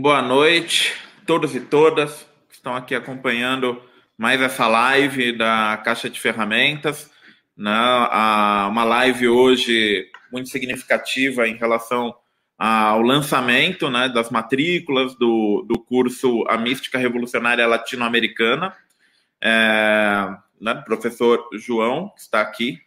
Boa 0.00 0.22
noite, 0.22 0.94
todos 1.26 1.56
e 1.56 1.60
todas 1.60 2.24
que 2.48 2.54
estão 2.54 2.76
aqui 2.76 2.94
acompanhando 2.94 3.82
mais 4.16 4.40
essa 4.40 4.68
live 4.68 5.36
da 5.36 5.76
Caixa 5.84 6.08
de 6.08 6.20
Ferramentas. 6.20 7.10
Né? 7.56 7.74
Uma 8.68 8.84
live 8.84 9.26
hoje 9.26 10.08
muito 10.30 10.50
significativa 10.50 11.48
em 11.48 11.56
relação 11.56 12.14
ao 12.56 13.02
lançamento 13.02 13.90
né, 13.90 14.08
das 14.08 14.30
matrículas 14.30 15.16
do, 15.16 15.66
do 15.68 15.80
curso 15.80 16.44
A 16.48 16.56
Mística 16.56 16.96
Revolucionária 16.96 17.66
Latino-Americana. 17.66 18.72
É, 19.42 20.28
né, 20.60 20.74
professor 20.86 21.44
João, 21.54 22.10
que 22.10 22.20
está 22.20 22.40
aqui, 22.40 22.78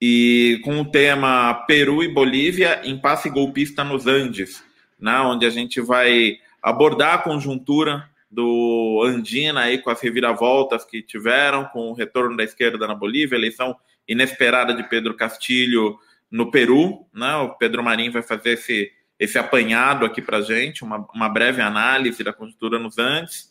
e 0.00 0.60
com 0.62 0.80
o 0.80 0.84
tema 0.88 1.52
Peru 1.66 2.00
e 2.04 2.08
Bolívia, 2.08 2.80
impasse 2.84 3.28
golpista 3.28 3.82
nos 3.82 4.06
Andes, 4.06 4.69
né, 5.00 5.18
onde 5.20 5.46
a 5.46 5.50
gente 5.50 5.80
vai 5.80 6.38
abordar 6.62 7.14
a 7.14 7.18
conjuntura 7.18 8.08
do 8.30 9.02
Andina 9.04 9.62
aí 9.62 9.78
com 9.78 9.90
as 9.90 10.00
reviravoltas 10.00 10.84
que 10.84 11.02
tiveram, 11.02 11.64
com 11.66 11.90
o 11.90 11.94
retorno 11.94 12.36
da 12.36 12.44
esquerda 12.44 12.86
na 12.86 12.94
Bolívia, 12.94 13.36
eleição 13.36 13.76
inesperada 14.06 14.72
de 14.74 14.88
Pedro 14.88 15.14
Castilho 15.14 15.98
no 16.30 16.50
Peru, 16.50 17.06
né? 17.12 17.34
O 17.36 17.50
Pedro 17.50 17.82
Marim 17.82 18.10
vai 18.10 18.22
fazer 18.22 18.50
esse, 18.50 18.92
esse 19.18 19.38
apanhado 19.38 20.06
aqui 20.06 20.22
para 20.22 20.42
gente, 20.42 20.84
uma, 20.84 21.08
uma 21.12 21.28
breve 21.28 21.60
análise 21.60 22.22
da 22.22 22.32
conjuntura 22.32 22.78
nos 22.78 22.98
Andes. 22.98 23.50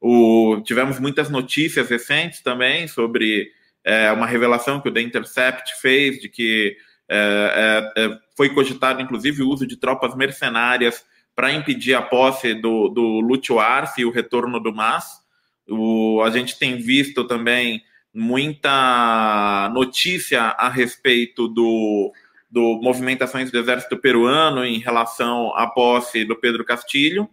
O, 0.00 0.62
tivemos 0.64 1.00
muitas 1.00 1.28
notícias 1.28 1.90
recentes 1.90 2.40
também 2.40 2.86
sobre 2.86 3.50
é, 3.84 4.12
uma 4.12 4.26
revelação 4.26 4.80
que 4.80 4.88
o 4.88 4.92
The 4.92 5.00
Intercept 5.00 5.80
fez 5.80 6.20
de 6.20 6.28
que 6.28 6.76
é, 7.08 7.92
é, 7.96 8.04
é 8.04 8.18
foi 8.40 8.48
cogitado, 8.48 9.02
inclusive, 9.02 9.42
o 9.42 9.50
uso 9.50 9.66
de 9.66 9.76
tropas 9.76 10.16
mercenárias 10.16 11.04
para 11.36 11.52
impedir 11.52 11.92
a 11.92 12.00
posse 12.00 12.54
do, 12.54 12.88
do 12.88 13.20
Lúcio 13.20 13.60
Arce 13.60 14.00
e 14.00 14.04
o 14.06 14.10
retorno 14.10 14.58
do 14.58 14.74
MAS. 14.74 15.20
O, 15.68 16.22
a 16.22 16.30
gente 16.30 16.58
tem 16.58 16.78
visto 16.78 17.24
também 17.24 17.82
muita 18.14 19.70
notícia 19.74 20.40
a 20.40 20.70
respeito 20.70 21.48
do, 21.48 22.10
do 22.50 22.80
movimentações 22.82 23.50
do 23.50 23.58
exército 23.58 23.98
peruano 23.98 24.64
em 24.64 24.78
relação 24.78 25.54
à 25.54 25.66
posse 25.66 26.24
do 26.24 26.34
Pedro 26.34 26.64
Castilho. 26.64 27.28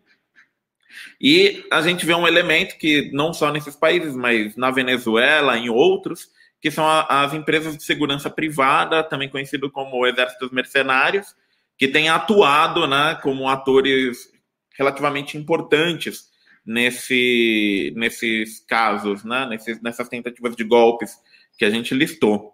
E 1.22 1.66
a 1.72 1.82
gente 1.82 2.06
vê 2.06 2.14
um 2.14 2.28
elemento 2.28 2.78
que 2.78 3.10
não 3.14 3.32
só 3.32 3.50
nesses 3.50 3.78
países, 3.78 4.14
mas 4.14 4.58
na 4.58 4.72
Venezuela, 4.72 5.58
em 5.58 5.70
outros, 5.70 6.28
que 6.62 6.72
são 6.72 6.88
as 6.88 7.34
empresas 7.34 7.78
de 7.78 7.84
segurança 7.84 8.30
privada, 8.30 9.04
também 9.04 9.30
conhecido 9.30 9.70
como 9.72 10.06
exércitos 10.08 10.52
mercenários, 10.52 11.36
que 11.78 11.88
têm 11.88 12.10
atuado 12.10 12.88
né, 12.88 13.20
como 13.22 13.48
atores 13.48 14.32
relativamente 14.78 15.38
importantes 15.38 16.30
nesse, 16.66 17.94
nesses 17.96 18.60
casos, 18.60 19.24
né, 19.24 19.46
nesses, 19.46 19.82
nessas 19.82 20.10
tentativas 20.10 20.56
de 20.56 20.64
golpes 20.64 21.16
que 21.58 21.66
a 21.66 21.70
gente 21.70 21.94
listou. 21.94 22.52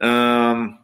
Um, 0.00 0.78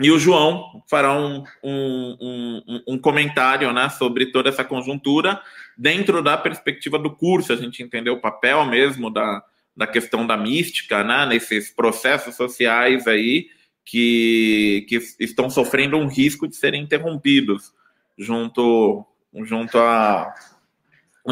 e 0.00 0.10
o 0.10 0.18
João 0.18 0.82
fará 0.90 1.12
um, 1.12 1.44
um, 1.62 2.16
um, 2.20 2.82
um, 2.88 2.98
comentário 2.98 3.72
né, 3.72 3.88
sobre 3.88 4.26
toda 4.26 4.48
essa 4.48 4.64
conjuntura 4.64 5.40
dentro 5.76 6.22
da 6.22 6.36
perspectiva 6.36 6.98
do 6.98 7.14
curso, 7.14 7.52
a 7.52 7.56
gente 7.56 7.82
entender 7.82 8.10
o 8.10 8.20
papel 8.20 8.64
mesmo 8.66 9.10
da, 9.10 9.42
da 9.76 9.86
questão 9.86 10.26
da 10.26 10.36
mística, 10.36 11.04
né, 11.04 11.26
nesses 11.26 11.70
processos 11.70 12.34
sociais 12.34 13.06
aí 13.06 13.48
que, 13.84 14.84
que 14.88 14.96
estão 15.20 15.50
sofrendo 15.50 15.96
um 15.96 16.08
risco 16.08 16.48
de 16.48 16.56
serem 16.56 16.82
interrompidos 16.82 17.72
junto, 18.18 19.04
junto, 19.44 19.78
a, 19.78 20.34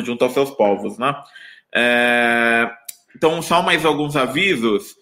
junto 0.03 0.25
aos 0.25 0.34
seus 0.34 0.50
povos. 0.50 0.99
Né? 0.99 1.15
É, 1.75 2.71
então, 3.16 3.41
só 3.43 3.62
mais 3.62 3.84
alguns 3.84 4.15
avisos. 4.15 4.97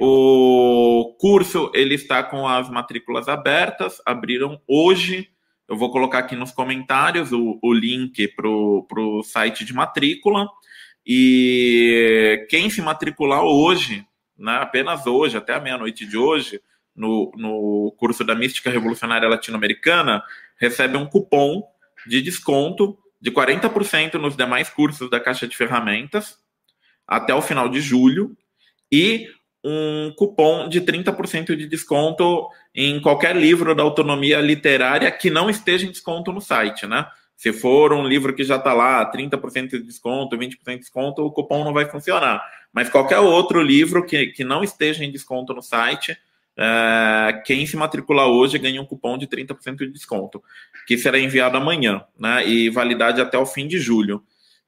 O 0.00 1.16
curso 1.18 1.72
ele 1.74 1.94
está 1.94 2.22
com 2.22 2.46
as 2.46 2.70
matrículas 2.70 3.26
abertas, 3.26 4.00
abriram 4.04 4.60
hoje. 4.66 5.28
Eu 5.66 5.76
vou 5.76 5.90
colocar 5.90 6.18
aqui 6.18 6.36
nos 6.36 6.52
comentários 6.52 7.32
o, 7.32 7.58
o 7.62 7.72
link 7.72 8.28
para 8.28 8.48
o 8.48 9.22
site 9.22 9.64
de 9.64 9.74
matrícula. 9.74 10.48
E 11.10 12.46
quem 12.50 12.68
se 12.68 12.82
matricular 12.82 13.42
hoje, 13.42 14.04
né, 14.38 14.58
apenas 14.60 15.06
hoje, 15.06 15.38
até 15.38 15.54
a 15.54 15.60
meia-noite 15.60 16.04
de 16.04 16.18
hoje, 16.18 16.60
no, 16.94 17.32
no 17.34 17.94
curso 17.96 18.22
da 18.22 18.34
Mística 18.34 18.68
Revolucionária 18.70 19.26
Latino-Americana, 19.26 20.22
recebe 20.58 20.98
um 20.98 21.06
cupom 21.06 21.62
de 22.06 22.20
desconto 22.20 22.98
de 23.18 23.30
40% 23.30 24.14
nos 24.14 24.36
demais 24.36 24.68
cursos 24.68 25.08
da 25.08 25.18
Caixa 25.18 25.48
de 25.48 25.56
Ferramentas 25.56 26.36
até 27.06 27.34
o 27.34 27.40
final 27.40 27.70
de 27.70 27.80
julho 27.80 28.36
e 28.92 29.28
um 29.64 30.12
cupom 30.14 30.68
de 30.68 30.82
30% 30.82 31.56
de 31.56 31.66
desconto 31.66 32.48
em 32.74 33.00
qualquer 33.00 33.34
livro 33.34 33.74
da 33.74 33.82
autonomia 33.82 34.40
literária 34.40 35.10
que 35.10 35.30
não 35.30 35.48
esteja 35.48 35.86
em 35.86 35.90
desconto 35.90 36.32
no 36.32 36.40
site, 36.40 36.86
né? 36.86 37.06
Se 37.38 37.52
for 37.52 37.92
um 37.92 38.04
livro 38.04 38.34
que 38.34 38.42
já 38.42 38.56
está 38.56 38.72
lá, 38.72 39.08
30% 39.12 39.70
de 39.70 39.82
desconto, 39.84 40.36
20% 40.36 40.58
de 40.66 40.78
desconto, 40.78 41.24
o 41.24 41.30
cupom 41.30 41.62
não 41.62 41.72
vai 41.72 41.88
funcionar. 41.88 42.42
Mas 42.72 42.88
qualquer 42.88 43.20
outro 43.20 43.62
livro 43.62 44.04
que, 44.04 44.26
que 44.26 44.42
não 44.42 44.64
esteja 44.64 45.04
em 45.04 45.12
desconto 45.12 45.54
no 45.54 45.62
site, 45.62 46.18
é, 46.56 47.40
quem 47.46 47.64
se 47.64 47.76
matricular 47.76 48.26
hoje 48.26 48.58
ganha 48.58 48.82
um 48.82 48.84
cupom 48.84 49.16
de 49.16 49.28
30% 49.28 49.76
de 49.76 49.92
desconto, 49.92 50.42
que 50.84 50.98
será 50.98 51.16
enviado 51.16 51.56
amanhã, 51.56 52.04
né? 52.18 52.44
E 52.44 52.68
validade 52.70 53.20
até 53.20 53.38
o 53.38 53.46
fim 53.46 53.68
de 53.68 53.78
julho. 53.78 54.20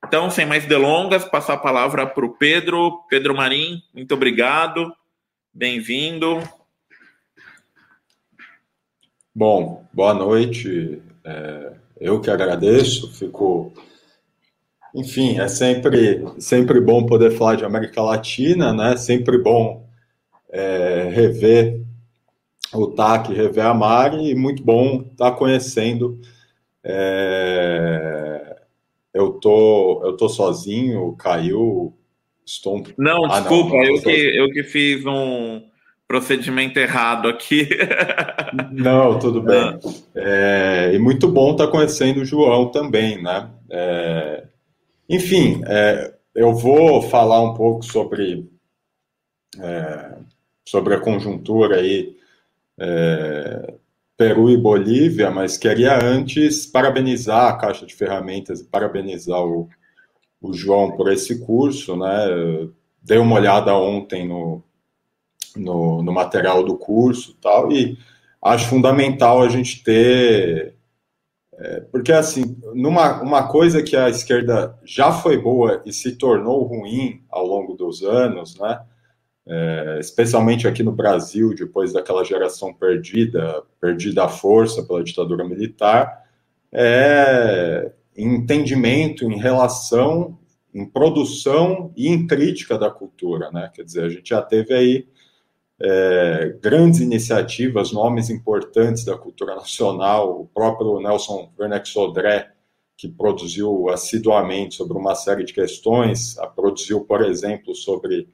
Então, 0.06 0.30
sem 0.30 0.46
mais 0.46 0.64
delongas, 0.64 1.24
passar 1.24 1.54
a 1.54 1.58
palavra 1.58 2.06
para 2.06 2.24
o 2.24 2.36
Pedro. 2.36 3.04
Pedro 3.10 3.34
Marim, 3.34 3.82
muito 3.92 4.14
obrigado. 4.14 4.94
Bem-vindo. 5.52 6.40
Bom, 9.34 9.84
boa 9.92 10.14
noite. 10.14 11.02
É, 11.24 11.72
eu 12.00 12.20
que 12.20 12.30
agradeço, 12.30 13.12
fico. 13.12 13.72
Enfim, 14.94 15.38
é 15.38 15.46
sempre, 15.46 16.24
sempre 16.38 16.80
bom 16.80 17.06
poder 17.06 17.30
falar 17.32 17.56
de 17.56 17.64
América 17.64 18.02
Latina, 18.02 18.72
né? 18.72 18.96
Sempre 18.96 19.38
bom 19.38 19.86
é, 20.48 21.08
rever 21.12 21.80
o 22.72 22.86
TAC, 22.88 23.32
rever 23.32 23.66
a 23.66 23.74
Mari, 23.74 24.30
e 24.30 24.34
muito 24.34 24.62
bom 24.62 25.02
estar 25.12 25.30
tá 25.30 25.36
conhecendo. 25.36 26.18
É, 26.82 28.56
eu 29.12 29.32
tô, 29.32 30.02
eu 30.04 30.16
tô 30.16 30.28
sozinho, 30.28 31.14
caiu, 31.16 31.92
estou. 32.44 32.82
Não, 32.96 33.26
ah, 33.26 33.40
desculpa, 33.40 33.76
não, 33.76 33.82
não 33.82 33.96
eu, 33.96 34.02
que, 34.02 34.38
eu 34.38 34.50
que 34.50 34.62
fiz 34.62 35.04
um 35.04 35.69
procedimento 36.10 36.76
errado 36.76 37.28
aqui. 37.28 37.68
não, 38.72 39.16
tudo 39.20 39.40
bem. 39.40 39.60
Ah. 39.60 39.78
É, 40.12 40.90
e 40.92 40.98
muito 40.98 41.28
bom 41.28 41.52
estar 41.52 41.66
tá 41.66 41.70
conhecendo 41.70 42.20
o 42.20 42.24
João 42.24 42.68
também, 42.68 43.22
né? 43.22 43.48
É, 43.70 44.42
enfim, 45.08 45.62
é, 45.64 46.12
eu 46.34 46.52
vou 46.52 47.00
falar 47.00 47.40
um 47.40 47.54
pouco 47.54 47.84
sobre 47.84 48.44
é, 49.56 50.16
sobre 50.68 50.94
a 50.96 51.00
conjuntura 51.00 51.76
aí 51.76 52.16
é, 52.76 53.74
Peru 54.16 54.50
e 54.50 54.56
Bolívia, 54.56 55.30
mas 55.30 55.56
queria 55.56 55.96
antes 56.04 56.66
parabenizar 56.66 57.50
a 57.50 57.56
Caixa 57.56 57.86
de 57.86 57.94
Ferramentas 57.94 58.60
e 58.60 58.64
parabenizar 58.64 59.44
o, 59.44 59.68
o 60.42 60.52
João 60.52 60.90
por 60.90 61.12
esse 61.12 61.38
curso, 61.46 61.96
né? 61.96 62.68
Dei 63.00 63.18
uma 63.18 63.36
olhada 63.36 63.72
ontem 63.76 64.26
no, 64.26 64.60
no, 65.56 66.02
no 66.02 66.12
material 66.12 66.62
do 66.62 66.76
curso 66.76 67.36
tal, 67.40 67.70
e 67.72 67.98
acho 68.42 68.68
fundamental 68.68 69.42
a 69.42 69.48
gente 69.48 69.82
ter. 69.82 70.74
É, 71.58 71.80
porque, 71.80 72.12
assim, 72.12 72.56
numa, 72.74 73.20
uma 73.20 73.48
coisa 73.48 73.82
que 73.82 73.96
a 73.96 74.08
esquerda 74.08 74.78
já 74.84 75.12
foi 75.12 75.36
boa 75.36 75.82
e 75.84 75.92
se 75.92 76.16
tornou 76.16 76.62
ruim 76.64 77.22
ao 77.28 77.46
longo 77.46 77.74
dos 77.74 78.02
anos, 78.02 78.58
né? 78.58 78.80
é, 79.50 79.98
especialmente 79.98 80.68
aqui 80.68 80.82
no 80.82 80.92
Brasil, 80.92 81.52
depois 81.54 81.92
daquela 81.92 82.24
geração 82.24 82.72
perdida, 82.72 83.62
perdida 83.80 84.24
à 84.24 84.28
força 84.28 84.82
pela 84.84 85.02
ditadura 85.02 85.44
militar, 85.44 86.24
é 86.72 87.90
entendimento 88.16 89.24
em 89.24 89.38
relação, 89.38 90.38
em 90.72 90.84
produção 90.84 91.92
e 91.96 92.08
em 92.08 92.26
crítica 92.28 92.78
da 92.78 92.90
cultura, 92.90 93.50
né? 93.50 93.70
Quer 93.74 93.82
dizer, 93.82 94.04
a 94.04 94.08
gente 94.08 94.28
já 94.28 94.40
teve 94.40 94.72
aí 94.72 95.08
é, 95.82 96.56
grandes 96.60 97.00
iniciativas, 97.00 97.92
nomes 97.92 98.28
importantes 98.28 99.04
da 99.04 99.16
cultura 99.16 99.54
nacional, 99.54 100.40
o 100.40 100.46
próprio 100.46 101.00
Nelson 101.00 101.50
Werneck 101.58 101.88
Sodré, 101.88 102.50
que 102.96 103.08
produziu 103.08 103.88
assiduamente 103.88 104.74
sobre 104.74 104.98
uma 104.98 105.14
série 105.14 105.42
de 105.42 105.54
questões, 105.54 106.36
produziu, 106.54 107.00
por 107.00 107.22
exemplo, 107.22 107.74
sobre 107.74 108.28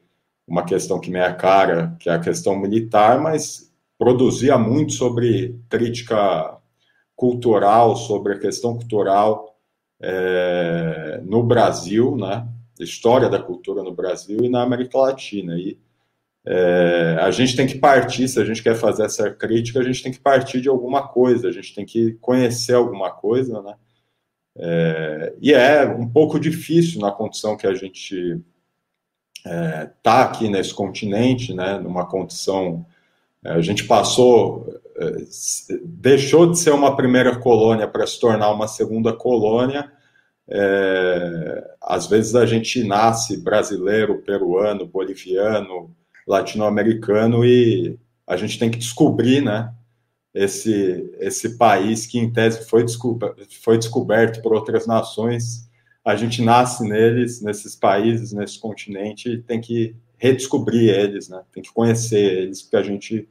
uma 0.46 0.64
questão 0.64 0.98
que 0.98 1.10
me 1.10 1.20
é 1.20 1.32
cara, 1.32 1.96
que 2.00 2.08
é 2.08 2.14
a 2.14 2.18
questão 2.18 2.56
militar, 2.56 3.20
mas 3.20 3.72
produzia 3.96 4.58
muito 4.58 4.92
sobre 4.92 5.58
crítica 5.68 6.58
cultural, 7.14 7.96
sobre 7.96 8.34
a 8.34 8.38
questão 8.38 8.76
cultural 8.76 9.56
é, 10.00 11.20
no 11.24 11.42
Brasil, 11.42 12.16
né? 12.16 12.46
História 12.78 13.28
da 13.28 13.42
cultura 13.42 13.82
no 13.82 13.94
Brasil 13.94 14.40
e 14.42 14.48
na 14.48 14.62
América 14.62 14.98
Latina. 14.98 15.56
E 15.56 15.78
é, 16.48 17.18
a 17.20 17.30
gente 17.32 17.56
tem 17.56 17.66
que 17.66 17.76
partir, 17.76 18.28
se 18.28 18.40
a 18.40 18.44
gente 18.44 18.62
quer 18.62 18.76
fazer 18.76 19.04
essa 19.04 19.28
crítica, 19.30 19.80
a 19.80 19.82
gente 19.82 20.00
tem 20.00 20.12
que 20.12 20.20
partir 20.20 20.60
de 20.60 20.68
alguma 20.68 21.08
coisa, 21.08 21.48
a 21.48 21.52
gente 21.52 21.74
tem 21.74 21.84
que 21.84 22.12
conhecer 22.20 22.74
alguma 22.74 23.10
coisa, 23.10 23.60
né? 23.60 23.74
É, 24.58 25.34
e 25.40 25.52
é 25.52 25.84
um 25.84 26.08
pouco 26.08 26.38
difícil 26.38 27.00
na 27.00 27.10
condição 27.10 27.56
que 27.56 27.66
a 27.66 27.74
gente 27.74 28.40
está 29.36 29.50
é, 29.50 29.90
tá 30.02 30.22
aqui 30.22 30.48
nesse 30.48 30.72
continente, 30.72 31.52
né? 31.52 31.78
Numa 31.78 32.06
condição. 32.06 32.86
É, 33.44 33.50
a 33.50 33.60
gente 33.60 33.84
passou, 33.84 34.72
é, 34.96 35.16
deixou 35.84 36.48
de 36.48 36.60
ser 36.60 36.70
uma 36.70 36.94
primeira 36.94 37.36
colônia 37.36 37.88
para 37.88 38.06
se 38.06 38.20
tornar 38.20 38.52
uma 38.52 38.68
segunda 38.68 39.12
colônia. 39.12 39.90
É, 40.48 41.74
às 41.82 42.06
vezes 42.06 42.36
a 42.36 42.46
gente 42.46 42.84
nasce 42.84 43.36
brasileiro, 43.36 44.22
peruano, 44.22 44.86
boliviano, 44.86 45.92
latino-americano 46.26 47.44
e 47.44 47.98
a 48.26 48.36
gente 48.36 48.58
tem 48.58 48.70
que 48.70 48.78
descobrir, 48.78 49.42
né? 49.42 49.72
Esse, 50.34 51.10
esse 51.18 51.56
país 51.56 52.06
que, 52.06 52.18
em 52.18 52.30
tese, 52.30 52.68
foi, 52.68 52.84
descoberto, 52.84 53.46
foi 53.62 53.78
descoberto 53.78 54.42
por 54.42 54.52
outras 54.52 54.86
nações. 54.86 55.66
A 56.04 56.14
gente 56.14 56.42
nasce 56.42 56.86
neles, 56.86 57.40
nesses 57.40 57.74
países, 57.74 58.32
nesse 58.32 58.58
continente, 58.58 59.30
e 59.30 59.42
tem 59.42 59.60
que 59.60 59.96
redescobrir 60.18 60.90
eles, 60.90 61.28
né? 61.28 61.42
Tem 61.52 61.62
que 61.62 61.72
conhecer 61.72 62.42
eles, 62.42 62.62
porque 62.62 62.76
a 62.76 62.82
gente 62.82 63.28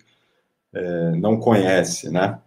é, 0.73 1.11
não 1.11 1.37
conhece, 1.37 2.09
né? 2.09 2.39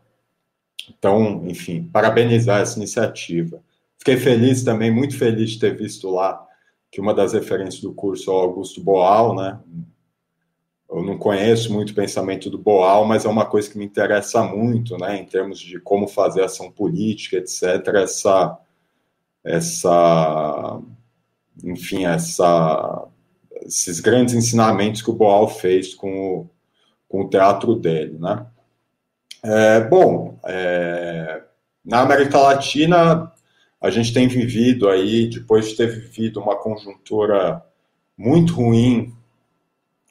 Então, 0.88 1.44
enfim, 1.46 1.84
parabenizar 1.92 2.60
essa 2.60 2.78
iniciativa. 2.78 3.62
Fiquei 3.98 4.16
feliz 4.16 4.64
também, 4.64 4.90
muito 4.90 5.16
feliz 5.16 5.50
de 5.50 5.58
ter 5.58 5.76
visto 5.76 6.08
lá 6.10 6.44
que 6.90 7.00
uma 7.00 7.12
das 7.14 7.32
referências 7.32 7.82
do 7.82 7.92
curso 7.92 8.30
é 8.30 8.34
o 8.34 8.38
Augusto 8.38 8.82
Boal, 8.82 9.34
né? 9.36 9.58
Eu 10.90 11.02
não 11.02 11.18
conheço 11.18 11.72
muito 11.72 11.90
o 11.90 11.94
pensamento 11.94 12.48
do 12.48 12.56
Boal, 12.56 13.04
mas 13.04 13.24
é 13.24 13.28
uma 13.28 13.44
coisa 13.44 13.68
que 13.70 13.76
me 13.76 13.84
interessa 13.84 14.42
muito, 14.42 14.96
né, 14.96 15.18
em 15.18 15.24
termos 15.24 15.58
de 15.60 15.78
como 15.78 16.08
fazer 16.08 16.42
ação 16.42 16.72
política, 16.72 17.36
etc. 17.36 17.62
Essa, 17.94 18.58
essa, 19.44 20.80
enfim, 21.62 22.06
essa, 22.06 23.06
esses 23.62 24.00
grandes 24.00 24.34
ensinamentos 24.34 25.02
que 25.02 25.10
o 25.10 25.14
Boal 25.14 25.46
fez 25.48 25.94
com 25.94 26.38
o, 26.38 26.50
com 27.06 27.22
o 27.22 27.28
teatro 27.28 27.74
dele, 27.74 28.18
né. 28.18 28.46
É, 29.44 29.80
bom, 29.80 30.38
é, 30.44 31.42
na 31.84 32.00
América 32.00 32.38
Latina 32.38 33.32
a 33.80 33.90
gente 33.90 34.12
tem 34.12 34.26
vivido 34.26 34.88
aí, 34.88 35.28
depois 35.28 35.68
de 35.68 35.76
ter 35.76 35.86
vivido 35.86 36.40
uma 36.40 36.56
conjuntura 36.56 37.62
muito 38.16 38.54
ruim 38.54 39.14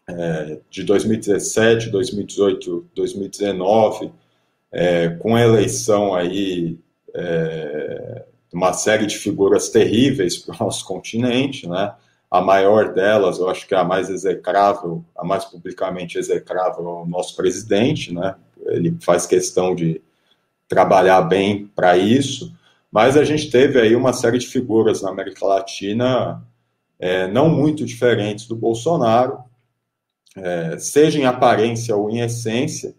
é, 0.10 0.60
de 0.70 0.84
2017, 0.84 1.90
2018, 1.90 2.90
2019, 2.96 4.12
é, 4.72 5.10
com 5.10 5.36
a 5.36 5.42
eleição 5.42 6.16
aí 6.16 6.80
é, 7.14 8.26
uma 8.54 8.74
série 8.74 9.06
de 9.06 9.18
figuras 9.18 9.70
terríveis 9.70 10.38
para 10.44 10.56
o 10.56 10.66
nosso 10.66 10.86
continente, 10.86 11.68
né? 11.68 11.94
A 12.30 12.42
maior 12.42 12.94
delas, 12.94 13.40
eu 13.40 13.50
acho 13.50 13.66
que 13.66 13.74
é 13.74 13.78
a 13.78 13.86
mais 13.86 14.10
execrável, 14.10 15.04
a 15.16 15.24
mais 15.24 15.46
publicamente 15.46 16.18
execrável, 16.18 16.86
é 16.86 17.04
o 17.04 17.06
nosso 17.06 17.36
presidente, 17.36 18.14
né? 18.14 18.36
Ele 18.66 18.98
faz 19.02 19.26
questão 19.26 19.74
de 19.74 20.02
trabalhar 20.68 21.22
bem 21.22 21.68
para 21.74 21.98
isso, 21.98 22.54
mas 22.92 23.16
a 23.16 23.24
gente 23.24 23.50
teve 23.50 23.80
aí 23.80 23.96
uma 23.96 24.12
série 24.12 24.38
de 24.38 24.48
figuras 24.48 25.02
na 25.02 25.10
América 25.10 25.46
Latina 25.46 26.44
é, 27.00 27.28
não 27.28 27.48
muito 27.48 27.86
diferentes 27.86 28.46
do 28.48 28.56
Bolsonaro, 28.56 29.40
é, 30.38 30.78
seja 30.78 31.20
em 31.20 31.26
aparência 31.26 31.96
ou 31.96 32.10
em 32.10 32.20
essência, 32.20 32.96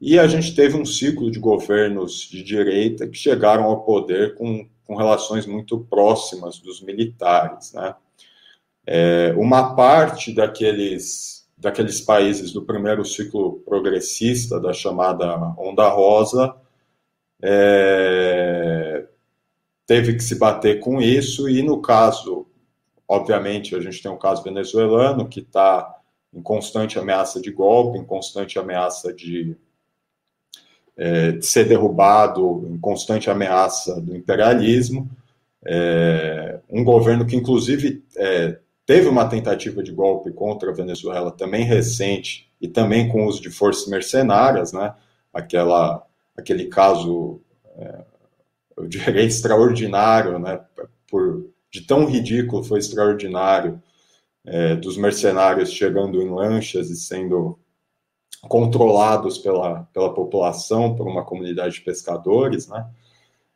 e 0.00 0.18
a 0.18 0.26
gente 0.26 0.54
teve 0.54 0.76
um 0.76 0.84
ciclo 0.84 1.30
de 1.30 1.38
governos 1.38 2.22
de 2.22 2.42
direita 2.42 3.06
que 3.06 3.18
chegaram 3.18 3.64
ao 3.64 3.84
poder 3.84 4.34
com, 4.34 4.66
com 4.86 4.96
relações 4.96 5.44
muito 5.44 5.78
próximas 5.78 6.58
dos 6.58 6.80
militares. 6.80 7.72
Né? 7.74 7.94
É, 8.86 9.34
uma 9.36 9.74
parte 9.74 10.32
daqueles, 10.32 11.46
daqueles 11.56 12.00
países 12.00 12.50
do 12.50 12.62
primeiro 12.62 13.04
ciclo 13.04 13.60
progressista, 13.60 14.58
da 14.58 14.72
chamada 14.72 15.54
Onda 15.58 15.86
Rosa, 15.90 16.56
é, 17.42 19.06
teve 19.86 20.14
que 20.14 20.22
se 20.22 20.36
bater 20.36 20.80
com 20.80 21.00
isso, 21.00 21.46
e 21.46 21.62
no 21.62 21.82
caso, 21.82 22.46
obviamente, 23.06 23.76
a 23.76 23.80
gente 23.80 24.02
tem 24.02 24.10
um 24.10 24.18
caso 24.18 24.42
venezuelano 24.42 25.28
que 25.28 25.40
está 25.40 25.99
em 26.32 26.42
constante 26.42 26.98
ameaça 26.98 27.40
de 27.40 27.50
golpe, 27.50 27.98
em 27.98 28.04
constante 28.04 28.58
ameaça 28.58 29.12
de, 29.12 29.56
é, 30.96 31.32
de 31.32 31.44
ser 31.44 31.66
derrubado, 31.66 32.66
em 32.68 32.78
constante 32.78 33.28
ameaça 33.28 34.00
do 34.00 34.16
imperialismo. 34.16 35.10
É, 35.64 36.60
um 36.70 36.84
governo 36.84 37.26
que, 37.26 37.36
inclusive, 37.36 38.04
é, 38.16 38.58
teve 38.86 39.08
uma 39.08 39.28
tentativa 39.28 39.82
de 39.82 39.92
golpe 39.92 40.30
contra 40.30 40.70
a 40.70 40.74
Venezuela 40.74 41.30
também 41.30 41.64
recente 41.64 42.50
e 42.60 42.68
também 42.68 43.08
com 43.08 43.26
uso 43.26 43.42
de 43.42 43.50
forças 43.50 43.88
mercenárias, 43.88 44.72
né? 44.72 44.94
Aquela, 45.32 46.04
aquele 46.36 46.66
caso, 46.66 47.40
é, 47.76 48.04
eu 48.76 48.86
diria, 48.86 49.22
extraordinário, 49.22 50.38
né? 50.38 50.60
Por, 51.08 51.50
de 51.70 51.82
tão 51.82 52.06
ridículo 52.06 52.62
foi 52.62 52.78
extraordinário 52.78 53.82
é, 54.44 54.74
dos 54.76 54.96
mercenários 54.96 55.72
chegando 55.72 56.20
em 56.22 56.30
lanchas 56.30 56.90
e 56.90 56.96
sendo 56.96 57.58
controlados 58.42 59.38
pela, 59.38 59.84
pela 59.92 60.14
população, 60.14 60.94
por 60.94 61.06
uma 61.06 61.24
comunidade 61.24 61.74
de 61.74 61.80
pescadores, 61.82 62.68
né? 62.68 62.88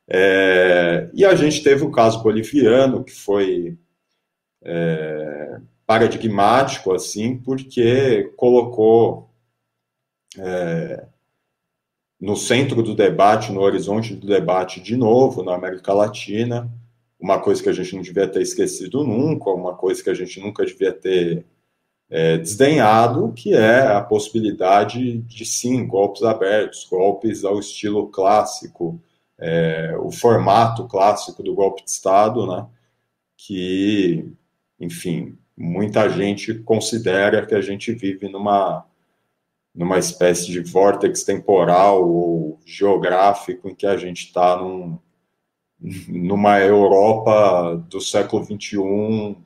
É, 0.06 1.08
e 1.14 1.24
a 1.24 1.34
gente 1.34 1.62
teve 1.62 1.82
o 1.84 1.90
caso 1.90 2.22
boliviano, 2.22 3.02
que 3.02 3.12
foi 3.12 3.78
é, 4.62 5.58
paradigmático, 5.86 6.92
assim, 6.92 7.38
porque 7.38 8.32
colocou 8.36 9.30
é, 10.38 11.06
no 12.20 12.36
centro 12.36 12.82
do 12.82 12.94
debate, 12.94 13.52
no 13.52 13.60
horizonte 13.60 14.14
do 14.14 14.26
debate, 14.26 14.80
de 14.80 14.96
novo, 14.96 15.42
na 15.42 15.54
América 15.54 15.92
Latina, 15.92 16.70
uma 17.24 17.40
coisa 17.40 17.62
que 17.62 17.70
a 17.70 17.72
gente 17.72 17.96
não 17.96 18.02
devia 18.02 18.28
ter 18.28 18.42
esquecido 18.42 19.02
nunca, 19.02 19.48
uma 19.48 19.74
coisa 19.74 20.04
que 20.04 20.10
a 20.10 20.14
gente 20.14 20.38
nunca 20.40 20.62
devia 20.66 20.92
ter 20.92 21.46
é, 22.10 22.36
desdenhado, 22.36 23.32
que 23.32 23.54
é 23.54 23.80
a 23.80 24.02
possibilidade 24.02 25.22
de 25.22 25.46
sim 25.46 25.86
golpes 25.86 26.22
abertos, 26.22 26.84
golpes 26.84 27.42
ao 27.42 27.58
estilo 27.58 28.08
clássico, 28.08 29.00
é, 29.38 29.96
o 29.98 30.10
formato 30.12 30.86
clássico 30.86 31.42
do 31.42 31.54
golpe 31.54 31.82
de 31.82 31.90
Estado, 31.90 32.46
né? 32.46 32.66
Que, 33.38 34.30
enfim, 34.78 35.38
muita 35.56 36.10
gente 36.10 36.52
considera 36.58 37.46
que 37.46 37.54
a 37.54 37.62
gente 37.62 37.90
vive 37.92 38.28
numa 38.28 38.84
numa 39.74 39.98
espécie 39.98 40.52
de 40.52 40.60
vórtex 40.60 41.24
temporal 41.24 42.08
ou 42.08 42.60
geográfico 42.64 43.68
em 43.68 43.74
que 43.74 43.86
a 43.86 43.96
gente 43.96 44.26
está 44.26 44.56
num, 44.56 44.98
numa 45.80 46.58
Europa 46.60 47.76
do 47.88 48.00
século 48.00 48.44
XXI, 48.44 49.36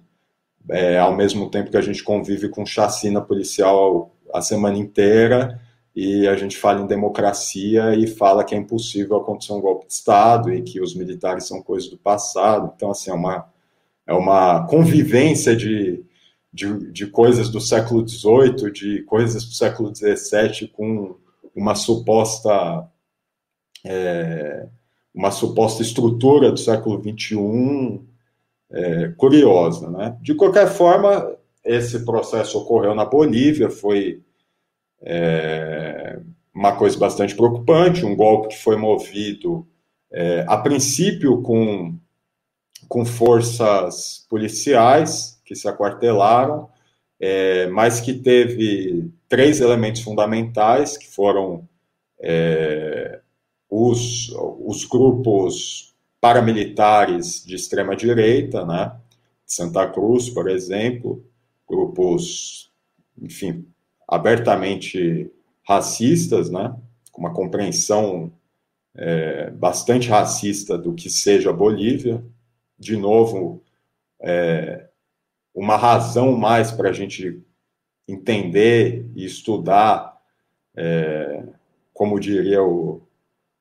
é, 0.71 0.99
ao 0.99 1.17
mesmo 1.17 1.51
tempo 1.51 1.71
que 1.71 1.77
a 1.77 1.83
gente 1.83 2.03
convive 2.03 2.49
com 2.49 2.65
chacina 2.67 3.21
policial 3.21 4.15
a 4.33 4.41
semana 4.41 4.77
inteira, 4.77 5.61
e 6.01 6.29
a 6.29 6.37
gente 6.37 6.57
fala 6.57 6.81
em 6.81 6.87
democracia 6.87 7.95
e 7.95 8.07
fala 8.07 8.45
que 8.45 8.55
é 8.55 8.59
impossível 8.59 9.17
acontecer 9.17 9.53
um 9.53 9.61
golpe 9.61 9.87
de 9.87 9.95
Estado 9.95 10.53
e 10.53 10.63
que 10.63 10.81
os 10.81 10.95
militares 10.95 11.49
são 11.49 11.61
coisas 11.61 11.91
do 11.91 11.99
passado. 11.99 12.73
Então, 12.77 12.93
assim, 12.93 13.11
é 13.11 13.15
uma, 13.15 13.53
é 14.07 14.13
uma 14.13 14.65
convivência 14.69 15.57
de, 15.57 16.05
de, 16.53 16.93
de 16.93 17.07
coisas 17.09 17.49
do 17.49 17.61
século 17.61 18.07
XVIII, 18.07 18.71
de 18.71 19.03
coisas 19.03 19.45
do 19.45 19.53
século 19.53 19.93
XVII, 19.93 20.69
com 20.69 21.17
uma 21.53 21.75
suposta. 21.75 22.89
É, 23.85 24.69
uma 25.15 25.31
suposta 25.31 25.83
estrutura 25.83 26.51
do 26.51 26.59
século 26.59 27.03
XXI 27.03 28.01
é, 28.71 29.09
curiosa. 29.17 29.91
Né? 29.91 30.17
De 30.21 30.35
qualquer 30.35 30.69
forma, 30.69 31.37
esse 31.65 32.05
processo 32.05 32.59
ocorreu 32.59 32.95
na 32.95 33.05
Bolívia, 33.05 33.71
foi 33.71 34.23
é, 35.03 36.19
uma 36.55 36.77
coisa 36.77 36.99
bastante 36.99 37.35
preocupante, 37.35 38.05
um 38.05 38.17
golpe 38.17 38.49
que 38.49 38.63
foi 38.63 38.77
movido, 38.77 39.67
é, 40.11 40.45
a 40.49 40.57
princípio, 40.57 41.43
com, 41.43 41.97
com 42.89 43.05
forças 43.05 44.27
policiais 44.29 45.41
que 45.45 45.55
se 45.55 45.69
aquartelaram, 45.69 46.69
é, 47.21 47.67
mas 47.69 48.01
que 48.01 48.15
teve 48.15 49.11
três 49.29 49.61
elementos 49.61 50.03
fundamentais 50.03 50.97
que 50.97 51.07
foram 51.09 51.69
é, 52.21 53.21
os, 53.69 54.31
os 54.35 54.85
grupos 54.85 55.95
paramilitares 56.21 57.45
de 57.45 57.55
extrema 57.55 57.95
direita, 57.95 58.65
né? 58.65 58.97
Santa 59.47 59.89
Cruz, 59.89 60.29
por 60.29 60.49
exemplo, 60.49 61.25
grupos, 61.67 62.73
enfim, 63.21 63.67
abertamente 64.07 65.31
racistas, 65.67 66.51
né? 66.51 66.75
Com 67.13 67.23
uma 67.23 67.33
compreensão 67.33 68.33
é, 68.95 69.51
bastante 69.51 70.09
racista 70.09 70.77
do 70.77 70.95
que 70.95 71.09
seja 71.11 71.51
a 71.51 71.53
Bolívia. 71.53 72.25
De 72.79 72.97
novo, 72.97 73.63
é, 74.21 74.89
uma 75.55 75.77
razão 75.77 76.37
mais 76.37 76.71
para 76.71 76.91
a 76.91 76.93
gente 76.93 77.43
entender 78.07 79.07
e 79.15 79.25
estudar, 79.25 80.17
é, 80.75 81.45
como 81.93 82.19
diria 82.19 82.63
o, 82.63 83.03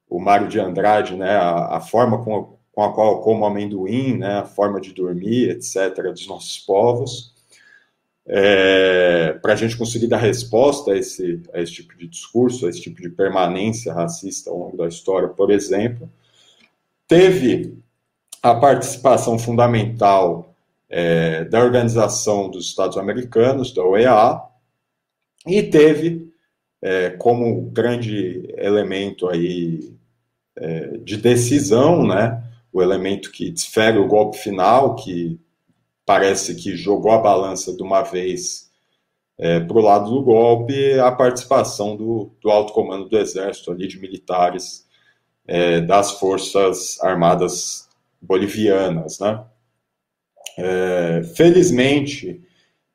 o 0.10 0.20
Mário 0.20 0.48
de 0.48 0.60
Andrade, 0.60 1.16
né, 1.16 1.32
a, 1.32 1.78
a 1.78 1.82
forma 1.82 2.24
com, 2.24 2.58
com, 2.72 2.84
a 2.84 2.94
qual 2.94 3.22
como 3.22 3.46
amendoim, 3.46 4.18
né, 4.18 4.40
a 4.40 4.46
forma 4.46 4.80
de 4.80 4.94
dormir, 4.94 5.50
etc., 5.50 6.12
dos 6.12 6.28
nossos 6.28 6.60
povos, 6.60 7.34
é, 8.26 9.34
para 9.42 9.54
a 9.54 9.56
gente 9.56 9.78
conseguir 9.78 10.08
dar 10.08 10.18
resposta 10.18 10.92
a 10.92 10.98
esse, 10.98 11.42
a 11.54 11.62
esse 11.62 11.74
tipo 11.74 11.96
de 11.98 12.08
discurso, 12.08 12.66
a 12.66 12.70
esse 12.70 12.82
tipo 12.82 13.02
de 13.02 13.10
permanência 13.10 13.94
racista 13.94 14.50
ao 14.50 14.58
longo 14.58 14.78
da 14.78 14.88
história, 14.88 15.30
por 15.30 15.50
exemplo, 15.50 16.10
teve 17.08 17.78
a 18.44 18.54
participação 18.56 19.40
fundamental 19.40 20.54
é, 20.90 21.46
da 21.46 21.64
Organização 21.64 22.50
dos 22.50 22.68
Estados 22.68 22.98
Americanos, 22.98 23.74
da 23.74 23.84
OEA, 23.84 24.42
e 25.46 25.64
teve 25.64 26.32
é, 26.82 27.12
como 27.12 27.62
grande 27.72 28.54
elemento 28.58 29.28
aí 29.28 29.97
é, 30.58 30.98
de 30.98 31.18
decisão, 31.18 32.06
né, 32.06 32.44
o 32.72 32.82
elemento 32.82 33.32
que 33.32 33.50
desfere 33.50 33.98
o 33.98 34.08
golpe 34.08 34.38
final, 34.38 34.96
que 34.96 35.40
parece 36.06 36.56
que 36.56 36.76
jogou 36.76 37.12
a 37.12 37.18
balança 37.18 37.76
de 37.76 37.84
uma 37.84 38.02
vez 38.02 38.70
é, 39.38 39.60
para 39.60 39.78
o 39.78 39.82
lado 39.82 40.10
do 40.10 40.24
golpe, 40.24 41.00
a 41.00 41.12
participação 41.12 41.96
do, 41.96 42.32
do 42.42 42.50
alto 42.50 42.74
comando 42.74 43.08
do 43.08 43.18
exército 43.18 43.72
ali, 43.72 43.88
de 43.88 44.00
militares 44.00 44.88
é, 45.46 45.80
das 45.82 46.12
forças 46.12 47.00
armadas 47.02 47.88
bolivianas, 48.22 49.20
né? 49.20 49.44
É, 50.58 51.24
felizmente, 51.36 52.42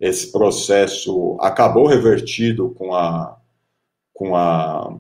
esse 0.00 0.32
processo 0.32 1.36
acabou 1.40 1.86
revertido 1.86 2.70
com 2.70 2.92
a, 2.92 3.38
com 4.12 4.34
a, 4.34 4.98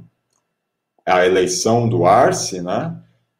a 1.06 1.26
eleição 1.26 1.88
do 1.88 2.04
Arce, 2.04 2.60
né? 2.62 2.96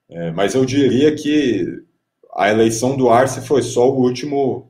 É, 0.08 0.30
mas 0.30 0.54
eu 0.54 0.64
diria 0.64 1.14
que 1.14 1.66
a 2.34 2.50
eleição 2.50 2.96
do 2.96 3.08
Arce 3.10 3.40
foi 3.46 3.62
só 3.62 3.90
o 3.90 4.00
último, 4.00 4.68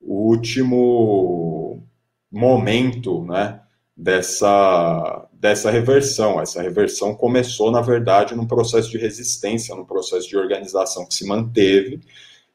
o 0.00 0.28
último 0.30 1.82
momento, 2.30 3.24
né? 3.24 3.60
Dessa, 3.96 5.28
dessa 5.32 5.70
reversão. 5.70 6.40
Essa 6.40 6.60
reversão 6.62 7.14
começou, 7.14 7.70
na 7.70 7.80
verdade, 7.80 8.34
num 8.34 8.46
processo 8.46 8.90
de 8.90 8.98
resistência, 8.98 9.74
num 9.74 9.84
processo 9.84 10.28
de 10.28 10.36
organização 10.36 11.06
que 11.06 11.14
se 11.14 11.26
manteve 11.26 12.00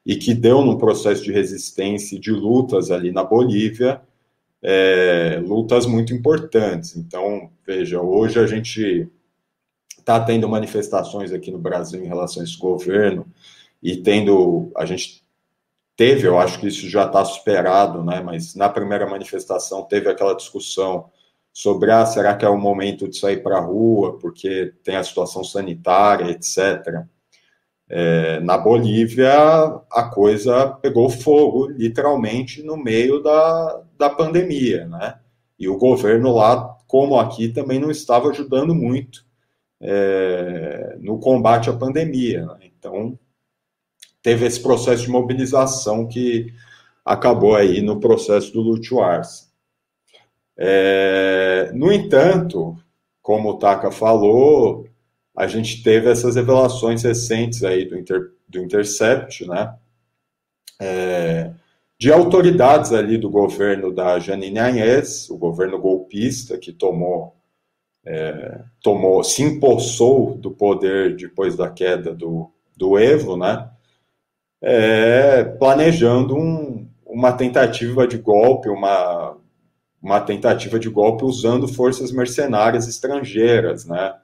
e 0.06 0.16
que 0.16 0.34
deu 0.34 0.62
num 0.64 0.78
processo 0.78 1.24
de 1.24 1.32
resistência 1.32 2.16
e 2.16 2.20
de 2.20 2.32
lutas 2.32 2.92
ali 2.92 3.12
na 3.12 3.24
Bolívia, 3.24 4.02
é, 4.62 5.42
lutas 5.46 5.86
muito 5.86 6.14
importantes. 6.14 6.96
Então, 6.98 7.50
veja, 7.66 8.02
hoje 8.02 8.40
a 8.40 8.46
gente 8.46 9.10
está 10.10 10.20
tendo 10.20 10.50
manifestações 10.50 11.32
aqui 11.32 11.52
no 11.52 11.60
Brasil 11.60 12.04
em 12.04 12.08
relação 12.08 12.42
a 12.42 12.46
esse 12.46 12.58
governo 12.58 13.28
e 13.82 13.98
tendo, 13.98 14.72
a 14.76 14.84
gente 14.84 15.24
teve, 15.96 16.28
eu 16.28 16.40
acho 16.40 16.60
que 16.60 16.68
isso 16.68 16.90
já 16.90 17.06
está 17.06 17.24
superado, 17.24 18.04
né? 18.04 18.20
Mas 18.20 18.56
na 18.56 18.68
primeira 18.68 19.08
manifestação 19.08 19.84
teve 19.84 20.10
aquela 20.10 20.34
discussão 20.34 21.12
sobre, 21.54 21.92
ah, 21.92 22.06
será 22.08 22.36
que 22.36 22.44
é 22.44 22.50
o 22.50 22.58
momento 22.58 23.08
de 23.08 23.20
sair 23.20 23.44
para 23.44 23.58
a 23.58 23.62
rua 23.62 24.18
porque 24.18 24.74
tem 24.84 24.96
a 24.96 25.04
situação 25.04 25.44
sanitária, 25.44 26.32
etc. 26.32 27.06
É, 27.88 28.40
na 28.40 28.58
Bolívia, 28.58 29.32
a 29.92 30.10
coisa 30.12 30.70
pegou 30.82 31.10
fogo, 31.10 31.68
literalmente, 31.68 32.64
no 32.64 32.78
meio 32.78 33.22
da, 33.22 33.84
da 33.98 34.10
pandemia, 34.10 34.88
né? 34.88 35.20
E 35.60 35.68
o 35.68 35.78
governo 35.78 36.34
lá, 36.34 36.78
como 36.88 37.20
aqui, 37.20 37.50
também 37.50 37.80
não 37.80 37.92
estava 37.92 38.30
ajudando 38.30 38.74
muito 38.74 39.29
é, 39.82 40.98
no 41.00 41.20
combate 41.20 41.70
à 41.70 41.74
pandemia. 41.74 42.46
Né? 42.46 42.72
Então, 42.78 43.18
teve 44.22 44.46
esse 44.46 44.62
processo 44.62 45.04
de 45.04 45.10
mobilização 45.10 46.08
que 46.08 46.54
acabou 47.04 47.56
aí 47.56 47.82
no 47.82 48.00
processo 48.00 48.52
do 48.52 49.02
Arce. 49.02 49.50
É, 50.58 51.72
no 51.74 51.92
entanto, 51.92 52.78
como 53.22 53.50
o 53.50 53.58
Taka 53.58 53.92
falou, 53.92 54.88
a 55.36 55.48
gente 55.48 55.82
teve 55.82 56.10
essas 56.10 56.36
revelações 56.36 57.04
recentes 57.04 57.64
aí 57.64 57.86
do, 57.86 57.98
Inter, 57.98 58.34
do 58.48 58.60
Intercept, 58.60 59.48
né? 59.48 59.74
É, 60.82 61.52
de 61.98 62.12
autoridades 62.12 62.94
ali 62.94 63.18
do 63.18 63.30
governo 63.30 63.94
da 63.94 64.20
Janine 64.20 64.60
Agnès, 64.60 65.30
o 65.30 65.38
governo 65.38 65.80
golpista 65.80 66.58
que 66.58 66.72
tomou, 66.72 67.36
é, 68.06 68.62
tomou, 68.82 69.24
se 69.24 69.44
empossou 69.44 70.36
do 70.36 70.52
poder 70.52 71.16
depois 71.16 71.56
da 71.56 71.70
queda 71.70 72.14
do, 72.14 72.52
do 72.76 72.98
Evo, 72.98 73.38
né? 73.38 73.70
É, 74.62 75.44
planejando 75.44 76.36
um, 76.36 76.90
uma 77.06 77.32
tentativa 77.32 78.08
de 78.08 78.18
golpe, 78.18 78.70
uma, 78.70 79.38
uma 80.02 80.20
tentativa 80.22 80.78
de 80.80 80.90
golpe 80.90 81.24
usando 81.24 81.68
forças 81.68 82.12
mercenárias 82.12 82.88
estrangeiras, 82.88 83.86
né? 83.86 84.16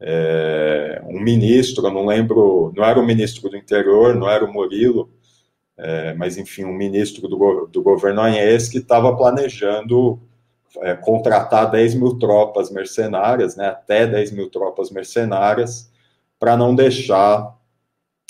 é, 0.00 1.02
um 1.06 1.20
ministro, 1.20 1.84
eu 1.86 1.90
não 1.90 2.06
lembro, 2.06 2.72
não 2.76 2.84
era 2.84 3.00
o 3.00 3.06
ministro 3.06 3.48
do 3.48 3.56
interior, 3.56 4.14
não 4.14 4.28
era 4.28 4.44
o 4.44 4.52
Murilo, 4.52 5.10
é, 5.76 6.14
mas 6.14 6.36
enfim, 6.36 6.64
um 6.64 6.72
ministro 6.72 7.28
do, 7.28 7.66
do 7.66 7.82
governo 7.82 8.20
Anhês 8.20 8.68
que 8.68 8.78
estava 8.78 9.16
planejando 9.16 10.20
é, 10.82 10.94
contratar 10.94 11.70
10 11.70 11.94
mil 11.94 12.18
tropas 12.18 12.70
mercenárias, 12.70 13.56
né, 13.56 13.68
até 13.68 14.06
10 14.06 14.32
mil 14.32 14.50
tropas 14.50 14.90
mercenárias, 14.90 15.90
para 16.38 16.56
não 16.56 16.74
deixar 16.74 17.56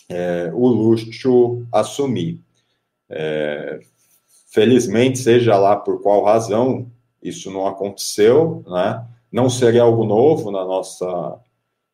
é, 0.09 0.51
o 0.53 0.67
Luxo 0.67 1.67
assumir. 1.73 2.41
É, 3.09 3.81
felizmente, 4.51 5.19
seja 5.19 5.57
lá 5.59 5.77
por 5.77 6.03
qual 6.03 6.25
razão, 6.25 6.91
isso 7.23 7.51
não 7.51 7.67
aconteceu, 7.67 8.65
né? 8.67 9.05
Não 9.31 9.51
seria 9.51 9.83
algo 9.83 10.05
novo 10.05 10.51
na 10.51 10.65
nossa 10.65 11.39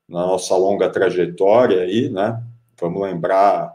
na 0.07 0.27
nossa 0.27 0.55
longa 0.55 0.91
trajetória 0.91 1.81
aí, 1.81 2.11
né? 2.11 2.43
Vamos 2.79 3.03
lembrar 3.03 3.75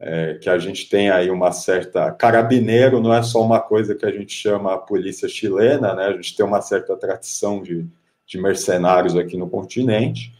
é, 0.00 0.34
que 0.34 0.48
a 0.48 0.58
gente 0.58 0.88
tem 0.88 1.10
aí 1.10 1.30
uma 1.30 1.50
certa. 1.50 2.12
Carabineiro 2.12 3.00
não 3.00 3.12
é 3.12 3.22
só 3.22 3.42
uma 3.42 3.60
coisa 3.60 3.94
que 3.94 4.06
a 4.06 4.12
gente 4.12 4.32
chama 4.32 4.74
a 4.74 4.78
polícia 4.78 5.28
chilena, 5.28 5.94
né? 5.94 6.06
A 6.06 6.12
gente 6.12 6.36
tem 6.36 6.46
uma 6.46 6.60
certa 6.60 6.96
tradição 6.96 7.62
de, 7.62 7.86
de 8.26 8.40
mercenários 8.40 9.16
aqui 9.16 9.36
no 9.36 9.50
continente. 9.50 10.32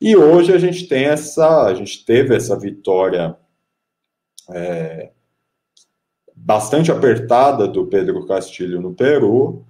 E 0.00 0.16
hoje 0.16 0.52
a 0.52 0.58
gente 0.58 0.86
tem 0.86 1.06
essa. 1.06 1.66
A 1.66 1.74
gente 1.74 2.04
teve 2.04 2.34
essa 2.34 2.58
vitória 2.58 3.36
é, 4.50 5.10
bastante 6.34 6.90
apertada 6.92 7.66
do 7.66 7.86
Pedro 7.86 8.26
Castilho 8.26 8.80
no 8.80 8.94
Peru. 8.94 9.64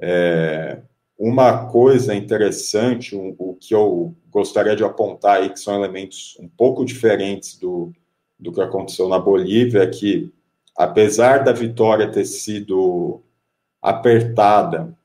É, 0.00 0.78
uma 1.18 1.66
coisa 1.66 2.14
interessante, 2.14 3.16
um, 3.16 3.34
o 3.36 3.54
que 3.54 3.74
eu 3.74 4.14
gostaria 4.30 4.76
de 4.76 4.84
apontar 4.84 5.38
aí, 5.38 5.50
que 5.50 5.58
são 5.58 5.74
elementos 5.74 6.36
um 6.40 6.48
pouco 6.48 6.84
diferentes 6.84 7.58
do, 7.58 7.92
do 8.38 8.52
que 8.52 8.60
aconteceu 8.60 9.08
na 9.08 9.18
Bolívia, 9.18 9.88
que, 9.88 10.32
apesar 10.76 11.44
da 11.44 11.52
vitória 11.52 12.10
ter 12.10 12.24
sido 12.24 13.22
apertada, 13.82 14.96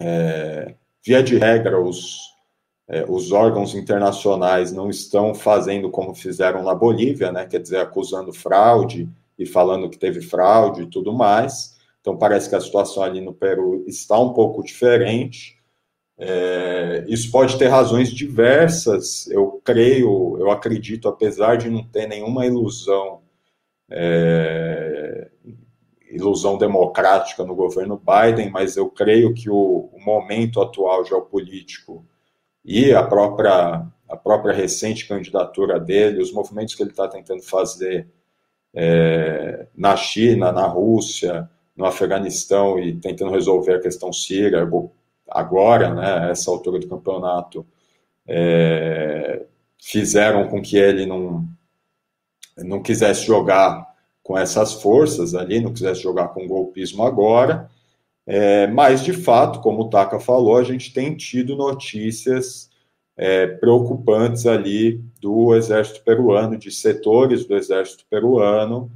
é, 0.00 0.74
via 1.04 1.22
de 1.22 1.36
regra, 1.36 1.80
os, 1.80 2.18
é, 2.88 3.04
os 3.08 3.30
órgãos 3.30 3.74
internacionais 3.74 4.72
não 4.72 4.90
estão 4.90 5.34
fazendo 5.34 5.90
como 5.90 6.14
fizeram 6.14 6.62
na 6.62 6.74
Bolívia, 6.74 7.30
né, 7.30 7.46
quer 7.46 7.60
dizer, 7.60 7.78
acusando 7.78 8.32
fraude 8.32 9.08
e 9.38 9.46
falando 9.46 9.88
que 9.88 9.98
teve 9.98 10.20
fraude 10.20 10.82
e 10.82 10.86
tudo 10.86 11.12
mais. 11.12 11.78
Então, 12.00 12.16
parece 12.16 12.48
que 12.48 12.56
a 12.56 12.60
situação 12.60 13.02
ali 13.02 13.20
no 13.20 13.32
Peru 13.32 13.84
está 13.86 14.18
um 14.18 14.32
pouco 14.32 14.64
diferente. 14.64 15.59
É, 16.22 17.06
isso 17.08 17.30
pode 17.30 17.56
ter 17.58 17.68
razões 17.68 18.10
diversas, 18.10 19.26
eu 19.28 19.58
creio, 19.64 20.36
eu 20.38 20.50
acredito, 20.50 21.08
apesar 21.08 21.56
de 21.56 21.70
não 21.70 21.82
ter 21.82 22.06
nenhuma 22.06 22.44
ilusão, 22.44 23.22
é, 23.90 25.30
ilusão 26.10 26.58
democrática 26.58 27.42
no 27.42 27.54
governo 27.54 27.98
Biden, 27.98 28.50
mas 28.50 28.76
eu 28.76 28.90
creio 28.90 29.32
que 29.32 29.48
o, 29.48 29.88
o 29.94 30.04
momento 30.04 30.60
atual 30.60 31.06
geopolítico 31.06 32.04
e 32.62 32.92
a 32.92 33.02
própria 33.02 33.86
a 34.06 34.16
própria 34.16 34.52
recente 34.52 35.06
candidatura 35.06 35.78
dele, 35.78 36.20
os 36.20 36.32
movimentos 36.32 36.74
que 36.74 36.82
ele 36.82 36.90
está 36.90 37.06
tentando 37.06 37.42
fazer 37.42 38.08
é, 38.74 39.68
na 39.74 39.96
China, 39.96 40.50
na 40.50 40.66
Rússia, 40.66 41.48
no 41.76 41.84
Afeganistão 41.84 42.78
e 42.78 42.96
tentando 42.96 43.30
resolver 43.30 43.74
a 43.74 43.80
questão 43.80 44.12
síria 44.12 44.68
agora, 45.30 45.94
né, 45.94 46.30
essa 46.30 46.50
altura 46.50 46.78
do 46.78 46.88
campeonato, 46.88 47.66
é, 48.26 49.42
fizeram 49.80 50.48
com 50.48 50.60
que 50.60 50.76
ele 50.76 51.06
não, 51.06 51.48
não 52.58 52.82
quisesse 52.82 53.24
jogar 53.26 53.88
com 54.22 54.36
essas 54.38 54.74
forças 54.74 55.34
ali, 55.34 55.60
não 55.60 55.72
quisesse 55.72 56.02
jogar 56.02 56.28
com 56.28 56.46
golpismo 56.46 57.04
agora. 57.04 57.68
É, 58.26 58.66
mas, 58.68 59.02
de 59.02 59.12
fato, 59.12 59.60
como 59.60 59.82
o 59.82 59.90
Taka 59.90 60.20
falou, 60.20 60.56
a 60.56 60.62
gente 60.62 60.92
tem 60.92 61.16
tido 61.16 61.56
notícias 61.56 62.70
é, 63.16 63.46
preocupantes 63.46 64.46
ali 64.46 65.02
do 65.20 65.54
exército 65.54 66.02
peruano, 66.04 66.56
de 66.56 66.70
setores 66.70 67.44
do 67.44 67.56
exército 67.56 68.04
peruano, 68.08 68.90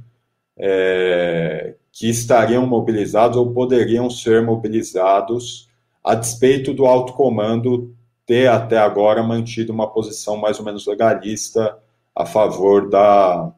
é, 0.57 1.75
que 1.91 2.09
estariam 2.09 2.65
mobilizados 2.65 3.37
ou 3.37 3.51
poderiam 3.51 4.09
ser 4.09 4.41
mobilizados 4.41 5.69
a 6.05 6.13
despeito 6.13 6.71
do 6.71 6.85
alto 6.85 7.13
comando 7.13 7.95
ter 8.27 8.47
até 8.47 8.77
agora 8.77 9.23
mantido 9.23 9.73
uma 9.73 9.91
posição 9.91 10.37
mais 10.37 10.59
ou 10.59 10.65
menos 10.65 10.85
legalista 10.85 11.77
a 12.15 12.27
favor 12.27 12.87
da, 12.87 13.51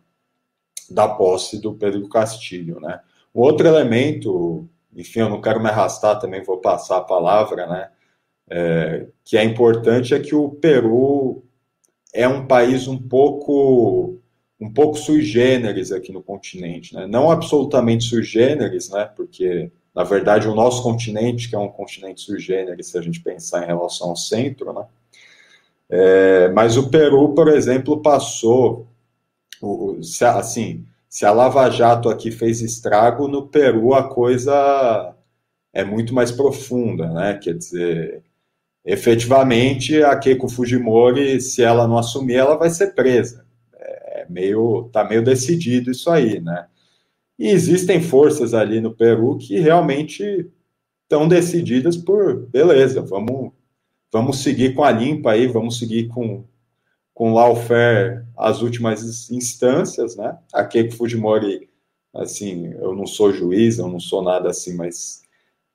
da 0.89 1.09
posse 1.09 1.61
do 1.61 1.73
Pedro 1.73 2.07
Castilho, 2.07 2.79
né? 2.79 3.01
Um 3.35 3.41
outro 3.41 3.67
elemento, 3.67 4.67
enfim, 4.95 5.19
eu 5.19 5.29
não 5.29 5.41
quero 5.41 5.61
me 5.61 5.67
arrastar, 5.67 6.19
também 6.19 6.41
vou 6.41 6.57
passar 6.57 6.97
a 6.97 7.03
palavra, 7.03 7.67
né? 7.67 7.89
É, 8.49 9.07
que 9.25 9.37
é 9.37 9.43
importante 9.43 10.13
é 10.13 10.19
que 10.19 10.33
o 10.33 10.49
Peru 10.49 11.43
é 12.13 12.25
um 12.29 12.47
país 12.47 12.87
um 12.87 12.97
pouco 12.97 14.21
um 14.59 14.73
pouco 14.73 14.97
sui 14.97 15.21
generis 15.21 15.91
aqui 15.91 16.13
no 16.13 16.23
continente, 16.23 16.95
né? 16.95 17.05
Não 17.05 17.29
absolutamente 17.29 18.05
sui 18.05 18.23
generis, 18.23 18.89
né? 18.89 19.05
Porque 19.15 19.69
na 19.97 20.03
verdade 20.03 20.47
o 20.47 20.53
nosso 20.53 20.83
continente, 20.83 21.49
que 21.49 21.55
é 21.55 21.59
um 21.59 21.67
continente 21.67 22.21
sui 22.21 22.39
generis, 22.39 22.85
se 22.85 22.99
a 22.99 23.01
gente 23.01 23.19
pensar 23.19 23.63
em 23.63 23.65
relação 23.65 24.09
ao 24.09 24.15
centro, 24.15 24.71
né? 24.71 24.85
É, 25.89 26.49
mas 26.49 26.77
o 26.77 26.87
Peru, 26.87 27.33
por 27.33 27.47
exemplo, 27.47 27.99
passou 27.99 28.85
assim, 30.35 30.85
se 31.09 31.25
a 31.25 31.31
Lava 31.31 31.67
Jato 31.71 32.09
aqui 32.09 32.29
fez 32.29 32.61
estrago, 32.61 33.27
no 33.27 33.47
Peru 33.47 33.95
a 33.95 34.07
coisa 34.07 35.15
é 35.73 35.83
muito 35.83 36.13
mais 36.13 36.31
profunda, 36.31 37.07
né? 37.11 37.39
Quer 37.41 37.55
dizer, 37.55 38.23
efetivamente 38.85 40.03
a 40.03 40.15
Keiko 40.15 40.47
Fujimori, 40.47 41.41
se 41.41 41.63
ela 41.63 41.87
não 41.87 41.97
assumir, 41.97 42.35
ela 42.35 42.55
vai 42.55 42.69
ser 42.69 42.93
presa 42.93 43.47
meio 44.29 44.89
tá 44.91 45.03
meio 45.03 45.23
decidido 45.23 45.91
isso 45.91 46.09
aí, 46.09 46.39
né? 46.39 46.67
E 47.37 47.49
existem 47.49 48.01
forças 48.01 48.53
ali 48.53 48.81
no 48.81 48.93
Peru 48.93 49.37
que 49.37 49.59
realmente 49.59 50.49
estão 51.03 51.27
decididas 51.27 51.95
por 51.95 52.47
beleza, 52.47 53.01
vamos 53.01 53.51
vamos 54.11 54.39
seguir 54.41 54.73
com 54.73 54.83
a 54.83 54.91
limpa 54.91 55.31
aí, 55.31 55.47
vamos 55.47 55.77
seguir 55.79 56.07
com 56.07 56.43
com 57.13 57.33
lawfare 57.33 58.23
as 58.37 58.61
últimas 58.61 59.31
instâncias, 59.31 60.15
né? 60.15 60.37
A 60.53 60.63
Keiko 60.63 60.93
Fujimori, 60.93 61.67
assim, 62.13 62.73
eu 62.73 62.93
não 62.93 63.07
sou 63.07 63.33
juiz, 63.33 63.79
eu 63.79 63.87
não 63.87 63.99
sou 63.99 64.21
nada 64.21 64.51
assim, 64.51 64.75
mas 64.75 65.23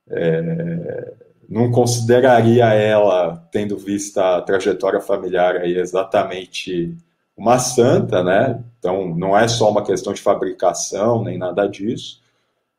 é, 0.08 1.14
não 1.48 1.70
consideraria 1.72 2.72
ela, 2.72 3.36
tendo 3.50 3.76
vista 3.76 4.36
a 4.36 4.42
trajetória 4.42 5.00
familiar 5.00 5.56
aí 5.56 5.76
exatamente 5.76 6.96
uma 7.36 7.58
santa, 7.58 8.22
né? 8.22 8.62
Então, 8.78 9.14
não 9.14 9.36
é 9.36 9.46
só 9.48 9.70
uma 9.70 9.84
questão 9.84 10.12
de 10.12 10.20
fabricação, 10.20 11.22
nem 11.22 11.38
nada 11.38 11.66
disso. 11.66 12.20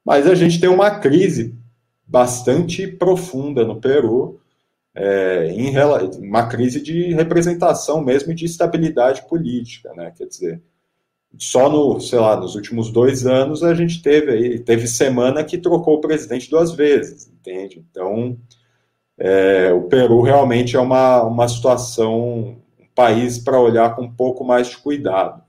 Mas 0.06 0.28
a 0.28 0.36
gente 0.36 0.60
tem 0.60 0.70
uma 0.70 1.00
crise 1.00 1.56
bastante 2.06 2.88
profunda 2.88 3.64
no 3.66 3.80
Peru, 3.80 4.40
é, 4.96 5.48
em, 5.50 5.74
uma 6.28 6.48
crise 6.48 6.82
de 6.82 7.14
representação 7.14 8.04
mesmo 8.04 8.32
e 8.32 8.36
de 8.36 8.46
estabilidade 8.46 9.24
política, 9.28 9.94
né? 9.96 10.12
Quer 10.16 10.28
dizer, 10.28 10.62
só 11.38 11.70
no, 11.70 12.00
sei 12.00 12.20
lá, 12.20 12.36
nos 12.36 12.56
últimos 12.56 12.92
dois 12.92 13.26
anos 13.26 13.64
a 13.64 13.74
gente 13.74 14.02
teve 14.02 14.32
aí, 14.32 14.60
teve 14.60 14.88
semana 14.88 15.44
que 15.44 15.58
trocou 15.58 15.96
o 15.96 16.02
presidente 16.02 16.50
duas 16.50 16.72
vezes, 16.74 17.28
entende? 17.28 17.84
Então, 17.90 18.38
é, 19.18 19.72
o 19.74 19.84
Peru 19.84 20.22
realmente 20.22 20.76
é 20.76 20.80
uma, 20.80 21.24
uma 21.24 21.48
situação 21.48 22.58
país 22.94 23.38
para 23.38 23.60
olhar 23.60 23.96
com 23.96 24.04
um 24.04 24.14
pouco 24.14 24.44
mais 24.44 24.68
de 24.68 24.78
cuidado. 24.78 25.44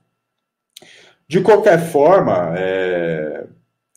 De 1.26 1.40
qualquer 1.40 1.90
forma, 1.90 2.54
é, 2.56 3.46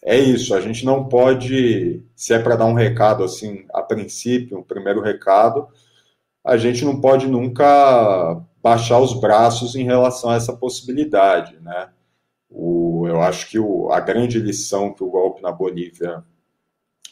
é 0.03 0.17
isso. 0.17 0.55
A 0.55 0.61
gente 0.61 0.85
não 0.85 1.07
pode, 1.07 2.01
se 2.15 2.33
é 2.33 2.39
para 2.39 2.55
dar 2.55 2.65
um 2.65 2.73
recado 2.73 3.23
assim, 3.23 3.65
a 3.73 3.81
princípio, 3.81 4.59
um 4.59 4.63
primeiro 4.63 5.01
recado, 5.01 5.67
a 6.43 6.55
gente 6.55 6.85
não 6.85 7.01
pode 7.01 7.27
nunca 7.27 8.41
baixar 8.63 8.99
os 8.99 9.13
braços 9.13 9.75
em 9.75 9.83
relação 9.83 10.29
a 10.29 10.35
essa 10.35 10.53
possibilidade, 10.53 11.59
né? 11.61 11.89
O, 12.49 13.05
eu 13.07 13.21
acho 13.21 13.49
que 13.49 13.59
o, 13.59 13.91
a 13.91 13.99
grande 13.99 14.39
lição 14.39 14.93
que 14.93 15.03
o 15.03 15.09
golpe 15.09 15.41
na 15.41 15.51
Bolívia 15.51 16.23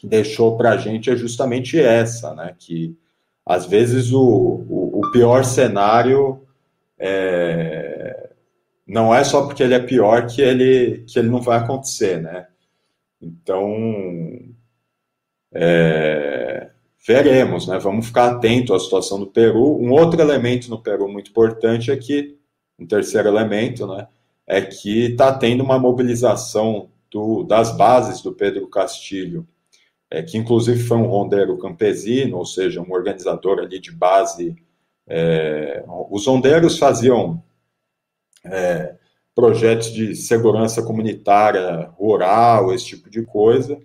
deixou 0.02 0.56
para 0.56 0.70
a 0.70 0.76
gente 0.76 1.10
é 1.10 1.16
justamente 1.16 1.78
essa, 1.78 2.34
né? 2.34 2.54
Que 2.58 2.96
às 3.44 3.66
vezes 3.66 4.12
o, 4.12 4.20
o, 4.68 4.85
pior 5.16 5.44
cenário 5.44 6.46
é, 6.98 8.30
não 8.86 9.14
é 9.14 9.24
só 9.24 9.46
porque 9.46 9.62
ele 9.62 9.74
é 9.74 9.78
pior 9.78 10.26
que 10.26 10.42
ele, 10.42 11.04
que 11.06 11.18
ele 11.18 11.28
não 11.28 11.40
vai 11.40 11.58
acontecer, 11.58 12.20
né? 12.20 12.46
Então, 13.20 13.74
é, 15.52 16.70
veremos, 17.06 17.66
né? 17.66 17.78
Vamos 17.78 18.06
ficar 18.06 18.32
atento 18.32 18.74
à 18.74 18.78
situação 18.78 19.18
do 19.18 19.26
Peru. 19.26 19.80
Um 19.80 19.90
outro 19.90 20.20
elemento 20.20 20.68
no 20.68 20.82
Peru 20.82 21.08
muito 21.08 21.30
importante 21.30 21.90
é 21.90 21.96
que, 21.96 22.36
um 22.78 22.86
terceiro 22.86 23.28
elemento, 23.28 23.86
né? 23.86 24.06
É 24.46 24.60
que 24.60 25.06
está 25.06 25.32
tendo 25.32 25.64
uma 25.64 25.78
mobilização 25.78 26.90
do, 27.10 27.42
das 27.42 27.76
bases 27.76 28.22
do 28.22 28.32
Pedro 28.32 28.68
Castilho 28.68 29.46
é, 30.10 30.22
que 30.22 30.38
inclusive 30.38 30.82
foi 30.82 30.96
um 30.96 31.06
rondeiro 31.06 31.58
campesino, 31.58 32.36
ou 32.38 32.46
seja, 32.46 32.80
um 32.80 32.92
organizador 32.92 33.58
ali 33.58 33.78
de 33.78 33.92
base. 33.92 34.56
É, 35.08 35.84
os 36.10 36.26
rondeiros 36.26 36.78
faziam 36.78 37.42
é, 38.44 38.96
projetos 39.34 39.92
de 39.92 40.14
segurança 40.14 40.82
comunitária 40.82 41.90
rural, 41.98 42.72
esse 42.72 42.86
tipo 42.86 43.10
de 43.10 43.22
coisa. 43.22 43.78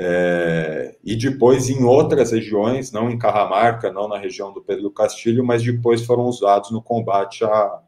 É, 0.00 0.96
e 1.04 1.16
depois 1.16 1.68
em 1.68 1.82
outras 1.84 2.30
regiões, 2.30 2.92
não 2.92 3.10
em 3.10 3.18
Carramarca, 3.18 3.92
não 3.92 4.08
na 4.08 4.16
região 4.16 4.52
do 4.52 4.62
Pedro 4.62 4.90
Castilho, 4.90 5.44
mas 5.44 5.62
depois 5.62 6.06
foram 6.06 6.24
usados 6.24 6.70
no 6.70 6.80
combate 6.80 7.44
a, 7.44 7.80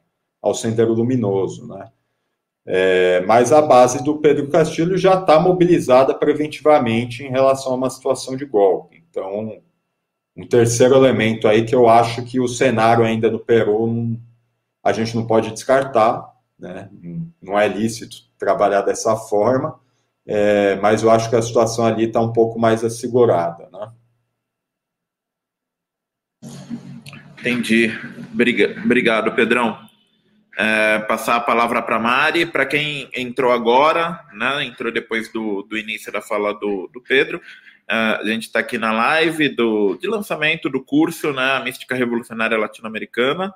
ao 0.43 0.53
Sendero 0.55 0.93
Luminoso, 0.93 1.67
né? 1.69 1.89
É, 2.67 3.21
mas 3.23 3.53
a 3.53 3.63
base 3.63 4.05
do 4.05 4.19
Pedro 4.19 4.49
Castilho 4.49 4.99
já 4.99 5.19
está 5.19 5.41
mobilizada 5.41 6.15
preventivamente 6.15 7.25
em 7.25 7.31
relação 7.31 7.73
a 7.73 7.77
uma 7.77 7.91
situação 7.91 8.37
de 8.37 8.45
golpe. 8.45 9.03
Então, 9.09 9.61
um 10.37 10.47
terceiro 10.47 10.95
elemento 10.95 11.49
aí 11.49 11.65
que 11.65 11.75
eu 11.75 11.89
acho 11.89 12.25
que 12.25 12.41
o 12.41 12.49
cenário 12.49 13.05
ainda 13.05 13.31
no 13.31 13.39
Peru 13.39 14.17
a 14.83 14.93
gente 14.93 15.15
não 15.15 15.27
pode 15.27 15.51
descartar, 15.51 16.33
né? 16.59 16.89
não 17.41 17.59
é 17.59 17.69
lícito 17.69 18.17
trabalhar 18.39 18.83
dessa 18.83 19.15
forma, 19.17 19.79
é, 20.27 20.77
mas 20.77 21.03
eu 21.03 21.11
acho 21.11 21.29
que 21.29 21.37
a 21.37 21.43
situação 21.43 21.85
ali 21.85 22.05
está 22.05 22.21
um 22.21 22.33
pouco 22.33 22.59
mais 22.59 22.83
assegurada. 22.83 23.69
Né? 23.71 23.93
Entendi. 27.39 27.91
Obrigado, 28.33 29.35
Pedrão 29.35 29.91
é, 30.61 30.99
passar 31.01 31.37
a 31.37 31.41
palavra 31.41 31.81
para 31.81 31.99
Mari. 31.99 32.45
Para 32.45 32.67
quem 32.67 33.09
entrou 33.17 33.51
agora, 33.51 34.21
né, 34.35 34.65
entrou 34.65 34.93
depois 34.93 35.33
do, 35.33 35.63
do 35.63 35.77
início 35.77 36.13
da 36.13 36.21
fala 36.21 36.53
do, 36.53 36.89
do 36.93 37.01
Pedro, 37.01 37.41
a 37.91 38.25
gente 38.25 38.45
está 38.45 38.61
aqui 38.61 38.79
na 38.79 38.93
live 38.93 39.49
do, 39.49 39.97
de 39.97 40.07
lançamento 40.07 40.71
do 40.71 40.81
curso 40.81 41.33
né, 41.33 41.61
Mística 41.65 41.95
Revolucionária 41.95 42.57
Latino-Americana, 42.57 43.53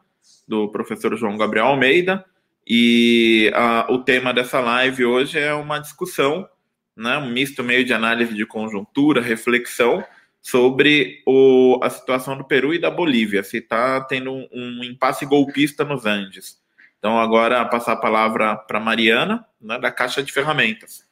do 0.47 0.69
professor 0.71 1.17
João 1.17 1.39
Gabriel 1.39 1.67
Almeida. 1.67 2.25
E 2.67 3.53
a, 3.55 3.87
o 3.91 3.99
tema 3.99 4.35
dessa 4.35 4.59
live 4.59 5.05
hoje 5.05 5.39
é 5.39 5.55
uma 5.55 5.79
discussão, 5.79 6.49
né, 6.97 7.17
um 7.19 7.31
misto 7.31 7.63
meio 7.63 7.85
de 7.85 7.95
análise 7.95 8.35
de 8.35 8.45
conjuntura, 8.45 9.21
reflexão 9.21 10.05
sobre 10.43 11.23
o, 11.25 11.79
a 11.81 11.89
situação 11.89 12.37
do 12.37 12.45
Peru 12.45 12.75
e 12.75 12.79
da 12.81 12.91
Bolívia, 12.91 13.43
se 13.45 13.59
está 13.59 14.01
tendo 14.01 14.33
um, 14.33 14.49
um 14.53 14.85
impasse 14.85 15.25
golpista 15.25 15.85
nos 15.85 16.07
Andes. 16.07 16.59
Então, 16.99 17.21
agora 17.21 17.65
passar 17.67 17.93
a 17.93 17.97
palavra 17.97 18.57
para 18.57 18.81
Mariana, 18.81 19.47
né, 19.61 19.79
da 19.79 19.93
Caixa 19.93 20.23
de 20.23 20.33
Ferramentas. 20.33 21.05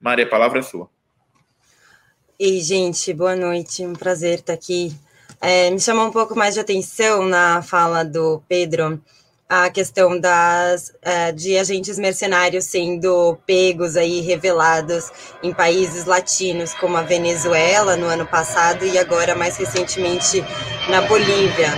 Maria, 0.00 0.24
a 0.24 0.28
palavra 0.28 0.60
é 0.60 0.62
sua. 0.62 0.88
Ei, 2.42 2.58
gente, 2.62 3.12
boa 3.12 3.36
noite. 3.36 3.84
Um 3.84 3.92
prazer 3.92 4.38
estar 4.38 4.54
aqui 4.54 4.94
É, 5.42 5.68
me 5.68 5.78
chamou 5.78 6.06
um 6.06 6.10
pouco 6.10 6.34
mais 6.34 6.54
de 6.54 6.60
atenção 6.60 7.26
na 7.26 7.60
fala 7.60 8.02
do 8.02 8.42
Pedro 8.48 8.98
a 9.46 9.68
questão 9.68 10.18
das 10.18 10.88
uh, 10.88 11.34
de 11.34 11.58
agentes 11.58 11.98
mercenários 11.98 12.64
sendo 12.64 13.36
pegos 13.46 13.94
aí 13.94 14.20
revelados 14.20 15.10
em 15.42 15.52
países 15.52 16.06
latinos 16.06 16.72
como 16.72 16.96
a 16.96 17.02
Venezuela 17.02 17.94
no 17.94 18.06
ano 18.06 18.26
passado 18.26 18.86
e 18.86 18.96
agora 18.96 19.34
mais 19.34 19.58
recentemente 19.58 20.42
na 20.88 21.02
Bolívia. 21.02 21.68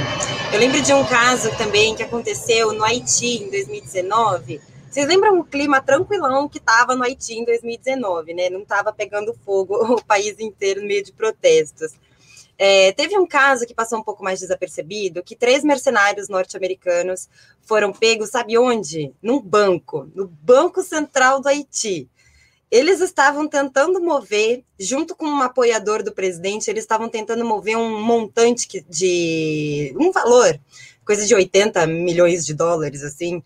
Eu 0.52 0.60
lembro 0.60 0.80
de 0.80 0.92
um 0.92 1.04
caso 1.04 1.50
também 1.56 1.96
que 1.96 2.04
aconteceu 2.04 2.72
no 2.72 2.84
Haiti 2.84 3.42
em 3.42 3.50
2019. 3.50 4.60
Vocês 4.92 5.06
lembram 5.06 5.38
o 5.38 5.44
clima 5.44 5.80
tranquilão 5.80 6.46
que 6.46 6.58
estava 6.58 6.94
no 6.94 7.02
Haiti 7.02 7.32
em 7.32 7.46
2019, 7.46 8.34
né? 8.34 8.50
Não 8.50 8.60
estava 8.60 8.92
pegando 8.92 9.32
fogo 9.32 9.74
o 9.96 10.04
país 10.04 10.38
inteiro 10.38 10.82
no 10.82 10.86
meio 10.86 11.02
de 11.02 11.10
protestos. 11.10 11.92
É, 12.58 12.92
teve 12.92 13.16
um 13.18 13.26
caso 13.26 13.64
que 13.64 13.72
passou 13.72 13.98
um 13.98 14.02
pouco 14.02 14.22
mais 14.22 14.40
desapercebido, 14.40 15.22
que 15.22 15.34
três 15.34 15.64
mercenários 15.64 16.28
norte-americanos 16.28 17.26
foram 17.62 17.90
pegos, 17.90 18.28
sabe 18.28 18.58
onde? 18.58 19.14
Num 19.22 19.40
banco, 19.40 20.10
no 20.14 20.26
Banco 20.28 20.82
Central 20.82 21.40
do 21.40 21.48
Haiti. 21.48 22.06
Eles 22.70 23.00
estavam 23.00 23.48
tentando 23.48 23.98
mover, 23.98 24.62
junto 24.78 25.16
com 25.16 25.24
um 25.24 25.40
apoiador 25.40 26.02
do 26.02 26.12
presidente, 26.12 26.68
eles 26.68 26.84
estavam 26.84 27.08
tentando 27.08 27.46
mover 27.46 27.78
um 27.78 27.98
montante 27.98 28.84
de 28.90 29.94
um 29.98 30.12
valor, 30.12 30.60
coisa 31.02 31.24
de 31.24 31.34
80 31.34 31.86
milhões 31.86 32.44
de 32.44 32.52
dólares, 32.52 33.02
assim, 33.02 33.42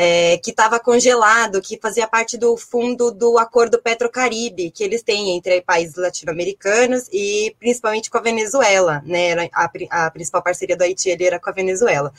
é, 0.00 0.38
que 0.38 0.50
estava 0.50 0.78
congelado, 0.78 1.60
que 1.60 1.76
fazia 1.76 2.06
parte 2.06 2.38
do 2.38 2.56
fundo 2.56 3.10
do 3.10 3.36
Acordo 3.36 3.82
Petrocaribe, 3.82 4.70
que 4.70 4.84
eles 4.84 5.02
têm 5.02 5.36
entre 5.36 5.60
países 5.60 5.96
latino-americanos 5.96 7.08
e 7.12 7.52
principalmente 7.58 8.08
com 8.08 8.16
a 8.16 8.20
Venezuela, 8.20 9.02
né? 9.04 9.32
A, 9.52 9.68
a, 9.90 10.10
principal 10.12 10.40
parceria 10.40 10.76
do 10.76 10.84
Haiti 10.84 11.10
era 11.10 11.40
com 11.40 11.50
a 11.50 11.52
Venezuela. 11.52 12.12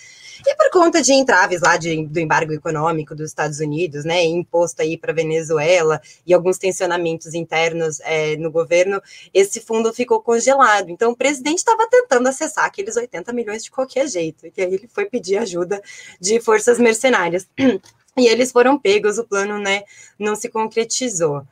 E 0.45 0.55
por 0.55 0.69
conta 0.71 1.01
de 1.01 1.13
entraves 1.13 1.61
lá 1.61 1.77
de, 1.77 2.05
do 2.05 2.19
embargo 2.19 2.53
econômico 2.53 3.15
dos 3.15 3.29
Estados 3.29 3.59
Unidos, 3.59 4.05
né? 4.05 4.23
Imposto 4.23 4.81
aí 4.81 4.97
para 4.97 5.13
Venezuela 5.13 6.01
e 6.25 6.33
alguns 6.33 6.57
tensionamentos 6.57 7.33
internos 7.33 7.99
é, 8.01 8.37
no 8.37 8.51
governo, 8.51 9.01
esse 9.33 9.59
fundo 9.59 9.93
ficou 9.93 10.21
congelado. 10.21 10.89
Então 10.89 11.11
o 11.11 11.15
presidente 11.15 11.57
estava 11.57 11.87
tentando 11.89 12.27
acessar 12.29 12.65
aqueles 12.65 12.95
80 12.95 13.33
milhões 13.33 13.63
de 13.63 13.71
qualquer 13.71 14.07
jeito, 14.07 14.45
e 14.45 14.61
aí 14.61 14.73
ele 14.73 14.87
foi 14.87 15.05
pedir 15.05 15.37
ajuda 15.37 15.81
de 16.19 16.39
forças 16.39 16.79
mercenárias. 16.79 17.47
e 18.17 18.27
eles 18.27 18.51
foram 18.51 18.77
pegos, 18.77 19.17
o 19.17 19.25
plano 19.25 19.59
né, 19.59 19.83
não 20.17 20.35
se 20.35 20.49
concretizou. 20.49 21.43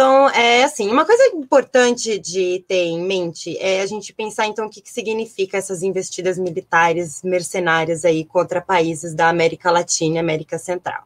Então, 0.00 0.30
é 0.30 0.62
assim, 0.62 0.88
uma 0.92 1.04
coisa 1.04 1.24
importante 1.34 2.20
de 2.20 2.64
ter 2.68 2.84
em 2.84 3.02
mente 3.02 3.58
é 3.58 3.80
a 3.80 3.86
gente 3.86 4.12
pensar, 4.12 4.46
então, 4.46 4.66
o 4.66 4.70
que, 4.70 4.80
que 4.80 4.92
significa 4.92 5.58
essas 5.58 5.82
investidas 5.82 6.38
militares 6.38 7.20
mercenárias 7.24 8.04
aí 8.04 8.24
contra 8.24 8.60
países 8.60 9.12
da 9.12 9.28
América 9.28 9.72
Latina 9.72 10.14
e 10.14 10.18
América 10.20 10.56
Central. 10.56 11.02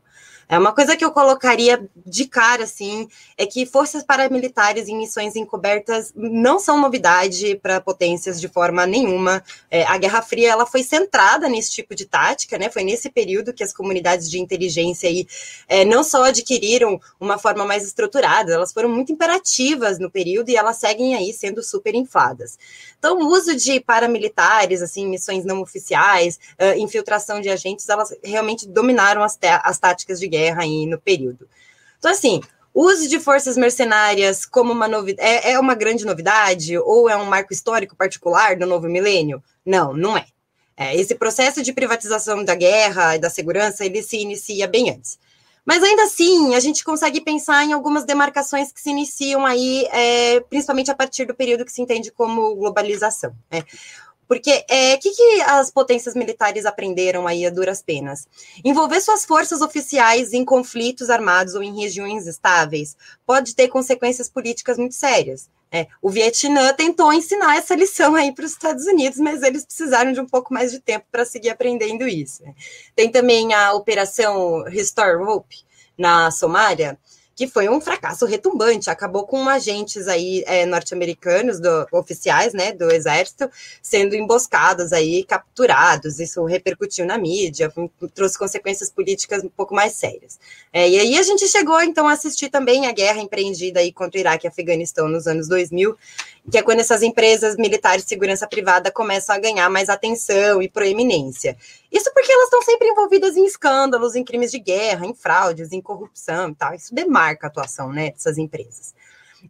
É 0.49 0.59
uma 0.59 0.73
coisa 0.73 0.97
que 0.97 1.05
eu 1.05 1.11
colocaria 1.11 1.89
de 2.07 2.27
cara, 2.27 2.65
assim, 2.65 3.09
é 3.37 3.47
que 3.47 3.65
forças 3.65 4.03
paramilitares 4.03 4.89
em 4.89 4.97
missões 4.97 5.37
encobertas 5.37 6.13
não 6.15 6.59
são 6.59 6.81
novidade 6.81 7.57
para 7.57 7.81
potências 7.81 8.41
de 8.41 8.49
forma 8.49 8.87
nenhuma. 8.87 9.43
É, 9.71 9.85
a 9.85 9.97
Guerra 9.97 10.23
Fria 10.23 10.51
ela 10.51 10.67
foi 10.67 10.83
centrada 10.83 11.49
nesse 11.49 11.71
tipo 11.71 11.95
de 11.95 12.05
tática, 12.05 12.59
né? 12.59 12.71
Foi 12.71 12.85
nesse 12.85 13.11
período 13.11 13.53
que 13.53 13.65
as 13.65 13.73
comunidades 13.73 14.31
de 14.31 14.39
inteligência 14.39 15.09
aí 15.09 15.27
é, 15.69 15.85
não 15.85 16.03
só 16.05 16.25
adquiriram 16.25 17.01
uma 17.19 17.39
forma 17.39 17.65
mais 17.65 17.85
estruturada, 17.85 18.53
elas 18.53 18.73
foram 18.73 18.89
muito 18.89 19.13
imperativas 19.13 19.99
no 19.99 20.11
período 20.11 20.51
e 20.51 20.57
elas 20.57 20.77
seguem 20.77 21.15
aí 21.15 21.33
sendo 21.33 21.63
super 21.63 21.95
infladas. 21.95 22.59
Então, 22.99 23.19
o 23.19 23.27
uso 23.27 23.57
de 23.57 23.81
paramilitares, 23.81 24.81
assim, 24.81 25.07
missões 25.09 25.45
não 25.45 25.61
oficiais, 25.61 26.39
uh, 26.61 26.79
infiltração 26.79 27.41
de 27.41 27.49
agentes, 27.49 27.89
elas 27.89 28.15
realmente 28.23 28.69
dominaram 28.69 29.23
as, 29.23 29.39
as 29.65 29.79
táticas 29.79 30.21
de 30.21 30.29
guerra 30.33 30.63
aí 30.63 30.87
no 30.87 30.99
período. 30.99 31.47
Então, 31.99 32.11
assim, 32.11 32.41
uso 32.75 33.09
de 33.09 33.21
forças 33.21 33.57
mercenárias 33.57 34.47
como 34.47 34.73
uma 34.73 34.89
novidade 34.89 35.29
é, 35.29 35.53
é 35.53 35.61
uma 35.61 35.75
grande 35.75 36.07
novidade 36.07 36.79
ou 36.79 37.09
é 37.09 37.17
um 37.17 37.27
marco 37.27 37.53
histórico 37.53 37.95
particular 37.95 38.57
do 38.57 38.67
novo 38.67 38.89
milênio? 38.89 39.43
Não, 39.65 39.93
não 39.93 40.17
é. 40.17 40.27
é. 40.77 40.97
Esse 40.97 41.15
processo 41.15 41.63
de 41.63 41.73
privatização 41.73 42.43
da 42.45 42.55
guerra 42.55 43.17
e 43.17 43.19
da 43.19 43.29
segurança 43.29 43.85
ele 43.85 44.03
se 44.03 44.17
inicia 44.17 44.67
bem 44.67 44.91
antes. 44.91 45.19
Mas 45.65 45.83
ainda 45.83 46.03
assim, 46.03 46.57
a 46.57 46.61
gente 46.61 46.83
consegue 46.83 47.21
pensar 47.21 47.65
em 47.65 47.73
algumas 47.73 48.05
demarcações 48.05 48.73
que 48.73 48.81
se 48.81 48.91
iniciam 48.91 49.47
aí, 49.47 49.87
é, 49.93 50.41
principalmente 50.41 50.91
a 50.91 50.95
partir 50.95 51.25
do 51.25 51.35
período 51.35 51.65
que 51.65 51.71
se 51.71 51.81
entende 51.81 52.11
como 52.11 52.57
globalização. 52.57 53.33
Né? 53.49 53.63
Porque 54.33 54.51
o 54.51 54.65
é, 54.67 54.97
que, 54.97 55.11
que 55.11 55.43
as 55.43 55.71
potências 55.71 56.15
militares 56.15 56.65
aprenderam 56.65 57.27
aí 57.27 57.45
a 57.45 57.51
duras 57.51 57.83
penas? 57.83 58.27
Envolver 58.65 58.99
suas 59.03 59.27
forças 59.27 59.61
oficiais 59.61 60.33
em 60.33 60.43
conflitos 60.43 61.11
armados 61.11 61.55
ou 61.55 61.63
em 61.63 61.79
regiões 61.79 62.27
estáveis 62.27 62.97
pode 63.27 63.55
ter 63.55 63.69
consequências 63.69 64.31
políticas 64.31 64.79
muito 64.79 64.95
sérias. 64.95 65.51
É, 65.71 65.87
o 66.01 66.09
Vietnã 66.09 66.73
tentou 66.73 67.13
ensinar 67.13 67.59
essa 67.59 67.75
lição 67.75 68.15
aí 68.15 68.33
para 68.33 68.47
os 68.47 68.53
Estados 68.53 68.87
Unidos, 68.87 69.19
mas 69.19 69.43
eles 69.43 69.67
precisaram 69.67 70.13
de 70.13 70.21
um 70.23 70.27
pouco 70.27 70.55
mais 70.55 70.73
de 70.73 70.81
tempo 70.81 71.05
para 71.13 71.27
seguir 71.27 71.51
aprendendo 71.51 72.09
isso. 72.09 72.43
Né? 72.43 72.55
Tem 72.97 73.11
também 73.11 73.53
a 73.53 73.75
Operação 73.75 74.65
Restore 74.65 75.23
Hope 75.23 75.57
na 75.99 76.31
Somália, 76.31 76.99
que 77.35 77.47
foi 77.47 77.69
um 77.69 77.81
fracasso 77.81 78.27
retumbante, 78.27 78.91
acabou 78.91 79.27
com 79.27 79.49
agentes 79.49 80.07
aí 80.09 80.45
é, 80.47 80.67
norte-americanos, 80.67 81.59
oficiais, 81.91 82.53
né, 82.53 82.73
do 82.73 82.91
exército, 82.91 83.51
sendo 83.83 84.15
emboscados 84.15 84.93
aí, 84.93 85.25
capturados, 85.25 86.21
isso 86.21 86.45
repercutiu 86.45 87.07
na 87.07 87.17
mídia, 87.17 87.73
trouxe 88.15 88.39
consequências 88.39 88.91
políticas 88.91 89.43
um 89.43 89.49
pouco 89.49 89.75
mais 89.75 89.95
sérias. 89.95 90.39
É, 90.73 90.89
e 90.89 90.99
aí 90.99 91.19
a 91.19 91.23
gente 91.23 91.47
chegou, 91.49 91.81
então, 91.83 92.07
a 92.07 92.13
assistir 92.13 92.51
também 92.51 92.87
a 92.87 92.93
guerra 92.93 93.21
empreendida 93.21 93.81
aí 93.81 93.93
contra 93.93 94.19
o 94.19 94.21
Iraque 94.21 94.47
e 94.47 94.49
Afeganistão 94.49 95.09
nos 95.09 95.27
anos 95.27 95.49
2000, 95.49 95.97
que 96.51 96.59
é 96.59 96.63
quando 96.63 96.81
essas 96.81 97.03
empresas 97.03 97.57
militares 97.57 98.03
de 98.03 98.09
segurança 98.09 98.47
privada 98.47 98.91
começam 98.91 99.35
a 99.35 99.39
ganhar 99.39 99.71
mais 99.71 99.89
atenção 99.89 100.61
e 100.61 100.69
proeminência. 100.69 101.57
Isso 101.93 102.11
porque 102.15 102.33
elas 102.33 102.45
estão 102.45 102.63
sempre 102.63 102.89
envolvidas 102.89 103.37
em 103.37 103.45
escândalos, 103.45 104.15
em 104.15 104.25
crimes 104.25 104.51
de 104.51 104.59
guerra, 104.59 105.05
em 105.05 105.15
fraudes, 105.15 105.73
em 105.73 105.81
corrupção 105.83 106.49
e 106.49 106.55
tal. 106.55 106.75
Isso 106.75 106.95
demarca 106.95 107.47
a 107.47 107.51
atuação 107.51 107.93
né, 107.93 108.11
dessas 108.11 108.39
empresas. 108.39 108.95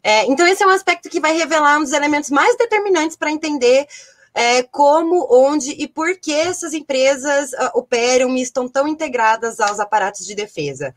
É, 0.02 0.24
então, 0.24 0.46
esse 0.46 0.62
é 0.62 0.66
um 0.66 0.70
aspecto 0.70 1.08
que 1.08 1.20
vai 1.20 1.36
revelar 1.36 1.78
um 1.78 1.82
dos 1.82 1.92
elementos 1.92 2.30
mais 2.30 2.56
determinantes 2.56 3.16
para 3.16 3.30
entender 3.30 3.86
é, 4.34 4.62
como, 4.62 5.28
onde 5.30 5.70
e 5.70 5.86
por 5.86 6.16
que 6.18 6.32
essas 6.32 6.72
empresas 6.72 7.52
uh, 7.52 7.70
operam 7.74 8.36
e 8.36 8.42
estão 8.42 8.68
tão 8.68 8.88
integradas 8.88 9.60
aos 9.60 9.78
aparatos 9.78 10.26
de 10.26 10.34
defesa. 10.34 10.94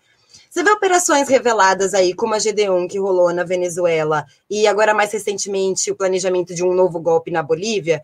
Você 0.55 0.63
vê 0.63 0.71
operações 0.71 1.27
reveladas 1.27 1.93
aí, 1.93 2.13
como 2.13 2.33
a 2.33 2.37
GD1 2.37 2.87
que 2.87 2.97
rolou 2.97 3.33
na 3.33 3.43
Venezuela 3.43 4.25
e 4.49 4.65
agora 4.65 4.93
mais 4.93 5.11
recentemente 5.11 5.91
o 5.91 5.95
planejamento 5.95 6.55
de 6.55 6.63
um 6.63 6.73
novo 6.73 6.97
golpe 6.97 7.29
na 7.29 7.43
Bolívia. 7.43 8.01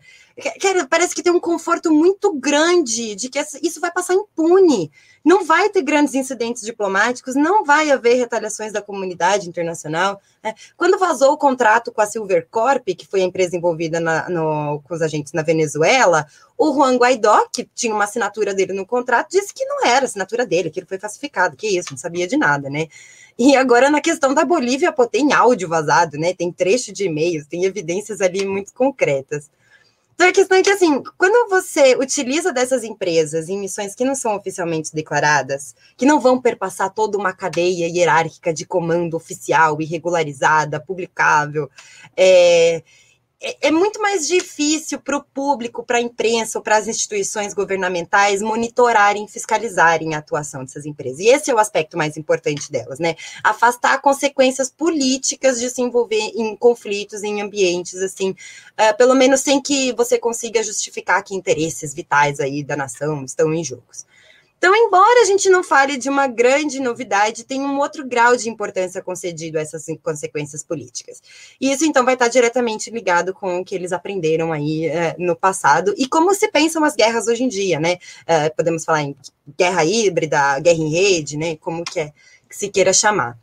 Cara, 0.60 0.86
parece 0.88 1.14
que 1.14 1.22
tem 1.22 1.32
um 1.32 1.40
conforto 1.40 1.92
muito 1.92 2.32
grande 2.32 3.14
de 3.14 3.28
que 3.28 3.38
isso 3.62 3.80
vai 3.80 3.92
passar 3.92 4.14
impune. 4.14 4.90
Não 5.24 5.44
vai 5.44 5.68
ter 5.68 5.82
grandes 5.82 6.14
incidentes 6.14 6.62
diplomáticos, 6.62 7.34
não 7.34 7.64
vai 7.64 7.90
haver 7.90 8.14
retaliações 8.14 8.72
da 8.72 8.82
comunidade 8.82 9.48
internacional. 9.48 10.20
Né? 10.42 10.54
Quando 10.76 10.98
vazou 10.98 11.32
o 11.32 11.38
contrato 11.38 11.92
com 11.92 12.00
a 12.00 12.06
Silver 12.06 12.48
Corp, 12.50 12.84
que 12.96 13.06
foi 13.06 13.20
a 13.20 13.24
empresa 13.24 13.56
envolvida 13.56 14.00
na, 14.00 14.28
no, 14.28 14.80
com 14.80 14.94
os 14.94 15.02
agentes 15.02 15.32
na 15.32 15.42
Venezuela, 15.42 16.26
o 16.58 16.72
Juan 16.72 16.96
Guaidó, 16.96 17.46
que 17.52 17.68
tinha 17.74 17.94
uma 17.94 18.04
assinatura 18.04 18.54
dele 18.54 18.72
no 18.72 18.86
contrato, 18.86 19.30
disse 19.30 19.52
que 19.54 19.64
não 19.64 19.84
era 19.86 20.06
assinatura 20.06 20.46
dele, 20.46 20.70
que 20.70 20.80
ele 20.80 20.86
foi 20.86 20.98
falsificado, 20.98 21.56
que 21.56 21.68
isso, 21.68 21.90
não 21.90 21.98
sabia 21.98 22.26
de 22.26 22.36
nada, 22.36 22.68
né? 22.68 22.88
E 23.38 23.56
agora 23.56 23.90
na 23.90 24.00
questão 24.00 24.34
da 24.34 24.44
Bolívia, 24.44 24.92
pô, 24.92 25.06
tem 25.06 25.32
áudio 25.32 25.68
vazado, 25.68 26.18
né? 26.18 26.34
Tem 26.34 26.52
trecho 26.52 26.92
de 26.92 27.04
e-mails, 27.04 27.46
tem 27.46 27.64
evidências 27.64 28.20
ali 28.20 28.44
muito 28.46 28.74
concretas. 28.74 29.50
Então 30.22 30.30
a 30.30 30.32
questão 30.32 30.56
é 30.56 30.62
que, 30.62 30.70
assim, 30.70 31.02
quando 31.18 31.50
você 31.50 31.96
utiliza 31.96 32.52
dessas 32.52 32.84
empresas 32.84 33.48
em 33.48 33.58
missões 33.58 33.92
que 33.92 34.04
não 34.04 34.14
são 34.14 34.36
oficialmente 34.36 34.94
declaradas, 34.94 35.74
que 35.96 36.06
não 36.06 36.20
vão 36.20 36.40
perpassar 36.40 36.94
toda 36.94 37.18
uma 37.18 37.32
cadeia 37.32 37.88
hierárquica 37.88 38.54
de 38.54 38.64
comando 38.64 39.16
oficial 39.16 39.82
e 39.82 39.84
regularizada, 39.84 40.78
publicável, 40.78 41.68
é, 42.16 42.84
é, 43.42 43.68
é 43.68 43.70
muito 43.70 44.00
mais 44.00 44.28
difícil 44.28 45.00
para 45.00 45.16
o 45.16 45.22
público, 45.22 45.82
para 45.82 45.98
a 45.98 46.00
imprensa 46.00 46.58
ou 46.58 46.62
para 46.62 46.76
as 46.76 46.86
instituições 46.86 47.52
governamentais 47.52 48.40
monitorarem, 48.40 49.26
fiscalizarem 49.26 50.14
a 50.14 50.18
atuação 50.18 50.64
dessas 50.64 50.86
empresas. 50.86 51.18
E 51.18 51.28
esse 51.28 51.50
é 51.50 51.54
o 51.54 51.58
aspecto 51.58 51.98
mais 51.98 52.16
importante 52.16 52.70
delas, 52.70 52.98
né? 52.98 53.16
Afastar 53.42 54.00
consequências 54.00 54.70
políticas 54.70 55.58
de 55.58 55.68
se 55.68 55.82
envolver 55.82 56.30
em 56.34 56.56
conflitos, 56.56 57.22
em 57.22 57.40
ambientes 57.42 58.00
assim, 58.00 58.30
uh, 58.30 58.96
pelo 58.96 59.14
menos 59.14 59.40
sem 59.40 59.60
que 59.60 59.92
você 59.92 60.18
consiga 60.18 60.62
justificar 60.62 61.22
que 61.24 61.34
interesses 61.34 61.92
vitais 61.92 62.38
aí 62.38 62.62
da 62.62 62.76
nação 62.76 63.24
estão 63.24 63.52
em 63.52 63.64
jogos. 63.64 64.06
Então, 64.62 64.76
embora 64.76 65.22
a 65.22 65.24
gente 65.24 65.50
não 65.50 65.64
fale 65.64 65.96
de 65.96 66.08
uma 66.08 66.28
grande 66.28 66.78
novidade, 66.78 67.42
tem 67.42 67.60
um 67.60 67.80
outro 67.80 68.06
grau 68.06 68.36
de 68.36 68.48
importância 68.48 69.02
concedido 69.02 69.58
a 69.58 69.60
essas 69.60 69.84
consequências 70.00 70.62
políticas. 70.62 71.20
E 71.60 71.72
isso, 71.72 71.84
então, 71.84 72.04
vai 72.04 72.14
estar 72.14 72.28
diretamente 72.28 72.88
ligado 72.88 73.34
com 73.34 73.58
o 73.58 73.64
que 73.64 73.74
eles 73.74 73.90
aprenderam 73.90 74.52
aí 74.52 74.86
uh, 74.86 75.14
no 75.18 75.34
passado 75.34 75.92
e 75.98 76.06
como 76.06 76.32
se 76.32 76.48
pensam 76.48 76.84
as 76.84 76.94
guerras 76.94 77.26
hoje 77.26 77.42
em 77.42 77.48
dia, 77.48 77.80
né? 77.80 77.98
Uh, 78.22 78.54
podemos 78.56 78.84
falar 78.84 79.02
em 79.02 79.16
guerra 79.58 79.84
híbrida, 79.84 80.60
guerra 80.60 80.78
em 80.78 80.90
rede, 80.90 81.36
né? 81.36 81.56
Como 81.56 81.82
que, 81.82 81.98
é, 81.98 82.12
que 82.48 82.54
se 82.54 82.68
queira 82.68 82.92
chamar. 82.92 83.36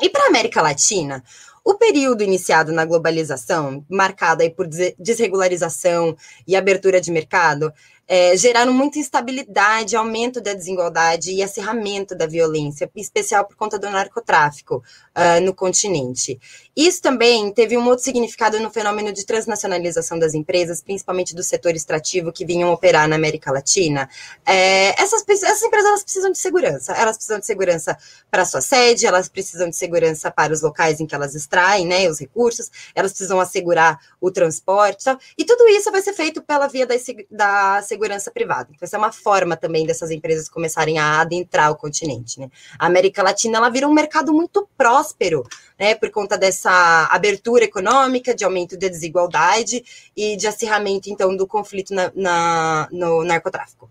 E 0.00 0.08
para 0.08 0.24
a 0.24 0.28
América 0.28 0.62
Latina, 0.62 1.22
o 1.64 1.74
período 1.74 2.22
iniciado 2.22 2.72
na 2.72 2.84
globalização, 2.84 3.84
marcado 3.88 4.42
aí 4.42 4.50
por 4.50 4.68
desregularização 4.98 6.14
e 6.46 6.54
abertura 6.54 7.00
de 7.00 7.10
mercado, 7.10 7.72
é, 8.06 8.36
geraram 8.36 8.72
muita 8.72 8.98
instabilidade, 8.98 9.96
aumento 9.96 10.40
da 10.40 10.52
desigualdade 10.52 11.32
e 11.32 11.42
acirramento 11.42 12.14
da 12.14 12.26
violência, 12.26 12.90
em 12.94 13.00
especial 13.00 13.46
por 13.46 13.56
conta 13.56 13.78
do 13.78 13.88
narcotráfico 13.90 14.82
uh, 15.16 15.40
no 15.42 15.54
continente. 15.54 16.38
Isso 16.76 17.00
também 17.00 17.52
teve 17.52 17.78
um 17.78 17.86
outro 17.86 18.04
significado 18.04 18.58
no 18.58 18.68
fenômeno 18.68 19.12
de 19.12 19.24
transnacionalização 19.24 20.18
das 20.18 20.34
empresas, 20.34 20.82
principalmente 20.82 21.34
do 21.34 21.42
setor 21.42 21.76
extrativo 21.76 22.32
que 22.32 22.44
vinham 22.44 22.72
operar 22.72 23.08
na 23.08 23.14
América 23.14 23.52
Latina. 23.52 24.08
É, 24.44 25.00
essas, 25.00 25.24
essas 25.28 25.62
empresas 25.62 25.88
elas 25.88 26.02
precisam 26.02 26.32
de 26.32 26.38
segurança, 26.38 26.92
elas 26.92 27.16
precisam 27.16 27.38
de 27.38 27.46
segurança 27.46 27.96
para 28.28 28.44
sua 28.44 28.60
sede, 28.60 29.06
elas 29.06 29.28
precisam 29.28 29.70
de 29.70 29.76
segurança 29.76 30.30
para 30.30 30.52
os 30.52 30.62
locais 30.62 31.00
em 31.00 31.06
que 31.06 31.14
elas 31.14 31.34
extraem 31.34 31.86
né, 31.86 32.08
os 32.08 32.18
recursos, 32.18 32.70
elas 32.94 33.12
precisam 33.12 33.38
assegurar 33.38 34.00
o 34.20 34.30
transporte, 34.30 35.04
e 35.38 35.44
tudo 35.44 35.68
isso 35.68 35.92
vai 35.92 36.02
ser 36.02 36.12
feito 36.12 36.42
pela 36.42 36.66
via 36.66 36.86
da, 36.86 36.94
da 37.30 37.82
segurança 37.82 38.30
privada. 38.30 38.70
Então, 38.70 38.84
essa 38.84 38.96
é 38.96 38.98
uma 38.98 39.12
forma 39.12 39.56
também 39.56 39.86
dessas 39.86 40.10
empresas 40.10 40.48
começarem 40.48 40.98
a 40.98 41.20
adentrar 41.20 41.70
o 41.70 41.76
continente. 41.76 42.40
Né? 42.40 42.50
A 42.78 42.86
América 42.86 43.22
Latina 43.22 43.58
ela 43.58 43.68
vira 43.68 43.86
um 43.86 43.92
mercado 43.92 44.32
muito 44.32 44.68
próspero, 44.76 45.44
né, 45.78 45.94
por 45.94 46.10
conta 46.10 46.36
dessa 46.36 46.63
abertura 46.70 47.64
econômica, 47.64 48.34
de 48.34 48.44
aumento 48.44 48.76
da 48.76 48.88
desigualdade 48.88 49.84
e 50.16 50.36
de 50.36 50.46
acirramento, 50.46 51.10
então, 51.10 51.36
do 51.36 51.46
conflito 51.46 51.94
na, 51.94 52.12
na, 52.14 52.88
no 52.90 53.24
narcotráfico. 53.24 53.90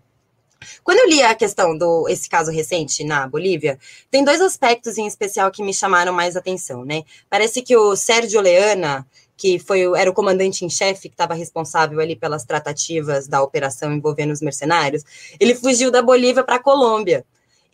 Quando 0.82 0.98
eu 0.98 1.08
li 1.08 1.22
a 1.22 1.34
questão 1.34 1.76
do 1.76 2.08
esse 2.08 2.28
caso 2.28 2.50
recente 2.50 3.04
na 3.04 3.28
Bolívia, 3.28 3.78
tem 4.10 4.24
dois 4.24 4.40
aspectos 4.40 4.98
em 4.98 5.06
especial 5.06 5.50
que 5.50 5.62
me 5.62 5.74
chamaram 5.74 6.12
mais 6.12 6.36
atenção, 6.36 6.84
né? 6.84 7.02
Parece 7.28 7.62
que 7.62 7.76
o 7.76 7.94
Sérgio 7.96 8.40
Leana, 8.40 9.06
que 9.36 9.58
foi, 9.58 9.82
era 9.98 10.10
o 10.10 10.14
comandante 10.14 10.64
em 10.64 10.70
chefe 10.70 11.08
que 11.08 11.14
estava 11.14 11.34
responsável 11.34 12.00
ali 12.00 12.16
pelas 12.16 12.44
tratativas 12.44 13.26
da 13.26 13.42
operação 13.42 13.92
envolvendo 13.92 14.32
os 14.32 14.40
mercenários, 14.40 15.02
ele 15.38 15.54
fugiu 15.54 15.90
da 15.90 16.02
Bolívia 16.02 16.44
para 16.44 16.56
a 16.56 16.62
Colômbia. 16.62 17.24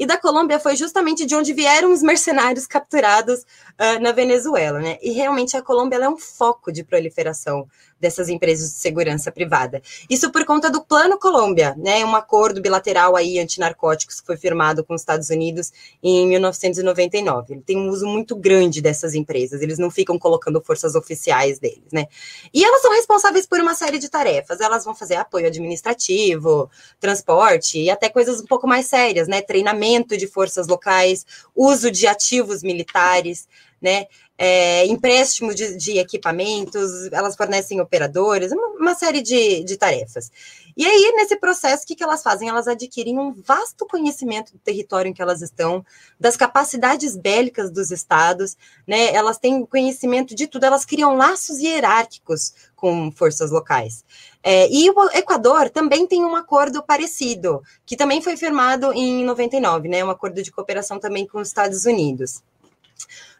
E 0.00 0.06
da 0.06 0.16
Colômbia 0.16 0.58
foi 0.58 0.76
justamente 0.76 1.26
de 1.26 1.34
onde 1.34 1.52
vieram 1.52 1.92
os 1.92 2.02
mercenários 2.02 2.66
capturados 2.66 3.40
uh, 3.40 4.00
na 4.00 4.12
Venezuela, 4.12 4.78
né? 4.78 4.96
E 5.02 5.10
realmente 5.10 5.58
a 5.58 5.62
Colômbia 5.62 5.98
é 5.98 6.08
um 6.08 6.16
foco 6.16 6.72
de 6.72 6.82
proliferação 6.82 7.68
dessas 8.00 8.28
empresas 8.28 8.70
de 8.70 8.78
segurança 8.78 9.30
privada. 9.30 9.82
Isso 10.08 10.32
por 10.32 10.44
conta 10.44 10.70
do 10.70 10.82
Plano 10.82 11.18
Colômbia, 11.18 11.74
né, 11.76 12.04
um 12.04 12.16
acordo 12.16 12.60
bilateral 12.60 13.14
aí 13.14 13.38
antinarcóticos 13.38 14.20
que 14.20 14.26
foi 14.26 14.36
firmado 14.36 14.82
com 14.82 14.94
os 14.94 15.02
Estados 15.02 15.30
Unidos 15.30 15.72
em 16.02 16.26
1999. 16.26 17.54
Ele 17.54 17.62
tem 17.62 17.76
um 17.76 17.88
uso 17.88 18.06
muito 18.06 18.34
grande 18.34 18.80
dessas 18.80 19.14
empresas, 19.14 19.60
eles 19.60 19.78
não 19.78 19.90
ficam 19.90 20.18
colocando 20.18 20.62
forças 20.62 20.94
oficiais 20.94 21.58
deles, 21.58 21.92
né? 21.92 22.06
E 22.52 22.64
elas 22.64 22.80
são 22.80 22.92
responsáveis 22.92 23.46
por 23.46 23.60
uma 23.60 23.74
série 23.74 23.98
de 23.98 24.08
tarefas, 24.08 24.60
elas 24.60 24.84
vão 24.84 24.94
fazer 24.94 25.16
apoio 25.16 25.46
administrativo, 25.46 26.70
transporte 26.98 27.78
e 27.78 27.90
até 27.90 28.08
coisas 28.08 28.40
um 28.40 28.46
pouco 28.46 28.66
mais 28.66 28.86
sérias, 28.86 29.28
né, 29.28 29.42
treinamento 29.42 30.16
de 30.16 30.26
forças 30.26 30.66
locais, 30.66 31.26
uso 31.54 31.90
de 31.90 32.06
ativos 32.06 32.62
militares, 32.62 33.46
né? 33.80 34.06
é, 34.42 34.86
empréstimo 34.86 35.54
de, 35.54 35.76
de, 35.76 35.98
equipamentos, 35.98 37.12
elas 37.12 37.36
fornecem 37.36 37.78
operadores, 37.78 38.50
uma, 38.50 38.68
uma 38.68 38.94
série 38.94 39.20
de, 39.20 39.62
de, 39.62 39.76
tarefas. 39.76 40.32
E 40.74 40.86
aí, 40.86 41.12
nesse 41.14 41.36
processo, 41.36 41.84
o 41.84 41.86
que, 41.86 41.94
que 41.94 42.02
elas 42.02 42.22
fazem? 42.22 42.48
Elas 42.48 42.66
adquirem 42.66 43.18
um 43.18 43.34
vasto 43.34 43.84
conhecimento 43.86 44.54
do 44.54 44.58
território 44.58 45.10
em 45.10 45.12
que 45.12 45.20
elas 45.20 45.42
estão, 45.42 45.84
das 46.18 46.38
capacidades 46.38 47.18
bélicas 47.18 47.70
dos 47.70 47.90
estados, 47.90 48.56
né? 48.86 49.14
Elas 49.14 49.36
têm 49.36 49.66
conhecimento 49.66 50.34
de 50.34 50.46
tudo, 50.46 50.64
elas 50.64 50.86
criam 50.86 51.14
laços 51.16 51.58
hierárquicos 51.58 52.54
com 52.74 53.12
forças 53.12 53.50
locais. 53.50 54.02
É, 54.42 54.72
e 54.72 54.88
o 54.88 55.10
Equador 55.12 55.68
também 55.68 56.06
tem 56.06 56.24
um 56.24 56.34
acordo 56.34 56.82
parecido, 56.82 57.60
que 57.84 57.94
também 57.94 58.22
foi 58.22 58.38
firmado 58.38 58.90
em 58.94 59.22
99, 59.22 59.86
né? 59.86 60.02
Um 60.02 60.08
acordo 60.08 60.42
de 60.42 60.50
cooperação 60.50 60.98
também 60.98 61.26
com 61.26 61.40
os 61.40 61.48
Estados 61.48 61.84
Unidos. 61.84 62.42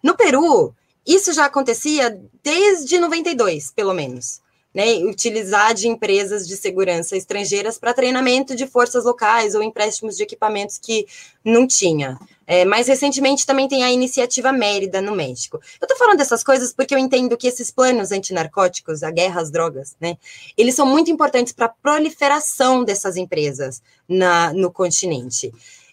No 0.02 0.16
Peru, 0.16 0.74
isso 1.06 1.32
já 1.32 1.46
acontecia 1.46 2.20
desde 2.42 2.98
92, 2.98 3.70
pelo 3.72 3.94
menos. 3.94 4.40
Né, 4.72 4.98
utilizar 4.98 5.74
de 5.74 5.88
empresas 5.88 6.46
de 6.46 6.56
segurança 6.56 7.16
estrangeiras 7.16 7.76
para 7.76 7.92
treinamento 7.92 8.54
de 8.54 8.68
forças 8.68 9.04
locais 9.04 9.56
ou 9.56 9.64
empréstimos 9.64 10.16
de 10.16 10.22
equipamentos 10.22 10.78
que 10.78 11.08
não 11.44 11.66
tinha. 11.66 12.16
É, 12.46 12.64
mais 12.64 12.86
recentemente 12.86 13.44
também 13.44 13.66
tem 13.66 13.82
a 13.82 13.90
iniciativa 13.90 14.52
Mérida 14.52 15.02
no 15.02 15.10
México. 15.10 15.56
Eu 15.80 15.86
estou 15.86 15.98
falando 15.98 16.18
dessas 16.18 16.44
coisas 16.44 16.72
porque 16.72 16.94
eu 16.94 17.00
entendo 17.00 17.36
que 17.36 17.48
esses 17.48 17.72
planos 17.72 18.12
antinarcóticos, 18.12 19.02
a 19.02 19.10
guerra 19.10 19.40
às 19.40 19.50
drogas, 19.50 19.96
né, 20.00 20.16
eles 20.56 20.76
são 20.76 20.86
muito 20.86 21.10
importantes 21.10 21.52
para 21.52 21.66
a 21.66 21.74
proliferação 21.82 22.84
dessas 22.84 23.16
empresas 23.16 23.82
na, 24.08 24.52
no 24.52 24.70
continente. 24.70 25.52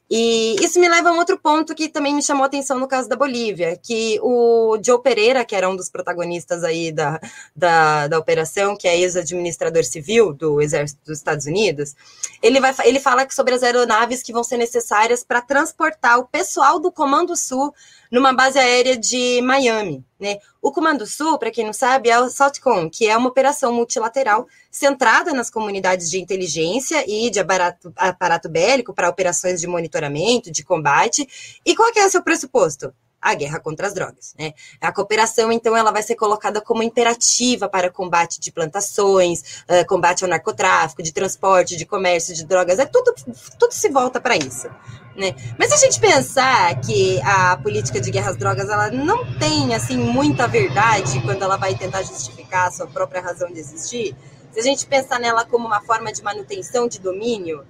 E 0.09 0.55
isso 0.63 0.79
me 0.79 0.87
leva 0.87 1.09
a 1.09 1.11
um 1.11 1.17
outro 1.17 1.37
ponto 1.37 1.75
que 1.75 1.89
também 1.89 2.15
me 2.15 2.23
chamou 2.23 2.43
a 2.43 2.47
atenção 2.47 2.79
no 2.79 2.87
caso 2.87 3.09
da 3.09 3.15
Bolívia, 3.15 3.77
que 3.81 4.17
o 4.21 4.77
Joe 4.81 5.01
Pereira, 5.01 5.43
que 5.43 5.53
era 5.53 5.69
um 5.69 5.75
dos 5.75 5.89
protagonistas 5.89 6.63
aí 6.63 6.93
da, 6.93 7.19
da, 7.53 8.07
da 8.07 8.17
operação, 8.17 8.77
que 8.77 8.87
é 8.87 8.97
ex-administrador 8.97 9.83
civil 9.83 10.33
do 10.33 10.61
Exército 10.61 11.01
dos 11.05 11.17
Estados 11.17 11.45
Unidos, 11.45 11.93
ele, 12.41 12.61
vai, 12.61 12.73
ele 12.85 13.01
fala 13.01 13.27
sobre 13.29 13.55
as 13.55 13.63
aeronaves 13.63 14.23
que 14.23 14.31
vão 14.31 14.45
ser 14.45 14.55
necessárias 14.55 15.25
para 15.25 15.41
transportar 15.41 16.19
o 16.19 16.25
pessoal 16.25 16.79
do 16.79 16.89
Comando 16.89 17.35
Sul 17.35 17.73
numa 18.09 18.31
base 18.31 18.57
aérea 18.57 18.95
de 18.95 19.41
Miami. 19.41 20.05
Né? 20.17 20.37
O 20.67 20.71
Comando 20.73 21.07
Sul, 21.07 21.39
para 21.39 21.49
quem 21.49 21.65
não 21.65 21.71
sabe, 21.71 22.09
é 22.09 22.19
o 22.19 22.29
SOTCOM, 22.29 22.89
que 22.89 23.07
é 23.07 23.15
uma 23.15 23.29
operação 23.29 23.71
multilateral 23.71 24.45
centrada 24.69 25.31
nas 25.31 25.49
comunidades 25.49 26.09
de 26.09 26.19
inteligência 26.19 27.05
e 27.07 27.29
de 27.29 27.39
aparato, 27.39 27.93
aparato 27.95 28.49
bélico 28.49 28.93
para 28.93 29.07
operações 29.07 29.61
de 29.61 29.65
monitoramento, 29.65 30.51
de 30.51 30.65
combate. 30.65 31.25
E 31.65 31.73
qual 31.73 31.89
é 31.95 32.05
o 32.05 32.09
seu 32.09 32.21
pressuposto? 32.21 32.93
A 33.31 33.35
guerra 33.35 33.59
contra 33.59 33.87
as 33.87 33.93
drogas. 33.93 34.33
Né? 34.39 34.53
A 34.79 34.91
cooperação, 34.91 35.51
então, 35.51 35.75
ela 35.75 35.91
vai 35.91 36.01
ser 36.01 36.15
colocada 36.15 36.61
como 36.61 36.81
imperativa 36.81 37.67
para 37.67 37.89
combate 37.89 38.39
de 38.39 38.51
plantações, 38.51 39.63
uh, 39.69 39.85
combate 39.87 40.23
ao 40.23 40.29
narcotráfico, 40.29 41.03
de 41.03 41.11
transporte, 41.11 41.75
de 41.75 41.85
comércio 41.85 42.33
de 42.33 42.45
drogas, 42.45 42.79
é 42.79 42.85
tudo, 42.85 43.13
tudo 43.59 43.71
se 43.71 43.89
volta 43.89 44.21
para 44.21 44.37
isso. 44.37 44.69
Né? 45.15 45.35
Mas 45.57 45.69
se 45.69 45.75
a 45.75 45.77
gente 45.77 45.99
pensar 45.99 46.79
que 46.79 47.19
a 47.21 47.57
política 47.57 47.99
de 47.99 48.11
guerra 48.11 48.31
às 48.31 48.37
drogas 48.37 48.69
ela 48.69 48.89
não 48.91 49.37
tem 49.37 49.73
assim 49.73 49.97
muita 49.97 50.47
verdade 50.47 51.19
quando 51.21 51.41
ela 51.41 51.57
vai 51.57 51.75
tentar 51.75 52.03
justificar 52.03 52.67
a 52.67 52.71
sua 52.71 52.87
própria 52.87 53.21
razão 53.21 53.51
de 53.51 53.59
existir, 53.59 54.15
se 54.51 54.59
a 54.59 54.63
gente 54.63 54.85
pensar 54.85 55.19
nela 55.19 55.43
como 55.43 55.65
uma 55.65 55.81
forma 55.81 56.13
de 56.13 56.23
manutenção 56.23 56.87
de 56.87 56.99
domínio 56.99 57.65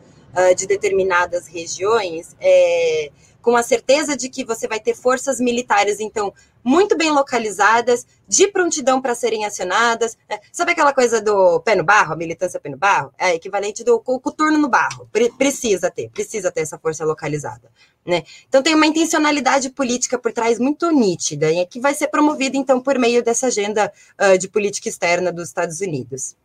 de 0.56 0.68
determinadas 0.68 1.48
regiões, 1.48 2.36
é, 2.40 3.12
com 3.48 3.56
a 3.56 3.64
certeza 3.64 4.18
de 4.18 4.28
que 4.28 4.44
você 4.44 4.68
vai 4.68 4.78
ter 4.78 4.94
forças 4.94 5.40
militares, 5.40 6.02
então, 6.02 6.34
muito 6.62 6.98
bem 6.98 7.12
localizadas, 7.12 8.06
de 8.28 8.50
prontidão 8.50 9.02
para 9.02 9.16
serem 9.16 9.46
acionadas. 9.46 10.18
Né? 10.30 10.38
Sabe 10.52 10.74
aquela 10.74 10.94
coisa 10.94 11.22
do 11.22 11.62
pé 11.62 11.74
no 11.74 11.82
barro, 11.82 12.12
a 12.12 12.18
militância 12.18 12.60
pé 12.60 12.68
no 12.68 12.76
barro? 12.76 13.10
É 13.18 13.34
equivalente 13.34 13.86
do 13.86 14.02
coturno 14.02 14.58
no 14.58 14.68
barro. 14.68 15.08
Pre 15.14 15.32
precisa 15.32 15.90
ter, 15.90 16.10
precisa 16.10 16.52
ter 16.52 16.60
essa 16.60 16.78
força 16.78 17.06
localizada. 17.06 17.72
Né? 18.06 18.24
Então 18.50 18.62
tem 18.62 18.76
uma 18.76 18.86
intencionalidade 18.86 19.70
política 19.70 20.20
por 20.20 20.34
trás 20.34 20.60
muito 20.60 20.92
nítida, 20.92 21.50
e 21.50 21.66
que 21.68 21.80
vai 21.80 21.94
ser 21.94 22.10
promovida, 22.10 22.58
então, 22.58 22.82
por 22.82 23.00
meio 23.00 23.24
dessa 23.24 23.48
agenda 23.48 23.90
uh, 24.20 24.38
de 24.38 24.50
política 24.50 24.90
externa 24.90 25.32
dos 25.32 25.48
Estados 25.48 25.80
Unidos. 25.80 26.36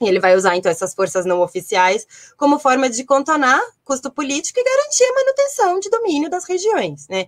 Ele 0.00 0.20
vai 0.20 0.36
usar, 0.36 0.56
então, 0.56 0.70
essas 0.70 0.94
forças 0.94 1.24
não 1.24 1.40
oficiais 1.40 2.06
como 2.36 2.58
forma 2.58 2.90
de 2.90 3.04
contornar 3.04 3.60
custo 3.84 4.10
político 4.10 4.58
e 4.58 4.64
garantir 4.64 5.04
a 5.04 5.14
manutenção 5.14 5.80
de 5.80 5.90
domínio 5.90 6.28
das 6.28 6.44
regiões, 6.44 7.06
né? 7.08 7.26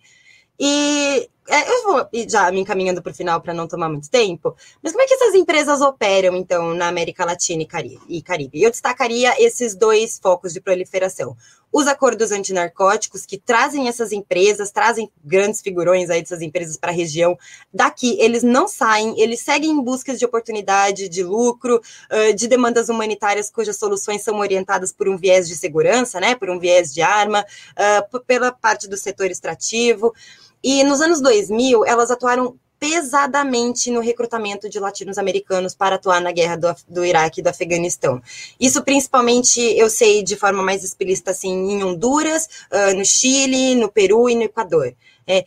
E 0.58 1.28
é, 1.48 1.70
eu 1.70 1.82
vou 1.84 2.08
já 2.28 2.50
me 2.50 2.60
encaminhando 2.60 3.02
para 3.02 3.12
o 3.12 3.14
final 3.14 3.40
para 3.40 3.54
não 3.54 3.68
tomar 3.68 3.88
muito 3.88 4.10
tempo, 4.10 4.56
mas 4.82 4.92
como 4.92 5.04
é 5.04 5.06
que 5.06 5.14
essas 5.14 5.34
empresas 5.34 5.80
operam, 5.80 6.34
então, 6.34 6.74
na 6.74 6.88
América 6.88 7.24
Latina? 7.24 7.62
E 8.08 8.22
Caribe? 8.22 8.62
Eu 8.62 8.70
destacaria 8.70 9.34
esses 9.38 9.74
dois 9.74 10.18
focos 10.18 10.52
de 10.52 10.60
proliferação. 10.60 11.36
Os 11.72 11.86
acordos 11.86 12.32
antinarcóticos 12.32 13.26
que 13.26 13.36
trazem 13.36 13.86
essas 13.86 14.10
empresas, 14.10 14.70
trazem 14.70 15.10
grandes 15.22 15.60
figurões 15.60 16.08
aí 16.08 16.22
dessas 16.22 16.40
empresas 16.40 16.76
para 16.76 16.90
a 16.90 16.94
região. 16.94 17.38
Daqui, 17.72 18.16
eles 18.18 18.42
não 18.42 18.66
saem, 18.66 19.20
eles 19.20 19.40
seguem 19.40 19.70
em 19.70 19.82
busca 19.82 20.16
de 20.16 20.24
oportunidade, 20.24 21.08
de 21.08 21.22
lucro, 21.22 21.80
de 22.34 22.48
demandas 22.48 22.88
humanitárias 22.88 23.50
cujas 23.50 23.76
soluções 23.76 24.22
são 24.22 24.38
orientadas 24.38 24.90
por 24.90 25.08
um 25.08 25.18
viés 25.18 25.46
de 25.46 25.56
segurança, 25.56 26.18
né, 26.18 26.34
por 26.34 26.48
um 26.48 26.58
viés 26.58 26.94
de 26.94 27.02
arma, 27.02 27.44
pela 28.26 28.52
parte 28.52 28.88
do 28.88 28.96
setor 28.96 29.30
extrativo. 29.30 30.14
E 30.62 30.82
nos 30.82 31.00
anos 31.00 31.20
2000, 31.20 31.84
elas 31.84 32.10
atuaram 32.10 32.58
pesadamente 32.78 33.90
no 33.90 34.00
recrutamento 34.00 34.68
de 34.68 34.78
latinos-americanos 34.78 35.74
para 35.74 35.96
atuar 35.96 36.20
na 36.20 36.32
guerra 36.32 36.56
do, 36.56 36.76
do 36.88 37.04
Iraque 37.04 37.40
e 37.40 37.42
do 37.42 37.48
Afeganistão. 37.48 38.22
Isso 38.60 38.82
principalmente 38.82 39.60
eu 39.60 39.88
sei 39.88 40.22
de 40.22 40.36
forma 40.36 40.62
mais 40.62 40.84
explícita 40.84 41.30
assim 41.30 41.50
em 41.50 41.82
Honduras, 41.82 42.48
uh, 42.70 42.96
no 42.96 43.04
Chile, 43.04 43.74
no 43.74 43.90
Peru 43.90 44.28
e 44.28 44.34
no 44.34 44.42
Equador. 44.42 44.94
É, 45.28 45.44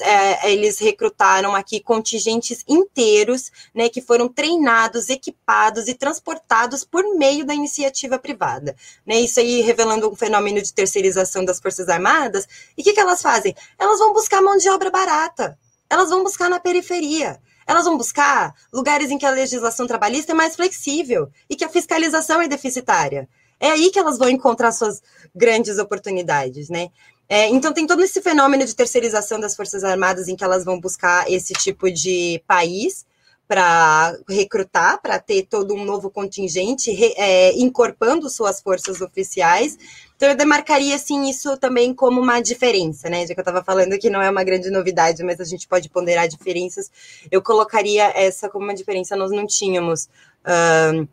é, 0.00 0.52
eles 0.52 0.78
recrutaram 0.78 1.54
aqui 1.54 1.80
contingentes 1.80 2.64
inteiros, 2.66 3.52
né, 3.74 3.90
que 3.90 4.00
foram 4.00 4.26
treinados, 4.26 5.10
equipados 5.10 5.86
e 5.86 5.94
transportados 5.94 6.82
por 6.82 7.04
meio 7.14 7.44
da 7.44 7.54
iniciativa 7.54 8.18
privada. 8.18 8.74
Né, 9.06 9.20
isso 9.20 9.38
aí 9.38 9.60
revelando 9.60 10.10
um 10.10 10.16
fenômeno 10.16 10.62
de 10.62 10.72
terceirização 10.72 11.44
das 11.44 11.60
Forças 11.60 11.90
Armadas. 11.90 12.48
E 12.76 12.80
o 12.80 12.84
que, 12.84 12.94
que 12.94 13.00
elas 13.00 13.20
fazem? 13.20 13.54
Elas 13.78 13.98
vão 13.98 14.14
buscar 14.14 14.40
mão 14.40 14.56
de 14.56 14.70
obra 14.70 14.90
barata 14.90 15.58
elas 15.90 16.10
vão 16.10 16.22
buscar 16.22 16.48
na 16.48 16.60
periferia. 16.60 17.40
Elas 17.66 17.84
vão 17.84 17.98
buscar 17.98 18.54
lugares 18.72 19.10
em 19.10 19.18
que 19.18 19.26
a 19.26 19.30
legislação 19.30 19.86
trabalhista 19.86 20.32
é 20.32 20.34
mais 20.34 20.56
flexível 20.56 21.28
e 21.50 21.56
que 21.56 21.64
a 21.64 21.68
fiscalização 21.68 22.40
é 22.40 22.48
deficitária. 22.48 23.28
É 23.60 23.70
aí 23.70 23.90
que 23.90 23.98
elas 23.98 24.18
vão 24.18 24.28
encontrar 24.28 24.72
suas 24.72 25.02
grandes 25.34 25.78
oportunidades, 25.78 26.68
né? 26.68 26.90
É, 27.28 27.46
então 27.48 27.72
tem 27.72 27.86
todo 27.86 28.02
esse 28.02 28.22
fenômeno 28.22 28.64
de 28.64 28.74
terceirização 28.74 29.38
das 29.38 29.54
Forças 29.54 29.84
Armadas 29.84 30.28
em 30.28 30.36
que 30.36 30.42
elas 30.42 30.64
vão 30.64 30.80
buscar 30.80 31.30
esse 31.30 31.52
tipo 31.52 31.90
de 31.90 32.42
país 32.46 33.04
para 33.46 34.16
recrutar, 34.28 35.00
para 35.00 35.18
ter 35.18 35.44
todo 35.44 35.74
um 35.74 35.84
novo 35.84 36.10
contingente, 36.10 36.90
re, 36.90 37.14
é, 37.16 37.52
incorporando 37.58 38.30
suas 38.30 38.60
forças 38.60 39.00
oficiais. 39.00 39.76
Então, 40.18 40.30
eu 40.30 40.36
demarcaria, 40.36 40.96
assim, 40.96 41.30
isso 41.30 41.56
também 41.58 41.94
como 41.94 42.20
uma 42.20 42.40
diferença, 42.40 43.08
né? 43.08 43.24
Já 43.24 43.34
que 43.34 43.38
eu 43.38 43.42
estava 43.42 43.62
falando 43.62 43.96
que 43.96 44.10
não 44.10 44.20
é 44.20 44.28
uma 44.28 44.42
grande 44.42 44.68
novidade, 44.68 45.22
mas 45.22 45.40
a 45.40 45.44
gente 45.44 45.68
pode 45.68 45.88
ponderar 45.88 46.26
diferenças, 46.26 46.90
eu 47.30 47.40
colocaria 47.40 48.02
essa 48.16 48.48
como 48.48 48.64
uma 48.64 48.74
diferença. 48.74 49.14
Nós 49.14 49.30
não 49.30 49.46
tínhamos. 49.46 50.08
Uh, 50.44 51.06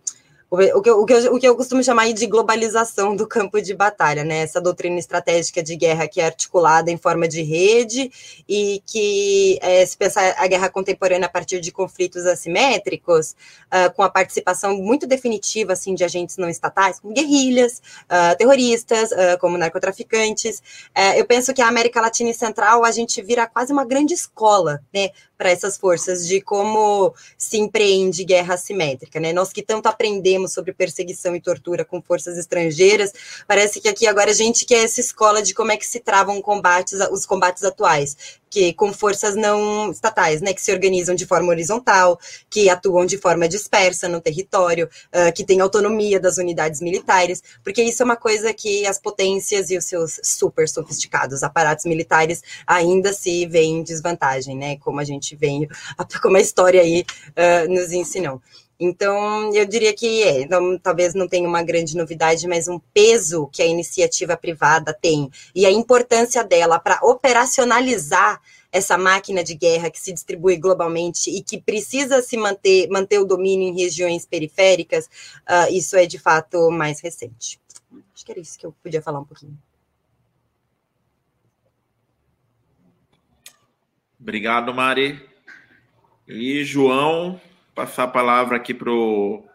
o 0.50 0.82
que, 0.82 0.90
eu, 0.90 1.02
o, 1.02 1.06
que 1.06 1.14
eu, 1.14 1.34
o 1.34 1.40
que 1.40 1.48
eu 1.48 1.56
costumo 1.56 1.84
chamar 1.84 2.12
de 2.14 2.28
globalização 2.28 3.16
do 3.16 3.28
campo 3.28 3.62
de 3.62 3.74
batalha, 3.74 4.24
né? 4.24 4.40
Essa 4.40 4.62
doutrina 4.62 4.98
estratégica 5.00 5.62
de 5.62 5.76
guerra 5.76 6.08
que 6.08 6.22
é 6.22 6.26
articulada 6.26 6.92
em 6.92 6.98
forma 6.98 7.28
de 7.28 7.42
rede 7.42 8.12
e 8.48 8.82
que, 8.86 9.58
é, 9.62 9.86
se 9.86 9.98
pensar 9.98 10.36
a 10.38 10.48
guerra 10.48 10.70
contemporânea 10.70 11.26
a 11.26 11.30
partir 11.30 11.60
de 11.60 11.72
conflitos 11.72 12.26
assimétricos, 12.26 13.36
uh, 13.68 13.94
com 13.96 14.04
a 14.04 14.10
participação 14.10 14.78
muito 14.78 15.08
definitiva 15.08 15.74
assim, 15.74 15.96
de 15.96 16.04
agentes 16.04 16.38
não 16.38 16.50
estatais, 16.50 17.00
como 17.00 17.14
guerrilhas, 17.14 17.82
uh, 18.06 18.38
terroristas, 18.38 19.12
uh, 19.12 19.40
como 19.40 19.58
narcotraficantes. 19.58 20.62
Eh, 20.94 21.20
eu 21.20 21.26
penso 21.26 21.54
que 21.54 21.62
a 21.62 21.68
América 21.68 22.02
Latina 22.02 22.30
e 22.30 22.34
Central 22.34 22.86
a 22.86 22.92
gente 22.92 23.22
vira 23.22 23.48
quase 23.48 23.74
uma 23.74 23.86
grande 23.86 24.14
escola, 24.14 24.82
né? 24.94 25.10
Para 25.38 25.50
essas 25.50 25.78
forças 25.78 26.28
de 26.28 26.42
como 26.42 27.14
se 27.38 27.58
empreende 27.58 28.24
guerra 28.24 28.54
assimétrica, 28.54 29.20
né? 29.20 29.34
Nós 29.34 29.52
que 29.52 29.62
tanto 29.62 29.88
aprendemos 29.88 30.54
sobre 30.54 30.74
perseguição 30.74 31.36
e 31.36 31.42
tortura 31.42 31.84
com 31.84 32.02
forças 32.02 32.38
estrangeiras, 32.38 33.12
parece 33.48 33.82
que 33.82 33.88
aqui 33.88 34.08
agora 34.08 34.32
a 34.32 34.34
gente 34.34 34.66
quer 34.66 34.84
essa 34.84 35.00
escola 35.00 35.42
de 35.42 35.54
como 35.54 35.72
é 35.72 35.78
que 35.78 35.86
se 35.86 36.00
travam 36.00 36.42
combates, 36.42 37.00
os 37.12 37.26
combates 37.26 37.64
atuais 37.64 38.16
que 38.56 38.72
com 38.72 38.94
forças 38.94 39.36
não 39.36 39.92
estatais, 39.92 40.40
né, 40.40 40.54
que 40.54 40.62
se 40.62 40.72
organizam 40.72 41.14
de 41.14 41.26
forma 41.26 41.50
horizontal, 41.50 42.18
que 42.50 42.70
atuam 42.70 43.06
de 43.06 43.18
forma 43.18 43.50
dispersa 43.50 44.08
no 44.08 44.22
território, 44.22 44.90
uh, 45.14 45.34
que 45.34 45.44
tem 45.44 45.60
autonomia 45.60 46.22
das 46.22 46.38
unidades 46.38 46.80
militares, 46.80 47.44
porque 47.62 47.84
isso 47.84 48.02
é 48.02 48.06
uma 48.06 48.16
coisa 48.16 48.54
que 48.54 48.88
as 48.88 48.98
potências 48.98 49.70
e 49.72 49.78
os 49.78 49.84
seus 49.84 50.22
super 50.24 50.70
sofisticados 50.70 51.44
aparatos 51.44 51.84
militares 51.84 52.42
ainda 52.66 53.12
se 53.12 53.46
veem 53.46 53.80
em 53.80 53.84
desvantagem, 53.84 54.56
né, 54.56 54.78
como 54.78 55.02
a 55.02 55.04
gente 55.04 55.36
vem, 55.36 55.68
como 56.24 56.38
a 56.38 56.42
história 56.42 56.80
aí 56.80 57.04
uh, 57.32 57.70
nos 57.70 57.92
ensinou. 57.92 58.42
Então, 58.80 59.54
eu 59.54 59.66
diria 59.66 59.94
que 59.94 60.24
é, 60.24 60.48
talvez 60.84 61.14
não 61.14 61.28
tenha 61.28 61.48
uma 61.48 61.64
grande 61.64 61.96
novidade, 61.96 62.48
mas 62.48 62.68
um 62.68 62.80
peso 62.94 63.48
que 63.48 63.62
a 63.62 63.66
iniciativa 63.66 64.36
privada 64.36 64.94
tem 64.94 65.30
e 65.54 65.66
a 65.66 65.72
importância 65.72 66.44
dela 66.44 66.78
para 66.78 67.00
operacionalizar 67.02 68.42
essa 68.72 68.98
máquina 68.98 69.42
de 69.42 69.56
guerra 69.56 69.90
que 69.90 70.00
se 70.00 70.12
distribui 70.12 70.58
globalmente 70.58 71.30
e 71.30 71.42
que 71.42 71.62
precisa 71.62 72.22
se 72.22 72.36
manter, 72.36 72.90
manter 72.90 73.20
o 73.20 73.26
domínio 73.26 73.70
em 73.70 73.78
regiões 73.78 74.26
periféricas, 74.26 75.06
uh, 75.50 75.72
isso 75.72 75.96
é 75.96 76.06
de 76.06 76.20
fato 76.20 76.70
mais 76.70 77.00
recente. 77.00 77.58
Acho 78.14 78.26
que 78.26 78.32
era 78.32 78.42
isso 78.42 78.60
que 78.60 78.66
eu 78.66 78.76
podia 78.84 79.02
falar 79.02 79.20
um 79.20 79.26
pouquinho. 79.26 79.58
Obrigado, 84.20 84.74
Mari. 84.74 85.24
E 86.28 86.64
João, 86.66 87.40
passar 87.76 88.04
a 88.04 88.08
palavra 88.08 88.56
aqui 88.56 88.74
para 88.74 88.90
o 88.90 89.46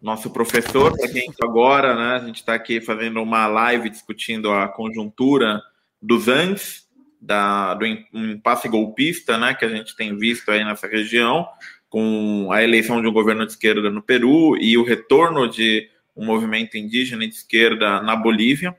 nosso 0.00 0.30
professor, 0.30 0.96
para 0.96 1.08
quem 1.08 1.26
agora, 1.42 1.94
né? 1.94 2.16
A 2.16 2.26
gente 2.26 2.36
está 2.36 2.54
aqui 2.54 2.80
fazendo 2.80 3.20
uma 3.20 3.46
live 3.48 3.90
discutindo 3.90 4.52
a 4.52 4.68
conjuntura 4.68 5.60
dos 6.00 6.28
Andes, 6.28 6.88
da, 7.20 7.74
do 7.74 7.84
impasse 7.84 8.68
golpista, 8.68 9.36
né? 9.36 9.54
Que 9.54 9.64
a 9.64 9.68
gente 9.68 9.96
tem 9.96 10.16
visto 10.16 10.50
aí 10.50 10.62
nessa 10.64 10.86
região, 10.86 11.48
com 11.88 12.50
a 12.52 12.62
eleição 12.62 13.02
de 13.02 13.08
um 13.08 13.12
governo 13.12 13.44
de 13.44 13.52
esquerda 13.52 13.90
no 13.90 14.02
Peru 14.02 14.56
e 14.56 14.78
o 14.78 14.84
retorno 14.84 15.48
de 15.48 15.90
um 16.14 16.24
movimento 16.24 16.76
indígena 16.76 17.26
de 17.26 17.34
esquerda 17.34 18.00
na 18.00 18.14
Bolívia. 18.14 18.76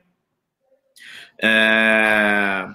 É, 1.42 2.66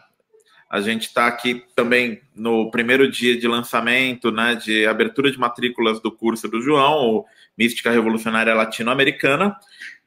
a 0.72 0.80
gente 0.80 1.08
está 1.08 1.28
aqui 1.28 1.66
também 1.76 2.22
no 2.34 2.72
primeiro 2.72 3.12
dia 3.12 3.38
de 3.38 3.46
lançamento, 3.46 4.32
né, 4.32 4.56
de 4.56 4.88
abertura 4.88 5.30
de 5.30 5.38
matrículas 5.38 6.00
do 6.00 6.10
curso 6.10 6.48
do 6.48 6.62
João, 6.62 7.10
o 7.10 7.26
Mística 7.58 7.92
Revolucionária 7.92 8.56
Latino-Americana. 8.56 9.54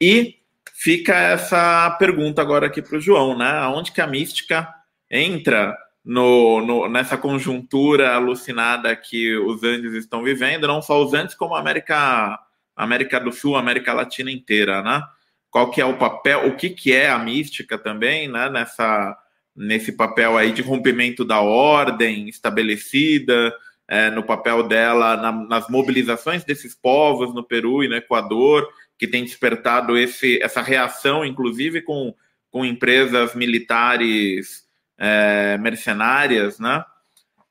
E 0.01 0.39
fica 0.73 1.13
essa 1.13 1.91
pergunta 1.99 2.41
agora 2.41 2.65
aqui 2.65 2.81
para 2.81 2.97
o 2.97 2.99
João, 2.99 3.37
né? 3.37 3.61
Onde 3.67 3.91
que 3.91 4.01
a 4.01 4.07
mística 4.07 4.67
entra 5.09 5.77
no, 6.03 6.59
no, 6.65 6.89
nessa 6.89 7.15
conjuntura 7.15 8.15
alucinada 8.15 8.95
que 8.95 9.37
os 9.37 9.63
Andes 9.63 9.93
estão 9.93 10.23
vivendo, 10.23 10.67
não 10.67 10.81
só 10.81 10.99
os 10.99 11.13
Andes, 11.13 11.35
como 11.35 11.53
a 11.53 11.59
América, 11.59 12.39
América 12.75 13.19
do 13.19 13.31
Sul, 13.31 13.55
América 13.55 13.93
Latina 13.93 14.31
inteira, 14.31 14.81
né? 14.81 15.03
Qual 15.51 15.69
que 15.69 15.79
é 15.79 15.85
o 15.85 15.97
papel, 15.97 16.47
o 16.47 16.55
que, 16.55 16.71
que 16.71 16.91
é 16.91 17.07
a 17.07 17.19
mística 17.19 17.77
também, 17.77 18.27
né? 18.27 18.49
Nessa 18.49 19.15
nesse 19.55 19.91
papel 19.93 20.37
aí 20.37 20.51
de 20.51 20.61
rompimento 20.61 21.23
da 21.23 21.39
ordem 21.39 22.27
estabelecida, 22.27 23.55
é, 23.87 24.09
no 24.09 24.23
papel 24.23 24.63
dela 24.63 25.15
na, 25.15 25.31
nas 25.31 25.69
mobilizações 25.69 26.43
desses 26.43 26.75
povos 26.75 27.33
no 27.33 27.43
Peru 27.43 27.83
e 27.83 27.87
no 27.87 27.95
Equador, 27.95 28.67
que 28.97 29.07
tem 29.07 29.23
despertado 29.23 29.97
esse, 29.97 30.41
essa 30.41 30.61
reação, 30.61 31.23
inclusive 31.23 31.81
com, 31.81 32.13
com 32.49 32.65
empresas 32.65 33.35
militares 33.35 34.67
é, 34.97 35.57
mercenárias, 35.57 36.59
né? 36.59 36.83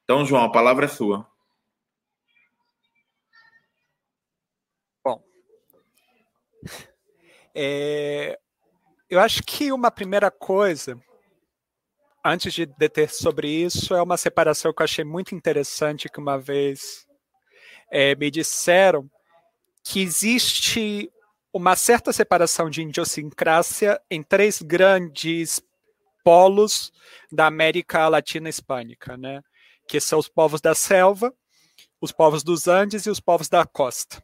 Então, 0.02 0.24
João, 0.24 0.44
a 0.44 0.52
palavra 0.52 0.84
é 0.84 0.88
sua. 0.88 1.26
Bom, 5.02 5.22
é, 7.54 8.38
eu 9.08 9.20
acho 9.20 9.42
que 9.42 9.72
uma 9.72 9.90
primeira 9.90 10.30
coisa 10.30 11.00
antes 12.24 12.54
de 12.54 12.66
deter 12.66 13.10
sobre 13.10 13.48
isso, 13.48 13.94
é 13.94 14.02
uma 14.02 14.16
separação 14.16 14.72
que 14.72 14.80
eu 14.80 14.84
achei 14.84 15.04
muito 15.04 15.34
interessante, 15.34 16.08
que 16.08 16.18
uma 16.18 16.38
vez 16.38 17.06
é, 17.90 18.14
me 18.14 18.30
disseram 18.30 19.11
que 19.82 20.01
existe 20.01 21.11
uma 21.53 21.76
certa 21.76 22.12
separação 22.12 22.70
de 22.70 22.82
idiosincrásia 22.82 24.01
em 24.11 24.22
três 24.22 24.62
grandes 24.62 25.61
polos 26.24 26.90
da 27.30 27.46
América 27.46 28.09
Latina 28.09 28.49
Hispânica, 28.49 29.16
né? 29.16 29.42
que 29.86 30.01
são 30.01 30.18
os 30.18 30.28
povos 30.28 30.61
da 30.61 30.74
selva, 30.74 31.32
os 32.01 32.11
povos 32.11 32.42
dos 32.42 32.66
Andes 32.66 33.05
e 33.07 33.11
os 33.11 33.20
povos 33.20 33.49
da 33.49 33.66
costa, 33.66 34.22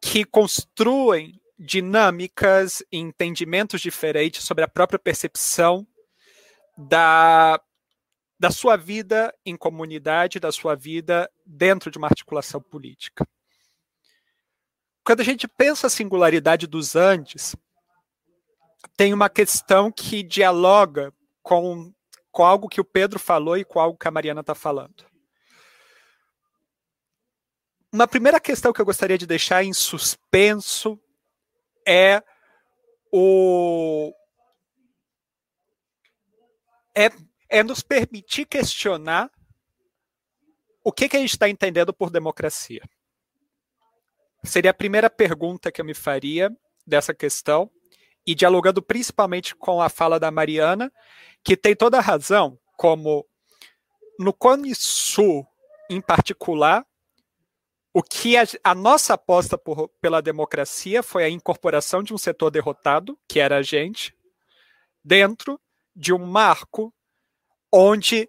que 0.00 0.24
construem 0.24 1.40
dinâmicas 1.58 2.82
entendimentos 2.92 3.80
diferentes 3.80 4.44
sobre 4.44 4.62
a 4.62 4.68
própria 4.68 4.98
percepção 4.98 5.86
da 6.76 7.60
da 8.38 8.52
sua 8.52 8.76
vida 8.76 9.34
em 9.44 9.56
comunidade, 9.56 10.38
da 10.38 10.52
sua 10.52 10.76
vida 10.76 11.28
dentro 11.44 11.90
de 11.90 11.98
uma 11.98 12.06
articulação 12.06 12.60
política. 12.60 13.26
Quando 15.04 15.20
a 15.20 15.24
gente 15.24 15.48
pensa 15.48 15.88
a 15.88 15.90
singularidade 15.90 16.66
dos 16.66 16.94
Andes, 16.94 17.56
tem 18.96 19.12
uma 19.12 19.28
questão 19.28 19.90
que 19.90 20.22
dialoga 20.22 21.12
com, 21.42 21.92
com 22.30 22.44
algo 22.44 22.68
que 22.68 22.80
o 22.80 22.84
Pedro 22.84 23.18
falou 23.18 23.56
e 23.56 23.64
com 23.64 23.80
algo 23.80 23.98
que 23.98 24.06
a 24.06 24.10
Mariana 24.10 24.42
está 24.42 24.54
falando. 24.54 25.04
Uma 27.92 28.06
primeira 28.06 28.38
questão 28.38 28.72
que 28.72 28.80
eu 28.80 28.84
gostaria 28.84 29.18
de 29.18 29.26
deixar 29.26 29.64
em 29.64 29.72
suspenso 29.72 31.00
é 31.88 32.22
o 33.10 34.12
é, 36.94 37.10
é 37.48 37.62
nos 37.62 37.82
permitir 37.82 38.44
questionar 38.44 39.30
o 40.84 40.92
que, 40.92 41.08
que 41.08 41.16
a 41.16 41.20
gente 41.20 41.30
está 41.30 41.48
entendendo 41.48 41.94
por 41.94 42.10
democracia. 42.10 42.82
Seria 44.44 44.70
a 44.70 44.74
primeira 44.74 45.08
pergunta 45.08 45.72
que 45.72 45.80
eu 45.80 45.84
me 45.84 45.94
faria 45.94 46.54
dessa 46.86 47.14
questão, 47.14 47.70
e 48.26 48.34
dialogando 48.34 48.82
principalmente 48.82 49.56
com 49.56 49.80
a 49.80 49.88
fala 49.88 50.20
da 50.20 50.30
Mariana, 50.30 50.92
que 51.42 51.56
tem 51.56 51.74
toda 51.74 51.96
a 51.96 52.02
razão, 52.02 52.58
como 52.76 53.26
no 54.18 54.32
Cone 54.34 54.74
Sul, 54.74 55.46
em 55.88 56.00
particular, 56.00 56.86
o 57.92 58.02
que 58.02 58.36
a, 58.36 58.44
a 58.62 58.74
nossa 58.74 59.14
aposta 59.14 59.56
por, 59.56 59.88
pela 60.00 60.20
democracia 60.20 61.02
foi 61.02 61.24
a 61.24 61.28
incorporação 61.28 62.02
de 62.02 62.12
um 62.12 62.18
setor 62.18 62.50
derrotado, 62.50 63.18
que 63.28 63.40
era 63.40 63.58
a 63.58 63.62
gente, 63.62 64.14
dentro 65.04 65.60
de 65.96 66.12
um 66.12 66.24
marco 66.24 66.92
onde 67.72 68.28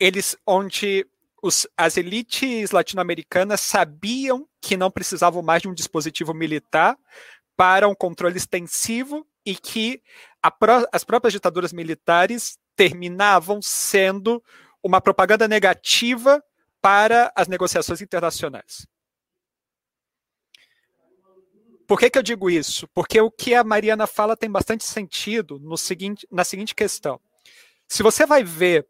eles, 0.00 0.36
onde 0.46 1.06
os, 1.42 1.66
as 1.76 1.96
elites 1.96 2.70
latino-americanas 2.70 3.60
sabiam 3.60 4.48
que 4.60 4.76
não 4.76 4.90
precisavam 4.90 5.42
mais 5.42 5.62
de 5.62 5.68
um 5.68 5.74
dispositivo 5.74 6.32
militar 6.32 6.98
para 7.56 7.86
um 7.86 7.94
controle 7.94 8.36
extensivo 8.36 9.26
e 9.44 9.54
que 9.54 10.02
pró 10.58 10.86
as 10.92 11.04
próprias 11.04 11.32
ditaduras 11.32 11.72
militares 11.72 12.58
terminavam 12.74 13.60
sendo 13.62 14.42
uma 14.82 15.00
propaganda 15.00 15.46
negativa 15.46 16.42
para 16.80 17.32
as 17.36 17.46
negociações 17.46 18.00
internacionais. 18.00 18.86
Por 21.86 21.98
que, 21.98 22.08
que 22.08 22.18
eu 22.18 22.22
digo 22.22 22.50
isso? 22.50 22.88
Porque 22.88 23.20
o 23.20 23.30
que 23.30 23.54
a 23.54 23.62
Mariana 23.62 24.06
fala 24.06 24.36
tem 24.36 24.50
bastante 24.50 24.84
sentido 24.84 25.58
no 25.58 25.76
seguinte, 25.76 26.26
na 26.30 26.44
seguinte 26.44 26.74
questão. 26.74 27.20
Se 27.86 28.02
você 28.02 28.24
vai 28.24 28.42
ver 28.42 28.86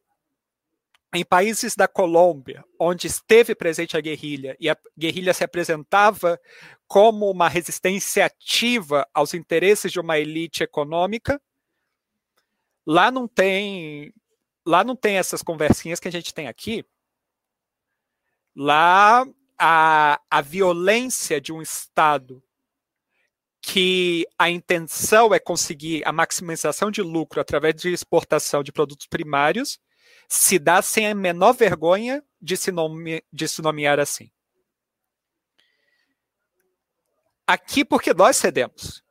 em 1.13 1.25
países 1.25 1.77
da 1.77 1.87
Colômbia, 1.87 2.65
onde 2.79 3.07
esteve 3.07 3.55
presente 3.55 3.97
a 3.97 4.01
guerrilha 4.01 4.57
e 4.59 4.69
a 4.69 4.77
guerrilha 4.99 5.33
se 5.33 5.45
apresentava 5.45 6.41
como 6.87 7.31
uma 7.31 7.49
resistência 7.49 8.27
ativa 8.27 9.07
aos 9.15 9.33
interesses 9.33 9.93
de 9.93 10.01
uma 10.01 10.19
elite 10.19 10.63
econômica, 10.63 11.41
lá 12.87 13.11
não 13.11 13.27
tem 13.29 14.13
lá 14.67 14.83
não 14.83 14.97
tem 14.97 15.17
essas 15.17 15.43
conversinhas 15.43 16.01
que 16.01 16.09
a 16.09 16.13
gente 16.13 16.35
tem 16.35 16.49
aqui. 16.49 16.85
Lá 18.57 19.27
a, 19.59 20.21
a 20.31 20.41
violência 20.41 21.41
de 21.41 21.53
um 21.53 21.63
Estado 21.63 22.43
que 23.67 24.27
a 24.39 24.51
intenção 24.51 25.33
é 25.33 25.39
conseguir 25.39 26.07
a 26.07 26.13
maximização 26.13 26.91
de 26.91 27.01
lucro 27.01 27.41
através 27.41 27.75
de 27.75 27.91
exportação 27.91 28.63
de 28.63 28.71
produtos 28.71 29.07
primários, 29.07 29.81
se 30.29 30.59
dá 30.59 30.83
sem 30.83 31.11
a 31.11 31.15
menor 31.15 31.55
vergonha 31.55 32.23
de 32.41 32.59
se, 32.59 32.71
nome, 32.71 33.25
de 33.33 33.49
se 33.49 33.63
nomear 33.63 33.99
assim. 33.99 34.31
Aqui 37.47 37.87
porque 37.87 38.13
nós 38.13 38.37
cedemos. 38.37 39.03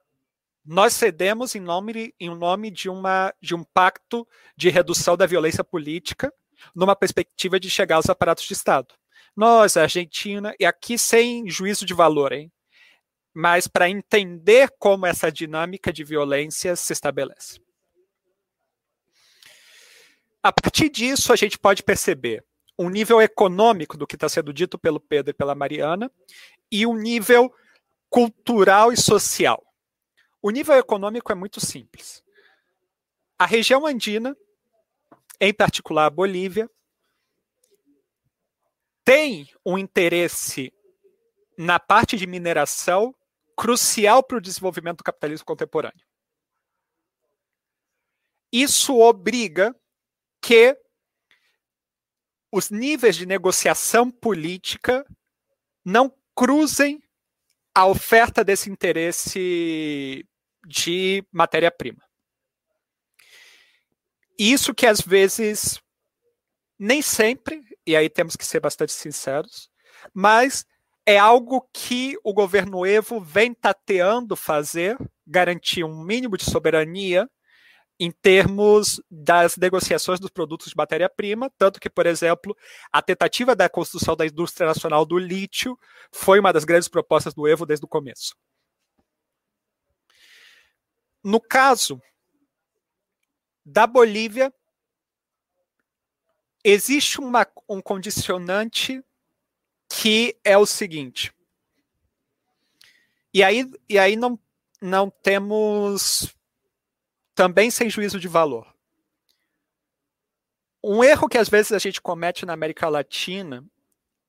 Nós 0.63 0.93
cedemos 0.93 1.55
em 1.55 1.59
nome, 1.59 2.13
em 2.19 2.29
nome 2.29 2.69
de, 2.69 2.89
uma, 2.89 3.33
de 3.41 3.55
um 3.55 3.63
pacto 3.63 4.25
de 4.55 4.69
redução 4.69 5.17
da 5.17 5.25
violência 5.25 5.63
política, 5.63 6.31
numa 6.75 6.95
perspectiva 6.95 7.59
de 7.59 7.71
chegar 7.71 7.95
aos 7.95 8.09
aparatos 8.09 8.43
de 8.43 8.53
Estado. 8.53 8.93
Nós, 9.35 9.77
a 9.77 9.81
Argentina, 9.81 10.53
e 10.59 10.65
aqui 10.65 10.95
sem 10.95 11.49
juízo 11.49 11.87
de 11.87 11.93
valor, 11.95 12.31
hein? 12.31 12.51
Mas 13.34 13.67
para 13.67 13.89
entender 13.89 14.69
como 14.77 15.05
essa 15.05 15.31
dinâmica 15.31 15.91
de 15.91 16.03
violência 16.03 16.75
se 16.75 16.93
estabelece. 16.93 17.59
A 20.41 20.51
partir 20.51 20.89
disso, 20.89 21.34
a 21.34 21.36
gente 21.36 21.57
pode 21.57 21.81
perceber 21.81 22.45
um 22.77 22.89
nível 22.89 23.21
econômico 23.21 23.97
do 23.97 24.05
que 24.05 24.15
está 24.15 24.27
sendo 24.27 24.53
dito 24.53 24.77
pelo 24.77 24.99
Pedro 24.99 25.31
e 25.31 25.34
pela 25.34 25.55
Mariana 25.55 26.11
e 26.71 26.86
um 26.86 26.95
nível 26.95 27.53
cultural 28.09 28.91
e 28.91 28.97
social. 28.97 29.63
O 30.41 30.51
nível 30.51 30.75
econômico 30.75 31.31
é 31.31 31.36
muito 31.36 31.59
simples. 31.59 32.23
A 33.39 33.45
região 33.45 33.86
andina, 33.88 34.36
em 35.39 35.53
particular 35.53 36.05
a 36.05 36.09
Bolívia, 36.09 36.69
tem 39.05 39.49
um 39.65 39.77
interesse 39.77 40.73
na 41.57 41.79
parte 41.79 42.17
de 42.17 42.27
mineração 42.27 43.15
crucial 43.55 44.23
para 44.23 44.37
o 44.37 44.41
desenvolvimento 44.41 44.97
do 44.97 45.03
capitalismo 45.03 45.45
contemporâneo. 45.45 46.05
Isso 48.51 48.99
obriga 48.99 49.75
que 50.41 50.77
os 52.51 52.69
níveis 52.69 53.15
de 53.15 53.25
negociação 53.25 54.11
política 54.11 55.05
não 55.83 56.15
cruzem 56.35 57.01
a 57.73 57.87
oferta 57.87 58.43
desse 58.43 58.69
interesse 58.69 60.23
de 60.67 61.25
matéria-prima. 61.31 62.03
Isso 64.37 64.73
que 64.73 64.85
às 64.85 65.01
vezes, 65.01 65.81
nem 66.77 67.01
sempre, 67.01 67.61
e 67.85 67.95
aí 67.95 68.09
temos 68.09 68.35
que 68.35 68.45
ser 68.45 68.59
bastante 68.59 68.91
sinceros, 68.91 69.69
mas 70.13 70.65
é 71.05 71.17
algo 71.17 71.67
que 71.73 72.17
o 72.23 72.33
governo 72.33 72.85
Evo 72.85 73.19
vem 73.19 73.53
tateando 73.53 74.35
fazer, 74.35 74.97
garantir 75.27 75.83
um 75.83 76.03
mínimo 76.03 76.37
de 76.37 76.45
soberania 76.45 77.29
em 77.99 78.11
termos 78.11 79.01
das 79.09 79.55
negociações 79.55 80.19
dos 80.19 80.31
produtos 80.31 80.69
de 80.69 80.75
matéria-prima, 80.75 81.51
tanto 81.57 81.79
que, 81.79 81.89
por 81.89 82.05
exemplo, 82.05 82.55
a 82.91 83.01
tentativa 83.01 83.55
da 83.55 83.69
construção 83.69 84.15
da 84.15 84.25
indústria 84.25 84.67
nacional 84.67 85.05
do 85.05 85.17
lítio 85.17 85.77
foi 86.11 86.39
uma 86.39 86.51
das 86.51 86.63
grandes 86.63 86.89
propostas 86.89 87.33
do 87.33 87.47
Evo 87.47 87.65
desde 87.65 87.85
o 87.85 87.89
começo. 87.89 88.35
No 91.23 91.39
caso 91.39 92.01
da 93.65 93.87
Bolívia, 93.87 94.53
existe 96.63 97.19
uma, 97.19 97.47
um 97.69 97.81
condicionante 97.81 99.01
que 99.95 100.35
é 100.43 100.57
o 100.57 100.65
seguinte. 100.65 101.31
E 103.31 103.43
aí, 103.43 103.69
e 103.87 103.99
aí 103.99 104.15
não, 104.15 104.39
não 104.81 105.09
temos 105.09 106.35
também 107.35 107.69
sem 107.69 107.89
juízo 107.89 108.19
de 108.19 108.27
valor. 108.27 108.67
Um 110.83 111.03
erro 111.03 111.29
que 111.29 111.37
às 111.37 111.47
vezes 111.47 111.71
a 111.71 111.77
gente 111.77 112.01
comete 112.01 112.45
na 112.45 112.53
América 112.53 112.89
Latina 112.89 113.63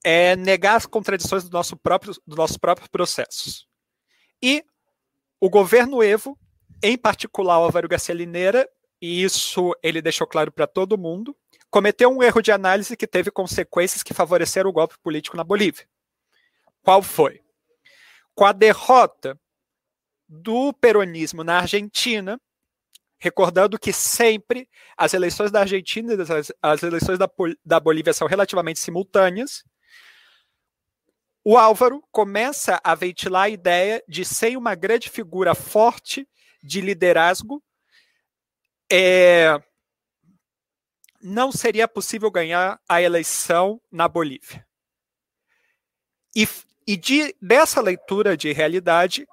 é 0.05 0.37
negar 0.37 0.77
as 0.77 0.85
contradições 0.85 1.45
do 1.45 1.51
nosso 1.51 1.77
próprio, 1.77 2.15
dos 2.27 2.37
nossos 2.37 2.59
próprios 2.59 2.89
processos. 2.89 3.67
E 4.43 4.63
o 5.41 5.49
governo 5.49 6.03
Evo, 6.03 6.39
em 6.83 6.97
particular 6.97 7.59
o 7.59 7.65
Álvaro 7.65 7.89
Garcia 7.89 8.15
Lineira, 8.15 8.69
e 9.01 9.23
isso 9.23 9.75
ele 9.83 10.03
deixou 10.03 10.27
claro 10.27 10.53
para 10.53 10.67
todo 10.67 10.99
mundo, 10.99 11.35
cometeu 11.75 12.09
um 12.09 12.23
erro 12.23 12.41
de 12.41 12.53
análise 12.53 12.97
que 12.97 13.05
teve 13.05 13.33
consequências 13.33 14.01
que 14.01 14.15
favoreceram 14.15 14.71
o 14.71 14.73
golpe 14.73 14.97
político 15.03 15.37
na 15.37 15.43
Bolívia. 15.43 15.85
Qual 16.81 17.03
foi? 17.03 17.43
Com 18.33 18.45
a 18.45 18.53
derrota 18.53 19.37
do 20.29 20.73
peronismo 20.73 21.43
na 21.43 21.59
Argentina, 21.59 22.41
recordando 23.19 23.77
que 23.77 23.93
sempre 23.93 24.69
as 24.97 25.15
eleições 25.15 25.51
da 25.51 25.63
Argentina 25.63 26.15
e 26.15 26.21
as, 26.21 26.53
as 26.63 26.83
eleições 26.85 27.19
da, 27.19 27.29
da 27.65 27.81
Bolívia 27.81 28.15
são 28.15 28.29
relativamente 28.29 28.79
simultâneas, 28.79 29.65
o 31.43 31.59
Álvaro 31.59 32.05
começa 32.13 32.81
a 32.85 32.95
ventilar 32.95 33.47
a 33.47 33.49
ideia 33.49 34.01
de 34.07 34.25
ser 34.25 34.57
uma 34.57 34.77
grande 34.77 35.11
figura 35.11 35.57
forte 35.57 36.25
de 36.63 36.81
liderazgo, 36.81 37.61
é, 38.89 39.61
não 41.25 41.51
seria 41.51 41.89
possível 41.89 42.31
ganhar 42.31 42.79
a 42.87 43.01
eleição 43.01 43.81
na 43.91 44.07
Bolívia. 44.07 44.67
E, 46.37 46.47
e 46.87 46.99
de, 46.99 47.35
dessa 47.41 47.81
leitura 47.81 48.37
de 48.37 48.53
realidade, 48.53 49.27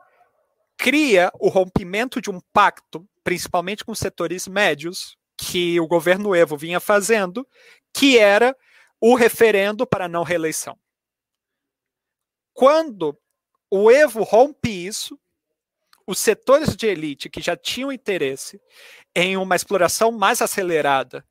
cria 0.77 1.29
o 1.37 1.49
rompimento 1.49 2.21
de 2.21 2.31
um 2.31 2.39
pacto, 2.53 3.05
principalmente 3.25 3.83
com 3.83 3.93
setores 3.93 4.47
médios, 4.47 5.17
que 5.35 5.79
o 5.81 5.87
governo 5.87 6.33
Evo 6.33 6.55
vinha 6.55 6.79
fazendo, 6.79 7.45
que 7.93 8.17
era 8.17 8.55
o 9.01 9.13
referendo 9.13 9.85
para 9.85 10.07
não 10.07 10.23
reeleição. 10.23 10.79
Quando 12.53 13.17
o 13.69 13.91
Evo 13.91 14.23
rompe 14.23 14.69
isso, 14.69 15.19
os 16.07 16.19
setores 16.19 16.73
de 16.73 16.87
elite 16.87 17.29
que 17.29 17.41
já 17.41 17.57
tinham 17.57 17.91
interesse 17.91 18.61
em 19.13 19.35
uma 19.35 19.57
exploração 19.57 20.11
mais 20.11 20.41
acelerada, 20.41 21.25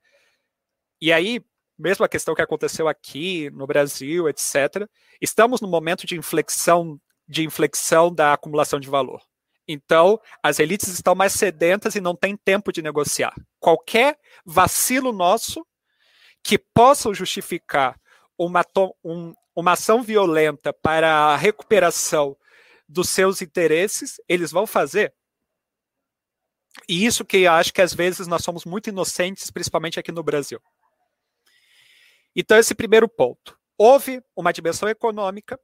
e 1.00 1.12
aí, 1.12 1.40
mesmo 1.78 2.04
a 2.04 2.08
questão 2.08 2.34
que 2.34 2.42
aconteceu 2.42 2.88
aqui 2.88 3.50
no 3.50 3.66
Brasil, 3.66 4.28
etc., 4.28 4.88
estamos 5.20 5.60
no 5.60 5.68
momento 5.68 6.06
de 6.06 6.16
inflexão 6.16 7.00
de 7.30 7.44
inflexão 7.44 8.12
da 8.12 8.32
acumulação 8.32 8.80
de 8.80 8.88
valor. 8.88 9.22
Então, 9.68 10.20
as 10.42 10.58
elites 10.58 10.88
estão 10.88 11.14
mais 11.14 11.32
sedentas 11.32 11.94
e 11.94 12.00
não 12.00 12.16
têm 12.16 12.36
tempo 12.36 12.72
de 12.72 12.82
negociar. 12.82 13.32
Qualquer 13.60 14.18
vacilo 14.44 15.12
nosso 15.12 15.64
que 16.42 16.58
possa 16.58 17.14
justificar 17.14 17.96
uma, 18.36 18.64
um, 19.04 19.32
uma 19.54 19.72
ação 19.72 20.02
violenta 20.02 20.72
para 20.72 21.08
a 21.08 21.36
recuperação 21.36 22.36
dos 22.88 23.10
seus 23.10 23.40
interesses, 23.40 24.20
eles 24.28 24.50
vão 24.50 24.66
fazer. 24.66 25.14
E 26.88 27.06
isso 27.06 27.24
que 27.24 27.38
eu 27.38 27.52
acho 27.52 27.72
que 27.72 27.82
às 27.82 27.94
vezes 27.94 28.26
nós 28.26 28.42
somos 28.42 28.64
muito 28.64 28.88
inocentes, 28.88 29.52
principalmente 29.52 30.00
aqui 30.00 30.10
no 30.10 30.24
Brasil. 30.24 30.60
Então, 32.34 32.58
esse 32.58 32.74
primeiro 32.74 33.08
ponto. 33.08 33.58
Houve 33.76 34.22
uma 34.36 34.52
dimensão 34.52 34.88
econômica, 34.88 35.58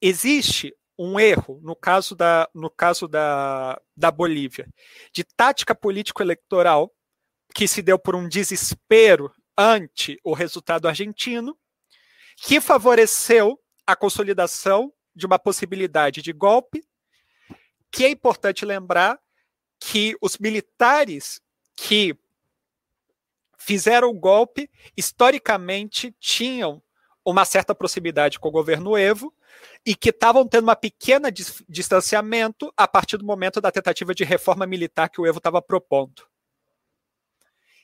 existe 0.00 0.74
um 0.98 1.18
erro 1.18 1.60
no 1.62 1.76
caso 1.76 2.14
da, 2.14 2.48
no 2.54 2.70
caso 2.70 3.06
da, 3.06 3.80
da 3.96 4.10
Bolívia 4.10 4.66
de 5.12 5.24
tática 5.24 5.74
político-eleitoral 5.74 6.90
que 7.54 7.68
se 7.68 7.82
deu 7.82 7.98
por 7.98 8.14
um 8.14 8.28
desespero 8.28 9.32
ante 9.56 10.20
o 10.22 10.34
resultado 10.34 10.86
argentino, 10.86 11.56
que 12.36 12.60
favoreceu 12.60 13.58
a 13.86 13.96
consolidação 13.96 14.92
de 15.14 15.24
uma 15.24 15.38
possibilidade 15.38 16.20
de 16.20 16.32
golpe, 16.32 16.84
que 17.90 18.04
é 18.04 18.10
importante 18.10 18.64
lembrar 18.64 19.18
que 19.80 20.14
os 20.20 20.36
militares 20.36 21.40
que 21.74 22.14
fizeram 23.56 24.08
o 24.08 24.14
golpe, 24.14 24.70
historicamente 24.96 26.14
tinham 26.18 26.82
uma 27.24 27.44
certa 27.44 27.74
proximidade 27.74 28.38
com 28.38 28.48
o 28.48 28.52
governo 28.52 28.96
Evo 28.96 29.34
e 29.84 29.94
que 29.94 30.10
estavam 30.10 30.46
tendo 30.46 30.70
um 30.70 30.74
pequeno 30.74 31.28
distanciamento 31.68 32.72
a 32.76 32.86
partir 32.86 33.16
do 33.16 33.24
momento 33.24 33.60
da 33.60 33.72
tentativa 33.72 34.14
de 34.14 34.24
reforma 34.24 34.66
militar 34.66 35.08
que 35.08 35.20
o 35.20 35.26
Evo 35.26 35.38
estava 35.38 35.60
propondo. 35.60 36.22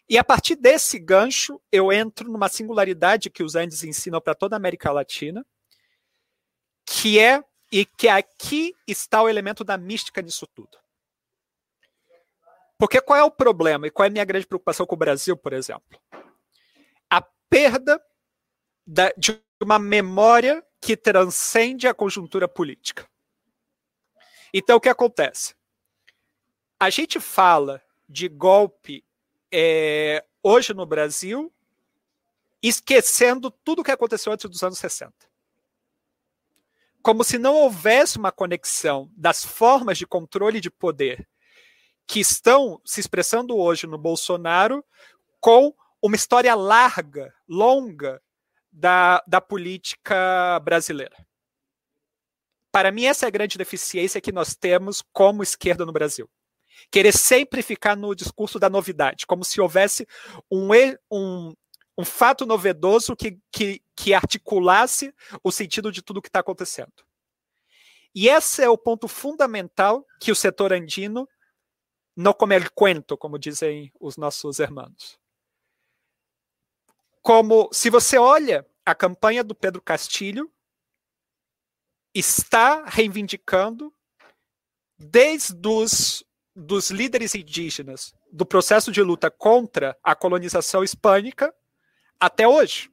E 0.08 0.18
a 0.18 0.24
partir 0.24 0.56
desse 0.56 0.98
gancho, 0.98 1.60
eu 1.70 1.92
entro 1.92 2.30
numa 2.30 2.48
singularidade 2.48 3.30
que 3.30 3.42
os 3.42 3.54
Andes 3.54 3.82
ensinam 3.82 4.20
para 4.20 4.34
toda 4.34 4.54
a 4.54 4.58
América 4.58 4.92
Latina, 4.92 5.44
que 6.84 7.18
é, 7.18 7.42
e 7.70 7.86
que 7.86 8.08
aqui 8.08 8.74
está 8.86 9.22
o 9.22 9.28
elemento 9.28 9.64
da 9.64 9.78
mística 9.78 10.20
nisso 10.20 10.46
tudo. 10.46 10.81
Porque 12.82 13.00
qual 13.00 13.16
é 13.16 13.22
o 13.22 13.30
problema 13.30 13.86
e 13.86 13.92
qual 13.92 14.02
é 14.02 14.08
a 14.08 14.10
minha 14.10 14.24
grande 14.24 14.44
preocupação 14.44 14.84
com 14.84 14.96
o 14.96 14.98
Brasil, 14.98 15.36
por 15.36 15.52
exemplo? 15.52 16.00
A 17.08 17.22
perda 17.48 18.04
da, 18.84 19.12
de 19.16 19.40
uma 19.62 19.78
memória 19.78 20.66
que 20.80 20.96
transcende 20.96 21.86
a 21.86 21.94
conjuntura 21.94 22.48
política. 22.48 23.08
Então, 24.52 24.78
o 24.78 24.80
que 24.80 24.88
acontece? 24.88 25.54
A 26.76 26.90
gente 26.90 27.20
fala 27.20 27.80
de 28.08 28.28
golpe 28.28 29.04
é, 29.52 30.24
hoje 30.42 30.74
no 30.74 30.84
Brasil, 30.84 31.52
esquecendo 32.60 33.48
tudo 33.48 33.82
o 33.82 33.84
que 33.84 33.92
aconteceu 33.92 34.32
antes 34.32 34.50
dos 34.50 34.60
anos 34.64 34.80
60. 34.80 35.14
Como 37.00 37.22
se 37.22 37.38
não 37.38 37.54
houvesse 37.54 38.18
uma 38.18 38.32
conexão 38.32 39.08
das 39.16 39.44
formas 39.44 39.96
de 39.98 40.04
controle 40.04 40.60
de 40.60 40.68
poder 40.68 41.28
que 42.12 42.20
estão 42.20 42.78
se 42.84 43.00
expressando 43.00 43.56
hoje 43.56 43.86
no 43.86 43.96
Bolsonaro 43.96 44.84
com 45.40 45.74
uma 46.02 46.14
história 46.14 46.54
larga, 46.54 47.32
longa 47.48 48.20
da, 48.70 49.24
da 49.26 49.40
política 49.40 50.60
brasileira. 50.60 51.16
Para 52.70 52.92
mim, 52.92 53.06
essa 53.06 53.24
é 53.24 53.28
a 53.28 53.30
grande 53.30 53.56
deficiência 53.56 54.20
que 54.20 54.30
nós 54.30 54.54
temos 54.54 55.02
como 55.10 55.42
esquerda 55.42 55.86
no 55.86 55.92
Brasil. 55.92 56.28
Querer 56.90 57.16
sempre 57.16 57.62
ficar 57.62 57.96
no 57.96 58.14
discurso 58.14 58.58
da 58.58 58.68
novidade, 58.68 59.26
como 59.26 59.42
se 59.42 59.58
houvesse 59.58 60.06
um, 60.50 60.68
um, 61.10 61.54
um 61.96 62.04
fato 62.04 62.44
novedoso 62.44 63.16
que, 63.16 63.38
que, 63.50 63.82
que 63.96 64.12
articulasse 64.12 65.14
o 65.42 65.50
sentido 65.50 65.90
de 65.90 66.02
tudo 66.02 66.20
que 66.20 66.28
está 66.28 66.40
acontecendo. 66.40 66.92
E 68.14 68.28
esse 68.28 68.62
é 68.62 68.68
o 68.68 68.76
ponto 68.76 69.08
fundamental 69.08 70.06
que 70.20 70.30
o 70.30 70.36
setor 70.36 70.74
andino 70.74 71.26
no 72.16 72.34
comer 72.34 72.70
cuento, 72.70 73.16
como 73.16 73.38
dizem 73.38 73.92
os 73.98 74.16
nossos 74.16 74.58
irmãos. 74.58 75.18
Como 77.22 77.68
se 77.72 77.88
você 77.88 78.18
olha 78.18 78.66
a 78.84 78.94
campanha 78.94 79.44
do 79.44 79.54
Pedro 79.54 79.80
Castilho 79.80 80.50
está 82.14 82.84
reivindicando 82.84 83.92
desde 84.98 85.66
os 85.66 86.24
dos 86.54 86.90
líderes 86.90 87.34
indígenas 87.34 88.14
do 88.30 88.44
processo 88.44 88.92
de 88.92 89.02
luta 89.02 89.30
contra 89.30 89.96
a 90.02 90.14
colonização 90.14 90.84
hispânica 90.84 91.54
até 92.20 92.46
hoje. 92.46 92.90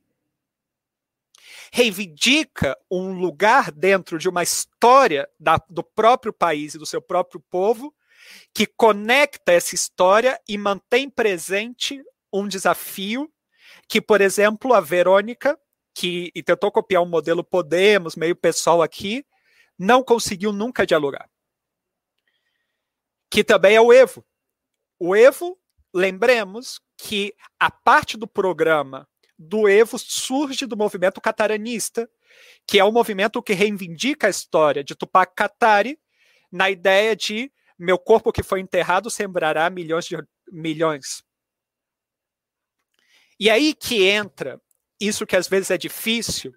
Reivindica 1.72 2.78
um 2.90 3.12
lugar 3.12 3.72
dentro 3.72 4.18
de 4.18 4.30
uma 4.30 4.42
história 4.42 5.30
da, 5.40 5.58
do 5.70 5.84
próprio 5.84 6.34
país 6.34 6.74
e 6.74 6.80
do 6.80 6.86
seu 6.86 7.02
próprio 7.02 7.40
povo 7.42 7.94
que 8.54 8.66
conecta 8.66 9.52
essa 9.52 9.76
história 9.76 10.40
e 10.48 10.58
mantém 10.58 11.10
presente 11.10 12.02
um 12.32 12.48
desafio 12.48 13.32
que, 13.88 14.02
por 14.02 14.22
exemplo, 14.22 14.74
a 14.74 14.80
Verônica, 14.80 15.60
que 15.94 16.32
tentou 16.46 16.72
copiar 16.72 17.02
um 17.02 17.10
modelo 17.10 17.44
Podemos, 17.44 18.16
meio 18.16 18.36
pessoal 18.36 18.82
aqui, 18.82 19.26
não 19.78 20.04
conseguiu 20.04 20.52
nunca 20.52 20.86
dialogar. 20.86 21.30
Que 23.32 23.44
também 23.44 23.76
é 23.76 23.82
o 23.82 23.92
Evo. 23.92 24.26
O 25.00 25.16
Evo, 25.16 25.58
lembremos 25.94 26.80
que 26.98 27.34
a 27.60 27.72
parte 27.72 28.18
do 28.18 28.28
programa 28.28 29.08
do 29.38 29.70
Evo 29.70 29.98
surge 29.98 30.66
do 30.66 30.76
movimento 30.76 31.22
cataranista, 31.22 32.10
que 32.68 32.78
é 32.78 32.84
um 32.84 32.92
movimento 32.92 33.42
que 33.42 33.54
reivindica 33.54 34.28
a 34.28 34.30
história 34.30 34.84
de 34.84 34.96
Tupac 34.96 35.34
Katari 35.34 35.98
na 36.52 36.70
ideia 36.70 37.16
de 37.16 37.52
meu 37.80 37.98
corpo 37.98 38.32
que 38.32 38.44
foi 38.44 38.60
enterrado 38.60 39.10
sembrará 39.10 39.70
milhões 39.70 40.06
de 40.06 40.18
milhões. 40.52 41.24
E 43.40 43.50
aí 43.50 43.74
que 43.74 44.06
entra 44.06 44.62
isso 45.00 45.26
que 45.26 45.36
às 45.36 45.48
vezes 45.48 45.72
é 45.72 45.78
difícil 45.78 46.54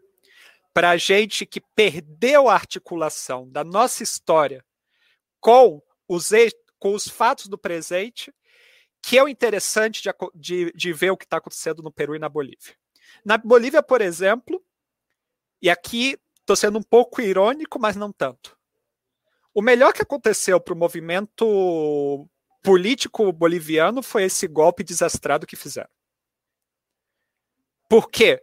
para 0.74 0.90
a 0.90 0.96
gente 0.96 1.46
que 1.46 1.60
perdeu 1.60 2.48
a 2.48 2.54
articulação 2.54 3.48
da 3.48 3.62
nossa 3.62 4.02
história 4.02 4.64
com 5.40 5.80
os, 6.08 6.30
com 6.78 6.94
os 6.94 7.06
fatos 7.06 7.46
do 7.46 7.56
presente, 7.56 8.34
que 9.00 9.16
é 9.16 9.22
o 9.22 9.28
interessante 9.28 10.02
de, 10.02 10.10
de, 10.34 10.72
de 10.72 10.92
ver 10.92 11.10
o 11.10 11.16
que 11.16 11.24
está 11.24 11.36
acontecendo 11.36 11.82
no 11.82 11.92
Peru 11.92 12.16
e 12.16 12.18
na 12.18 12.28
Bolívia. 12.28 12.76
Na 13.24 13.36
Bolívia, 13.38 13.82
por 13.82 14.00
exemplo, 14.00 14.60
e 15.60 15.70
aqui 15.70 16.18
estou 16.40 16.56
sendo 16.56 16.78
um 16.78 16.82
pouco 16.82 17.20
irônico, 17.20 17.78
mas 17.78 17.94
não 17.94 18.12
tanto. 18.12 18.58
O 19.54 19.60
melhor 19.60 19.92
que 19.92 20.02
aconteceu 20.02 20.60
para 20.60 20.72
o 20.72 20.76
movimento 20.76 22.28
político 22.62 23.30
boliviano 23.32 24.02
foi 24.02 24.24
esse 24.24 24.46
golpe 24.46 24.82
desastrado 24.82 25.46
que 25.46 25.56
fizeram. 25.56 25.90
Por 27.88 28.10
quê? 28.10 28.42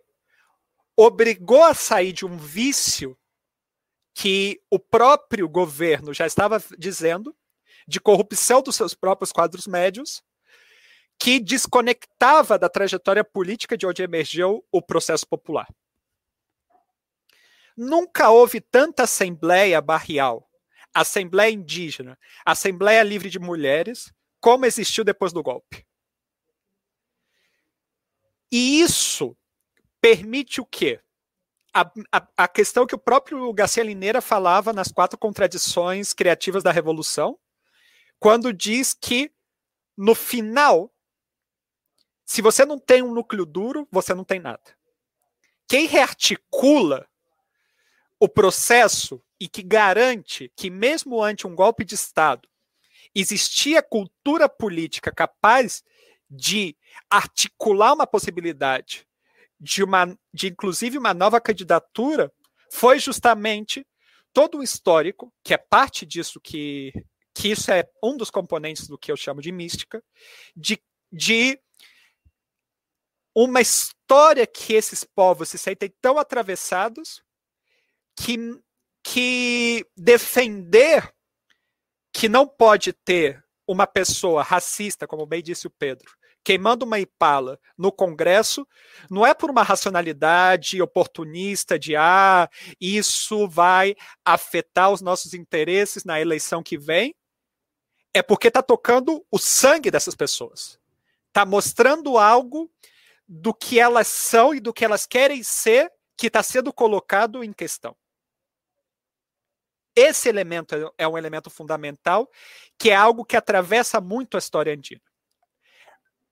Obrigou 0.95 1.63
a 1.63 1.73
sair 1.73 2.11
de 2.11 2.25
um 2.25 2.37
vício 2.37 3.17
que 4.13 4.61
o 4.69 4.77
próprio 4.77 5.47
governo 5.47 6.13
já 6.13 6.27
estava 6.27 6.61
dizendo, 6.77 7.35
de 7.87 7.99
corrupção 7.99 8.61
dos 8.61 8.75
seus 8.75 8.93
próprios 8.93 9.31
quadros 9.31 9.65
médios, 9.65 10.21
que 11.17 11.39
desconectava 11.39 12.59
da 12.59 12.69
trajetória 12.69 13.23
política 13.23 13.77
de 13.77 13.87
onde 13.87 14.03
emergiu 14.03 14.63
o 14.71 14.81
processo 14.81 15.25
popular. 15.27 15.67
Nunca 17.75 18.29
houve 18.29 18.59
tanta 18.59 19.03
assembleia 19.03 19.81
barrial 19.81 20.48
Assembleia 20.93 21.51
Indígena, 21.51 22.17
Assembleia 22.45 23.03
Livre 23.03 23.29
de 23.29 23.39
Mulheres, 23.39 24.11
como 24.39 24.65
existiu 24.65 25.03
depois 25.03 25.31
do 25.31 25.43
golpe. 25.43 25.85
E 28.51 28.81
isso 28.81 29.37
permite 30.01 30.59
o 30.59 30.65
quê? 30.65 30.99
A, 31.73 31.81
a, 32.11 32.27
a, 32.37 32.47
questão 32.47 32.87
que 32.87 32.95
o 32.95 32.99
próprio 32.99 33.53
Garcia 33.53 33.83
Lineira 33.83 34.21
falava 34.21 34.73
nas 34.73 34.91
quatro 34.91 35.19
contradições 35.19 36.13
criativas 36.13 36.63
da 36.63 36.71
Revolução, 36.71 37.37
quando 38.19 38.51
diz 38.51 38.93
que, 38.93 39.31
no 39.95 40.15
final, 40.15 40.91
Se 42.25 42.43
você 42.43 42.63
não 42.63 42.77
tem 42.77 43.01
um 43.01 43.11
núcleo 43.11 43.43
duro, 43.43 43.87
você 43.91 44.13
não 44.13 44.23
tem 44.23 44.39
nada. 44.39 44.77
Quem 45.67 45.87
rearticula 45.87 47.07
o 48.19 48.29
processo 48.29 49.19
e 49.39 49.47
que 49.47 49.63
garante 49.63 50.51
que, 50.55 50.69
mesmo 50.69 51.23
ante 51.23 51.47
um 51.47 51.55
golpe 51.55 51.85
de 51.85 51.95
Estado, 51.95 52.47
existia 53.15 53.81
cultura 53.81 54.49
política 54.49 55.11
capaz 55.11 55.83
de 56.29 56.75
articular 57.09 57.93
uma 57.93 58.05
possibilidade 58.05 59.07
de 59.59 59.83
uma 59.83 60.17
de 60.33 60.47
inclusive 60.47 60.97
uma 60.97 61.13
nova 61.13 61.41
candidatura 61.41 62.31
foi 62.71 62.99
justamente 62.99 63.85
todo 64.31 64.59
o 64.59 64.63
histórico, 64.63 65.33
que 65.43 65.53
é 65.53 65.57
parte 65.57 66.05
disso 66.05 66.39
que 66.39 66.93
que 67.33 67.49
isso 67.49 67.71
é 67.71 67.89
um 68.03 68.17
dos 68.17 68.29
componentes 68.29 68.87
do 68.87 68.97
que 68.97 69.11
eu 69.11 69.15
chamo 69.15 69.41
de 69.41 69.51
mística, 69.51 70.03
de, 70.55 70.77
de 71.09 71.57
uma 73.33 73.61
história 73.61 74.45
que 74.45 74.73
esses 74.73 75.05
povos 75.05 75.47
se 75.47 75.57
sentem 75.57 75.93
tão 76.01 76.17
atravessados 76.17 77.23
que, 78.17 78.37
que 79.11 79.87
defender 79.97 81.11
que 82.13 82.29
não 82.29 82.47
pode 82.47 82.93
ter 82.93 83.43
uma 83.67 83.87
pessoa 83.87 84.43
racista, 84.43 85.07
como 85.07 85.25
bem 85.25 85.41
disse 85.41 85.65
o 85.65 85.71
Pedro, 85.71 86.11
queimando 86.43 86.85
uma 86.85 86.99
Impala 86.99 87.59
no 87.75 87.91
Congresso, 87.91 88.67
não 89.09 89.25
é 89.25 89.33
por 89.33 89.49
uma 89.49 89.63
racionalidade 89.63 90.79
oportunista 90.79 91.79
de 91.79 91.95
ah, 91.95 92.47
isso 92.79 93.47
vai 93.47 93.95
afetar 94.23 94.91
os 94.91 95.01
nossos 95.01 95.33
interesses 95.33 96.03
na 96.03 96.21
eleição 96.21 96.61
que 96.61 96.77
vem, 96.77 97.15
é 98.13 98.21
porque 98.21 98.49
está 98.49 98.61
tocando 98.61 99.25
o 99.31 99.39
sangue 99.39 99.89
dessas 99.89 100.13
pessoas. 100.13 100.79
Está 101.29 101.47
mostrando 101.47 102.15
algo 102.15 102.71
do 103.27 103.55
que 103.55 103.79
elas 103.79 104.07
são 104.07 104.53
e 104.53 104.59
do 104.59 104.71
que 104.71 104.85
elas 104.85 105.07
querem 105.07 105.41
ser 105.41 105.91
que 106.15 106.27
está 106.27 106.43
sendo 106.43 106.71
colocado 106.71 107.43
em 107.43 107.51
questão. 107.51 107.95
Esse 109.99 110.29
elemento 110.29 110.93
é 110.97 111.05
um 111.05 111.17
elemento 111.17 111.49
fundamental, 111.49 112.31
que 112.77 112.89
é 112.89 112.95
algo 112.95 113.25
que 113.25 113.35
atravessa 113.35 113.99
muito 113.99 114.37
a 114.37 114.37
história 114.37 114.73
andina. 114.73 115.01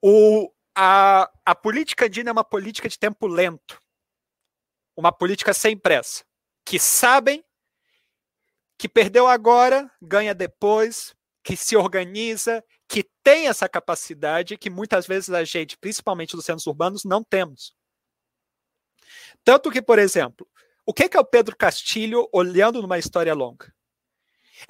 O, 0.01 0.49
a, 0.73 1.29
a 1.45 1.53
política 1.53 2.05
andina 2.05 2.29
é 2.29 2.31
uma 2.31 2.45
política 2.45 2.87
de 2.87 2.97
tempo 2.97 3.27
lento, 3.27 3.83
uma 4.95 5.11
política 5.11 5.53
sem 5.53 5.77
pressa, 5.77 6.23
que 6.63 6.79
sabem 6.79 7.43
que 8.77 8.87
perdeu 8.87 9.27
agora, 9.27 9.91
ganha 10.01 10.33
depois, 10.33 11.13
que 11.43 11.57
se 11.57 11.75
organiza, 11.75 12.63
que 12.87 13.03
tem 13.21 13.49
essa 13.49 13.67
capacidade 13.67 14.57
que 14.57 14.69
muitas 14.69 15.05
vezes 15.05 15.29
a 15.31 15.43
gente, 15.43 15.77
principalmente 15.77 16.37
dos 16.37 16.45
centros 16.45 16.67
urbanos, 16.67 17.03
não 17.03 17.21
temos. 17.21 17.75
Tanto 19.43 19.69
que, 19.69 19.81
por 19.81 19.99
exemplo, 19.99 20.47
o 20.87 20.93
que 20.93 21.17
é 21.17 21.19
o 21.19 21.25
Pedro 21.25 21.53
Castilho 21.53 22.29
olhando 22.31 22.81
numa 22.81 22.97
história 22.97 23.33
longa? 23.33 23.75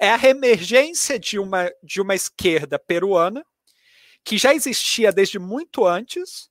É 0.00 0.10
a 0.10 0.16
reemergência 0.16 1.16
de 1.16 1.38
uma, 1.38 1.72
de 1.80 2.00
uma 2.00 2.12
esquerda 2.12 2.76
peruana 2.76 3.46
que 4.24 4.36
já 4.36 4.52
existia 4.52 5.12
desde 5.12 5.38
muito 5.38 5.86
antes 5.86 6.50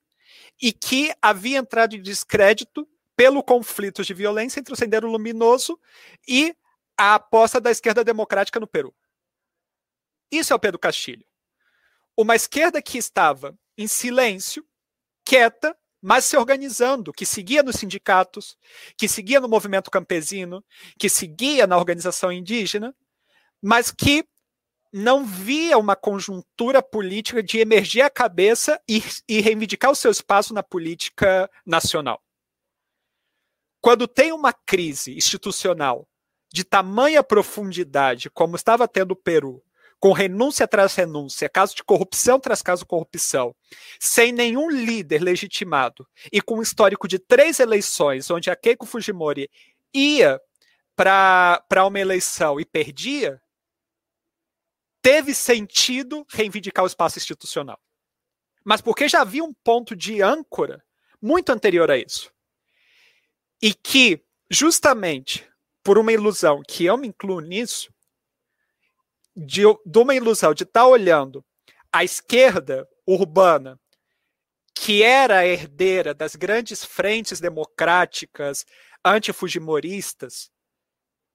e 0.61 0.71
que 0.71 1.13
havia 1.21 1.57
entrado 1.57 1.97
em 1.97 2.01
descrédito 2.01 2.87
pelo 3.13 3.43
conflito 3.43 4.05
de 4.05 4.13
violência 4.13 4.61
entre 4.61 4.73
o 4.73 4.77
Sendero 4.77 5.11
Luminoso 5.11 5.77
e 6.25 6.55
a 6.97 7.15
aposta 7.15 7.59
da 7.59 7.69
esquerda 7.69 8.05
democrática 8.05 8.61
no 8.61 8.67
Peru. 8.67 8.95
Isso 10.31 10.53
é 10.53 10.55
o 10.55 10.59
Pedro 10.59 10.79
Castilho. 10.79 11.25
Uma 12.15 12.37
esquerda 12.37 12.81
que 12.81 12.97
estava 12.97 13.53
em 13.77 13.85
silêncio, 13.85 14.65
quieta, 15.25 15.77
mas 16.01 16.25
se 16.25 16.37
organizando, 16.37 17.11
que 17.11 17.25
seguia 17.25 17.63
nos 17.63 17.77
sindicatos, 17.77 18.57
que 18.97 19.07
seguia 19.07 19.39
no 19.39 19.47
movimento 19.47 19.91
campesino, 19.91 20.63
que 20.97 21.09
seguia 21.09 21.65
na 21.65 21.77
organização 21.77 22.31
indígena, 22.31 22.95
mas 23.61 23.91
que 23.91 24.25
não 24.93 25.25
via 25.25 25.77
uma 25.77 25.95
conjuntura 25.95 26.81
política 26.81 27.43
de 27.43 27.59
emergir 27.59 28.01
a 28.01 28.09
cabeça 28.09 28.81
e, 28.87 29.03
e 29.27 29.41
reivindicar 29.41 29.91
o 29.91 29.95
seu 29.95 30.11
espaço 30.11 30.53
na 30.53 30.63
política 30.63 31.49
nacional. 31.65 32.21
Quando 33.81 34.07
tem 34.07 34.31
uma 34.31 34.53
crise 34.53 35.15
institucional 35.15 36.07
de 36.51 36.63
tamanha 36.63 37.23
profundidade, 37.23 38.29
como 38.29 38.55
estava 38.55 38.87
tendo 38.87 39.11
o 39.11 39.15
Peru, 39.15 39.61
com 39.99 40.11
renúncia 40.11 40.65
atrás 40.65 40.95
renúncia, 40.95 41.49
caso 41.49 41.75
de 41.75 41.83
corrupção 41.83 42.39
tras 42.39 42.61
caso 42.61 42.83
de 42.83 42.87
corrupção, 42.87 43.55
sem 43.99 44.31
nenhum 44.31 44.69
líder 44.69 45.21
legitimado 45.21 46.07
e 46.31 46.41
com 46.41 46.59
um 46.59 46.61
histórico 46.61 47.07
de 47.07 47.17
três 47.17 47.59
eleições, 47.59 48.29
onde 48.29 48.49
a 48.49 48.55
Keiko 48.55 48.85
Fujimori 48.85 49.49
ia 49.93 50.39
para 50.95 51.85
uma 51.85 51.99
eleição 51.99 52.59
e 52.59 52.65
perdia, 52.65 53.41
teve 55.01 55.33
sentido 55.33 56.25
reivindicar 56.29 56.83
o 56.83 56.87
espaço 56.87 57.17
institucional. 57.17 57.79
Mas 58.63 58.81
porque 58.81 59.07
já 59.07 59.21
havia 59.21 59.43
um 59.43 59.53
ponto 59.53 59.95
de 59.95 60.21
âncora 60.21 60.83
muito 61.21 61.51
anterior 61.51 61.89
a 61.89 61.97
isso. 61.97 62.31
E 63.61 63.73
que, 63.73 64.23
justamente 64.51 65.47
por 65.83 65.97
uma 65.97 66.11
ilusão 66.11 66.61
que 66.67 66.85
eu 66.85 66.97
me 66.97 67.07
incluo 67.07 67.39
nisso, 67.39 67.91
de, 69.37 69.61
de 69.85 69.99
uma 69.99 70.15
ilusão 70.15 70.51
de 70.51 70.63
estar 70.63 70.81
tá 70.81 70.87
olhando 70.87 71.45
a 71.91 72.03
esquerda 72.03 72.87
urbana, 73.05 73.79
que 74.73 75.03
era 75.03 75.39
a 75.39 75.45
herdeira 75.45 76.13
das 76.13 76.35
grandes 76.35 76.83
frentes 76.83 77.39
democráticas 77.39 78.65
antifujimoristas, 79.05 80.49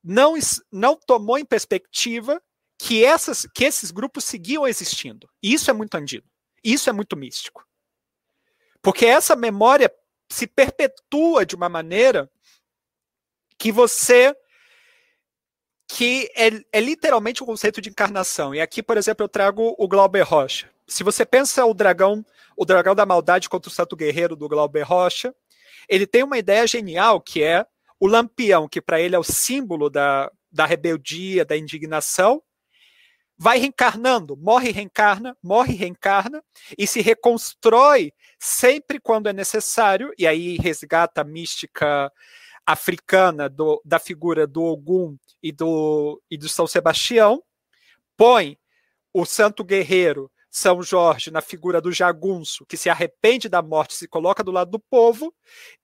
não, 0.02 0.34
não 0.70 0.96
tomou 0.96 1.38
em 1.38 1.44
perspectiva 1.44 2.42
que, 2.78 3.04
essas, 3.04 3.46
que 3.54 3.64
esses 3.64 3.92
grupos 3.92 4.24
seguiam 4.24 4.66
existindo. 4.66 5.28
Isso 5.40 5.70
é 5.70 5.72
muito 5.72 5.94
andino. 5.94 6.28
Isso 6.62 6.90
é 6.90 6.92
muito 6.92 7.16
místico. 7.16 7.64
Porque 8.82 9.06
essa 9.06 9.36
memória 9.36 9.92
se 10.30 10.46
perpetua 10.46 11.46
de 11.46 11.54
uma 11.54 11.68
maneira 11.68 12.30
que 13.56 13.70
você 13.70 14.36
que 15.94 16.30
é, 16.34 16.48
é 16.72 16.80
literalmente 16.80 17.42
o 17.42 17.44
um 17.44 17.46
conceito 17.46 17.78
de 17.78 17.90
encarnação. 17.90 18.54
E 18.54 18.62
aqui, 18.62 18.82
por 18.82 18.96
exemplo, 18.96 19.24
eu 19.24 19.28
trago 19.28 19.74
o 19.78 19.86
Glauber 19.86 20.22
Rocha. 20.22 20.70
Se 20.86 21.04
você 21.04 21.26
pensa 21.26 21.66
o 21.66 21.74
dragão, 21.74 22.24
o 22.56 22.64
dragão 22.64 22.94
da 22.94 23.04
maldade 23.04 23.46
contra 23.46 23.68
o 23.68 23.72
santo 23.72 23.94
guerreiro 23.94 24.34
do 24.34 24.48
Glauber 24.48 24.84
Rocha, 24.84 25.34
ele 25.86 26.06
tem 26.06 26.22
uma 26.22 26.38
ideia 26.38 26.66
genial 26.66 27.20
que 27.20 27.42
é 27.42 27.66
o 28.00 28.06
lampião, 28.06 28.66
que 28.66 28.80
para 28.80 29.02
ele 29.02 29.14
é 29.14 29.18
o 29.18 29.22
símbolo 29.22 29.90
da, 29.90 30.32
da 30.50 30.64
rebeldia, 30.64 31.44
da 31.44 31.58
indignação, 31.58 32.42
vai 33.36 33.58
reencarnando, 33.58 34.34
morre 34.34 34.70
reencarna, 34.70 35.36
morre 35.42 35.74
reencarna, 35.74 36.42
e 36.78 36.86
se 36.86 37.02
reconstrói 37.02 38.14
sempre 38.38 38.98
quando 38.98 39.28
é 39.28 39.32
necessário, 39.34 40.10
e 40.16 40.26
aí 40.26 40.56
resgata 40.56 41.20
a 41.20 41.24
mística 41.24 42.10
africana 42.66 43.48
do, 43.48 43.80
da 43.84 43.98
figura 43.98 44.46
do 44.46 44.62
Ogum 44.62 45.16
e 45.42 45.50
do, 45.52 46.22
e 46.30 46.36
do 46.36 46.48
São 46.48 46.66
Sebastião, 46.66 47.42
põe 48.16 48.58
o 49.12 49.24
santo 49.24 49.64
guerreiro 49.64 50.30
São 50.50 50.82
Jorge 50.82 51.30
na 51.30 51.40
figura 51.40 51.80
do 51.80 51.92
jagunço, 51.92 52.64
que 52.66 52.76
se 52.76 52.88
arrepende 52.88 53.48
da 53.48 53.62
morte, 53.62 53.94
se 53.94 54.08
coloca 54.08 54.44
do 54.44 54.52
lado 54.52 54.70
do 54.70 54.78
povo, 54.78 55.34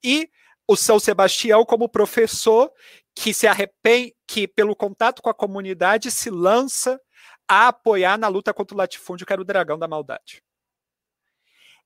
e 0.03 0.31
o 0.67 0.77
São 0.77 0.99
Sebastião 0.99 1.65
como 1.65 1.89
professor 1.89 2.71
que 3.15 3.35
se 3.35 3.47
arrepende, 3.47 4.15
que 4.27 4.47
pelo 4.47 4.77
contato 4.77 5.21
com 5.21 5.31
a 5.31 5.35
comunidade 5.35 6.11
se 6.11 6.31
lança 6.31 7.01
a 7.49 7.69
apoiar 7.69 8.19
na 8.19 8.29
luta 8.29 8.53
contra 8.53 8.75
o 8.75 8.79
latifúndio, 8.79 9.27
que 9.27 9.33
era 9.33 9.43
o 9.43 9.45
dragão 9.45 9.79
da 9.79 9.89
maldade. 9.89 10.43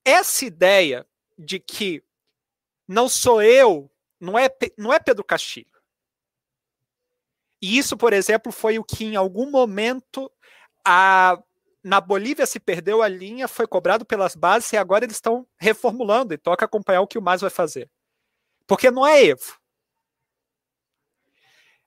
Essa 0.05 0.45
ideia 0.45 1.07
de 1.37 1.59
que 1.59 2.03
não 2.85 3.07
sou 3.07 3.41
eu 3.41 3.89
não 4.23 4.39
é, 4.39 4.49
não 4.77 4.93
é 4.93 4.99
Pedro 4.99 5.23
Castilho. 5.23 5.67
E 7.61 7.77
isso, 7.77 7.97
por 7.97 8.13
exemplo, 8.13 8.51
foi 8.51 8.79
o 8.79 8.83
que 8.83 9.03
em 9.03 9.15
algum 9.15 9.51
momento 9.51 10.31
a, 10.85 11.37
na 11.83 11.99
Bolívia 11.99 12.45
se 12.45 12.59
perdeu 12.59 13.01
a 13.01 13.07
linha, 13.07 13.47
foi 13.47 13.67
cobrado 13.67 14.05
pelas 14.05 14.35
bases 14.35 14.71
e 14.71 14.77
agora 14.77 15.05
eles 15.05 15.17
estão 15.17 15.45
reformulando 15.57 16.33
e 16.33 16.37
toca 16.37 16.65
acompanhar 16.65 17.01
o 17.01 17.07
que 17.07 17.17
o 17.17 17.21
MAS 17.21 17.41
vai 17.41 17.49
fazer. 17.49 17.89
Porque 18.65 18.89
não 18.89 19.05
é 19.05 19.25
Evo. 19.25 19.59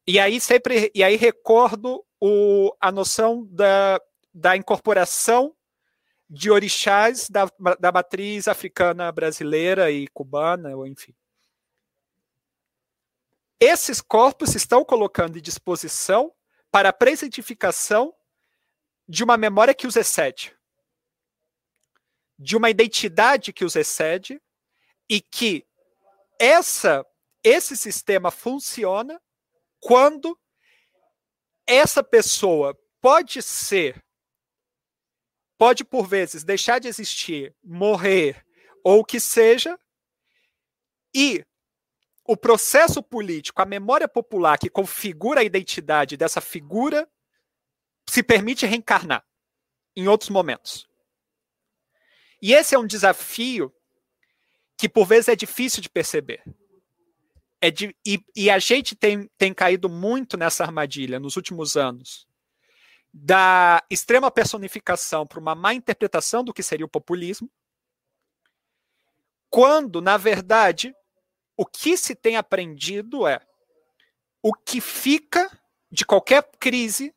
E 0.07 0.20
aí 0.20 0.41
sempre 0.41 0.91
e 0.95 1.03
aí 1.03 1.16
recordo 1.16 2.05
o, 2.20 2.72
a 2.80 2.93
noção 2.93 3.47
da, 3.51 4.01
da 4.32 4.57
incorporação 4.57 5.55
de 6.28 6.51
orixás 6.51 7.28
da, 7.30 7.49
da 7.80 7.91
matriz 7.91 8.47
africana 8.47 9.11
brasileira 9.11 9.91
e 9.91 10.07
cubana, 10.09 10.76
ou 10.76 10.87
enfim. 10.87 11.14
Esses 13.61 14.01
corpos 14.01 14.55
estão 14.55 14.85
colocando 14.85 15.39
em 15.39 15.43
disposição 15.43 16.33
para 16.71 16.91
a 16.91 16.93
presentificação 16.93 18.15
de 19.09 19.25
uma 19.25 19.37
memória 19.37 19.75
que 19.75 19.87
os 19.87 19.97
excede. 19.97 20.55
de 22.39 22.57
uma 22.57 22.69
identidade 22.69 23.53
que 23.53 23.65
os 23.65 23.77
excede 23.77 24.41
e 25.09 25.21
que 25.21 25.67
essa 26.39 27.05
esse 27.43 27.77
sistema 27.77 28.31
funciona 28.31 29.21
quando 29.81 30.39
essa 31.67 32.03
pessoa 32.03 32.77
pode 33.01 33.41
ser 33.41 34.05
pode 35.57 35.85
por 35.85 36.07
vezes 36.07 36.45
deixar 36.45 36.79
de 36.79 36.89
existir, 36.89 37.57
morrer 37.65 38.45
ou 38.85 39.01
o 39.01 39.05
que 39.05 39.19
seja, 39.19 39.79
e 41.15 41.43
o 42.29 42.37
processo 42.37 43.03
político, 43.03 43.62
a 43.62 43.66
memória 43.66 44.09
popular 44.09 44.59
que 44.59 44.70
configura 44.70 45.41
a 45.41 45.45
identidade 45.45 46.16
dessa 46.16 46.41
figura 46.41 47.09
se 48.09 48.22
permite 48.22 48.66
reencarnar 48.66 49.24
em 49.95 50.09
outros 50.09 50.31
momentos. 50.31 50.87
E 52.41 52.53
esse 52.53 52.74
é 52.74 52.79
um 52.79 52.87
desafio 52.87 53.72
que 54.77 54.89
por 54.89 55.07
vezes 55.07 55.29
é 55.29 55.37
difícil 55.37 55.83
de 55.83 55.89
perceber. 55.89 56.43
É 57.61 57.70
de, 57.70 57.97
e, 58.07 58.22
e, 58.37 58.51
a 58.51 58.59
gente 58.59 58.95
tem, 58.95 59.29
tem 59.39 59.55
caído 59.55 59.89
muito 59.89 60.37
nessa 60.37 60.62
armadilha 60.62 61.18
nos 61.18 61.37
últimos 61.37 61.77
anos 61.77 62.27
da 63.12 63.83
extrema 63.89 64.31
personificação 64.31 65.27
para 65.27 65.41
uma 65.41 65.55
má 65.55 65.72
interpretação 65.72 66.45
do 66.45 66.53
que 66.53 66.62
seria 66.62 66.85
o 66.85 66.89
populismo, 66.89 67.51
quando, 69.49 70.03
na 70.03 70.18
verdade, 70.18 70.95
o 71.57 71.65
que 71.65 71.97
se 71.97 72.15
tem 72.15 72.37
aprendido 72.37 73.27
é 73.27 73.41
o 74.43 74.53
que 74.53 74.81
fica 74.81 75.51
de 75.91 76.05
qualquer 76.05 76.43
crise 76.59 77.15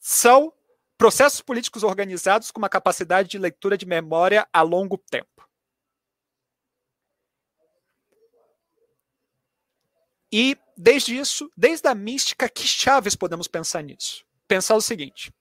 são 0.00 0.52
processos 0.98 1.40
políticos 1.40 1.82
organizados 1.82 2.50
com 2.50 2.58
uma 2.58 2.68
capacidade 2.68 3.28
de 3.28 3.38
leitura 3.38 3.76
de 3.76 3.86
memória 3.86 4.46
a 4.52 4.62
longo 4.62 4.98
tempo. 4.98 5.48
E 10.32 10.56
desde 10.76 11.16
isso, 11.16 11.50
desde 11.56 11.86
a 11.88 11.94
mística, 11.94 12.48
que 12.48 12.66
chaves 12.66 13.14
podemos 13.14 13.46
pensar 13.46 13.82
nisso? 13.82 14.24
Pensar 14.48 14.74
o 14.74 14.80
seguinte: 14.80 15.32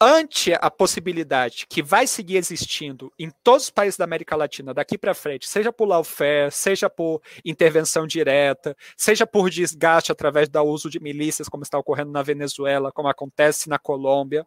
ante 0.00 0.52
a 0.54 0.70
possibilidade 0.70 1.66
que 1.68 1.82
vai 1.82 2.06
seguir 2.06 2.36
existindo 2.36 3.12
em 3.18 3.30
todos 3.42 3.64
os 3.64 3.70
países 3.70 3.98
da 3.98 4.04
América 4.04 4.36
Latina 4.36 4.72
daqui 4.72 4.96
para 4.96 5.14
frente, 5.14 5.48
seja 5.48 5.72
por 5.72 5.86
lawfare, 5.86 6.52
seja 6.52 6.88
por 6.88 7.20
intervenção 7.44 8.06
direta, 8.06 8.76
seja 8.96 9.26
por 9.26 9.50
desgaste 9.50 10.12
através 10.12 10.48
do 10.48 10.62
uso 10.62 10.88
de 10.88 11.00
milícias, 11.00 11.48
como 11.48 11.64
está 11.64 11.78
ocorrendo 11.78 12.12
na 12.12 12.22
Venezuela, 12.22 12.92
como 12.92 13.08
acontece 13.08 13.68
na 13.68 13.78
Colômbia. 13.78 14.46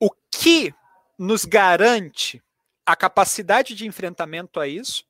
O 0.00 0.10
que 0.32 0.74
nos 1.16 1.44
garante 1.44 2.42
a 2.84 2.96
capacidade 2.96 3.74
de 3.74 3.86
enfrentamento 3.86 4.58
a 4.58 4.66
isso 4.66 5.04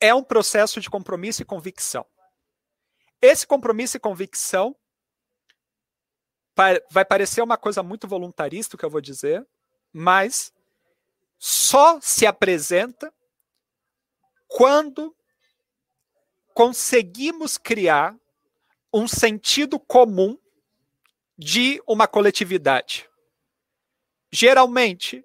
é 0.00 0.12
um 0.12 0.22
processo 0.22 0.80
de 0.80 0.90
compromisso 0.90 1.42
e 1.42 1.44
convicção. 1.44 2.04
Esse 3.20 3.46
compromisso 3.46 3.96
e 3.96 4.00
convicção 4.00 4.76
vai 6.90 7.04
parecer 7.04 7.40
uma 7.40 7.56
coisa 7.56 7.82
muito 7.82 8.08
voluntarista, 8.08 8.74
o 8.74 8.78
que 8.78 8.84
eu 8.84 8.90
vou 8.90 9.00
dizer, 9.00 9.46
mas 9.92 10.52
só 11.38 12.00
se 12.00 12.26
apresenta 12.26 13.14
quando 14.48 15.14
conseguimos 16.52 17.56
criar 17.56 18.18
um 18.92 19.06
sentido 19.06 19.78
comum 19.78 20.36
de 21.36 21.80
uma 21.86 22.08
coletividade. 22.08 23.08
Geralmente 24.32 25.24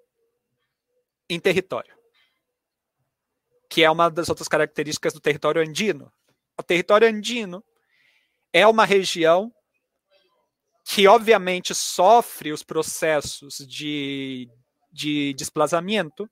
em 1.28 1.40
território. 1.40 1.98
Que 3.68 3.84
é 3.84 3.90
uma 3.90 4.10
das 4.10 4.30
outras 4.30 4.48
características 4.48 5.14
do 5.14 5.20
território 5.20 5.62
andino. 5.62 6.14
O 6.56 6.62
território 6.62 7.08
andino 7.08 7.64
é 8.54 8.66
uma 8.68 8.86
região 8.86 9.52
que, 10.86 11.08
obviamente, 11.08 11.74
sofre 11.74 12.52
os 12.52 12.62
processos 12.62 13.58
de, 13.68 14.48
de 14.92 15.34
desplazamento, 15.34 16.30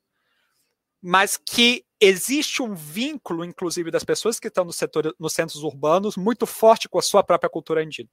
mas 1.01 1.35
que 1.37 1.83
existe 1.99 2.61
um 2.61 2.75
vínculo, 2.75 3.43
inclusive, 3.43 3.89
das 3.89 4.03
pessoas 4.03 4.39
que 4.39 4.49
estão 4.49 4.63
no 4.63 4.73
setor, 4.73 5.15
nos 5.19 5.33
centros 5.33 5.63
urbanos 5.63 6.15
muito 6.15 6.45
forte 6.45 6.87
com 6.87 6.99
a 6.99 7.01
sua 7.01 7.23
própria 7.23 7.49
cultura 7.49 7.81
andina. 7.81 8.09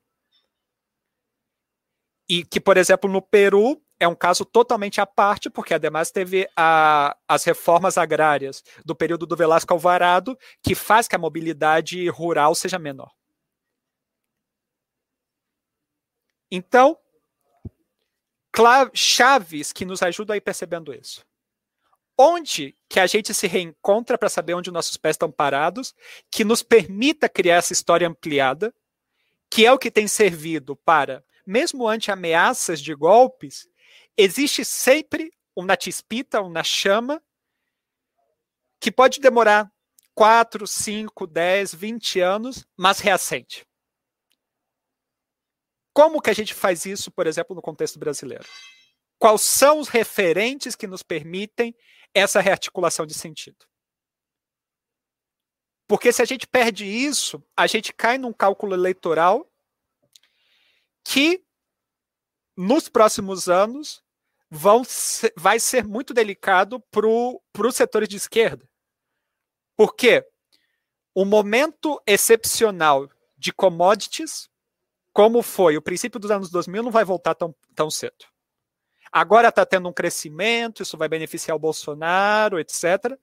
E 2.28 2.44
que, 2.44 2.60
por 2.60 2.76
exemplo, 2.76 3.10
no 3.10 3.22
Peru 3.22 3.82
é 3.98 4.06
um 4.06 4.14
caso 4.14 4.44
totalmente 4.44 5.00
à 5.00 5.06
parte, 5.06 5.50
porque 5.50 5.74
ademais 5.74 6.10
teve 6.10 6.48
a, 6.56 7.16
as 7.26 7.42
reformas 7.44 7.98
agrárias 7.98 8.62
do 8.84 8.94
período 8.94 9.26
do 9.26 9.36
Velasco 9.36 9.72
Alvarado, 9.72 10.38
que 10.62 10.74
faz 10.74 11.08
que 11.08 11.16
a 11.16 11.18
mobilidade 11.18 12.08
rural 12.08 12.54
seja 12.54 12.78
menor. 12.78 13.17
Então, 16.50 16.98
chaves 18.94 19.72
que 19.72 19.84
nos 19.84 20.02
ajudam 20.02 20.34
a 20.34 20.36
ir 20.36 20.40
percebendo 20.40 20.92
isso. 20.92 21.24
Onde 22.16 22.74
que 22.88 22.98
a 22.98 23.06
gente 23.06 23.32
se 23.32 23.46
reencontra 23.46 24.18
para 24.18 24.28
saber 24.28 24.54
onde 24.54 24.70
nossos 24.70 24.96
pés 24.96 25.14
estão 25.14 25.30
parados, 25.30 25.94
que 26.30 26.44
nos 26.44 26.62
permita 26.62 27.28
criar 27.28 27.56
essa 27.56 27.72
história 27.72 28.08
ampliada, 28.08 28.74
que 29.50 29.64
é 29.64 29.72
o 29.72 29.78
que 29.78 29.90
tem 29.90 30.08
servido 30.08 30.74
para, 30.74 31.24
mesmo 31.46 31.86
ante 31.86 32.10
ameaças 32.10 32.80
de 32.80 32.94
golpes, 32.94 33.68
existe 34.16 34.64
sempre 34.64 35.32
um 35.56 35.64
na 35.64 35.76
tispita, 35.76 36.42
um 36.42 36.50
na 36.50 36.64
chama, 36.64 37.22
que 38.80 38.90
pode 38.90 39.20
demorar 39.20 39.70
4, 40.14 40.66
5, 40.66 41.26
10, 41.26 41.74
20 41.74 42.20
anos, 42.20 42.66
mas 42.76 42.98
reacende. 42.98 43.67
Como 45.98 46.22
que 46.22 46.30
a 46.30 46.32
gente 46.32 46.54
faz 46.54 46.86
isso, 46.86 47.10
por 47.10 47.26
exemplo, 47.26 47.56
no 47.56 47.60
contexto 47.60 47.98
brasileiro? 47.98 48.46
Quais 49.18 49.40
são 49.40 49.80
os 49.80 49.88
referentes 49.88 50.76
que 50.76 50.86
nos 50.86 51.02
permitem 51.02 51.74
essa 52.14 52.40
rearticulação 52.40 53.04
de 53.04 53.14
sentido? 53.14 53.66
Porque 55.88 56.12
se 56.12 56.22
a 56.22 56.24
gente 56.24 56.46
perde 56.46 56.86
isso, 56.86 57.44
a 57.56 57.66
gente 57.66 57.92
cai 57.92 58.16
num 58.16 58.32
cálculo 58.32 58.74
eleitoral 58.74 59.52
que 61.02 61.44
nos 62.56 62.88
próximos 62.88 63.48
anos 63.48 64.00
vão 64.48 64.84
ser, 64.84 65.32
vai 65.36 65.58
ser 65.58 65.84
muito 65.84 66.14
delicado 66.14 66.78
para 66.92 67.08
os 67.08 67.74
setores 67.74 68.08
de 68.08 68.18
esquerda. 68.18 68.70
Por 69.76 69.96
quê? 69.96 70.24
Um 71.16 71.24
momento 71.24 72.00
excepcional 72.06 73.10
de 73.36 73.52
commodities 73.52 74.48
como 75.18 75.42
foi 75.42 75.76
o 75.76 75.82
princípio 75.82 76.20
dos 76.20 76.30
anos 76.30 76.48
2000, 76.48 76.80
não 76.80 76.92
vai 76.92 77.04
voltar 77.04 77.34
tão, 77.34 77.52
tão 77.74 77.90
cedo. 77.90 78.24
Agora 79.10 79.48
está 79.48 79.66
tendo 79.66 79.88
um 79.88 79.92
crescimento, 79.92 80.84
isso 80.84 80.96
vai 80.96 81.08
beneficiar 81.08 81.56
o 81.56 81.58
Bolsonaro, 81.58 82.56
etc. 82.60 83.18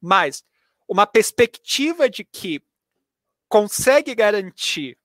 Mas 0.00 0.42
uma 0.88 1.06
perspectiva 1.06 2.08
de 2.08 2.24
que 2.24 2.64
consegue 3.46 4.14
garantir 4.14 4.98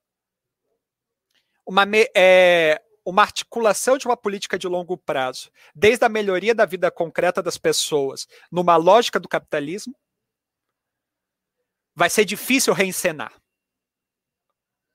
uma, 1.67 1.83
é, 2.15 2.81
uma 3.03 3.23
articulação 3.23 3.97
de 3.97 4.05
uma 4.05 4.15
política 4.15 4.57
de 4.57 4.65
longo 4.65 4.97
prazo, 4.97 5.51
desde 5.75 6.05
a 6.05 6.09
melhoria 6.09 6.55
da 6.55 6.65
vida 6.65 6.89
concreta 6.89 7.43
das 7.43 7.57
pessoas, 7.57 8.29
numa 8.49 8.77
lógica 8.77 9.19
do 9.19 9.27
capitalismo, 9.27 9.93
vai 11.93 12.09
ser 12.09 12.23
difícil 12.23 12.73
reencenar. 12.73 13.33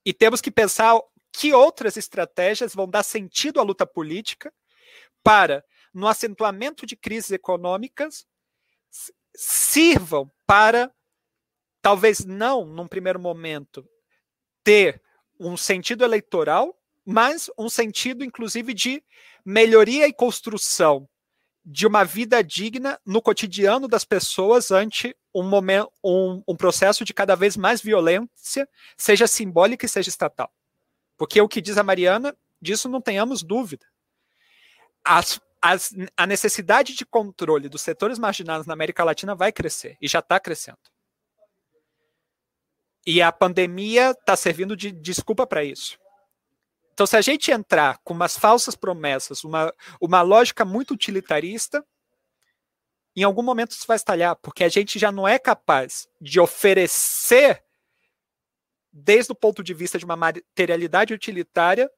E 0.06 0.14
temos 0.14 0.40
que 0.40 0.50
pensar 0.50 0.98
que 1.36 1.52
outras 1.52 1.96
estratégias 1.96 2.72
vão 2.72 2.88
dar 2.88 3.02
sentido 3.02 3.58
à 3.58 3.62
luta 3.64 3.84
política 3.84 4.54
para, 5.20 5.64
no 5.92 6.06
acentuamento 6.06 6.86
de 6.86 6.94
crises 6.94 7.32
econômicas, 7.32 8.24
sirvam 9.34 10.30
para, 10.46 10.94
talvez 11.82 12.24
não 12.24 12.64
num 12.64 12.86
primeiro 12.86 13.18
momento, 13.18 13.84
ter 14.62 15.02
um 15.38 15.56
sentido 15.56 16.04
eleitoral, 16.04 16.72
mas 17.04 17.50
um 17.58 17.68
sentido, 17.68 18.24
inclusive, 18.24 18.72
de 18.72 19.02
melhoria 19.44 20.06
e 20.06 20.12
construção 20.12 21.08
de 21.64 21.84
uma 21.84 22.04
vida 22.04 22.44
digna 22.44 23.00
no 23.04 23.20
cotidiano 23.20 23.88
das 23.88 24.04
pessoas 24.04 24.70
ante 24.70 25.16
um, 25.34 25.42
momento, 25.42 25.90
um, 26.04 26.44
um 26.46 26.54
processo 26.54 27.04
de 27.04 27.12
cada 27.12 27.34
vez 27.34 27.56
mais 27.56 27.80
violência, 27.80 28.68
seja 28.96 29.26
simbólica 29.26 29.84
e 29.84 29.88
seja 29.88 30.10
estatal. 30.10 30.53
Porque 31.16 31.40
o 31.40 31.48
que 31.48 31.60
diz 31.60 31.78
a 31.78 31.82
Mariana, 31.82 32.36
disso 32.60 32.88
não 32.88 33.00
tenhamos 33.00 33.42
dúvida. 33.42 33.86
As, 35.04 35.40
as, 35.60 35.94
a 36.16 36.26
necessidade 36.26 36.94
de 36.94 37.06
controle 37.06 37.68
dos 37.68 37.82
setores 37.82 38.18
marginados 38.18 38.66
na 38.66 38.72
América 38.72 39.04
Latina 39.04 39.34
vai 39.34 39.52
crescer 39.52 39.96
e 40.00 40.08
já 40.08 40.18
está 40.18 40.40
crescendo. 40.40 40.78
E 43.06 43.20
a 43.20 43.30
pandemia 43.30 44.12
está 44.12 44.34
servindo 44.34 44.74
de 44.74 44.90
desculpa 44.90 45.46
para 45.46 45.62
isso. 45.62 45.98
Então, 46.94 47.06
se 47.06 47.16
a 47.16 47.20
gente 47.20 47.50
entrar 47.50 47.98
com 48.04 48.14
umas 48.14 48.38
falsas 48.38 48.76
promessas, 48.76 49.42
uma, 49.44 49.74
uma 50.00 50.22
lógica 50.22 50.64
muito 50.64 50.94
utilitarista, 50.94 51.84
em 53.16 53.22
algum 53.22 53.42
momento 53.42 53.72
isso 53.72 53.86
vai 53.86 53.96
estalhar, 53.96 54.36
porque 54.36 54.64
a 54.64 54.68
gente 54.68 54.98
já 54.98 55.12
não 55.12 55.26
é 55.26 55.38
capaz 55.38 56.08
de 56.20 56.40
oferecer, 56.40 57.62
desde 58.96 59.32
o 59.32 59.34
ponto 59.34 59.60
de 59.60 59.74
vista 59.74 59.98
de 59.98 60.04
uma 60.04 60.14
materialidade 60.14 61.12
utilitária, 61.12 61.90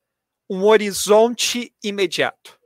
um 0.49 0.65
horizonte 0.65 1.75
imediato. 1.85 2.59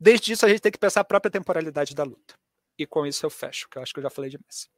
Desde 0.00 0.32
isso, 0.32 0.46
a 0.46 0.48
gente 0.48 0.62
tem 0.62 0.72
que 0.72 0.78
pensar 0.78 1.02
a 1.02 1.04
própria 1.04 1.30
temporalidade 1.30 1.94
da 1.94 2.02
luta. 2.02 2.34
E 2.78 2.86
com 2.86 3.04
isso 3.04 3.26
eu 3.26 3.30
fecho, 3.30 3.68
que 3.68 3.76
eu 3.76 3.82
acho 3.82 3.92
que 3.92 3.98
eu 3.98 4.02
já 4.02 4.08
falei 4.08 4.30
demais. 4.30 4.70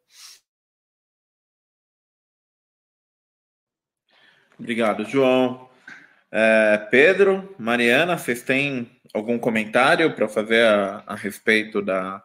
Obrigado, 4.59 5.05
João. 5.05 5.71
É, 6.31 6.79
Pedro, 6.91 7.55
Mariana, 7.57 8.19
vocês 8.19 8.43
têm 8.43 8.91
algum 9.15 9.39
comentário 9.39 10.13
para 10.17 10.29
fazer 10.29 10.67
a, 10.67 11.05
a, 11.07 11.15
respeito 11.15 11.81
da, 11.81 12.25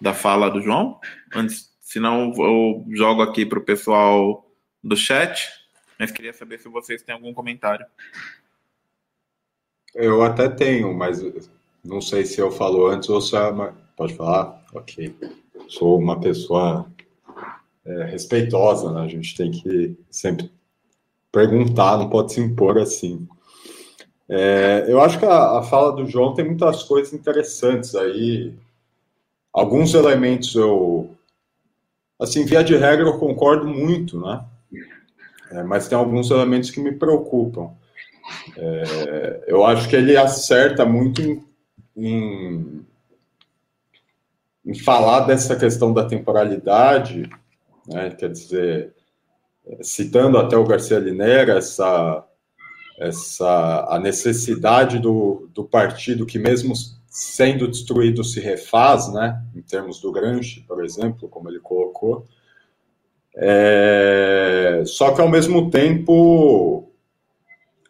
da 0.00 0.14
fala 0.14 0.50
do 0.50 0.62
João? 0.62 0.98
Antes, 1.34 1.76
senão 1.80 2.32
eu 2.38 2.86
jogo 2.90 3.20
aqui 3.20 3.44
para 3.44 3.58
o 3.58 3.64
pessoal 3.64 4.43
do 4.84 4.96
chat, 4.96 5.48
mas 5.98 6.12
queria 6.12 6.34
saber 6.34 6.58
se 6.58 6.68
vocês 6.68 7.02
têm 7.02 7.14
algum 7.14 7.32
comentário. 7.32 7.86
Eu 9.94 10.22
até 10.22 10.48
tenho, 10.48 10.92
mas 10.92 11.22
não 11.82 12.00
sei 12.00 12.26
se 12.26 12.40
eu 12.40 12.50
falo 12.50 12.86
antes 12.86 13.08
ou 13.08 13.20
se 13.20 13.34
a... 13.34 13.72
Pode 13.96 14.14
falar? 14.14 14.62
Ok. 14.74 15.14
Sou 15.68 15.98
uma 15.98 16.20
pessoa 16.20 16.90
é, 17.86 18.04
respeitosa, 18.04 18.92
né? 18.92 19.02
A 19.02 19.08
gente 19.08 19.36
tem 19.36 19.52
que 19.52 19.96
sempre 20.10 20.50
perguntar, 21.30 21.96
não 21.96 22.10
pode 22.10 22.32
se 22.32 22.40
impor 22.40 22.76
assim. 22.78 23.26
É, 24.28 24.84
eu 24.88 25.00
acho 25.00 25.18
que 25.18 25.24
a, 25.24 25.58
a, 25.58 25.62
fala 25.62 25.92
do 25.92 26.06
João 26.06 26.34
tem 26.34 26.44
muitas 26.44 26.82
coisas 26.82 27.12
interessantes 27.12 27.94
aí. 27.94 28.52
Alguns 29.52 29.94
elementos 29.94 30.54
eu, 30.56 31.14
assim, 32.20 32.44
via 32.44 32.64
de 32.64 32.76
regra 32.76 33.06
eu 33.06 33.18
concordo 33.18 33.66
muito, 33.66 34.20
né? 34.20 34.44
É, 35.54 35.62
mas 35.62 35.86
tem 35.86 35.96
alguns 35.96 36.30
elementos 36.30 36.70
que 36.70 36.80
me 36.80 36.92
preocupam. 36.92 37.70
É, 38.56 39.44
eu 39.46 39.64
acho 39.64 39.88
que 39.88 39.94
ele 39.94 40.16
acerta 40.16 40.84
muito 40.84 41.22
em, 41.22 41.44
em, 41.96 42.84
em 44.66 44.74
falar 44.74 45.20
dessa 45.20 45.54
questão 45.54 45.92
da 45.92 46.04
temporalidade, 46.04 47.30
né? 47.86 48.10
quer 48.10 48.30
dizer, 48.30 48.94
citando 49.80 50.38
até 50.38 50.56
o 50.56 50.66
Garcia 50.66 50.98
Linera, 50.98 51.58
essa, 51.58 52.24
essa, 52.98 53.86
a 53.88 53.98
necessidade 54.00 54.98
do, 54.98 55.48
do 55.54 55.64
partido 55.64 56.26
que 56.26 56.38
mesmo 56.38 56.74
sendo 57.06 57.68
destruído 57.68 58.24
se 58.24 58.40
refaz, 58.40 59.12
né, 59.12 59.40
em 59.54 59.62
termos 59.62 60.00
do 60.00 60.10
Gramsci, 60.10 60.62
por 60.62 60.84
exemplo, 60.84 61.28
como 61.28 61.48
ele 61.48 61.60
colocou, 61.60 62.26
é, 63.36 64.82
só 64.86 65.12
que 65.12 65.20
ao 65.20 65.28
mesmo 65.28 65.70
tempo 65.70 66.90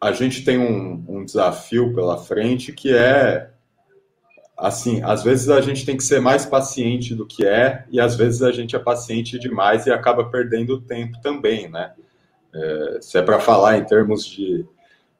a 0.01 0.11
gente 0.11 0.43
tem 0.43 0.57
um, 0.57 1.03
um 1.07 1.25
desafio 1.25 1.93
pela 1.93 2.17
frente 2.17 2.71
que 2.71 2.95
é 2.95 3.49
assim, 4.57 5.01
às 5.03 5.23
vezes 5.23 5.49
a 5.49 5.59
gente 5.61 5.85
tem 5.85 5.97
que 5.97 6.03
ser 6.03 6.19
mais 6.21 6.45
paciente 6.45 7.13
do 7.13 7.25
que 7.25 7.45
é, 7.45 7.85
e 7.91 7.99
às 7.99 8.15
vezes 8.15 8.41
a 8.41 8.51
gente 8.51 8.75
é 8.75 8.79
paciente 8.79 9.37
demais 9.37 9.85
e 9.85 9.91
acaba 9.91 10.29
perdendo 10.29 10.79
tempo 10.81 11.19
também, 11.21 11.69
né? 11.69 11.91
É, 12.53 12.97
se 13.01 13.17
é 13.17 13.21
para 13.21 13.39
falar 13.39 13.77
em 13.77 13.83
termos 13.83 14.25
de, 14.25 14.65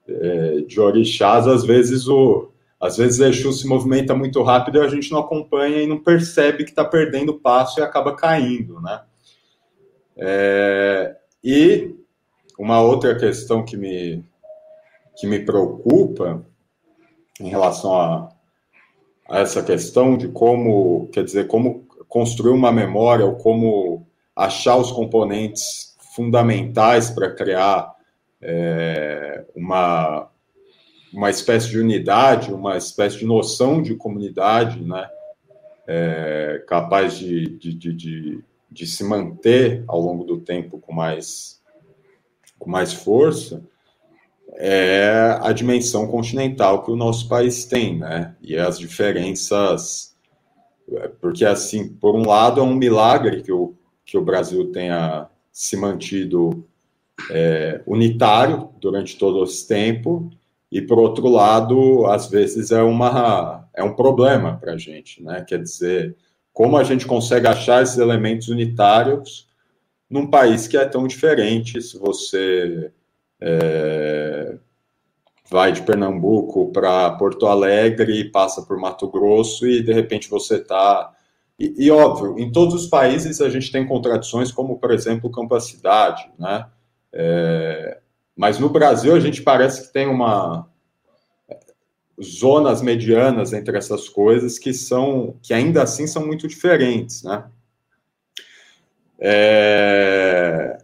é, 0.07 0.61
de 0.61 0.79
orixás, 0.79 1.47
às 1.47 1.65
vezes 1.65 2.07
o 2.07 2.49
às 2.79 2.97
vezes 2.97 3.19
Exu 3.19 3.51
se 3.53 3.67
movimenta 3.67 4.13
muito 4.13 4.43
rápido 4.43 4.77
e 4.77 4.81
a 4.81 4.87
gente 4.87 5.11
não 5.11 5.19
acompanha 5.19 5.81
e 5.81 5.87
não 5.87 5.97
percebe 5.97 6.63
que 6.63 6.69
está 6.69 6.83
perdendo 6.83 7.33
passo 7.33 7.79
e 7.79 7.83
acaba 7.83 8.15
caindo, 8.15 8.79
né? 8.81 9.01
É, 10.17 11.15
e 11.43 11.95
uma 12.57 12.81
outra 12.81 13.17
questão 13.17 13.63
que 13.63 13.75
me, 13.75 14.23
que 15.17 15.27
me 15.27 15.39
preocupa 15.39 16.45
em 17.39 17.49
relação 17.49 17.93
a, 17.93 18.29
a 19.29 19.39
essa 19.39 19.61
questão 19.61 20.17
de 20.17 20.29
como, 20.29 21.09
quer 21.11 21.23
dizer, 21.23 21.47
como 21.47 21.85
construir 22.07 22.51
uma 22.51 22.71
memória 22.71 23.25
ou 23.25 23.35
como 23.35 24.07
achar 24.35 24.77
os 24.77 24.91
componentes 24.91 25.95
fundamentais 26.15 27.09
para 27.09 27.33
criar 27.33 27.93
é, 28.41 29.45
uma, 29.55 30.29
uma 31.11 31.29
espécie 31.29 31.69
de 31.69 31.79
unidade, 31.79 32.53
uma 32.53 32.77
espécie 32.77 33.17
de 33.17 33.25
noção 33.25 33.81
de 33.81 33.95
comunidade, 33.95 34.81
né, 34.81 35.09
é, 35.87 36.63
capaz 36.67 37.17
de, 37.17 37.57
de, 37.57 37.73
de, 37.73 37.93
de, 37.93 38.43
de 38.75 38.85
se 38.85 39.05
manter 39.05 39.85
ao 39.87 40.01
longo 40.01 40.25
do 40.25 40.37
tempo 40.37 40.77
com 40.77 40.91
mais, 40.91 41.61
com 42.59 42.69
mais 42.69 42.91
força, 42.93 43.63
é 44.57 45.39
a 45.41 45.53
dimensão 45.53 46.07
continental 46.07 46.83
que 46.83 46.91
o 46.91 46.95
nosso 46.95 47.29
país 47.29 47.63
tem, 47.63 47.97
né? 47.97 48.35
E 48.41 48.57
as 48.57 48.77
diferenças, 48.77 50.13
porque 51.21 51.45
assim, 51.45 51.87
por 51.87 52.15
um 52.15 52.27
lado 52.27 52.59
é 52.59 52.63
um 52.63 52.75
milagre 52.75 53.41
que 53.41 53.51
o, 53.51 53.73
que 54.05 54.17
o 54.17 54.23
Brasil 54.23 54.69
tenha 54.73 55.29
se 55.53 55.77
mantido 55.77 56.67
é, 57.31 57.81
unitário 57.87 58.71
durante 58.81 59.17
todo 59.17 59.41
esse 59.45 59.65
tempo, 59.65 60.29
e 60.69 60.81
por 60.81 60.99
outro 60.99 61.29
lado, 61.29 62.05
às 62.07 62.27
vezes 62.29 62.71
é 62.71 62.83
uma 62.83 63.65
é 63.73 63.81
um 63.81 63.95
problema 63.95 64.57
para 64.57 64.73
a 64.73 64.77
gente, 64.77 65.23
né? 65.23 65.45
Quer 65.47 65.61
dizer, 65.61 66.17
como 66.55 66.77
a 66.77 66.85
gente 66.85 67.05
consegue 67.05 67.47
achar 67.47 67.83
esses 67.83 67.97
elementos 67.97 68.47
unitários 68.47 69.45
num 70.09 70.25
país 70.25 70.69
que 70.69 70.77
é 70.77 70.85
tão 70.85 71.05
diferente, 71.05 71.81
se 71.81 71.99
você 71.99 72.93
é, 73.41 74.55
vai 75.49 75.73
de 75.73 75.81
Pernambuco 75.81 76.71
para 76.71 77.11
Porto 77.11 77.45
Alegre, 77.45 78.31
passa 78.31 78.61
por 78.61 78.79
Mato 78.79 79.09
Grosso 79.09 79.67
e 79.67 79.83
de 79.83 79.91
repente 79.91 80.29
você 80.29 80.55
está. 80.55 81.13
E, 81.59 81.87
e, 81.87 81.91
óbvio, 81.91 82.39
em 82.39 82.49
todos 82.49 82.73
os 82.73 82.87
países 82.87 83.41
a 83.41 83.49
gente 83.49 83.69
tem 83.69 83.85
contradições, 83.85 84.49
como 84.49 84.79
por 84.79 84.91
exemplo 84.91 85.29
o 85.29 85.33
campo 85.33 85.55
à 85.55 85.59
cidade, 85.59 86.31
né? 86.39 86.67
É, 87.11 87.99
mas 88.33 88.59
no 88.59 88.69
Brasil 88.69 89.13
a 89.13 89.19
gente 89.19 89.41
parece 89.41 89.87
que 89.87 89.93
tem 89.93 90.07
uma 90.07 90.69
zonas 92.21 92.81
medianas 92.81 93.53
entre 93.53 93.77
essas 93.77 94.07
coisas 94.07 94.57
que 94.57 94.73
são 94.73 95.35
que 95.41 95.53
ainda 95.53 95.83
assim 95.83 96.07
são 96.07 96.25
muito 96.25 96.47
diferentes, 96.47 97.23
né? 97.23 97.45
É, 99.19 100.77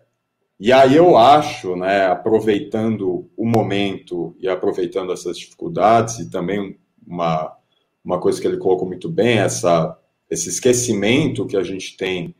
e 0.63 0.71
aí 0.71 0.95
eu 0.95 1.17
acho, 1.17 1.75
né, 1.75 2.05
aproveitando 2.05 3.27
o 3.35 3.45
momento 3.45 4.35
e 4.39 4.47
aproveitando 4.47 5.11
essas 5.11 5.37
dificuldades, 5.37 6.19
e 6.19 6.29
também 6.29 6.77
uma, 7.05 7.57
uma 8.05 8.19
coisa 8.19 8.39
que 8.39 8.47
ele 8.47 8.57
colocou 8.57 8.87
muito 8.87 9.09
bem, 9.09 9.39
essa, 9.39 9.97
esse 10.29 10.49
esquecimento 10.49 11.47
que 11.47 11.57
a 11.57 11.63
gente 11.63 11.97
tem, 11.97 12.35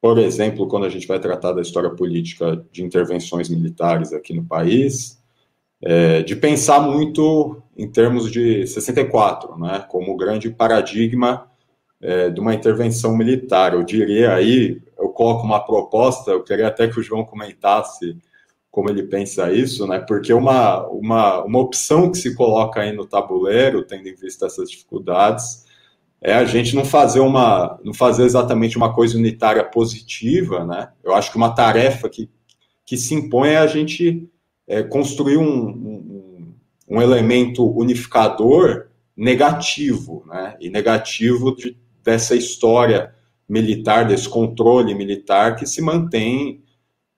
por 0.00 0.18
exemplo, 0.18 0.66
quando 0.66 0.86
a 0.86 0.88
gente 0.88 1.06
vai 1.06 1.20
tratar 1.20 1.52
da 1.52 1.60
história 1.60 1.90
política 1.90 2.64
de 2.72 2.82
intervenções 2.82 3.50
militares 3.50 4.12
aqui 4.12 4.34
no 4.34 4.44
país, 4.44 5.22
é, 5.82 6.22
de 6.22 6.34
pensar 6.34 6.80
muito 6.80 7.62
em 7.76 7.90
termos 7.90 8.30
de 8.30 8.66
64, 8.66 9.58
né, 9.58 9.84
como 9.88 10.16
grande 10.16 10.50
paradigma 10.50 11.48
é, 12.00 12.30
de 12.30 12.40
uma 12.40 12.54
intervenção 12.54 13.16
militar. 13.16 13.72
Eu 13.72 13.82
diria 13.82 14.34
aí, 14.34 14.80
eu 14.98 15.08
coloco 15.08 15.44
uma 15.44 15.64
proposta, 15.64 16.30
eu 16.30 16.42
queria 16.42 16.68
até 16.68 16.88
que 16.88 16.98
o 16.98 17.02
João 17.02 17.24
comentasse 17.24 18.16
como 18.74 18.90
ele 18.90 19.04
pensa 19.04 19.52
isso, 19.52 19.86
né? 19.86 20.00
Porque 20.00 20.32
uma, 20.32 20.84
uma, 20.88 21.44
uma 21.44 21.60
opção 21.60 22.10
que 22.10 22.18
se 22.18 22.34
coloca 22.34 22.80
aí 22.80 22.90
no 22.90 23.06
tabuleiro, 23.06 23.84
tendo 23.84 24.08
em 24.08 24.16
vista 24.16 24.46
essas 24.46 24.68
dificuldades, 24.68 25.64
é 26.20 26.34
a 26.34 26.44
gente 26.44 26.74
não 26.74 26.84
fazer 26.84 27.20
uma, 27.20 27.78
não 27.84 27.94
fazer 27.94 28.24
exatamente 28.24 28.76
uma 28.76 28.92
coisa 28.92 29.16
unitária 29.16 29.62
positiva, 29.62 30.64
né? 30.64 30.88
Eu 31.04 31.14
acho 31.14 31.30
que 31.30 31.36
uma 31.36 31.54
tarefa 31.54 32.08
que, 32.08 32.28
que 32.84 32.96
se 32.96 33.14
impõe 33.14 33.50
é 33.50 33.58
a 33.58 33.66
gente 33.68 34.28
é, 34.66 34.82
construir 34.82 35.36
um, 35.36 35.68
um, 35.68 36.13
um 36.88 37.00
elemento 37.00 37.66
unificador 37.66 38.86
negativo, 39.16 40.24
né? 40.26 40.56
E 40.60 40.68
negativo 40.68 41.54
de, 41.54 41.76
dessa 42.02 42.34
história 42.34 43.14
militar, 43.48 44.06
desse 44.06 44.28
controle 44.28 44.94
militar 44.94 45.56
que 45.56 45.66
se 45.66 45.80
mantém, 45.80 46.62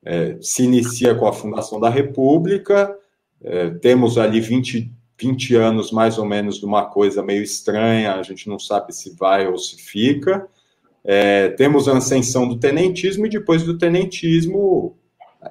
é, 0.05 0.37
se 0.41 0.65
inicia 0.65 1.15
com 1.15 1.27
a 1.27 1.33
fundação 1.33 1.81
da 1.81 1.89
República, 1.89 2.95
é, 3.43 3.71
temos 3.71 4.19
ali 4.19 4.41
20, 4.41 4.93
20 5.19 5.55
anos 5.57 5.91
mais 5.91 6.19
ou 6.19 6.25
menos 6.25 6.59
de 6.59 6.65
uma 6.65 6.85
coisa 6.87 7.23
meio 7.23 7.43
estranha, 7.43 8.15
a 8.15 8.23
gente 8.23 8.49
não 8.49 8.59
sabe 8.59 8.95
se 8.95 9.15
vai 9.17 9.47
ou 9.47 9.59
se 9.59 9.77
fica. 9.77 10.47
É, 11.05 11.51
temos 11.51 11.89
a 11.89 11.97
ascensão 11.97 12.49
do 12.49 12.59
tenentismo 12.59 13.27
e 13.27 13.31
depois 13.31 13.63
do 13.63 13.79
tenentismo, 13.79 14.97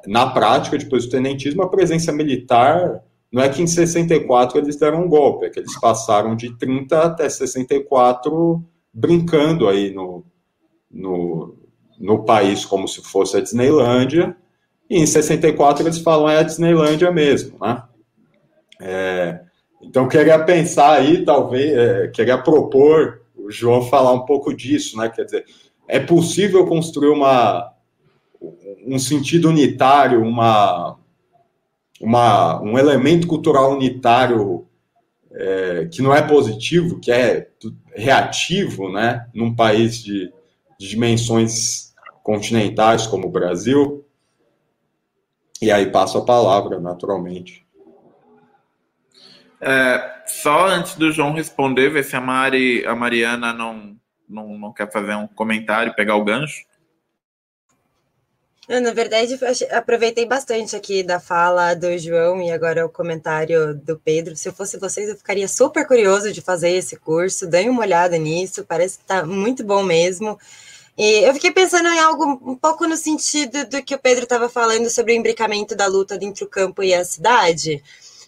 na 0.06 0.30
prática, 0.30 0.78
depois 0.78 1.06
do 1.06 1.12
tenentismo, 1.12 1.64
a 1.64 1.70
presença 1.70 2.12
militar 2.12 3.02
não 3.36 3.44
é 3.44 3.50
que 3.50 3.62
em 3.62 3.68
64 3.68 4.58
eles 4.58 4.78
deram 4.78 5.04
um 5.04 5.10
golpe, 5.10 5.46
é 5.46 5.50
que 5.50 5.60
eles 5.60 5.78
passaram 5.78 6.38
de 6.38 6.58
30 6.58 7.02
até 7.02 7.28
64 7.28 8.64
brincando 8.94 9.68
aí 9.68 9.94
no, 9.94 10.24
no, 10.90 11.54
no 12.00 12.24
país 12.24 12.64
como 12.64 12.88
se 12.88 13.02
fosse 13.02 13.36
a 13.36 13.42
Disneylândia, 13.42 14.38
e 14.90 14.98
em 15.00 15.06
64 15.06 15.84
eles 15.84 15.98
falam 15.98 16.30
é 16.30 16.38
a 16.38 16.44
Disneylândia 16.44 17.12
mesmo, 17.12 17.58
né? 17.60 17.84
É, 18.82 19.42
então 19.82 20.08
queria 20.08 20.40
pensar 20.40 20.94
aí, 20.94 21.26
talvez, 21.26 21.78
é, 21.78 22.08
queria 22.08 22.38
propor 22.38 23.20
o 23.36 23.52
João 23.52 23.82
falar 23.82 24.14
um 24.14 24.24
pouco 24.24 24.56
disso, 24.56 24.96
né? 24.98 25.10
Quer 25.10 25.26
dizer, 25.26 25.46
é 25.90 26.00
possível 26.00 26.66
construir 26.66 27.10
uma, 27.10 27.70
um 28.88 28.98
sentido 28.98 29.50
unitário, 29.50 30.22
uma, 30.22 30.98
uma, 32.02 32.62
um 32.62 32.78
elemento 32.78 33.28
cultural 33.28 33.72
unitário 33.72 34.68
é, 35.32 35.88
que 35.92 36.02
não 36.02 36.14
é 36.14 36.22
positivo, 36.22 37.00
que 37.00 37.12
é 37.12 37.50
reativo, 37.94 38.92
né? 38.92 39.28
Num 39.34 39.56
país 39.56 40.04
de, 40.04 40.32
de 40.80 40.88
dimensões 40.88 41.94
continentais 42.24 43.06
como 43.08 43.28
o 43.28 43.32
Brasil. 43.32 44.06
E 45.62 45.72
aí 45.72 45.92
passo 45.92 46.18
a 46.18 46.26
palavra, 46.26 46.80
naturalmente. 46.80 47.66
É, 49.62 50.24
só 50.26 50.68
antes 50.68 50.96
do 50.96 51.12
João 51.12 51.34
responder, 51.34 51.90
ver 51.90 52.04
se 52.04 52.16
a 52.16 52.22
Mari, 52.22 52.86
a 52.86 52.96
Mariana 52.96 53.54
não, 53.54 53.96
não, 54.28 54.58
não 54.58 54.74
quer 54.74 54.92
fazer 54.92 55.16
um 55.16 55.28
comentário, 55.28 55.96
pegar 55.96 56.16
o 56.16 56.24
gancho. 56.24 56.66
Na 58.68 58.92
verdade, 58.92 59.38
aproveitei 59.72 60.26
bastante 60.26 60.76
aqui 60.76 61.04
da 61.04 61.20
fala 61.20 61.76
do 61.76 61.98
João 62.00 62.42
e 62.42 62.50
agora 62.50 62.86
o 62.86 62.90
comentário 62.90 63.76
do 63.76 63.98
Pedro. 63.98 64.36
Se 64.36 64.50
eu 64.50 64.54
fosse 64.54 64.78
vocês, 64.78 65.08
eu 65.08 65.16
ficaria 65.16 65.48
super 65.48 65.86
curioso 65.86 66.32
de 66.32 66.42
fazer 66.42 66.72
esse 66.72 66.96
curso. 66.96 67.46
Dêem 67.46 67.70
uma 67.70 67.84
olhada 67.84 68.18
nisso, 68.18 68.66
parece 68.66 68.98
que 68.98 69.04
está 69.04 69.24
muito 69.24 69.64
bom 69.64 69.84
mesmo. 69.84 70.40
E 70.98 71.28
eu 71.28 71.34
fiquei 71.34 71.52
pensando 71.52 71.90
em 71.90 72.00
algo 72.00 72.40
um 72.44 72.56
pouco 72.56 72.88
no 72.88 72.96
sentido 72.96 73.66
do 73.66 73.84
que 73.84 73.94
o 73.94 74.00
Pedro 74.00 74.24
estava 74.24 74.50
falando 74.50 74.90
sobre 74.90 75.14
o 75.14 75.16
imbricamento 75.16 75.76
da 75.76 75.86
luta 75.86 76.18
entre 76.20 76.44
o 76.44 76.48
campo 76.48 76.82
e 76.82 76.94
a 76.94 77.04
cidade. 77.06 77.84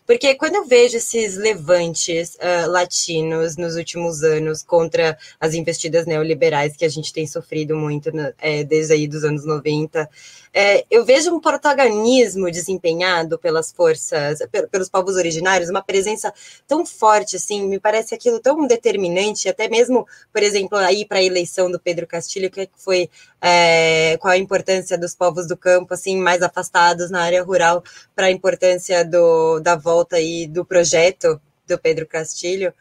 Porque 0.08 0.36
quando 0.36 0.56
eu 0.56 0.66
vejo 0.66 0.96
esses 0.96 1.36
levantes 1.36 2.36
uh, 2.36 2.72
latinos 2.72 3.58
nos 3.58 3.76
últimos 3.76 4.24
anos 4.24 4.64
contra 4.64 5.18
as 5.38 5.54
investidas 5.54 6.06
neoliberais 6.06 6.78
que 6.78 6.86
a 6.86 6.90
gente 6.90 7.12
tem 7.12 7.28
sofrido 7.28 7.76
muito 7.76 8.10
né, 8.16 8.34
é, 8.40 8.64
desde 8.64 8.94
aí 8.94 9.06
dos 9.06 9.26
anos 9.26 9.46
90, 9.46 10.10
é, 10.54 10.86
eu 10.90 11.06
vejo 11.06 11.34
um 11.34 11.40
protagonismo 11.40 12.50
desempenhado 12.50 13.38
pelas 13.38 13.72
forças, 13.72 14.40
pelos 14.72 14.90
povos 14.90 15.16
originários, 15.16 15.70
uma 15.70 15.84
presença 15.84 16.34
tão 16.68 16.86
forte, 16.86 17.36
assim, 17.36 17.68
me 17.68 17.80
parece 17.80 18.16
aquilo 18.16 18.40
tão 18.40 18.66
determinante, 18.68 19.50
até 19.50 19.68
mesmo, 19.68 20.08
por 20.34 20.44
exemplo, 20.44 20.78
aí 20.78 21.06
para 21.06 21.20
a 21.20 21.24
eleição 21.24 21.70
do 21.70 21.80
Pedro 21.80 22.08
Castilho, 22.08 22.50
que 22.50 22.70
foi 22.76 23.10
é, 23.42 24.18
qual 24.18 24.32
a 24.34 24.38
importância 24.38 24.98
dos 24.98 25.14
povos 25.14 25.48
do 25.48 25.58
campo, 25.58 25.94
assim, 25.94 26.18
mais 26.18 26.42
afastados 26.42 27.10
na 27.12 27.22
área 27.22 27.44
rural, 27.44 27.84
para 28.16 28.28
a 28.28 28.32
importância 28.32 29.06
do, 29.06 29.60
da 29.60 29.76
volta 29.76 30.16
aí 30.18 30.48
do 30.48 30.66
projeto 30.66 31.40
do 31.68 31.78
Pedro 31.78 32.08
Castilho. 32.08 32.74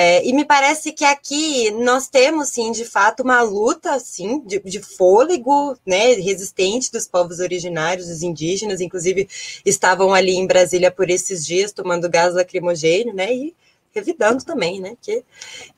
É, 0.00 0.24
e 0.24 0.32
me 0.32 0.44
parece 0.44 0.92
que 0.92 1.04
aqui 1.04 1.72
nós 1.72 2.06
temos, 2.06 2.50
sim, 2.50 2.70
de 2.70 2.84
fato, 2.84 3.24
uma 3.24 3.42
luta, 3.42 3.94
assim, 3.94 4.38
de, 4.46 4.60
de, 4.60 4.80
fôlego, 4.80 5.76
né, 5.84 6.12
resistente 6.12 6.92
dos 6.92 7.08
povos 7.08 7.40
originários, 7.40 8.06
dos 8.06 8.22
indígenas, 8.22 8.80
inclusive 8.80 9.28
estavam 9.66 10.14
ali 10.14 10.36
em 10.36 10.46
Brasília 10.46 10.92
por 10.92 11.10
esses 11.10 11.44
dias, 11.44 11.72
tomando 11.72 12.08
gás 12.08 12.32
lacrimogêneo, 12.32 13.12
né, 13.12 13.34
e 13.34 13.56
revidando 13.92 14.44
também, 14.44 14.80
né, 14.80 14.96
que, 15.02 15.24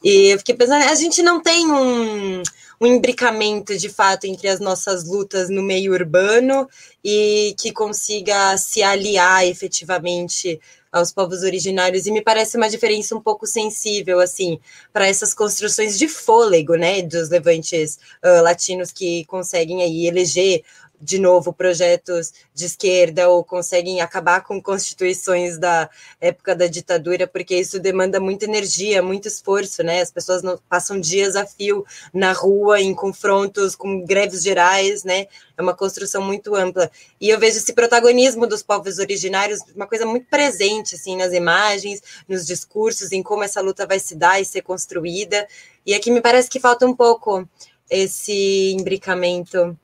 e 0.05 0.35
eu 0.35 0.39
fiquei 0.39 0.55
pensando, 0.55 0.85
a 0.85 0.95
gente 0.95 1.23
não 1.23 1.43
tem 1.43 1.73
um, 1.73 2.43
um 2.79 2.87
imbricamento, 2.87 3.75
de 3.79 3.89
fato, 3.89 4.27
entre 4.27 4.49
as 4.49 4.61
nossas 4.61 5.03
lutas 5.03 5.49
no 5.49 5.63
meio 5.63 5.95
urbano 5.95 6.69
e 7.03 7.55
que 7.59 7.73
consiga 7.73 8.55
se 8.59 8.83
aliar 8.83 9.47
efetivamente 9.47 10.61
aos 10.93 11.13
povos 11.13 11.43
originários 11.43 12.07
e 12.07 12.11
me 12.11 12.23
parece 12.23 12.57
uma 12.57 12.69
diferença 12.69 13.15
um 13.15 13.21
pouco 13.21 13.47
sensível 13.47 14.21
assim 14.21 14.59
para 14.93 15.07
essas 15.07 15.33
construções 15.33 15.99
de 15.99 16.09
fôlego, 16.09 16.75
né, 16.75 17.03
dos 17.03 17.29
levantes 17.29 17.99
uh, 18.25 18.43
latinos 18.43 18.91
que 18.93 19.25
conseguem 19.27 19.83
aí 19.83 20.07
eleger 20.07 20.63
de 21.01 21.19
novo 21.19 21.53
projetos 21.53 22.33
de 22.53 22.67
esquerda 22.67 23.29
ou 23.29 23.43
conseguem 23.43 24.01
acabar 24.01 24.43
com 24.43 24.61
constituições 24.61 25.59
da 25.59 25.89
época 26.21 26.55
da 26.55 26.67
ditadura, 26.67 27.27
porque 27.27 27.57
isso 27.57 27.81
demanda 27.81 28.21
muita 28.21 28.45
energia, 28.45 29.03
muito 29.03 29.27
esforço, 29.27 29.83
né? 29.83 30.03
As 30.03 30.11
pessoas 30.11 30.43
não, 30.43 30.59
passam 30.69 31.01
dias 31.01 31.37
a 31.37 31.47
fio 31.47 31.87
na 32.13 32.33
rua 32.33 32.81
em 32.81 32.95
confrontos 32.95 33.75
com 33.75 34.05
greves 34.05 34.43
gerais, 34.43 35.03
né? 35.03 35.27
É 35.57 35.63
uma 35.63 35.75
construção 35.75 36.23
muito 36.23 36.55
ampla. 36.55 36.91
E 37.21 37.31
eu 37.31 37.39
vejo 37.39 37.57
esse 37.57 37.73
protagonismo 37.73 38.47
dos 38.47 38.63
povos 38.63 38.99
originários, 38.99 39.61
uma 39.75 39.87
coisa 39.87 40.05
muito 40.05 40.27
presente 40.29 40.95
assim 40.95 41.17
nas 41.17 41.33
imagens, 41.33 42.03
nos 42.29 42.47
discursos, 42.47 43.13
em 43.13 43.23
como 43.23 43.43
essa 43.43 43.61
luta 43.61 43.87
vai 43.87 43.99
se 43.99 44.15
dar 44.15 44.41
e 44.41 44.45
ser 44.45 44.63
construída. 44.63 45.47
E 45.87 45.95
aqui 45.95 46.11
me 46.11 46.21
parece 46.21 46.51
que 46.51 46.61
falta 46.61 46.87
um 46.87 46.95
pouco 46.95 47.49
esse 47.91 48.73
imbricamento 48.73 49.77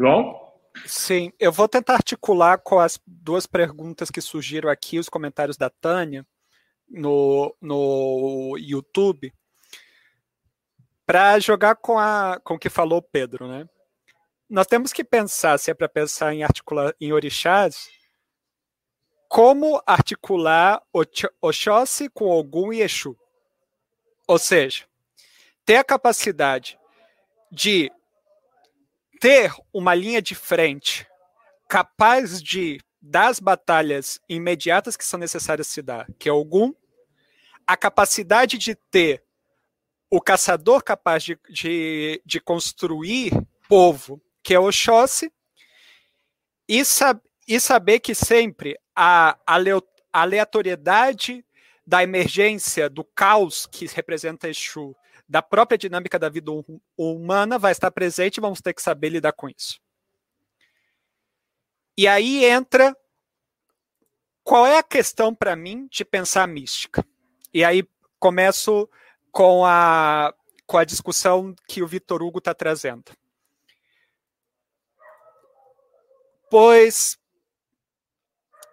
João? 0.00 0.34
Sim, 0.86 1.30
eu 1.38 1.52
vou 1.52 1.68
tentar 1.68 1.94
articular 1.94 2.56
com 2.56 2.80
as 2.80 2.98
duas 3.06 3.46
perguntas 3.46 4.10
que 4.10 4.22
surgiram 4.22 4.70
aqui, 4.70 4.98
os 4.98 5.10
comentários 5.10 5.58
da 5.58 5.68
Tânia 5.68 6.26
no, 6.88 7.54
no 7.60 8.56
YouTube, 8.58 9.30
para 11.04 11.38
jogar 11.38 11.76
com, 11.76 11.98
a, 11.98 12.40
com 12.42 12.54
o 12.54 12.58
que 12.58 12.70
falou 12.70 13.00
o 13.00 13.02
Pedro, 13.02 13.46
né? 13.46 13.68
Nós 14.48 14.66
temos 14.66 14.90
que 14.90 15.04
pensar, 15.04 15.58
se 15.58 15.70
é 15.70 15.74
para 15.74 15.88
pensar 15.88 16.32
em 16.32 16.42
articular 16.42 16.94
em 16.98 17.12
orixás, 17.12 17.90
como 19.28 19.82
articular 19.86 20.82
Oxóssi 21.42 22.08
com 22.08 22.30
Ogum 22.30 22.72
e 22.72 22.80
Exu. 22.80 23.14
Ou 24.26 24.38
seja, 24.38 24.86
ter 25.64 25.76
a 25.76 25.84
capacidade 25.84 26.78
de 27.52 27.92
ter 29.20 29.54
uma 29.72 29.94
linha 29.94 30.22
de 30.22 30.34
frente 30.34 31.06
capaz 31.68 32.42
de 32.42 32.80
das 33.02 33.40
batalhas 33.40 34.20
imediatas 34.28 34.96
que 34.96 35.04
são 35.04 35.18
necessárias 35.18 35.68
se 35.68 35.80
dar, 35.80 36.06
que 36.18 36.28
é 36.28 36.32
algum, 36.32 36.74
a 37.66 37.76
capacidade 37.76 38.58
de 38.58 38.74
ter 38.74 39.24
o 40.10 40.20
caçador 40.20 40.82
capaz 40.82 41.22
de, 41.22 41.38
de, 41.48 42.20
de 42.26 42.40
construir 42.40 43.32
povo, 43.68 44.20
que 44.42 44.52
é 44.52 44.58
o 44.58 44.66
Oxóssi, 44.66 45.32
e, 46.68 46.84
sab, 46.84 47.20
e 47.46 47.58
saber 47.58 48.00
que 48.00 48.14
sempre 48.14 48.78
a, 48.94 49.38
a 49.46 49.58
aleatoriedade 50.12 51.44
da 51.86 52.02
emergência, 52.02 52.90
do 52.90 53.04
caos 53.04 53.66
que 53.66 53.86
representa 53.86 54.48
Exu, 54.48 54.94
da 55.30 55.40
própria 55.40 55.78
dinâmica 55.78 56.18
da 56.18 56.28
vida 56.28 56.50
humana 56.98 57.56
vai 57.56 57.70
estar 57.70 57.88
presente 57.92 58.38
e 58.38 58.40
vamos 58.40 58.60
ter 58.60 58.74
que 58.74 58.82
saber 58.82 59.10
lidar 59.10 59.32
com 59.32 59.48
isso. 59.48 59.80
E 61.96 62.08
aí 62.08 62.44
entra 62.44 62.96
qual 64.42 64.66
é 64.66 64.76
a 64.76 64.82
questão 64.82 65.32
para 65.32 65.54
mim 65.54 65.86
de 65.88 66.04
pensar 66.04 66.42
a 66.42 66.48
mística. 66.48 67.06
E 67.54 67.64
aí 67.64 67.88
começo 68.18 68.90
com 69.30 69.64
a, 69.64 70.34
com 70.66 70.76
a 70.76 70.84
discussão 70.84 71.54
que 71.68 71.80
o 71.80 71.86
Vitor 71.86 72.24
Hugo 72.24 72.38
está 72.38 72.52
trazendo. 72.52 73.12
Pois 76.50 77.19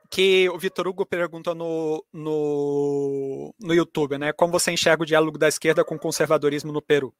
que 0.09 0.49
o 0.49 0.57
Vitor 0.57 0.87
Hugo 0.87 1.05
perguntou 1.05 1.53
no, 1.53 2.05
no, 2.11 3.53
no 3.59 3.73
YouTube, 3.73 4.17
né? 4.17 4.31
Como 4.31 4.51
você 4.51 4.71
enxerga 4.71 5.03
o 5.03 5.05
diálogo 5.05 5.37
da 5.37 5.47
esquerda 5.47 5.83
com 5.83 5.95
o 5.95 5.99
conservadorismo 5.99 6.71
no 6.71 6.81
Peru? 6.81 7.13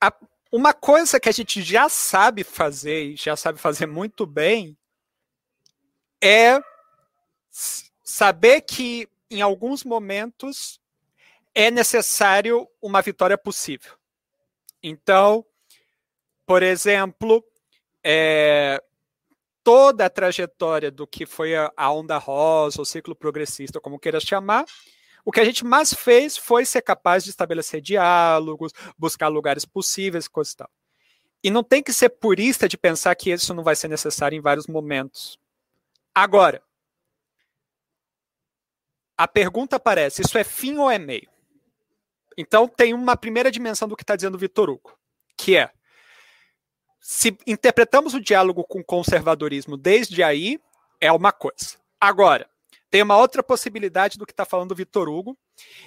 A, 0.00 0.12
uma 0.52 0.72
coisa 0.72 1.18
que 1.18 1.28
a 1.28 1.32
gente 1.32 1.62
já 1.62 1.88
sabe 1.88 2.44
fazer, 2.44 3.04
e 3.04 3.16
já 3.16 3.36
sabe 3.36 3.58
fazer 3.58 3.86
muito 3.86 4.26
bem, 4.26 4.76
é 6.22 6.60
saber 8.02 8.60
que 8.62 9.08
em 9.30 9.40
alguns 9.40 9.82
momentos 9.82 10.80
é 11.54 11.70
necessário 11.70 12.68
uma 12.82 13.00
vitória 13.00 13.36
possível. 13.38 13.92
Então, 14.82 15.44
por 16.46 16.62
exemplo, 16.62 17.44
é, 18.04 18.80
toda 19.66 20.06
a 20.06 20.10
trajetória 20.10 20.92
do 20.92 21.08
que 21.08 21.26
foi 21.26 21.56
a, 21.56 21.90
onda 21.90 22.16
rosa, 22.18 22.80
o 22.80 22.84
ciclo 22.84 23.16
progressista, 23.16 23.80
como 23.80 23.98
queira 23.98 24.20
chamar, 24.20 24.64
o 25.24 25.32
que 25.32 25.40
a 25.40 25.44
gente 25.44 25.64
mais 25.64 25.92
fez 25.92 26.36
foi 26.36 26.64
ser 26.64 26.82
capaz 26.82 27.24
de 27.24 27.30
estabelecer 27.30 27.80
diálogos, 27.80 28.70
buscar 28.96 29.26
lugares 29.26 29.64
possíveis, 29.64 30.28
coisa 30.28 30.52
e 30.52 30.56
tal. 30.56 30.70
E 31.42 31.50
não 31.50 31.64
tem 31.64 31.82
que 31.82 31.92
ser 31.92 32.10
purista 32.10 32.68
de 32.68 32.78
pensar 32.78 33.12
que 33.16 33.32
isso 33.32 33.52
não 33.52 33.64
vai 33.64 33.74
ser 33.74 33.88
necessário 33.88 34.38
em 34.38 34.40
vários 34.40 34.68
momentos. 34.68 35.36
Agora, 36.14 36.62
a 39.18 39.26
pergunta 39.26 39.74
aparece: 39.74 40.22
isso 40.22 40.38
é 40.38 40.44
fim 40.44 40.78
ou 40.78 40.88
é 40.88 40.96
meio? 40.98 41.28
Então 42.38 42.68
tem 42.68 42.94
uma 42.94 43.16
primeira 43.16 43.50
dimensão 43.50 43.88
do 43.88 43.96
que 43.96 44.04
está 44.04 44.14
dizendo 44.14 44.36
o 44.36 44.38
Vitor 44.38 44.70
Hugo, 44.70 44.96
que 45.36 45.56
é 45.56 45.72
se 47.08 47.38
interpretamos 47.46 48.14
o 48.14 48.20
diálogo 48.20 48.64
com 48.64 48.82
conservadorismo 48.82 49.76
desde 49.76 50.24
aí, 50.24 50.58
é 51.00 51.12
uma 51.12 51.30
coisa. 51.30 51.78
Agora, 52.00 52.50
tem 52.90 53.00
uma 53.00 53.16
outra 53.16 53.44
possibilidade 53.44 54.18
do 54.18 54.26
que 54.26 54.32
está 54.32 54.44
falando 54.44 54.72
o 54.72 54.74
Vitor 54.74 55.08
Hugo, 55.08 55.38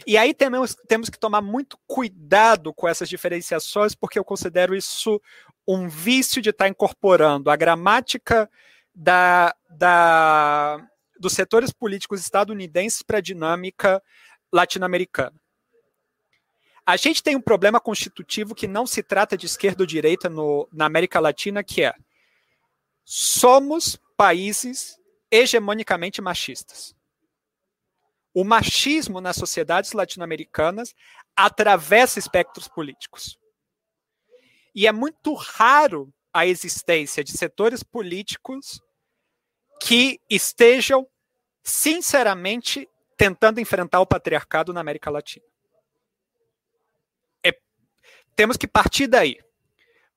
e 0.07 0.17
aí 0.17 0.33
temos, 0.33 0.77
temos 0.87 1.09
que 1.09 1.19
tomar 1.19 1.41
muito 1.41 1.77
cuidado 1.85 2.73
com 2.73 2.87
essas 2.87 3.09
diferenciações, 3.09 3.93
porque 3.93 4.17
eu 4.17 4.23
considero 4.23 4.73
isso 4.73 5.21
um 5.67 5.89
vício 5.89 6.41
de 6.41 6.51
estar 6.51 6.63
tá 6.63 6.69
incorporando 6.69 7.51
a 7.51 7.55
gramática 7.57 8.49
da, 8.95 9.53
da, 9.69 10.87
dos 11.19 11.33
setores 11.33 11.73
políticos 11.73 12.21
estadunidenses 12.21 13.01
para 13.01 13.17
a 13.17 13.21
dinâmica 13.21 14.01
latino-americana. 14.53 15.35
A 16.89 16.97
gente 16.97 17.21
tem 17.21 17.35
um 17.35 17.41
problema 17.41 17.79
constitutivo 17.79 18.55
que 18.55 18.67
não 18.67 18.87
se 18.87 19.03
trata 19.03 19.37
de 19.37 19.45
esquerda 19.45 19.83
ou 19.83 19.85
direita 19.85 20.27
no, 20.27 20.67
na 20.73 20.87
América 20.87 21.19
Latina, 21.19 21.63
que 21.63 21.83
é 21.83 21.93
somos 23.05 23.95
países 24.17 24.99
hegemonicamente 25.29 26.19
machistas. 26.19 26.95
O 28.33 28.43
machismo 28.43 29.21
nas 29.21 29.35
sociedades 29.35 29.91
latino-americanas 29.91 30.95
atravessa 31.35 32.17
espectros 32.17 32.67
políticos. 32.67 33.37
E 34.73 34.87
é 34.87 34.91
muito 34.91 35.35
raro 35.35 36.11
a 36.33 36.47
existência 36.47 37.23
de 37.23 37.33
setores 37.33 37.83
políticos 37.83 38.81
que 39.79 40.19
estejam 40.27 41.07
sinceramente 41.61 42.89
tentando 43.15 43.59
enfrentar 43.59 43.99
o 43.99 44.07
patriarcado 44.07 44.73
na 44.73 44.81
América 44.81 45.11
Latina 45.11 45.45
temos 48.39 48.55
que 48.55 48.69
partir 48.69 49.05
daí. 49.05 49.37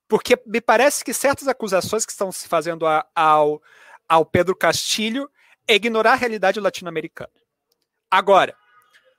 Porque 0.07 0.41
me 0.45 0.61
parece 0.61 1.03
que 1.03 1.13
certas 1.13 1.45
acusações 1.45 2.05
que 2.05 2.13
estão 2.13 2.31
se 2.31 2.47
fazendo 2.47 2.87
a, 2.87 3.05
ao, 3.13 3.61
ao 4.07 4.25
Pedro 4.25 4.55
Castilho 4.55 5.29
é 5.67 5.75
ignorar 5.75 6.13
a 6.13 6.15
realidade 6.15 6.57
latino-americana. 6.57 7.33
Agora, 8.09 8.55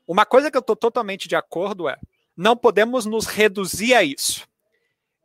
uma 0.06 0.24
coisa 0.24 0.50
que 0.50 0.56
eu 0.56 0.60
estou 0.60 0.74
totalmente 0.74 1.28
de 1.28 1.36
acordo 1.36 1.86
é 1.86 1.98
não 2.34 2.56
podemos 2.56 3.04
nos 3.04 3.26
reduzir 3.26 3.92
a 3.92 4.02
isso. 4.02 4.48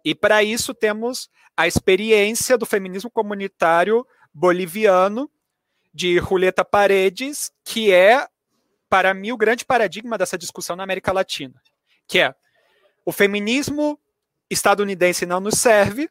E 0.04 0.14
para 0.14 0.44
isso 0.44 0.74
temos 0.74 1.30
a 1.56 1.66
experiência 1.66 2.58
do 2.58 2.66
feminismo 2.66 3.10
comunitário 3.10 4.06
boliviano 4.34 5.32
de 5.94 6.20
Julieta 6.20 6.66
Paredes, 6.66 7.50
que 7.64 7.94
é, 7.94 8.28
para 8.90 9.14
mim, 9.14 9.32
o 9.32 9.38
grande 9.38 9.64
paradigma 9.64 10.18
dessa 10.18 10.38
discussão 10.38 10.76
na 10.76 10.84
América 10.84 11.14
Latina, 11.14 11.62
que 12.06 12.20
é 12.20 12.36
o 13.10 13.12
feminismo 13.12 14.00
estadunidense 14.52 15.26
não 15.26 15.40
nos 15.40 15.56
serve. 15.56 16.08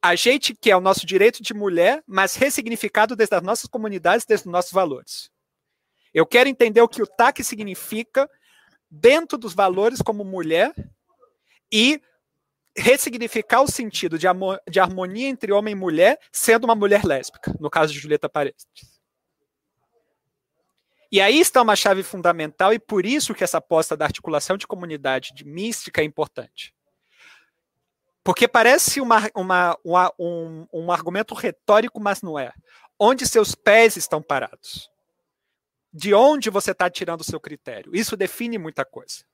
A 0.00 0.14
gente 0.14 0.54
quer 0.54 0.74
o 0.74 0.80
nosso 0.80 1.04
direito 1.04 1.42
de 1.42 1.52
mulher, 1.52 2.02
mas 2.06 2.34
ressignificado 2.34 3.14
desde 3.14 3.36
as 3.36 3.42
nossas 3.42 3.68
comunidades, 3.68 4.24
desde 4.24 4.48
os 4.48 4.52
nossos 4.52 4.72
valores. 4.72 5.30
Eu 6.14 6.24
quero 6.24 6.48
entender 6.48 6.80
o 6.80 6.88
que 6.88 7.02
o 7.02 7.06
TAC 7.06 7.44
significa 7.44 8.26
dentro 8.90 9.36
dos 9.36 9.52
valores 9.52 10.00
como 10.00 10.24
mulher 10.24 10.72
e 11.70 12.00
ressignificar 12.74 13.60
o 13.60 13.70
sentido 13.70 14.18
de, 14.18 14.26
de 14.70 14.80
harmonia 14.80 15.28
entre 15.28 15.52
homem 15.52 15.72
e 15.72 15.76
mulher 15.76 16.18
sendo 16.32 16.64
uma 16.64 16.74
mulher 16.74 17.04
lésbica, 17.04 17.54
no 17.60 17.68
caso 17.68 17.92
de 17.92 17.98
Julieta 17.98 18.30
Paredes. 18.30 18.66
E 21.12 21.20
aí 21.20 21.40
está 21.40 21.60
uma 21.60 21.74
chave 21.74 22.04
fundamental, 22.04 22.72
e 22.72 22.78
por 22.78 23.04
isso 23.04 23.34
que 23.34 23.42
essa 23.42 23.58
aposta 23.58 23.96
da 23.96 24.04
articulação 24.04 24.56
de 24.56 24.66
comunidade 24.66 25.32
de 25.34 25.44
mística 25.44 26.00
é 26.00 26.04
importante. 26.04 26.72
Porque 28.22 28.46
parece 28.46 29.00
uma, 29.00 29.28
uma, 29.34 29.78
uma, 29.84 30.12
um, 30.18 30.66
um 30.72 30.92
argumento 30.92 31.34
retórico, 31.34 31.98
mas 31.98 32.22
não 32.22 32.38
é. 32.38 32.52
Onde 32.98 33.26
seus 33.26 33.54
pés 33.54 33.96
estão 33.96 34.22
parados? 34.22 34.90
De 35.92 36.14
onde 36.14 36.48
você 36.48 36.70
está 36.70 36.88
tirando 36.88 37.22
o 37.22 37.24
seu 37.24 37.40
critério? 37.40 37.96
Isso 37.96 38.16
define 38.16 38.56
muita 38.56 38.84
coisa. 38.84 39.24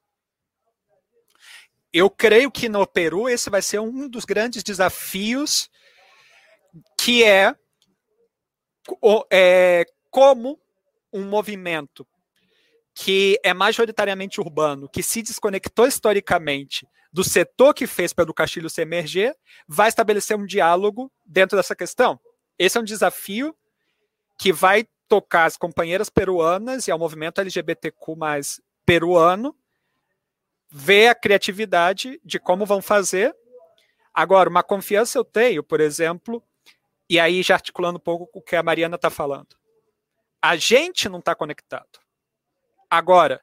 Eu 1.92 2.08
creio 2.08 2.50
que 2.50 2.68
no 2.68 2.86
Peru 2.86 3.28
esse 3.28 3.50
vai 3.50 3.60
ser 3.60 3.80
um 3.80 4.08
dos 4.08 4.24
grandes 4.24 4.62
desafios, 4.62 5.68
que 6.98 7.22
é, 7.22 7.54
é 9.30 9.84
como 10.10 10.58
um 11.16 11.24
movimento 11.24 12.06
que 12.94 13.38
é 13.42 13.52
majoritariamente 13.52 14.40
urbano, 14.40 14.88
que 14.88 15.02
se 15.02 15.22
desconectou 15.22 15.86
historicamente 15.86 16.88
do 17.12 17.24
setor 17.24 17.74
que 17.74 17.86
fez 17.86 18.12
Pedro 18.12 18.34
Castilho 18.34 18.68
se 18.68 18.82
emerger, 18.82 19.34
vai 19.66 19.88
estabelecer 19.88 20.36
um 20.36 20.46
diálogo 20.46 21.10
dentro 21.24 21.56
dessa 21.56 21.74
questão. 21.74 22.20
Esse 22.58 22.76
é 22.76 22.80
um 22.80 22.84
desafio 22.84 23.54
que 24.38 24.52
vai 24.52 24.86
tocar 25.08 25.44
as 25.44 25.56
companheiras 25.56 26.10
peruanas 26.10 26.88
e 26.88 26.90
ao 26.90 26.98
movimento 26.98 27.40
LGBTQ 27.40 28.16
mais 28.16 28.60
peruano, 28.84 29.56
ver 30.70 31.08
a 31.08 31.14
criatividade 31.14 32.20
de 32.24 32.38
como 32.38 32.66
vão 32.66 32.82
fazer. 32.82 33.34
Agora, 34.12 34.48
uma 34.48 34.62
confiança 34.62 35.18
eu 35.18 35.24
tenho, 35.24 35.62
por 35.62 35.80
exemplo, 35.80 36.42
e 37.08 37.20
aí 37.20 37.42
já 37.42 37.54
articulando 37.54 37.98
um 37.98 38.00
pouco 38.00 38.28
o 38.38 38.42
que 38.42 38.56
a 38.56 38.62
Mariana 38.62 38.96
está 38.96 39.10
falando. 39.10 39.56
A 40.40 40.56
gente 40.56 41.08
não 41.08 41.18
está 41.18 41.34
conectado. 41.34 41.98
Agora, 42.90 43.40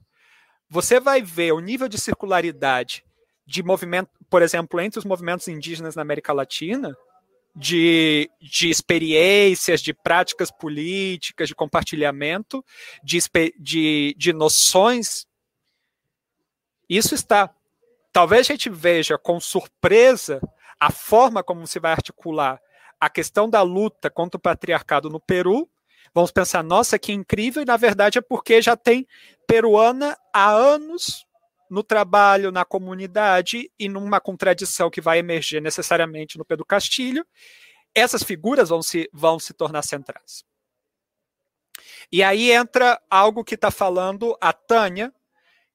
você 0.69 0.99
vai 0.99 1.21
ver 1.21 1.51
o 1.51 1.59
nível 1.59 1.87
de 1.87 1.99
circularidade 1.99 3.03
de 3.45 3.61
movimento, 3.61 4.09
por 4.29 4.41
exemplo, 4.41 4.79
entre 4.79 4.99
os 4.99 5.05
movimentos 5.05 5.47
indígenas 5.47 5.95
na 5.95 6.01
América 6.01 6.33
Latina, 6.33 6.95
de, 7.55 8.29
de 8.41 8.69
experiências, 8.69 9.81
de 9.81 9.93
práticas 9.93 10.49
políticas, 10.49 11.47
de 11.47 11.55
compartilhamento, 11.55 12.65
de, 13.03 13.19
de, 13.59 14.15
de 14.17 14.33
noções. 14.33 15.27
Isso 16.89 17.13
está. 17.13 17.53
Talvez 18.11 18.41
a 18.41 18.53
gente 18.53 18.69
veja 18.69 19.17
com 19.17 19.39
surpresa 19.39 20.41
a 20.79 20.91
forma 20.91 21.43
como 21.43 21.67
se 21.67 21.79
vai 21.79 21.91
articular 21.91 22.59
a 22.99 23.09
questão 23.09 23.49
da 23.49 23.61
luta 23.61 24.09
contra 24.09 24.37
o 24.37 24.41
patriarcado 24.41 25.09
no 25.09 25.19
Peru 25.19 25.69
vamos 26.13 26.31
pensar, 26.31 26.63
nossa, 26.63 26.99
que 26.99 27.11
incrível, 27.11 27.61
e 27.61 27.65
na 27.65 27.77
verdade 27.77 28.17
é 28.17 28.21
porque 28.21 28.61
já 28.61 28.75
tem 28.75 29.07
peruana 29.47 30.17
há 30.33 30.51
anos 30.51 31.25
no 31.69 31.83
trabalho, 31.83 32.51
na 32.51 32.63
comunidade 32.63 33.71
e 33.79 33.89
numa 33.89 34.21
contradição 34.21 34.91
que 34.91 35.01
vai 35.01 35.19
emerger 35.19 35.61
necessariamente 35.61 36.37
no 36.37 36.45
Pedro 36.45 36.65
Castilho, 36.65 37.25
essas 37.95 38.23
figuras 38.23 38.69
vão 38.69 38.81
se, 38.81 39.09
vão 39.11 39.39
se 39.39 39.53
tornar 39.53 39.81
centrais. 39.81 40.43
E 42.11 42.21
aí 42.21 42.51
entra 42.51 43.01
algo 43.09 43.43
que 43.43 43.55
está 43.55 43.71
falando 43.71 44.37
a 44.39 44.53
Tânia, 44.53 45.11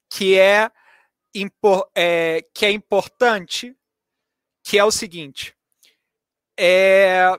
que 0.09 0.39
é, 0.39 0.71
é, 1.97 2.45
que 2.55 2.65
é 2.65 2.71
importante, 2.71 3.77
que 4.63 4.79
é 4.79 4.85
o 4.85 4.91
seguinte: 4.91 5.57
é, 6.57 7.37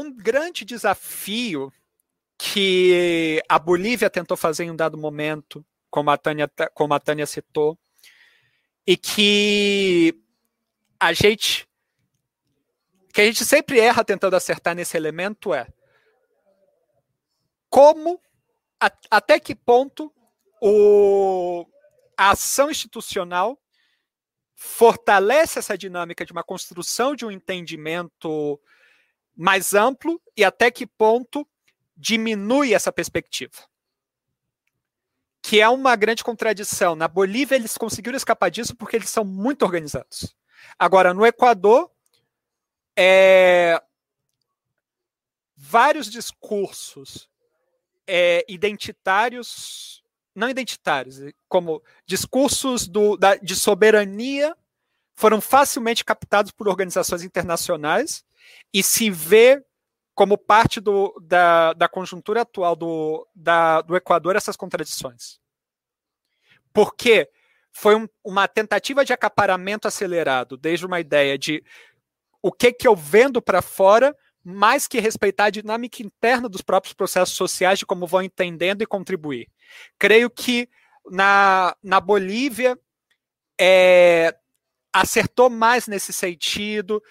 um 0.00 0.14
grande 0.14 0.64
desafio 0.64 1.72
que 2.38 3.42
a 3.48 3.58
Bolívia 3.58 4.10
tentou 4.10 4.36
fazer 4.36 4.64
em 4.64 4.70
um 4.70 4.76
dado 4.76 4.98
momento, 4.98 5.64
como 5.90 6.10
a 6.10 6.18
Tânia, 6.18 6.50
como 6.74 6.92
a 6.92 7.00
Tânia 7.00 7.26
citou, 7.26 7.78
e 8.86 8.96
que 8.96 10.14
a 11.00 11.12
gente 11.12 11.66
que 13.12 13.22
a 13.22 13.24
gente 13.24 13.46
sempre 13.46 13.80
erra 13.80 14.04
tentando 14.04 14.36
acertar 14.36 14.74
nesse 14.74 14.94
elemento 14.94 15.54
é 15.54 15.66
como 17.70 18.20
a, 18.78 18.92
até 19.10 19.40
que 19.40 19.54
ponto 19.54 20.12
o, 20.60 21.66
a 22.16 22.32
ação 22.32 22.70
institucional 22.70 23.58
fortalece 24.54 25.58
essa 25.58 25.76
dinâmica 25.76 26.26
de 26.26 26.32
uma 26.32 26.44
construção 26.44 27.14
de 27.16 27.24
um 27.24 27.30
entendimento 27.30 28.60
mais 29.36 29.74
amplo 29.74 30.20
e 30.36 30.42
até 30.42 30.70
que 30.70 30.86
ponto 30.86 31.46
diminui 31.96 32.72
essa 32.72 32.90
perspectiva. 32.90 33.52
Que 35.42 35.60
é 35.60 35.68
uma 35.68 35.94
grande 35.94 36.24
contradição. 36.24 36.96
Na 36.96 37.06
Bolívia, 37.06 37.56
eles 37.56 37.76
conseguiram 37.76 38.16
escapar 38.16 38.50
disso 38.50 38.74
porque 38.74 38.96
eles 38.96 39.10
são 39.10 39.24
muito 39.24 39.62
organizados. 39.62 40.34
Agora, 40.78 41.14
no 41.14 41.24
Equador, 41.24 41.90
é... 42.96 43.80
vários 45.54 46.10
discursos 46.10 47.28
é, 48.06 48.44
identitários, 48.48 50.02
não 50.34 50.48
identitários, 50.48 51.20
como 51.48 51.82
discursos 52.06 52.86
do, 52.86 53.16
da, 53.16 53.36
de 53.36 53.54
soberania 53.54 54.56
foram 55.14 55.40
facilmente 55.40 56.04
captados 56.04 56.52
por 56.52 56.68
organizações 56.68 57.22
internacionais 57.22 58.25
e 58.72 58.82
se 58.82 59.10
vê 59.10 59.62
como 60.14 60.38
parte 60.38 60.80
do, 60.80 61.14
da, 61.22 61.72
da 61.74 61.88
conjuntura 61.88 62.40
atual 62.40 62.74
do, 62.74 63.28
da, 63.34 63.82
do 63.82 63.94
Equador 63.94 64.34
essas 64.34 64.56
contradições. 64.56 65.38
Porque 66.72 67.28
foi 67.70 67.94
um, 67.94 68.08
uma 68.24 68.48
tentativa 68.48 69.04
de 69.04 69.12
acaparamento 69.12 69.86
acelerado, 69.86 70.56
desde 70.56 70.86
uma 70.86 70.98
ideia 70.98 71.36
de 71.36 71.62
o 72.42 72.50
que, 72.50 72.72
que 72.72 72.88
eu 72.88 72.96
vendo 72.96 73.42
para 73.42 73.60
fora, 73.60 74.16
mais 74.42 74.86
que 74.86 75.00
respeitar 75.00 75.46
a 75.46 75.50
dinâmica 75.50 76.02
interna 76.02 76.48
dos 76.48 76.62
próprios 76.62 76.94
processos 76.94 77.36
sociais, 77.36 77.78
de 77.78 77.84
como 77.84 78.06
vão 78.06 78.22
entendendo 78.22 78.80
e 78.80 78.86
contribuir. 78.86 79.48
Creio 79.98 80.30
que 80.30 80.68
na, 81.10 81.76
na 81.82 82.00
Bolívia 82.00 82.78
é, 83.60 84.34
acertou 84.92 85.50
mais 85.50 85.86
nesse 85.86 86.12
sentido, 86.12 87.02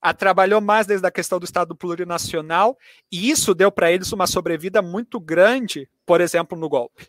a, 0.00 0.14
trabalhou 0.14 0.60
mais 0.60 0.86
desde 0.86 1.06
a 1.06 1.10
questão 1.10 1.38
do 1.38 1.44
Estado 1.44 1.74
plurinacional, 1.74 2.78
e 3.10 3.30
isso 3.30 3.54
deu 3.54 3.70
para 3.70 3.92
eles 3.92 4.12
uma 4.12 4.26
sobrevida 4.26 4.80
muito 4.80 5.20
grande, 5.20 5.88
por 6.06 6.20
exemplo, 6.20 6.58
no 6.58 6.68
golpe. 6.68 7.08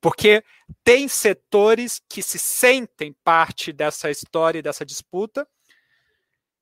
Porque 0.00 0.44
tem 0.82 1.08
setores 1.08 2.00
que 2.08 2.22
se 2.22 2.38
sentem 2.38 3.14
parte 3.24 3.72
dessa 3.72 4.10
história 4.10 4.58
e 4.58 4.62
dessa 4.62 4.84
disputa, 4.84 5.46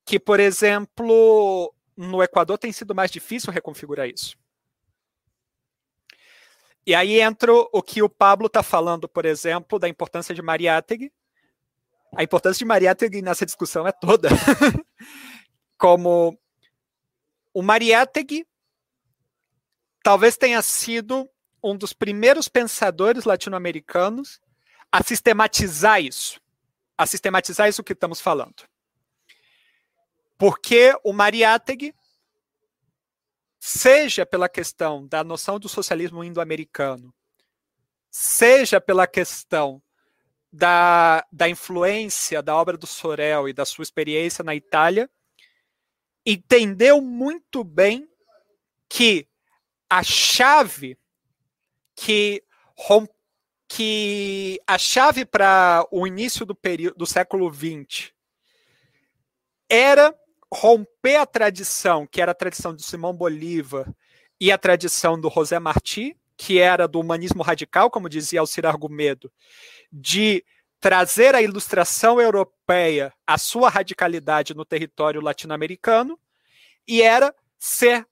que, 0.04 0.18
por 0.18 0.40
exemplo, 0.40 1.72
no 1.96 2.22
Equador 2.22 2.58
tem 2.58 2.72
sido 2.72 2.94
mais 2.94 3.10
difícil 3.10 3.52
reconfigurar 3.52 4.08
isso. 4.08 4.36
E 6.84 6.94
aí 6.94 7.20
entra 7.20 7.52
o 7.52 7.80
que 7.80 8.02
o 8.02 8.08
Pablo 8.08 8.46
está 8.46 8.62
falando, 8.62 9.08
por 9.08 9.24
exemplo, 9.24 9.78
da 9.78 9.88
importância 9.88 10.34
de 10.34 10.42
Mariátegui. 10.42 11.12
A 12.16 12.22
importância 12.24 12.58
de 12.58 12.64
Mariátegui 12.64 13.22
nessa 13.22 13.46
discussão 13.46 13.86
é 13.86 13.92
toda. 13.92 14.28
como 15.82 16.38
o 17.52 17.60
Mariátegui 17.60 18.46
talvez 20.00 20.36
tenha 20.36 20.62
sido 20.62 21.28
um 21.60 21.76
dos 21.76 21.92
primeiros 21.92 22.48
pensadores 22.48 23.24
latino-americanos 23.24 24.40
a 24.92 25.02
sistematizar 25.02 26.00
isso, 26.00 26.40
a 26.96 27.04
sistematizar 27.04 27.68
isso 27.68 27.82
que 27.82 27.94
estamos 27.94 28.20
falando. 28.20 28.62
Porque 30.38 30.96
o 31.02 31.12
Mariátegui, 31.12 31.92
seja 33.58 34.24
pela 34.24 34.48
questão 34.48 35.04
da 35.08 35.24
noção 35.24 35.58
do 35.58 35.68
socialismo 35.68 36.22
indo-americano, 36.22 37.12
seja 38.08 38.80
pela 38.80 39.08
questão 39.08 39.82
da, 40.52 41.26
da 41.32 41.48
influência 41.48 42.40
da 42.40 42.54
obra 42.54 42.76
do 42.76 42.86
Sorel 42.86 43.48
e 43.48 43.52
da 43.52 43.64
sua 43.64 43.82
experiência 43.82 44.44
na 44.44 44.54
Itália, 44.54 45.10
entendeu 46.24 47.00
muito 47.00 47.64
bem 47.64 48.08
que 48.88 49.26
a 49.88 50.02
chave 50.02 50.96
que, 51.94 52.42
que 53.68 54.60
a 54.66 54.78
chave 54.78 55.24
para 55.24 55.86
o 55.90 56.06
início 56.06 56.46
do 56.46 56.54
período 56.54 56.96
do 56.96 57.06
século 57.06 57.52
XX 57.52 58.12
era 59.68 60.14
romper 60.52 61.16
a 61.16 61.26
tradição, 61.26 62.06
que 62.06 62.20
era 62.20 62.32
a 62.32 62.34
tradição 62.34 62.74
de 62.74 62.82
Simão 62.82 63.14
Bolívar 63.14 63.90
e 64.38 64.52
a 64.52 64.58
tradição 64.58 65.18
do 65.18 65.30
José 65.30 65.58
Martí, 65.58 66.16
que 66.36 66.58
era 66.58 66.86
do 66.86 67.00
humanismo 67.00 67.42
radical, 67.42 67.90
como 67.90 68.08
dizia 68.08 68.40
Alcir 68.40 68.66
Argumedo, 68.66 69.32
de 69.90 70.44
trazer 70.82 71.32
a 71.36 71.40
ilustração 71.40 72.20
europeia, 72.20 73.14
a 73.24 73.38
sua 73.38 73.70
radicalidade 73.70 74.52
no 74.52 74.64
território 74.64 75.20
latino-americano, 75.20 76.18
e 76.88 77.00
era 77.00 77.32
ser 77.56 78.04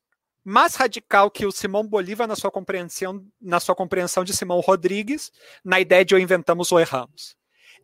mais 0.44 0.76
radical 0.76 1.32
que 1.32 1.44
o 1.44 1.50
Simão 1.50 1.84
Bolívar 1.84 2.28
na 2.28 2.36
sua 2.36 2.48
compreensão, 2.48 3.26
na 3.40 3.58
sua 3.58 3.74
compreensão 3.74 4.22
de 4.22 4.32
Simão 4.36 4.60
Rodrigues, 4.60 5.32
na 5.64 5.80
ideia 5.80 6.04
de 6.04 6.14
ou 6.14 6.20
inventamos 6.20 6.70
ou 6.70 6.78
erramos. 6.78 7.36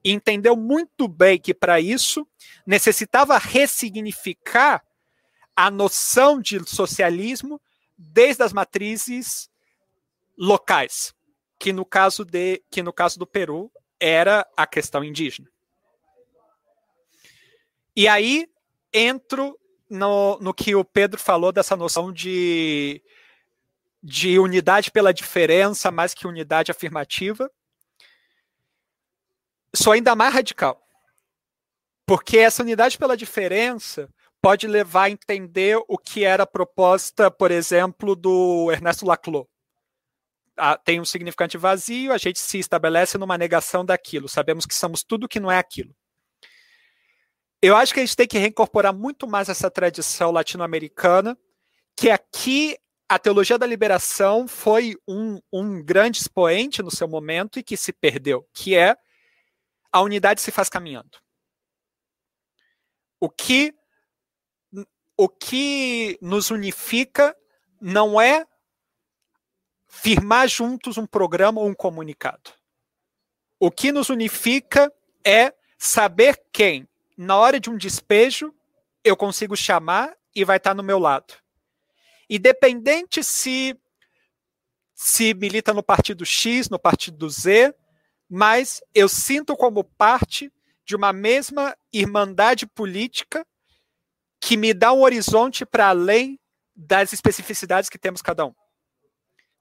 E 0.05 0.13
entendeu 0.13 0.55
muito 0.55 1.09
bem 1.09 1.37
que 1.37 1.53
para 1.53 1.81
isso 1.81 2.25
necessitava 2.65 3.37
ressignificar 3.39 4.85
a 5.57 5.69
noção 5.69 6.41
de 6.41 6.65
socialismo 6.65 7.61
desde 7.99 8.45
as 8.45 8.53
matrizes 8.53 9.51
locais, 10.39 11.13
que 11.59 11.73
no 11.73 11.85
caso 11.85 12.25
de 12.25 12.63
que 12.71 12.85
no 12.85 12.93
caso 12.93 13.19
do 13.19 13.27
Peru 13.27 13.69
era 14.01 14.47
a 14.57 14.67
questão 14.67 15.03
indígena. 15.03 15.49
E 17.95 18.07
aí 18.07 18.47
entro 18.93 19.59
no, 19.89 20.39
no 20.41 20.53
que 20.53 20.75
o 20.75 20.85
Pedro 20.85 21.19
falou 21.19 21.53
dessa 21.53 21.77
noção 21.77 22.13
de, 22.13 23.03
de 24.03 24.39
unidade 24.39 24.91
pela 24.91 25.15
diferença 25.15 25.91
mais 25.91 26.13
que 26.13 26.27
unidade 26.27 26.71
afirmativa. 26.71 27.51
Sou 29.75 29.93
ainda 29.93 30.15
mais 30.15 30.33
radical. 30.33 30.83
Porque 32.07 32.39
essa 32.39 32.63
unidade 32.63 32.99
pela 32.99 33.17
diferença 33.17 34.09
pode 34.41 34.67
levar 34.67 35.05
a 35.05 35.11
entender 35.11 35.77
o 35.89 35.99
que 35.99 36.25
era 36.25 36.45
a 36.45 36.47
proposta, 36.47 37.31
por 37.31 37.51
exemplo, 37.51 38.15
do 38.15 38.71
Ernesto 38.71 39.07
Laclau 39.07 39.49
tem 40.85 41.01
um 41.01 41.05
significante 41.05 41.59
vazio, 41.59 42.13
a 42.13 42.19
gente 42.19 42.39
se 42.39 42.59
estabelece 42.59 43.19
numa 43.19 43.37
negação 43.37 43.85
daquilo. 43.85 44.29
Sabemos 44.29 44.67
que 44.67 44.75
somos 44.75 45.03
tudo 45.03 45.29
que 45.29 45.41
não 45.41 45.51
é 45.51 45.59
aquilo. 45.59 45.95
Eu 47.61 47.75
acho 47.77 47.93
que 47.93 48.01
a 48.01 48.05
gente 48.05 48.17
tem 48.17 48.27
que 48.27 48.39
reincorporar 48.39 48.95
muito 48.95 49.27
mais 49.27 49.49
essa 49.49 49.71
tradição 49.71 50.31
latino-americana, 50.31 51.37
que 51.97 52.11
aqui 52.11 52.77
a 53.09 53.19
teologia 53.19 53.59
da 53.59 53.67
liberação 53.67 54.49
foi 54.49 54.97
um, 55.07 55.41
um 55.53 55.83
grande 55.83 56.21
expoente 56.21 56.83
no 56.83 56.91
seu 56.91 57.09
momento 57.09 57.59
e 57.59 57.63
que 57.63 57.77
se 57.77 57.93
perdeu, 57.93 58.49
que 58.53 58.75
é 58.75 58.97
a 59.93 60.01
unidade 60.01 60.41
se 60.41 60.51
faz 60.51 60.69
caminhando. 60.69 61.19
O 63.21 63.31
que 63.31 63.75
o 65.19 65.29
que 65.29 66.19
nos 66.21 66.51
unifica 66.51 67.35
não 67.81 68.21
é 68.21 68.45
firmar 69.97 70.47
juntos 70.47 70.99
um 70.99 71.07
programa 71.07 71.61
ou 71.61 71.69
um 71.69 71.75
comunicado. 71.75 72.53
O 73.59 73.71
que 73.71 73.91
nos 73.91 74.11
unifica 74.11 74.93
é 75.25 75.55
saber 75.79 76.41
quem, 76.53 76.87
na 77.17 77.37
hora 77.37 77.59
de 77.59 77.71
um 77.71 77.77
despejo, 77.77 78.55
eu 79.03 79.17
consigo 79.17 79.57
chamar 79.57 80.15
e 80.35 80.45
vai 80.45 80.59
estar 80.59 80.75
no 80.75 80.83
meu 80.83 80.99
lado. 80.99 81.35
Independente 82.29 83.25
se 83.25 83.75
se 84.95 85.35
milita 85.35 85.75
no 85.75 85.83
partido 85.83 86.25
X, 86.25 86.71
no 86.71 86.79
partido 86.79 87.29
Z, 87.29 87.75
mas 88.29 88.83
eu 88.95 89.09
sinto 89.09 89.55
como 89.55 89.85
parte 89.85 90.51
de 90.87 90.97
uma 90.97 91.13
mesma 91.13 91.77
irmandade 91.93 92.67
política 92.67 93.47
que 94.41 94.57
me 94.57 94.73
dá 94.73 94.93
um 94.93 95.03
horizonte 95.03 95.67
para 95.67 95.89
além 95.89 96.39
das 96.75 97.13
especificidades 97.13 97.91
que 97.91 97.99
temos 97.99 98.23
cada 98.23 98.47
um 98.47 98.55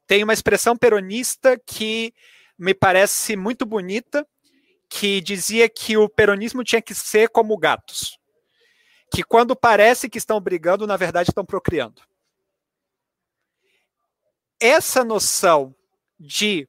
tem 0.07 0.23
uma 0.23 0.33
expressão 0.33 0.77
peronista 0.77 1.57
que 1.57 2.13
me 2.57 2.73
parece 2.73 3.35
muito 3.35 3.65
bonita, 3.65 4.25
que 4.89 5.19
dizia 5.19 5.67
que 5.67 5.97
o 5.97 6.07
peronismo 6.07 6.63
tinha 6.63 6.81
que 6.81 6.93
ser 6.93 7.29
como 7.29 7.57
gatos, 7.57 8.19
que 9.11 9.23
quando 9.23 9.55
parece 9.55 10.09
que 10.09 10.17
estão 10.17 10.39
brigando, 10.39 10.87
na 10.87 10.95
verdade 10.95 11.29
estão 11.29 11.45
procriando. 11.45 12.01
Essa 14.59 15.03
noção 15.03 15.75
de 16.19 16.67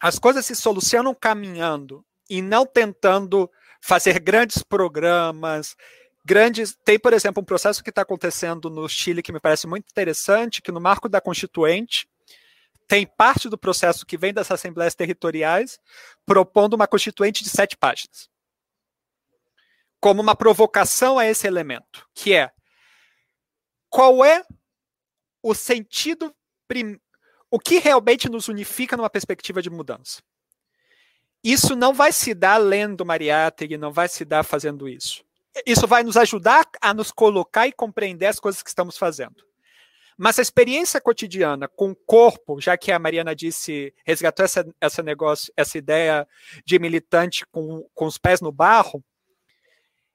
as 0.00 0.18
coisas 0.18 0.44
se 0.44 0.54
solucionam 0.54 1.14
caminhando 1.14 2.04
e 2.28 2.42
não 2.42 2.66
tentando 2.66 3.50
fazer 3.80 4.18
grandes 4.20 4.62
programas, 4.62 5.76
grandes. 6.24 6.76
Tem, 6.84 6.98
por 6.98 7.12
exemplo, 7.12 7.42
um 7.42 7.46
processo 7.46 7.82
que 7.82 7.90
está 7.90 8.02
acontecendo 8.02 8.68
no 8.68 8.88
Chile 8.88 9.22
que 9.22 9.32
me 9.32 9.40
parece 9.40 9.66
muito 9.66 9.86
interessante, 9.90 10.62
que 10.62 10.72
no 10.72 10.80
marco 10.80 11.08
da 11.08 11.20
Constituinte 11.20 12.08
tem 12.88 13.06
parte 13.06 13.50
do 13.50 13.58
processo 13.58 14.06
que 14.06 14.16
vem 14.16 14.32
das 14.32 14.50
assembleias 14.50 14.94
territoriais 14.94 15.78
propondo 16.24 16.72
uma 16.72 16.86
constituinte 16.86 17.44
de 17.44 17.50
sete 17.50 17.76
páginas. 17.76 18.30
Como 20.00 20.22
uma 20.22 20.34
provocação 20.34 21.18
a 21.18 21.26
esse 21.26 21.46
elemento, 21.46 22.08
que 22.14 22.34
é 22.34 22.50
qual 23.90 24.24
é 24.24 24.42
o 25.42 25.54
sentido, 25.54 26.34
prim... 26.66 26.98
o 27.50 27.58
que 27.58 27.78
realmente 27.78 28.28
nos 28.28 28.48
unifica 28.48 28.96
numa 28.96 29.10
perspectiva 29.10 29.60
de 29.60 29.68
mudança. 29.68 30.22
Isso 31.44 31.76
não 31.76 31.92
vai 31.92 32.10
se 32.10 32.32
dar 32.32 32.56
lendo 32.56 33.04
Mariátegui, 33.04 33.76
não 33.76 33.92
vai 33.92 34.08
se 34.08 34.24
dar 34.24 34.44
fazendo 34.44 34.88
isso 34.88 35.27
isso 35.66 35.86
vai 35.86 36.02
nos 36.02 36.16
ajudar 36.16 36.66
a 36.80 36.92
nos 36.92 37.10
colocar 37.10 37.66
e 37.66 37.72
compreender 37.72 38.26
as 38.26 38.40
coisas 38.40 38.62
que 38.62 38.68
estamos 38.68 38.96
fazendo. 38.98 39.46
Mas 40.16 40.38
a 40.38 40.42
experiência 40.42 41.00
cotidiana 41.00 41.68
com 41.68 41.92
o 41.92 41.96
corpo, 41.96 42.60
já 42.60 42.76
que 42.76 42.90
a 42.90 42.98
Mariana 42.98 43.36
disse, 43.36 43.94
resgatou 44.04 44.44
essa, 44.44 44.66
essa 44.80 45.00
negócio, 45.00 45.52
essa 45.56 45.78
ideia 45.78 46.26
de 46.64 46.78
militante 46.78 47.46
com, 47.46 47.88
com 47.94 48.06
os 48.06 48.18
pés 48.18 48.40
no 48.40 48.50
barro, 48.50 49.02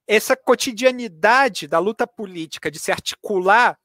essa 0.06 0.36
cotidianidade 0.36 1.66
da 1.66 1.78
luta 1.78 2.06
política, 2.06 2.70
de 2.70 2.78
se 2.78 2.92
articular 2.92 3.78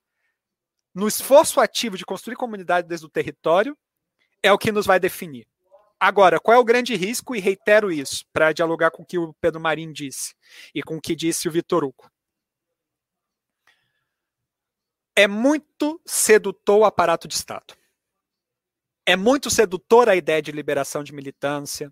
no 0.94 1.08
esforço 1.08 1.62
ativo 1.62 1.98
de 1.98 2.06
construir 2.06 2.36
comunidade 2.36 2.88
desde 2.88 3.06
o 3.06 3.10
território, 3.10 3.78
é 4.44 4.52
o 4.52 4.58
que 4.58 4.74
nos 4.74 4.86
vai 4.86 5.00
definir. 5.00 5.48
Agora, 6.00 6.40
qual 6.40 6.56
é 6.56 6.60
o 6.60 6.64
grande 6.64 6.96
risco? 6.96 7.36
E 7.36 7.40
reitero 7.40 7.92
isso, 7.92 8.26
para 8.32 8.54
dialogar 8.54 8.90
com 8.90 9.04
o 9.04 9.06
que 9.06 9.18
o 9.18 9.34
Pedro 9.42 9.60
Marim 9.60 9.92
disse 9.92 10.34
e 10.74 10.82
com 10.82 10.96
o 10.96 11.02
que 11.02 11.14
disse 11.14 11.48
o 11.48 11.52
Vitor 11.52 11.84
Hugo. 11.84 12.10
É 15.16 15.28
muito 15.28 16.02
sedutor 16.06 16.80
o 16.80 16.86
aparato 16.86 17.28
de 17.28 17.34
Estado. 17.34 17.76
É 19.06 19.18
muito 19.18 19.50
sedutor 19.50 20.08
a 20.08 20.16
ideia 20.16 20.42
de 20.42 20.52
liberação 20.52 21.04
de 21.04 21.12
militância. 21.12 21.92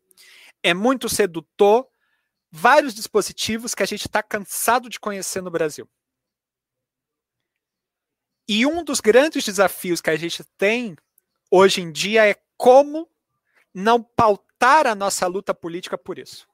É 0.63 0.73
muito 0.73 1.09
sedutor 1.09 1.85
vários 2.49 2.93
dispositivos 2.93 3.75
que 3.75 3.83
a 3.83 3.85
gente 3.85 4.07
está 4.07 4.23
cansado 4.23 4.87
de 4.87 4.99
conhecer 4.99 5.41
no 5.41 5.51
Brasil. 5.51 5.89
E 8.47 8.65
um 8.65 8.81
dos 8.83 9.01
grandes 9.01 9.43
desafios 9.43 9.99
que 9.99 10.09
a 10.09 10.15
gente 10.15 10.43
tem 10.57 10.95
hoje 11.51 11.81
em 11.81 11.91
dia 11.91 12.25
é 12.25 12.35
como 12.55 13.09
não 13.77 14.01
pautar 14.01 14.87
a 14.87 14.95
nossa 14.95 15.27
luta 15.27 15.53
política 15.53 15.95
por 15.99 16.17
isso. 16.17 16.47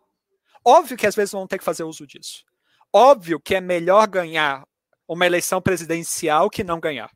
Óbvio 0.66 0.98
que 0.98 1.08
às 1.08 1.16
vezes 1.16 1.32
vão 1.32 1.48
ter 1.48 1.58
que 1.58 1.64
fazer 1.64 1.86
uso 1.86 2.06
disso. 2.06 2.44
Óbvio 2.92 3.40
que 3.40 3.56
é 3.56 3.62
melhor 3.62 4.06
ganhar 4.08 4.68
uma 5.08 5.26
eleição 5.26 5.62
presidencial 5.62 6.50
que 6.50 6.66
não 6.66 6.82
ganhar. 6.82 7.10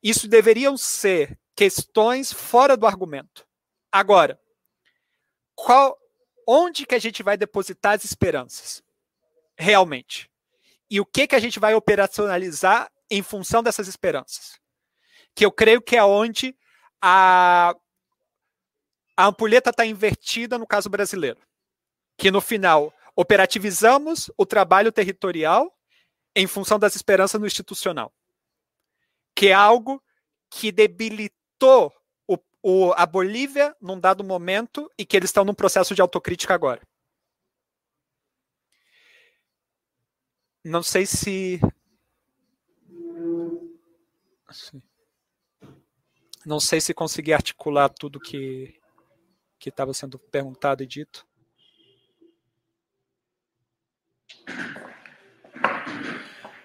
Isso 0.00 0.28
deveriam 0.28 0.76
ser 0.76 1.36
questões 1.56 2.32
fora 2.32 2.76
do 2.76 2.86
argumento. 2.86 3.44
Agora, 3.90 4.40
qual, 5.56 5.98
onde 6.46 6.86
que 6.86 6.94
a 6.94 7.00
gente 7.00 7.24
vai 7.24 7.36
depositar 7.36 7.94
as 7.94 8.04
esperanças? 8.04 8.84
Realmente. 9.58 10.30
E 10.88 11.00
o 11.00 11.06
que 11.06 11.26
que 11.26 11.34
a 11.34 11.40
gente 11.40 11.58
vai 11.58 11.74
operacionalizar 11.74 12.88
em 13.10 13.20
função 13.20 13.64
dessas 13.64 13.88
esperanças? 13.88 14.60
Que 15.34 15.44
eu 15.44 15.50
creio 15.50 15.82
que 15.82 15.96
é 15.96 16.04
onde 16.04 16.56
a, 17.02 17.74
a 19.18 19.26
ampulheta 19.26 19.70
está 19.70 19.84
invertida 19.84 20.56
no 20.56 20.64
caso 20.64 20.88
brasileiro. 20.88 21.40
Que 22.16 22.30
no 22.30 22.40
final 22.40 22.94
operativizamos 23.16 24.30
o 24.38 24.46
trabalho 24.46 24.92
territorial 24.92 25.76
em 26.36 26.46
função 26.46 26.78
das 26.78 26.94
esperanças 26.94 27.40
no 27.40 27.46
institucional, 27.48 28.12
que 29.34 29.48
é 29.48 29.52
algo 29.52 30.00
que 30.48 30.70
debilitou 30.70 31.92
o, 32.28 32.38
o, 32.62 32.92
a 32.92 33.04
Bolívia 33.04 33.74
num 33.80 33.98
dado 33.98 34.22
momento 34.22 34.88
e 34.96 35.04
que 35.04 35.16
eles 35.16 35.30
estão 35.30 35.44
num 35.44 35.54
processo 35.54 35.96
de 35.96 36.00
autocrítica 36.00 36.54
agora. 36.54 36.80
Não 40.64 40.82
sei 40.82 41.04
se. 41.04 41.60
Não 46.46 46.60
sei 46.60 46.80
se 46.80 46.94
consegui 46.94 47.32
articular 47.32 47.88
tudo 47.88 48.20
que 48.20 48.77
que 49.58 49.68
estava 49.68 49.92
sendo 49.92 50.18
perguntado 50.18 50.82
e 50.82 50.86
dito. 50.86 51.26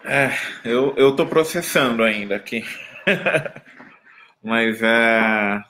É, 0.05 0.31
eu, 0.65 0.93
eu 0.97 1.15
tô 1.15 1.25
processando 1.25 2.03
ainda 2.03 2.35
aqui. 2.35 2.63
Mas 4.43 4.81
é, 4.81 5.63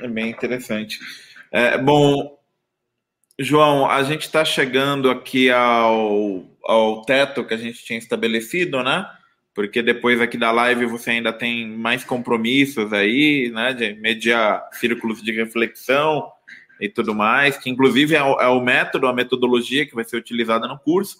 é 0.00 0.08
bem 0.08 0.30
interessante. 0.30 0.98
É, 1.50 1.76
bom, 1.76 2.38
João, 3.38 3.90
a 3.90 4.02
gente 4.04 4.22
está 4.22 4.44
chegando 4.44 5.10
aqui 5.10 5.50
ao, 5.50 6.44
ao 6.64 7.02
teto 7.02 7.44
que 7.44 7.54
a 7.54 7.56
gente 7.56 7.84
tinha 7.84 7.98
estabelecido, 7.98 8.82
né? 8.82 9.04
Porque 9.54 9.80
depois 9.82 10.20
aqui 10.20 10.36
da 10.36 10.50
live 10.50 10.86
você 10.86 11.10
ainda 11.10 11.32
tem 11.32 11.68
mais 11.68 12.04
compromissos 12.04 12.92
aí, 12.92 13.50
né? 13.54 13.72
De 13.72 13.94
mediar 13.94 14.68
círculos 14.72 15.22
de 15.22 15.30
reflexão 15.32 16.28
e 16.80 16.88
tudo 16.88 17.14
mais, 17.14 17.56
que 17.56 17.70
inclusive 17.70 18.14
é 18.16 18.22
o, 18.22 18.40
é 18.40 18.48
o 18.48 18.60
método, 18.60 19.06
a 19.06 19.12
metodologia 19.12 19.86
que 19.86 19.94
vai 19.94 20.04
ser 20.04 20.16
utilizada 20.16 20.66
no 20.66 20.78
curso, 20.78 21.18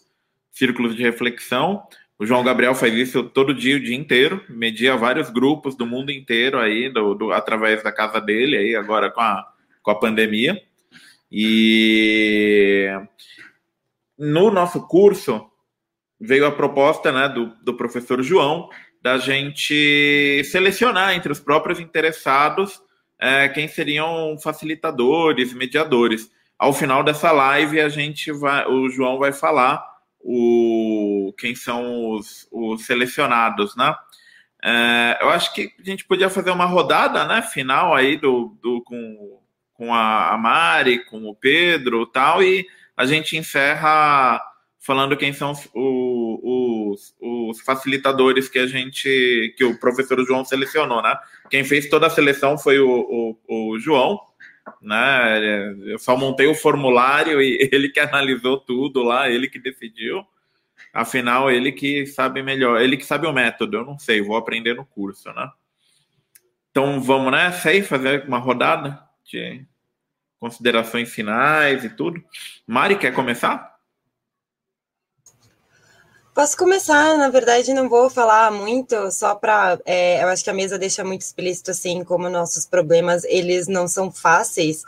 círculos 0.50 0.96
de 0.96 1.02
reflexão. 1.02 1.82
O 2.18 2.26
João 2.26 2.44
Gabriel 2.44 2.74
faz 2.74 2.92
isso 2.94 3.24
todo 3.24 3.54
dia, 3.54 3.76
o 3.76 3.80
dia 3.80 3.96
inteiro, 3.96 4.44
media 4.48 4.96
vários 4.96 5.30
grupos 5.30 5.76
do 5.76 5.86
mundo 5.86 6.10
inteiro 6.10 6.58
aí, 6.58 6.88
do, 6.88 7.14
do, 7.14 7.32
através 7.32 7.82
da 7.82 7.92
casa 7.92 8.20
dele, 8.20 8.56
aí 8.56 8.76
agora 8.76 9.10
com 9.10 9.20
a, 9.20 9.46
com 9.82 9.90
a 9.90 9.98
pandemia. 9.98 10.60
E 11.30 12.88
no 14.18 14.50
nosso 14.50 14.86
curso 14.86 15.50
veio 16.26 16.46
a 16.46 16.52
proposta 16.52 17.12
né, 17.12 17.28
do, 17.28 17.46
do 17.62 17.74
professor 17.74 18.22
João 18.22 18.68
da 19.02 19.18
gente 19.18 20.42
selecionar 20.44 21.14
entre 21.14 21.30
os 21.30 21.38
próprios 21.38 21.78
interessados 21.78 22.82
é, 23.20 23.48
quem 23.48 23.68
seriam 23.68 24.36
facilitadores, 24.42 25.52
mediadores. 25.52 26.30
Ao 26.58 26.72
final 26.72 27.02
dessa 27.04 27.30
live, 27.30 27.80
a 27.80 27.88
gente 27.88 28.32
vai, 28.32 28.66
o 28.66 28.88
João 28.88 29.18
vai 29.18 29.32
falar 29.32 29.84
o, 30.20 31.34
quem 31.38 31.54
são 31.54 32.12
os, 32.12 32.48
os 32.50 32.84
selecionados, 32.86 33.76
né? 33.76 33.94
É, 34.62 35.18
eu 35.20 35.28
acho 35.28 35.52
que 35.52 35.72
a 35.78 35.82
gente 35.82 36.06
podia 36.06 36.30
fazer 36.30 36.50
uma 36.50 36.64
rodada, 36.64 37.26
né, 37.26 37.42
final 37.42 37.94
aí 37.94 38.16
do, 38.16 38.56
do 38.62 38.82
com, 38.82 39.42
com 39.74 39.94
a 39.94 40.34
Mari, 40.38 41.04
com 41.04 41.24
o 41.26 41.34
Pedro, 41.34 42.06
tal, 42.06 42.42
e 42.42 42.66
a 42.96 43.04
gente 43.04 43.36
encerra 43.36 44.40
falando 44.84 45.16
quem 45.16 45.32
são 45.32 45.52
os, 45.52 45.66
os, 45.72 47.16
os, 47.18 47.60
facilitadores 47.62 48.50
que 48.50 48.58
a 48.58 48.66
gente, 48.66 49.54
que 49.56 49.64
o 49.64 49.80
professor 49.80 50.22
João 50.26 50.44
selecionou, 50.44 51.02
né? 51.02 51.16
Quem 51.48 51.64
fez 51.64 51.88
toda 51.88 52.06
a 52.06 52.10
seleção 52.10 52.58
foi 52.58 52.78
o, 52.78 53.38
o, 53.48 53.72
o 53.72 53.78
João, 53.78 54.20
né? 54.82 55.74
Eu 55.86 55.98
só 55.98 56.14
montei 56.18 56.46
o 56.48 56.54
formulário 56.54 57.40
e 57.40 57.66
ele 57.72 57.88
que 57.88 57.98
analisou 57.98 58.60
tudo 58.60 59.02
lá, 59.02 59.30
ele 59.30 59.48
que 59.48 59.58
decidiu. 59.58 60.22
Afinal, 60.92 61.50
ele 61.50 61.72
que 61.72 62.04
sabe 62.06 62.42
melhor, 62.42 62.78
ele 62.80 62.98
que 62.98 63.06
sabe 63.06 63.26
o 63.26 63.32
método, 63.32 63.78
eu 63.78 63.86
não 63.86 63.98
sei, 63.98 64.20
vou 64.20 64.36
aprender 64.36 64.74
no 64.74 64.84
curso, 64.84 65.32
né? 65.32 65.50
Então 66.70 67.00
vamos 67.00 67.32
nessa 67.32 67.70
aí, 67.70 67.82
fazer 67.82 68.26
uma 68.28 68.38
rodada 68.38 69.02
de 69.24 69.64
considerações 70.38 71.10
finais 71.10 71.84
e 71.84 71.88
tudo. 71.88 72.22
Mari, 72.66 72.98
quer 72.98 73.14
começar? 73.14 73.73
Posso 76.34 76.56
começar, 76.56 77.16
na 77.16 77.28
verdade 77.28 77.72
não 77.72 77.88
vou 77.88 78.10
falar 78.10 78.50
muito, 78.50 79.08
só 79.12 79.36
para, 79.36 79.78
é, 79.86 80.20
eu 80.20 80.26
acho 80.26 80.42
que 80.42 80.50
a 80.50 80.54
mesa 80.54 80.76
deixa 80.76 81.04
muito 81.04 81.20
explícito 81.20 81.70
assim 81.70 82.02
como 82.02 82.28
nossos 82.28 82.66
problemas 82.66 83.22
eles 83.22 83.68
não 83.68 83.86
são 83.86 84.10
fáceis, 84.10 84.82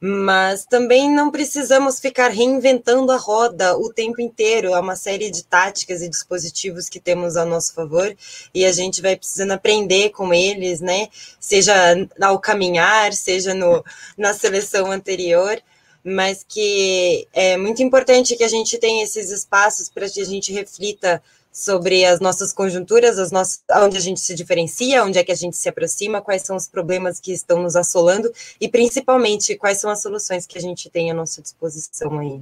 mas 0.00 0.64
também 0.64 1.10
não 1.10 1.28
precisamos 1.32 1.98
ficar 1.98 2.28
reinventando 2.28 3.10
a 3.10 3.16
roda 3.16 3.76
o 3.76 3.92
tempo 3.92 4.20
inteiro. 4.20 4.74
Há 4.74 4.80
uma 4.80 4.94
série 4.94 5.28
de 5.28 5.42
táticas 5.42 6.02
e 6.02 6.08
dispositivos 6.08 6.88
que 6.88 7.00
temos 7.00 7.36
a 7.36 7.44
nosso 7.44 7.74
favor 7.74 8.14
e 8.54 8.64
a 8.64 8.70
gente 8.70 9.02
vai 9.02 9.16
precisando 9.16 9.52
aprender 9.52 10.10
com 10.10 10.32
eles, 10.32 10.80
né? 10.80 11.08
Seja 11.40 11.74
ao 12.20 12.38
caminhar, 12.38 13.12
seja 13.12 13.54
no, 13.54 13.84
na 14.16 14.34
seleção 14.34 14.92
anterior 14.92 15.60
mas 16.04 16.44
que 16.46 17.26
é 17.32 17.56
muito 17.56 17.82
importante 17.82 18.36
que 18.36 18.44
a 18.44 18.48
gente 18.48 18.78
tenha 18.78 19.04
esses 19.04 19.30
espaços 19.30 19.88
para 19.88 20.08
que 20.08 20.20
a 20.20 20.24
gente 20.24 20.52
reflita 20.52 21.22
sobre 21.52 22.04
as 22.04 22.18
nossas 22.18 22.52
conjunturas, 22.52 23.18
as 23.18 23.30
nossas, 23.30 23.62
onde 23.76 23.96
a 23.96 24.00
gente 24.00 24.20
se 24.20 24.34
diferencia, 24.34 25.04
onde 25.04 25.18
é 25.18 25.24
que 25.24 25.30
a 25.30 25.36
gente 25.36 25.56
se 25.56 25.68
aproxima, 25.68 26.22
quais 26.22 26.42
são 26.42 26.56
os 26.56 26.66
problemas 26.66 27.20
que 27.20 27.32
estão 27.32 27.62
nos 27.62 27.76
assolando 27.76 28.32
e 28.58 28.68
principalmente 28.68 29.54
quais 29.56 29.78
são 29.78 29.90
as 29.90 30.00
soluções 30.00 30.46
que 30.46 30.56
a 30.56 30.60
gente 30.60 30.88
tem 30.88 31.10
à 31.10 31.14
nossa 31.14 31.42
disposição 31.42 32.18
aí. 32.18 32.40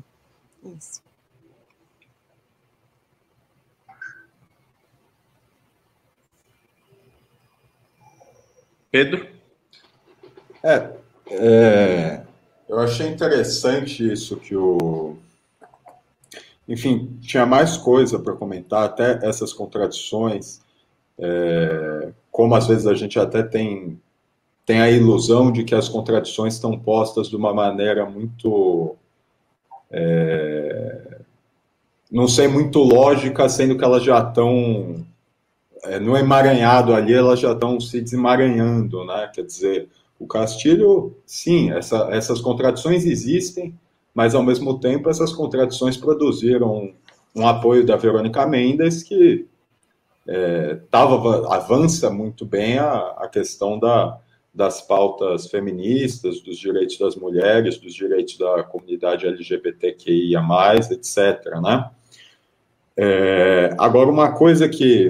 Isso. 0.78 1.02
Pedro? 8.92 9.26
É, 10.62 10.90
é, 11.30 12.20
eu 12.70 12.78
achei 12.78 13.08
interessante 13.08 14.10
isso 14.10 14.36
que 14.36 14.54
o. 14.54 15.16
Enfim, 16.68 17.18
tinha 17.20 17.44
mais 17.44 17.76
coisa 17.76 18.16
para 18.18 18.36
comentar, 18.36 18.84
até 18.84 19.18
essas 19.26 19.52
contradições, 19.52 20.60
é, 21.18 22.12
como 22.30 22.54
às 22.54 22.68
vezes 22.68 22.86
a 22.86 22.94
gente 22.94 23.18
até 23.18 23.42
tem, 23.42 24.00
tem 24.64 24.80
a 24.80 24.88
ilusão 24.88 25.50
de 25.50 25.64
que 25.64 25.74
as 25.74 25.88
contradições 25.88 26.54
estão 26.54 26.78
postas 26.78 27.28
de 27.28 27.34
uma 27.34 27.52
maneira 27.52 28.06
muito. 28.06 28.96
É, 29.90 31.18
não 32.10 32.28
sei, 32.28 32.46
muito 32.46 32.78
lógica, 32.78 33.48
sendo 33.48 33.76
que 33.76 33.84
elas 33.84 34.04
já 34.04 34.20
estão 34.20 35.04
é, 35.82 35.98
no 35.98 36.16
emaranhado 36.16 36.94
ali 36.94 37.14
elas 37.14 37.40
já 37.40 37.52
estão 37.52 37.80
se 37.80 38.00
desemaranhando, 38.00 39.04
né? 39.04 39.28
Quer 39.34 39.44
dizer, 39.44 39.88
o 40.20 40.26
Castilho, 40.26 41.16
sim, 41.24 41.72
essa, 41.72 42.08
essas 42.12 42.40
contradições 42.42 43.06
existem, 43.06 43.74
mas 44.14 44.34
ao 44.34 44.42
mesmo 44.42 44.78
tempo 44.78 45.08
essas 45.08 45.32
contradições 45.32 45.96
produziram 45.96 46.92
um 47.34 47.46
apoio 47.48 47.86
da 47.86 47.96
Verônica 47.96 48.46
Mendes 48.46 49.02
que 49.02 49.46
é, 50.28 50.78
tava, 50.90 51.52
avança 51.54 52.10
muito 52.10 52.44
bem 52.44 52.78
a, 52.78 52.98
a 53.16 53.28
questão 53.28 53.78
da, 53.78 54.20
das 54.52 54.82
pautas 54.82 55.46
feministas, 55.46 56.40
dos 56.40 56.58
direitos 56.58 56.98
das 56.98 57.16
mulheres, 57.16 57.78
dos 57.78 57.94
direitos 57.94 58.36
da 58.36 58.62
comunidade 58.62 59.26
LGBTQIA+, 59.26 60.42
etc., 60.90 61.60
né? 61.62 61.90
É, 62.96 63.74
agora, 63.78 64.10
uma 64.10 64.32
coisa 64.32 64.68
que, 64.68 65.08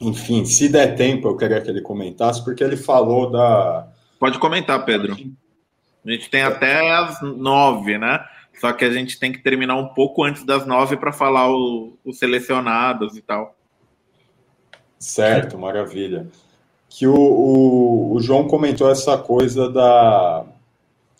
enfim, 0.00 0.44
se 0.44 0.68
der 0.68 0.94
tempo, 0.94 1.28
eu 1.28 1.36
queria 1.36 1.60
que 1.60 1.70
ele 1.70 1.80
comentasse, 1.80 2.44
porque 2.44 2.62
ele 2.62 2.76
falou 2.76 3.30
da... 3.30 3.88
Pode 4.18 4.38
comentar, 4.38 4.84
Pedro. 4.84 5.16
A 6.04 6.10
gente 6.10 6.30
tem 6.30 6.42
até 6.42 6.92
as 6.92 7.20
nove, 7.22 7.98
né? 7.98 8.24
Só 8.60 8.72
que 8.72 8.84
a 8.84 8.90
gente 8.90 9.18
tem 9.18 9.32
que 9.32 9.42
terminar 9.42 9.76
um 9.76 9.88
pouco 9.88 10.24
antes 10.24 10.44
das 10.44 10.66
nove 10.66 10.96
para 10.96 11.12
falar 11.12 11.48
os 11.50 12.18
selecionados 12.18 13.16
e 13.16 13.20
tal. 13.20 13.54
Certo, 14.98 15.58
maravilha. 15.58 16.26
Que 16.88 17.06
o, 17.06 17.14
o, 17.14 18.14
o, 18.14 18.20
João 18.20 18.48
comentou 18.48 18.90
essa 18.90 19.18
coisa 19.18 19.68
da. 19.68 20.46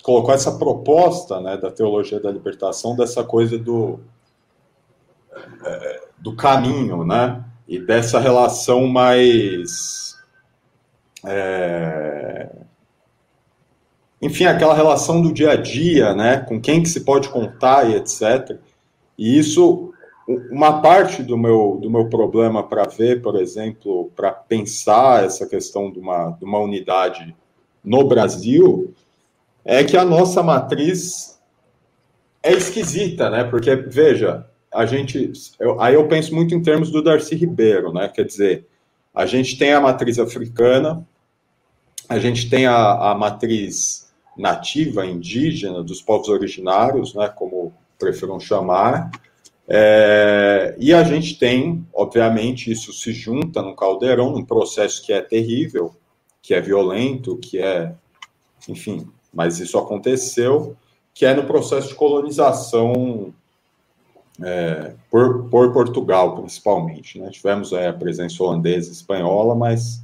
colocou 0.03 0.33
essa 0.33 0.57
proposta 0.57 1.41
né, 1.41 1.57
da 1.59 1.71
teologia 1.71 2.19
da 2.19 2.31
libertação, 2.31 2.97
dessa 2.97 3.23
coisa 3.23 3.59
do, 3.59 4.01
é, 5.65 6.09
do 6.17 6.35
caminho, 6.35 7.05
né? 7.05 7.45
E 7.67 7.79
dessa 7.79 8.19
relação 8.21 8.87
mais. 8.87 10.17
É, 11.25 12.49
enfim, 14.23 14.45
aquela 14.45 14.75
relação 14.75 15.21
do 15.21 15.33
dia 15.33 15.53
a 15.53 15.57
dia, 15.57 16.15
né? 16.15 16.39
Com 16.39 16.61
quem 16.61 16.83
que 16.83 16.89
se 16.89 17.01
pode 17.01 17.29
contar 17.29 17.91
e 17.91 17.95
etc. 17.97 18.59
E 19.19 19.39
isso 19.39 19.93
uma 20.51 20.81
parte 20.81 21.23
do 21.23 21.39
meu, 21.39 21.79
do 21.81 21.89
meu 21.89 22.09
problema 22.09 22.63
para 22.63 22.85
ver, 22.85 23.23
por 23.23 23.37
exemplo, 23.37 24.11
para 24.17 24.33
pensar 24.33 25.25
essa 25.25 25.47
questão 25.47 25.91
de 25.91 26.01
uma, 26.01 26.31
de 26.31 26.45
uma 26.45 26.59
unidade 26.59 27.35
no 27.85 28.05
Brasil, 28.05 28.93
é 29.65 29.85
que 29.85 29.97
a 29.97 30.05
nossa 30.05 30.43
matriz 30.43 31.41
é 32.43 32.53
esquisita, 32.53 33.31
né? 33.31 33.45
Porque, 33.45 33.75
veja, 33.77 34.47
a 34.77 34.87
gente. 34.87 35.33
Eu, 35.59 35.81
aí 35.81 35.95
eu 35.95 36.07
penso 36.07 36.35
muito 36.35 36.55
em 36.55 36.63
termos 36.63 36.91
do 36.91 37.03
Darcy 37.03 37.35
Ribeiro, 37.35 37.93
né? 37.93 38.09
Quer 38.09 38.25
dizer, 38.25 38.67
a 39.15 39.25
gente 39.27 39.57
tem 39.59 39.73
a 39.73 39.81
matriz 39.81 40.19
africana, 40.19 41.07
a 42.09 42.19
gente 42.19 42.49
tem 42.51 42.67
a, 42.67 43.11
a 43.11 43.15
matriz 43.15 44.13
nativa, 44.37 45.07
indígena, 45.07 45.83
dos 45.83 46.03
povos 46.03 46.29
originários, 46.29 47.15
né? 47.15 47.29
Como 47.29 47.73
prefiram 47.99 48.39
chamar, 48.39 49.11
é, 49.69 50.77
e 50.79 50.95
a 50.95 51.03
gente 51.03 51.39
tem, 51.39 51.85
obviamente, 51.93 52.71
isso 52.71 52.93
se 52.93 53.13
junta 53.13 53.63
no 53.63 53.75
caldeirão, 53.75 54.31
num 54.31 54.45
processo 54.45 55.05
que 55.05 55.13
é 55.13 55.21
terrível, 55.21 55.97
que 56.41 56.55
é 56.55 56.61
violento, 56.61 57.37
que 57.39 57.59
é, 57.59 57.93
enfim, 58.69 59.09
mas 59.33 59.59
isso 59.59 59.77
aconteceu, 59.77 60.77
que 61.13 61.27
é 61.27 61.35
no 61.35 61.45
processo 61.45 61.89
de 61.89 61.95
colonização 61.95 63.35
é, 64.43 64.93
por, 65.11 65.45
por, 65.49 65.73
Portugal, 65.73 66.37
principalmente. 66.37 67.19
Né? 67.19 67.31
Tivemos 67.31 67.73
é, 67.73 67.89
a 67.89 67.93
presença 67.93 68.43
holandesa 68.43 68.89
e 68.89 68.93
espanhola, 68.93 69.55
mas 69.55 70.03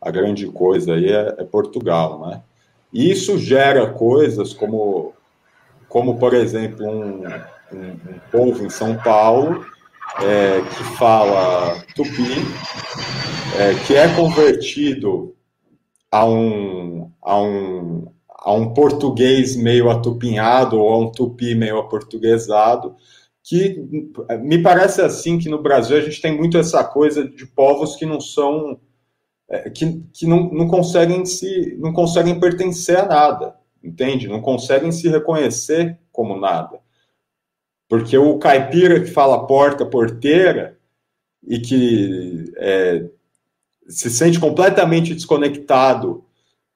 a 0.00 0.10
grande 0.10 0.46
coisa 0.46 0.94
aí 0.94 1.10
é, 1.10 1.34
é 1.38 1.44
Portugal. 1.44 2.26
Né? 2.26 2.42
E 2.92 3.10
isso 3.10 3.38
gera 3.38 3.90
coisas 3.90 4.52
como, 4.52 5.12
como 5.88 6.18
por 6.18 6.34
exemplo, 6.34 6.86
um, 6.86 7.24
um, 7.72 7.86
um 7.90 8.20
povo 8.30 8.64
em 8.64 8.70
São 8.70 8.96
Paulo 8.96 9.64
é, 10.22 10.60
que 10.60 10.84
fala 10.96 11.82
tupi, 11.94 12.44
é, 13.58 13.74
que 13.86 13.96
é 13.96 14.14
convertido 14.14 15.34
a 16.10 16.24
um, 16.24 17.10
a, 17.20 17.40
um, 17.40 18.06
a 18.28 18.52
um 18.52 18.72
português 18.72 19.56
meio 19.56 19.90
atupinhado 19.90 20.78
ou 20.78 20.92
a 20.92 20.98
um 20.98 21.10
tupi 21.10 21.54
meio 21.54 21.78
aportuguesado, 21.78 22.94
que 23.44 23.78
me 24.40 24.62
parece 24.62 25.02
assim 25.02 25.38
que 25.38 25.50
no 25.50 25.62
Brasil 25.62 25.98
a 25.98 26.00
gente 26.00 26.20
tem 26.20 26.34
muito 26.34 26.56
essa 26.56 26.82
coisa 26.82 27.28
de 27.28 27.46
povos 27.46 27.94
que 27.94 28.06
não 28.06 28.18
são 28.18 28.80
é, 29.46 29.68
que, 29.68 30.02
que 30.14 30.26
não, 30.26 30.50
não 30.50 30.66
conseguem 30.66 31.26
se 31.26 31.76
não 31.78 31.92
conseguem 31.92 32.40
pertencer 32.40 32.98
a 32.98 33.04
nada, 33.04 33.54
entende? 33.82 34.26
Não 34.26 34.40
conseguem 34.40 34.90
se 34.90 35.08
reconhecer 35.08 35.98
como 36.10 36.40
nada. 36.40 36.80
Porque 37.86 38.16
o 38.16 38.38
caipira 38.38 38.98
que 39.00 39.10
fala 39.10 39.46
porta, 39.46 39.84
porteira, 39.84 40.78
e 41.46 41.60
que 41.60 42.50
é, 42.56 43.04
se 43.86 44.08
sente 44.10 44.40
completamente 44.40 45.14
desconectado 45.14 46.24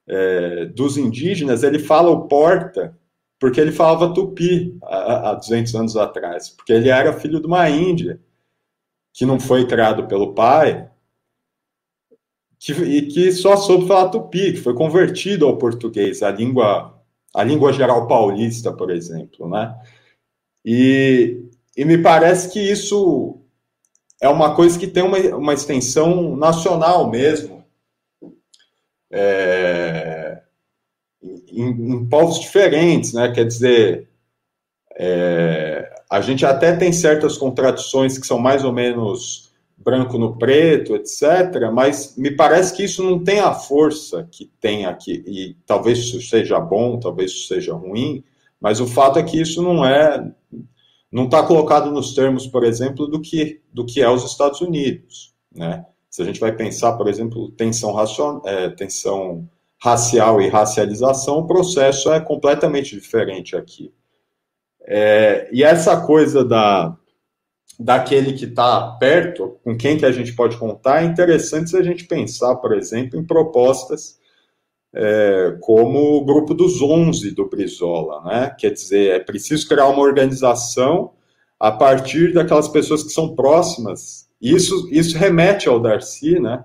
é, 0.07 0.65
dos 0.65 0.97
indígenas, 0.97 1.63
ele 1.63 1.79
fala 1.79 2.11
o 2.11 2.27
porta 2.27 2.95
porque 3.39 3.59
ele 3.59 3.71
falava 3.71 4.13
tupi 4.13 4.77
há, 4.83 5.31
há 5.31 5.33
200 5.35 5.75
anos 5.75 5.97
atrás, 5.97 6.49
porque 6.49 6.73
ele 6.73 6.89
era 6.89 7.13
filho 7.13 7.39
de 7.39 7.47
uma 7.47 7.69
índia 7.69 8.19
que 9.13 9.25
não 9.25 9.39
foi 9.39 9.65
criado 9.65 10.07
pelo 10.07 10.33
pai 10.33 10.89
que, 12.59 12.73
e 12.73 13.07
que 13.07 13.31
só 13.31 13.55
soube 13.55 13.87
falar 13.87 14.09
tupi, 14.09 14.53
que 14.53 14.61
foi 14.61 14.73
convertido 14.73 15.47
ao 15.47 15.57
português, 15.57 16.21
a 16.21 16.29
língua, 16.29 16.93
a 17.33 17.43
língua 17.43 17.71
geral 17.71 18.05
paulista, 18.05 18.71
por 18.73 18.91
exemplo, 18.91 19.49
né? 19.49 19.75
E, 20.65 21.41
e 21.75 21.85
me 21.85 21.97
parece 21.97 22.51
que 22.51 22.59
isso 22.59 23.39
é 24.21 24.27
uma 24.27 24.53
coisa 24.53 24.77
que 24.77 24.87
tem 24.87 25.01
uma, 25.01 25.17
uma 25.35 25.53
extensão 25.53 26.35
nacional 26.35 27.09
mesmo. 27.09 27.63
É, 29.09 30.18
em, 31.51 31.69
em, 31.69 32.05
povos 32.05 32.39
diferentes, 32.39 33.13
né? 33.13 33.31
Quer 33.31 33.45
dizer, 33.45 34.07
é, 34.97 35.89
a 36.09 36.21
gente 36.21 36.45
até 36.45 36.75
tem 36.75 36.91
certas 36.91 37.37
contradições 37.37 38.17
que 38.17 38.27
são 38.27 38.39
mais 38.39 38.63
ou 38.63 38.73
menos 38.73 39.49
branco 39.77 40.17
no 40.17 40.37
preto, 40.37 40.95
etc., 40.95 41.71
mas 41.73 42.15
me 42.17 42.31
parece 42.31 42.75
que 42.75 42.83
isso 42.83 43.01
não 43.03 43.23
tem 43.23 43.39
a 43.39 43.53
força 43.53 44.27
que 44.29 44.51
tem 44.59 44.85
aqui, 44.85 45.23
e 45.25 45.55
talvez 45.65 45.99
isso 45.99 46.21
seja 46.21 46.59
bom, 46.59 46.99
talvez 46.99 47.31
isso 47.31 47.47
seja 47.47 47.73
ruim, 47.73 48.23
mas 48.59 48.81
o 48.81 48.87
fato 48.87 49.19
é 49.19 49.23
que 49.23 49.39
isso 49.39 49.61
não 49.61 49.85
é 49.85 50.31
não 51.11 51.25
está 51.25 51.41
colocado 51.41 51.91
nos 51.91 52.13
termos, 52.13 52.45
por 52.45 52.63
exemplo, 52.63 53.07
do 53.07 53.19
que, 53.19 53.61
do 53.73 53.85
que 53.85 54.01
é 54.01 54.09
os 54.09 54.23
Estados 54.23 54.61
Unidos. 54.61 55.33
Né? 55.53 55.83
Se 56.09 56.21
a 56.21 56.25
gente 56.25 56.39
vai 56.39 56.51
pensar, 56.51 56.93
por 56.93 57.07
exemplo, 57.07 57.51
tensão, 57.51 57.93
racion, 57.93 58.41
é, 58.45 58.69
tensão 58.69 59.49
racial 59.81 60.41
e 60.41 60.49
racialização, 60.49 61.39
o 61.39 61.47
processo 61.47 62.11
é 62.11 62.19
completamente 62.19 62.95
diferente 62.95 63.55
aqui. 63.55 63.93
É, 64.81 65.49
e 65.51 65.63
essa 65.63 66.01
coisa 66.01 66.43
da, 66.43 66.97
daquele 67.79 68.33
que 68.33 68.45
está 68.45 68.91
perto, 68.99 69.57
com 69.63 69.77
quem 69.77 69.97
que 69.97 70.05
a 70.05 70.11
gente 70.11 70.33
pode 70.33 70.57
contar, 70.57 71.01
é 71.01 71.05
interessante 71.05 71.69
se 71.69 71.77
a 71.77 71.83
gente 71.83 72.05
pensar, 72.05 72.55
por 72.57 72.73
exemplo, 72.73 73.17
em 73.17 73.25
propostas 73.25 74.19
é, 74.93 75.57
como 75.61 76.17
o 76.17 76.25
grupo 76.25 76.53
dos 76.53 76.81
11 76.81 77.31
do 77.31 77.47
Brizola, 77.47 78.23
né? 78.23 78.55
Quer 78.57 78.71
dizer, 78.71 79.11
é 79.11 79.19
preciso 79.19 79.67
criar 79.67 79.87
uma 79.87 80.01
organização 80.01 81.13
a 81.59 81.71
partir 81.71 82.33
daquelas 82.33 82.67
pessoas 82.67 83.03
que 83.03 83.09
são 83.09 83.35
próximas. 83.35 84.27
Isso, 84.41 84.89
isso 84.91 85.17
remete 85.17 85.69
ao 85.69 85.79
Darcy, 85.79 86.39
né? 86.39 86.63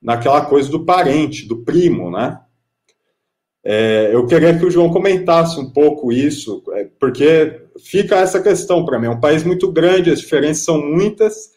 Naquela 0.00 0.44
coisa 0.46 0.70
do 0.70 0.84
parente, 0.84 1.46
do 1.46 1.64
primo, 1.64 2.10
né? 2.10 2.40
É, 3.64 4.10
eu 4.12 4.26
queria 4.26 4.56
que 4.58 4.64
o 4.64 4.70
João 4.70 4.90
comentasse 4.90 5.58
um 5.58 5.70
pouco 5.70 6.12
isso, 6.12 6.62
é, 6.72 6.84
porque 6.98 7.66
fica 7.78 8.16
essa 8.16 8.42
questão 8.42 8.84
para 8.84 8.98
mim. 8.98 9.06
É 9.06 9.10
um 9.10 9.20
país 9.20 9.44
muito 9.44 9.70
grande, 9.70 10.10
as 10.10 10.20
diferenças 10.20 10.64
são 10.64 10.80
muitas, 10.80 11.52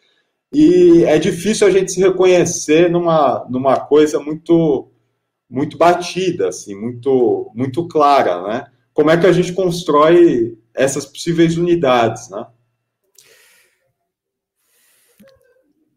e 0.51 1.03
é 1.05 1.17
difícil 1.17 1.67
a 1.67 1.71
gente 1.71 1.91
se 1.91 2.01
reconhecer 2.01 2.89
numa, 2.89 3.45
numa 3.49 3.79
coisa 3.79 4.19
muito 4.19 4.91
muito 5.51 5.77
batida, 5.77 6.47
assim, 6.47 6.73
muito, 6.73 7.51
muito 7.53 7.85
clara, 7.85 8.41
né? 8.41 8.71
Como 8.93 9.11
é 9.11 9.19
que 9.19 9.27
a 9.27 9.33
gente 9.33 9.51
constrói 9.51 10.57
essas 10.73 11.05
possíveis 11.05 11.57
unidades, 11.57 12.29
né? 12.29 12.47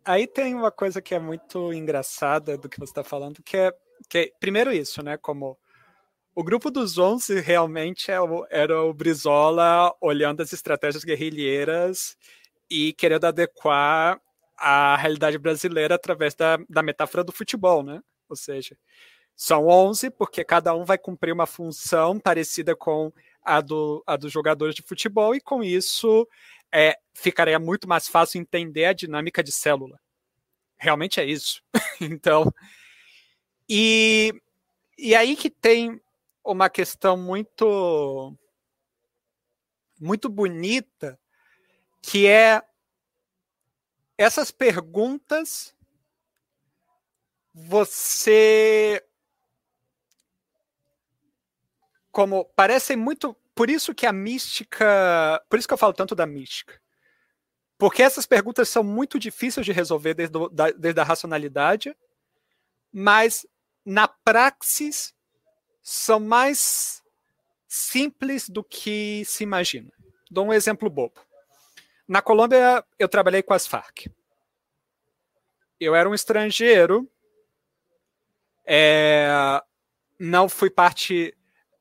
Aí 0.04 0.26
tem 0.26 0.56
uma 0.56 0.72
coisa 0.72 1.00
que 1.00 1.14
é 1.14 1.20
muito 1.20 1.72
engraçada 1.72 2.58
do 2.58 2.68
que 2.68 2.78
você 2.78 2.90
está 2.90 3.04
falando, 3.04 3.42
que 3.44 3.56
é, 3.56 3.72
que 4.08 4.18
é, 4.18 4.32
primeiro 4.40 4.72
isso, 4.72 5.02
né? 5.04 5.16
Como 5.16 5.56
o 6.34 6.42
grupo 6.42 6.70
dos 6.70 6.98
11 6.98 7.40
realmente 7.40 8.10
é 8.10 8.16
era 8.50 8.82
o 8.82 8.92
Brizola 8.92 9.94
olhando 10.00 10.42
as 10.42 10.52
estratégias 10.52 11.04
guerrilheiras 11.04 12.16
e 12.68 12.92
querendo 12.94 13.26
adequar 13.26 14.20
a 14.56 14.96
realidade 14.96 15.38
brasileira 15.38 15.94
através 15.94 16.34
da, 16.34 16.58
da 16.68 16.82
metáfora 16.82 17.22
do 17.22 17.32
futebol, 17.32 17.82
né? 17.82 18.02
Ou 18.28 18.36
seja, 18.36 18.76
são 19.36 19.68
11 19.68 20.10
porque 20.10 20.44
cada 20.44 20.74
um 20.74 20.84
vai 20.84 20.98
cumprir 20.98 21.32
uma 21.32 21.46
função 21.46 22.18
parecida 22.18 22.74
com 22.74 23.12
a, 23.42 23.60
do, 23.60 24.02
a 24.06 24.16
dos 24.16 24.32
jogadores 24.32 24.74
de 24.74 24.82
futebol 24.82 25.34
e 25.34 25.40
com 25.40 25.62
isso 25.62 26.26
é, 26.72 26.96
ficaria 27.12 27.58
muito 27.58 27.88
mais 27.88 28.08
fácil 28.08 28.40
entender 28.40 28.86
a 28.86 28.92
dinâmica 28.92 29.42
de 29.42 29.52
célula. 29.52 30.00
Realmente 30.76 31.20
é 31.20 31.24
isso. 31.24 31.62
então, 32.00 32.52
e, 33.68 34.34
e 34.98 35.14
aí 35.14 35.36
que 35.36 35.50
tem 35.50 36.00
uma 36.44 36.68
questão 36.68 37.16
muito 37.16 38.36
muito 39.98 40.28
bonita 40.28 41.18
que 42.02 42.26
é 42.26 42.62
essas 44.18 44.50
perguntas 44.50 45.74
você 47.52 49.02
como 52.12 52.44
parecem 52.44 52.96
muito 52.96 53.34
por 53.54 53.70
isso 53.70 53.94
que 53.94 54.06
a 54.06 54.12
mística 54.12 55.42
por 55.48 55.58
isso 55.58 55.66
que 55.66 55.74
eu 55.74 55.78
falo 55.78 55.94
tanto 55.94 56.14
da 56.14 56.26
mística 56.26 56.80
porque 57.78 58.02
essas 58.02 58.26
perguntas 58.26 58.68
são 58.68 58.84
muito 58.84 59.18
difíceis 59.18 59.66
de 59.66 59.72
resolver 59.72 60.14
desde, 60.14 60.32
do, 60.32 60.48
da, 60.48 60.70
desde 60.70 61.00
a 61.00 61.04
racionalidade 61.04 61.96
mas 62.92 63.46
na 63.84 64.06
praxis 64.06 65.14
são 65.84 66.18
mais 66.18 67.00
simples 67.68 68.48
do 68.48 68.64
que 68.64 69.22
se 69.24 69.44
imagina 69.44 69.92
dou 70.28 70.46
um 70.46 70.52
exemplo 70.52 70.90
bobo 70.90 71.20
na 72.06 72.20
Colômbia, 72.20 72.84
eu 72.98 73.08
trabalhei 73.08 73.42
com 73.42 73.54
as 73.54 73.66
Farc. 73.66 74.06
Eu 75.80 75.94
era 75.94 76.08
um 76.08 76.14
estrangeiro, 76.14 77.10
é, 78.64 79.28
não 80.18 80.48
fui 80.48 80.70
parte 80.70 81.36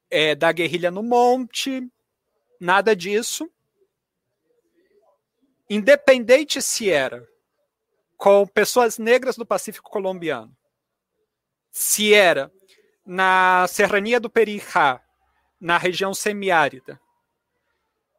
é, 0.10 0.34
da 0.34 0.52
guerrilha 0.52 0.90
no 0.90 1.04
monte, 1.04 1.88
nada 2.60 2.96
disso. 2.96 3.52
Independente 5.70 6.62
se 6.62 6.90
era 6.90 7.28
com 8.18 8.48
pessoas 8.48 8.98
negras 8.98 9.36
do 9.36 9.46
Pacífico 9.46 9.90
colombiano, 9.90 10.56
se 11.70 12.14
era 12.14 12.52
na 13.06 13.66
Serrania 13.68 14.20
do 14.20 14.30
Perijá, 14.30 15.02
na 15.60 15.78
região 15.78 16.14
semiárida, 16.14 17.00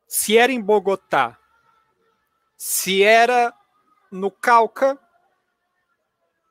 se 0.07 0.37
era 0.37 0.53
em 0.53 0.61
Bogotá, 0.61 1.39
se 2.57 3.03
era 3.03 3.53
no 4.11 4.31
Cauca, 4.31 4.99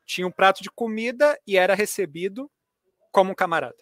tinha 0.06 0.28
um 0.28 0.32
prato 0.32 0.62
de 0.62 0.70
comida 0.70 1.40
e 1.48 1.58
era 1.58 1.74
recebido 1.74 2.52
como 3.12 3.32
um 3.32 3.36
camarada. 3.36 3.82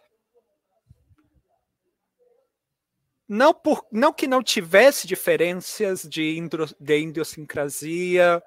Não, 3.28 3.54
por, 3.54 3.86
não 3.92 4.12
que 4.12 4.28
não 4.28 4.44
tivesse 4.44 5.08
diferenças 5.08 6.04
de, 6.04 6.38
indro, 6.38 6.66
de 6.78 7.00
idiosincrasia, 7.00 8.44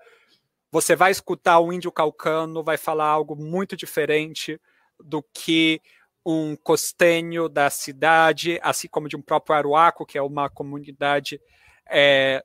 você 0.71 0.95
vai 0.95 1.11
escutar 1.11 1.59
o 1.59 1.73
índio 1.73 1.91
calcano, 1.91 2.63
vai 2.63 2.77
falar 2.77 3.07
algo 3.07 3.35
muito 3.35 3.77
diferente 3.77 4.61
do 5.05 5.23
que 5.23 5.81
um 6.25 6.57
costenho 6.57 7.49
da 7.49 7.69
cidade, 7.69 8.59
assim 8.63 8.89
como 8.89 9.09
de 9.09 9.17
um 9.17 9.23
próprio 9.23 9.55
Aruaco, 9.55 10.07
que 10.07 10.17
é 10.17 10.23
uma 10.23 10.49
comunidade 10.49 11.41
é, 11.87 12.43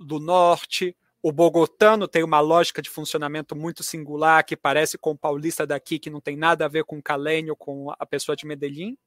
do 0.00 0.18
norte. 0.18 0.96
O 1.22 1.30
bogotano 1.30 2.08
tem 2.08 2.24
uma 2.24 2.40
lógica 2.40 2.82
de 2.82 2.90
funcionamento 2.90 3.54
muito 3.54 3.84
singular, 3.84 4.44
que 4.44 4.56
parece 4.56 4.98
com 4.98 5.12
o 5.12 5.18
paulista 5.18 5.66
daqui, 5.66 5.98
que 5.98 6.10
não 6.10 6.20
tem 6.20 6.36
nada 6.36 6.64
a 6.64 6.68
ver 6.68 6.84
com 6.84 6.98
o 6.98 7.02
calênio, 7.02 7.54
com 7.54 7.94
a 7.96 8.04
pessoa 8.04 8.34
de 8.34 8.46
Medellín. 8.46 8.98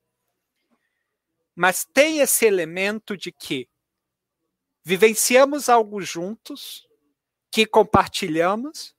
Mas 1.54 1.86
tem 1.86 2.20
esse 2.20 2.46
elemento 2.46 3.18
de 3.18 3.32
que 3.32 3.68
vivenciamos 4.84 5.68
algo 5.70 6.02
juntos, 6.02 6.88
que 7.52 7.66
compartilhamos, 7.66 8.96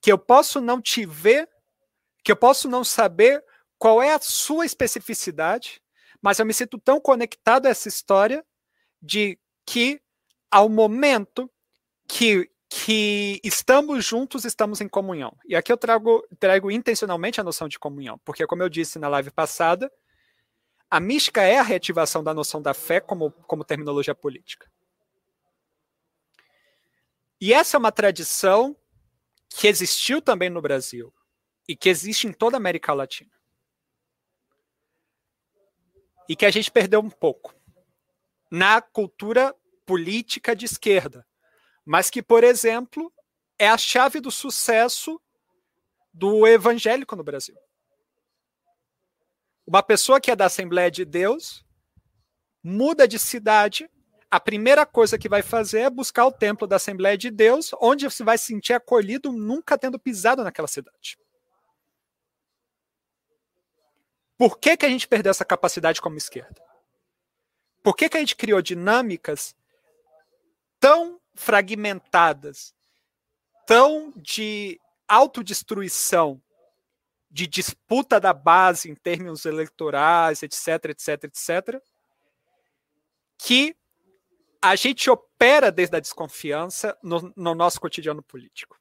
que 0.00 0.10
eu 0.10 0.18
posso 0.18 0.60
não 0.60 0.80
te 0.80 1.06
ver, 1.06 1.48
que 2.24 2.32
eu 2.32 2.36
posso 2.36 2.68
não 2.68 2.82
saber 2.82 3.44
qual 3.78 4.02
é 4.02 4.14
a 4.14 4.18
sua 4.18 4.64
especificidade, 4.64 5.82
mas 6.22 6.38
eu 6.38 6.46
me 6.46 6.54
sinto 6.54 6.78
tão 6.78 6.98
conectado 6.98 7.66
a 7.66 7.68
essa 7.68 7.86
história 7.86 8.44
de 9.00 9.38
que 9.66 10.00
ao 10.50 10.70
momento 10.70 11.50
que, 12.08 12.50
que 12.68 13.40
estamos 13.44 14.04
juntos, 14.04 14.46
estamos 14.46 14.80
em 14.80 14.88
comunhão. 14.88 15.36
E 15.44 15.54
aqui 15.54 15.70
eu 15.70 15.76
trago, 15.76 16.26
trago 16.40 16.70
intencionalmente 16.70 17.40
a 17.40 17.44
noção 17.44 17.68
de 17.68 17.78
comunhão, 17.78 18.18
porque, 18.24 18.46
como 18.46 18.62
eu 18.62 18.70
disse 18.70 18.98
na 18.98 19.08
live 19.08 19.30
passada, 19.30 19.92
a 20.90 20.98
mística 20.98 21.42
é 21.42 21.58
a 21.58 21.62
reativação 21.62 22.24
da 22.24 22.32
noção 22.32 22.62
da 22.62 22.72
fé 22.72 23.00
como, 23.00 23.30
como 23.46 23.64
terminologia 23.64 24.14
política. 24.14 24.70
E 27.38 27.52
essa 27.52 27.76
é 27.76 27.78
uma 27.78 27.92
tradição 27.92 28.74
que 29.50 29.66
existiu 29.66 30.22
também 30.22 30.48
no 30.48 30.62
Brasil 30.62 31.12
e 31.68 31.76
que 31.76 31.88
existe 31.88 32.26
em 32.26 32.32
toda 32.32 32.56
a 32.56 32.58
América 32.58 32.92
Latina. 32.92 33.30
E 36.28 36.36
que 36.36 36.46
a 36.46 36.50
gente 36.50 36.70
perdeu 36.70 37.00
um 37.00 37.10
pouco 37.10 37.54
na 38.50 38.80
cultura 38.80 39.54
política 39.84 40.54
de 40.54 40.64
esquerda, 40.64 41.26
mas 41.84 42.08
que, 42.08 42.22
por 42.22 42.44
exemplo, 42.44 43.12
é 43.58 43.68
a 43.68 43.76
chave 43.76 44.20
do 44.20 44.30
sucesso 44.30 45.20
do 46.12 46.46
evangélico 46.46 47.16
no 47.16 47.24
Brasil. 47.24 47.56
Uma 49.66 49.82
pessoa 49.82 50.20
que 50.20 50.30
é 50.30 50.36
da 50.36 50.46
Assembleia 50.46 50.90
de 50.90 51.04
Deus 51.04 51.64
muda 52.62 53.06
de 53.06 53.18
cidade, 53.18 53.90
a 54.30 54.40
primeira 54.40 54.86
coisa 54.86 55.18
que 55.18 55.28
vai 55.28 55.42
fazer 55.42 55.80
é 55.80 55.90
buscar 55.90 56.26
o 56.26 56.32
templo 56.32 56.66
da 56.66 56.76
Assembleia 56.76 57.16
de 57.16 57.30
Deus, 57.30 57.70
onde 57.80 58.04
você 58.04 58.24
vai 58.24 58.38
se 58.38 58.46
sentir 58.46 58.72
acolhido 58.72 59.30
nunca 59.30 59.76
tendo 59.76 59.98
pisado 59.98 60.42
naquela 60.42 60.68
cidade. 60.68 61.18
Por 64.36 64.58
que, 64.58 64.76
que 64.76 64.86
a 64.86 64.88
gente 64.88 65.06
perdeu 65.06 65.30
essa 65.30 65.44
capacidade 65.44 66.00
como 66.00 66.16
esquerda? 66.16 66.60
Por 67.82 67.94
que, 67.94 68.08
que 68.08 68.16
a 68.16 68.20
gente 68.20 68.36
criou 68.36 68.60
dinâmicas 68.62 69.54
tão 70.80 71.20
fragmentadas, 71.34 72.74
tão 73.66 74.12
de 74.16 74.80
autodestruição, 75.06 76.40
de 77.30 77.46
disputa 77.46 78.20
da 78.20 78.32
base 78.32 78.90
em 78.90 78.94
termos 78.94 79.44
eleitorais, 79.44 80.42
etc, 80.42 80.90
etc, 80.90 81.24
etc, 81.24 81.82
que 83.36 83.76
a 84.62 84.76
gente 84.76 85.10
opera 85.10 85.70
desde 85.70 85.96
a 85.96 86.00
desconfiança 86.00 86.96
no, 87.02 87.32
no 87.36 87.54
nosso 87.54 87.80
cotidiano 87.80 88.22
político. 88.22 88.78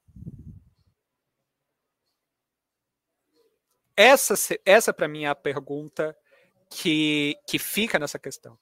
Essa, 3.95 4.35
essa 4.65 4.93
para 4.93 5.07
mim 5.07 5.25
é 5.25 5.29
a 5.29 5.35
pergunta 5.35 6.15
que, 6.69 7.37
que 7.47 7.59
fica 7.59 7.99
nessa 7.99 8.17
questão. 8.17 8.57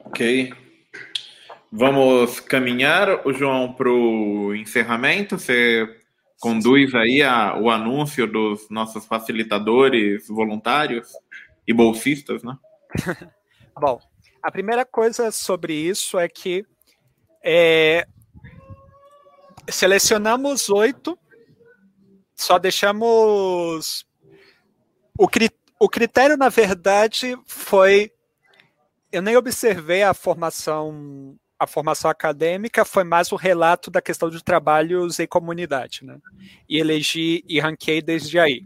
Ok. 0.00 0.54
Vamos 1.70 2.40
caminhar, 2.40 3.26
o 3.26 3.32
João, 3.32 3.74
para 3.74 3.90
o 3.90 4.54
encerramento. 4.54 5.38
Você 5.38 5.86
conduz 6.40 6.94
aí 6.94 7.22
a, 7.22 7.58
o 7.58 7.68
anúncio 7.68 8.26
dos 8.26 8.70
nossos 8.70 9.04
facilitadores 9.04 10.28
voluntários 10.28 11.08
e 11.66 11.74
bolsistas, 11.74 12.42
né? 12.42 12.56
Bom, 13.78 14.00
a 14.42 14.50
primeira 14.50 14.84
coisa 14.84 15.30
sobre 15.30 15.74
isso 15.74 16.18
é 16.18 16.28
que 16.28 16.64
é, 17.44 18.06
selecionamos 19.68 20.68
oito, 20.68 21.18
só 22.34 22.58
deixamos. 22.58 24.06
O, 25.18 25.28
cri, 25.28 25.50
o 25.78 25.88
critério, 25.88 26.36
na 26.36 26.48
verdade, 26.48 27.36
foi 27.46 28.12
eu 29.10 29.22
nem 29.22 29.36
observei 29.36 30.02
a 30.02 30.12
formação 30.12 31.36
a 31.58 31.66
formação 31.66 32.08
acadêmica 32.08 32.84
foi 32.84 33.02
mais 33.02 33.32
o 33.32 33.36
relato 33.36 33.90
da 33.90 34.00
questão 34.00 34.30
de 34.30 34.44
trabalhos 34.44 35.18
em 35.18 35.26
comunidade, 35.26 36.04
né? 36.04 36.16
E 36.68 36.78
elegi 36.78 37.44
e 37.48 37.58
ranquei 37.58 38.00
desde 38.00 38.38
aí. 38.38 38.64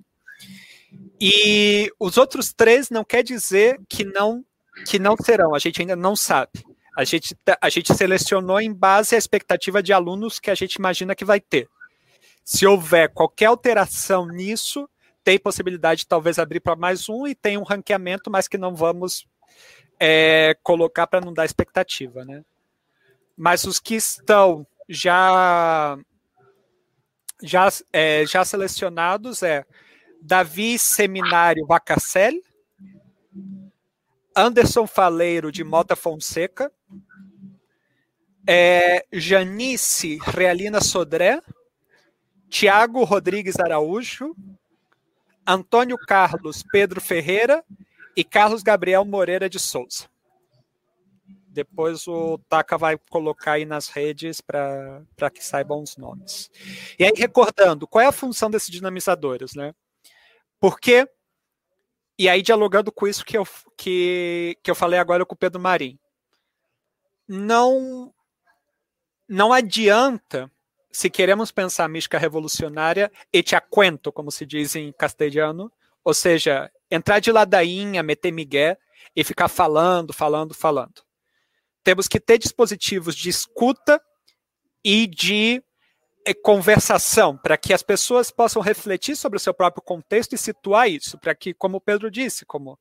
E 1.18 1.90
os 1.98 2.18
outros 2.18 2.52
três 2.52 2.90
não 2.90 3.02
quer 3.02 3.22
dizer 3.22 3.80
que 3.88 4.04
não 4.04 4.44
que 4.86 4.98
não 4.98 5.16
serão, 5.16 5.54
a 5.54 5.58
gente 5.58 5.80
ainda 5.80 5.96
não 5.96 6.16
sabe. 6.16 6.64
A 6.96 7.04
gente, 7.04 7.34
tá, 7.36 7.56
a 7.60 7.68
gente 7.68 7.94
selecionou 7.94 8.60
em 8.60 8.72
base 8.72 9.14
à 9.14 9.18
expectativa 9.18 9.82
de 9.82 9.92
alunos 9.92 10.38
que 10.38 10.50
a 10.50 10.54
gente 10.54 10.74
imagina 10.74 11.14
que 11.14 11.24
vai 11.24 11.40
ter. 11.40 11.68
Se 12.44 12.66
houver 12.66 13.08
qualquer 13.08 13.46
alteração 13.46 14.26
nisso, 14.26 14.88
tem 15.24 15.38
possibilidade 15.38 16.00
de 16.00 16.06
talvez 16.06 16.38
abrir 16.38 16.60
para 16.60 16.76
mais 16.76 17.08
um 17.08 17.26
e 17.26 17.34
tem 17.34 17.56
um 17.56 17.62
ranqueamento, 17.62 18.30
mas 18.30 18.48
que 18.48 18.58
não 18.58 18.74
vamos 18.74 19.26
é, 19.98 20.56
colocar 20.62 21.06
para 21.06 21.20
não 21.20 21.32
dar 21.32 21.44
expectativa, 21.44 22.24
né? 22.24 22.44
Mas 23.36 23.64
os 23.64 23.78
que 23.78 23.94
estão 23.94 24.66
já 24.88 25.96
já, 27.42 27.68
é, 27.92 28.24
já 28.26 28.44
selecionados 28.44 29.42
é 29.42 29.64
Davi 30.20 30.78
Seminário 30.78 31.66
Vacacel, 31.66 32.34
Anderson 34.34 34.86
Faleiro 34.86 35.52
de 35.52 35.62
Mota 35.62 35.94
Fonseca, 35.94 36.72
é, 38.46 39.06
Janice 39.12 40.18
Realina 40.22 40.80
Sodré, 40.80 41.40
Tiago 42.48 43.04
Rodrigues 43.04 43.58
Araújo, 43.58 44.34
Antônio 45.46 45.96
Carlos 45.96 46.62
Pedro 46.62 47.00
Ferreira 47.00 47.64
e 48.16 48.22
Carlos 48.22 48.62
Gabriel 48.62 49.04
Moreira 49.04 49.48
de 49.48 49.58
Souza. 49.58 50.10
Depois 51.48 52.08
o 52.08 52.38
Taka 52.48 52.78
vai 52.78 52.96
colocar 53.10 53.52
aí 53.52 53.66
nas 53.66 53.88
redes 53.88 54.40
para 54.40 55.30
que 55.32 55.44
saibam 55.44 55.82
os 55.82 55.98
nomes. 55.98 56.50
E 56.98 57.04
aí, 57.04 57.12
recordando, 57.14 57.86
qual 57.86 58.02
é 58.02 58.06
a 58.06 58.12
função 58.12 58.50
desses 58.50 58.70
dinamizadores, 58.70 59.54
né? 59.54 59.74
Porque, 60.58 61.06
e 62.18 62.28
aí 62.28 62.42
dialogando 62.42 62.92
com 62.92 63.06
isso 63.06 63.24
que 63.24 63.36
eu, 63.36 63.46
que, 63.76 64.58
que 64.62 64.70
eu 64.70 64.74
falei 64.74 64.98
agora 64.98 65.24
com 65.24 65.34
o 65.34 65.38
Pedro 65.38 65.60
Marim, 65.60 65.98
não, 67.26 68.12
não 69.28 69.52
adianta, 69.52 70.50
se 70.90 71.08
queremos 71.08 71.50
pensar 71.50 71.88
mística 71.88 72.18
revolucionária, 72.18 73.10
e 73.32 73.42
te 73.42 73.56
acuento, 73.56 74.12
como 74.12 74.30
se 74.30 74.44
diz 74.44 74.76
em 74.76 74.92
castelhano, 74.92 75.72
ou 76.04 76.12
seja, 76.12 76.70
entrar 76.90 77.20
de 77.20 77.32
ladainha, 77.32 78.02
meter 78.02 78.32
migué 78.32 78.76
e 79.14 79.24
ficar 79.24 79.48
falando, 79.48 80.12
falando, 80.12 80.52
falando. 80.52 81.02
Temos 81.82 82.06
que 82.06 82.20
ter 82.20 82.38
dispositivos 82.38 83.14
de 83.16 83.28
escuta 83.28 84.00
e 84.84 85.06
de 85.06 85.62
conversação, 86.42 87.36
para 87.36 87.56
que 87.56 87.72
as 87.72 87.82
pessoas 87.82 88.30
possam 88.30 88.62
refletir 88.62 89.16
sobre 89.16 89.36
o 89.36 89.40
seu 89.40 89.52
próprio 89.52 89.82
contexto 89.82 90.34
e 90.34 90.38
situar 90.38 90.88
isso, 90.88 91.18
para 91.18 91.34
que, 91.34 91.52
como 91.52 91.78
o 91.78 91.80
Pedro 91.80 92.10
disse, 92.10 92.44
como 92.44 92.78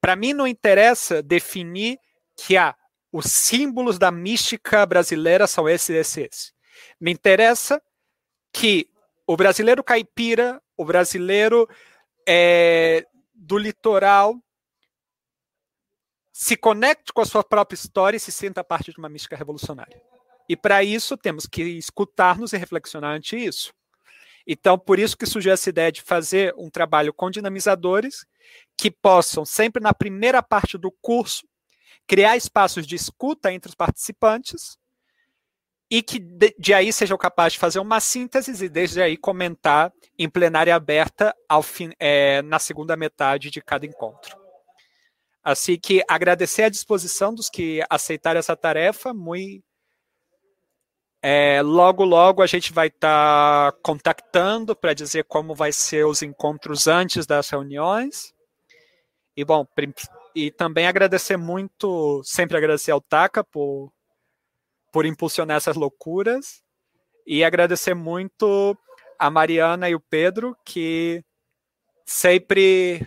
para 0.00 0.16
mim 0.16 0.32
não 0.32 0.46
interessa 0.46 1.22
definir 1.22 1.98
que 2.36 2.56
ah, 2.56 2.74
os 3.12 3.26
símbolos 3.26 3.98
da 3.98 4.10
mística 4.10 4.84
brasileira 4.84 5.46
são 5.46 5.68
esses, 5.68 5.90
esses, 5.90 6.16
esses. 6.16 6.54
Me 7.00 7.12
interessa 7.12 7.80
que 8.52 8.90
o 9.26 9.36
brasileiro 9.36 9.84
caipira, 9.84 10.60
o 10.76 10.84
brasileiro 10.84 11.68
é, 12.26 13.06
do 13.32 13.56
litoral, 13.56 14.36
se 16.32 16.56
conecte 16.56 17.12
com 17.12 17.20
a 17.20 17.26
sua 17.26 17.44
própria 17.44 17.76
história 17.76 18.16
e 18.16 18.20
se 18.20 18.32
sinta 18.32 18.64
parte 18.64 18.90
de 18.90 18.98
uma 18.98 19.08
mística 19.08 19.36
revolucionária. 19.36 20.02
E 20.48 20.56
para 20.56 20.82
isso 20.82 21.16
temos 21.16 21.46
que 21.46 21.62
escutar-nos 21.62 22.52
e 22.52 22.56
reflexionar 22.56 23.14
ante 23.14 23.36
isso. 23.36 23.72
Então, 24.46 24.78
por 24.78 24.98
isso 24.98 25.16
que 25.16 25.26
surgiu 25.26 25.52
essa 25.52 25.70
ideia 25.70 25.92
de 25.92 26.02
fazer 26.02 26.54
um 26.56 26.68
trabalho 26.68 27.12
com 27.12 27.30
dinamizadores 27.30 28.26
que 28.76 28.90
possam, 28.90 29.44
sempre 29.44 29.82
na 29.82 29.94
primeira 29.94 30.42
parte 30.42 30.76
do 30.76 30.90
curso, 30.90 31.46
criar 32.06 32.36
espaços 32.36 32.86
de 32.86 32.96
escuta 32.96 33.52
entre 33.52 33.68
os 33.68 33.74
participantes 33.74 34.76
e 35.88 36.02
que 36.02 36.18
de, 36.18 36.54
de 36.58 36.74
aí 36.74 36.92
sejam 36.92 37.16
capazes 37.16 37.52
de 37.52 37.58
fazer 37.58 37.78
uma 37.78 38.00
síntese 38.00 38.64
e 38.64 38.68
desde 38.68 39.00
aí 39.00 39.16
comentar 39.16 39.92
em 40.18 40.28
plenária 40.28 40.74
aberta 40.74 41.34
ao 41.48 41.62
fim, 41.62 41.92
é, 42.00 42.42
na 42.42 42.58
segunda 42.58 42.96
metade 42.96 43.50
de 43.50 43.60
cada 43.60 43.86
encontro. 43.86 44.36
Assim 45.44 45.78
que 45.78 46.02
agradecer 46.08 46.64
a 46.64 46.68
disposição 46.68 47.34
dos 47.34 47.50
que 47.50 47.84
aceitaram 47.90 48.40
essa 48.40 48.56
tarefa, 48.56 49.12
muito 49.12 49.64
é, 51.24 51.62
logo, 51.62 52.04
logo 52.04 52.42
a 52.42 52.46
gente 52.48 52.72
vai 52.72 52.88
estar 52.88 53.70
tá 53.70 53.78
contactando 53.80 54.74
para 54.74 54.92
dizer 54.92 55.24
como 55.24 55.54
vai 55.54 55.70
ser 55.70 56.04
os 56.04 56.20
encontros 56.20 56.88
antes 56.88 57.26
das 57.26 57.48
reuniões. 57.48 58.34
E 59.36 59.44
bom, 59.44 59.64
e 60.34 60.50
também 60.50 60.86
agradecer 60.86 61.36
muito, 61.36 62.20
sempre 62.24 62.56
agradecer 62.56 62.90
ao 62.90 63.00
Taka 63.00 63.44
por, 63.44 63.92
por 64.92 65.06
impulsionar 65.06 65.58
essas 65.58 65.76
loucuras. 65.76 66.60
E 67.24 67.44
agradecer 67.44 67.94
muito 67.94 68.76
a 69.16 69.30
Mariana 69.30 69.88
e 69.88 69.94
o 69.94 70.00
Pedro, 70.00 70.56
que 70.64 71.22
sempre 72.04 73.06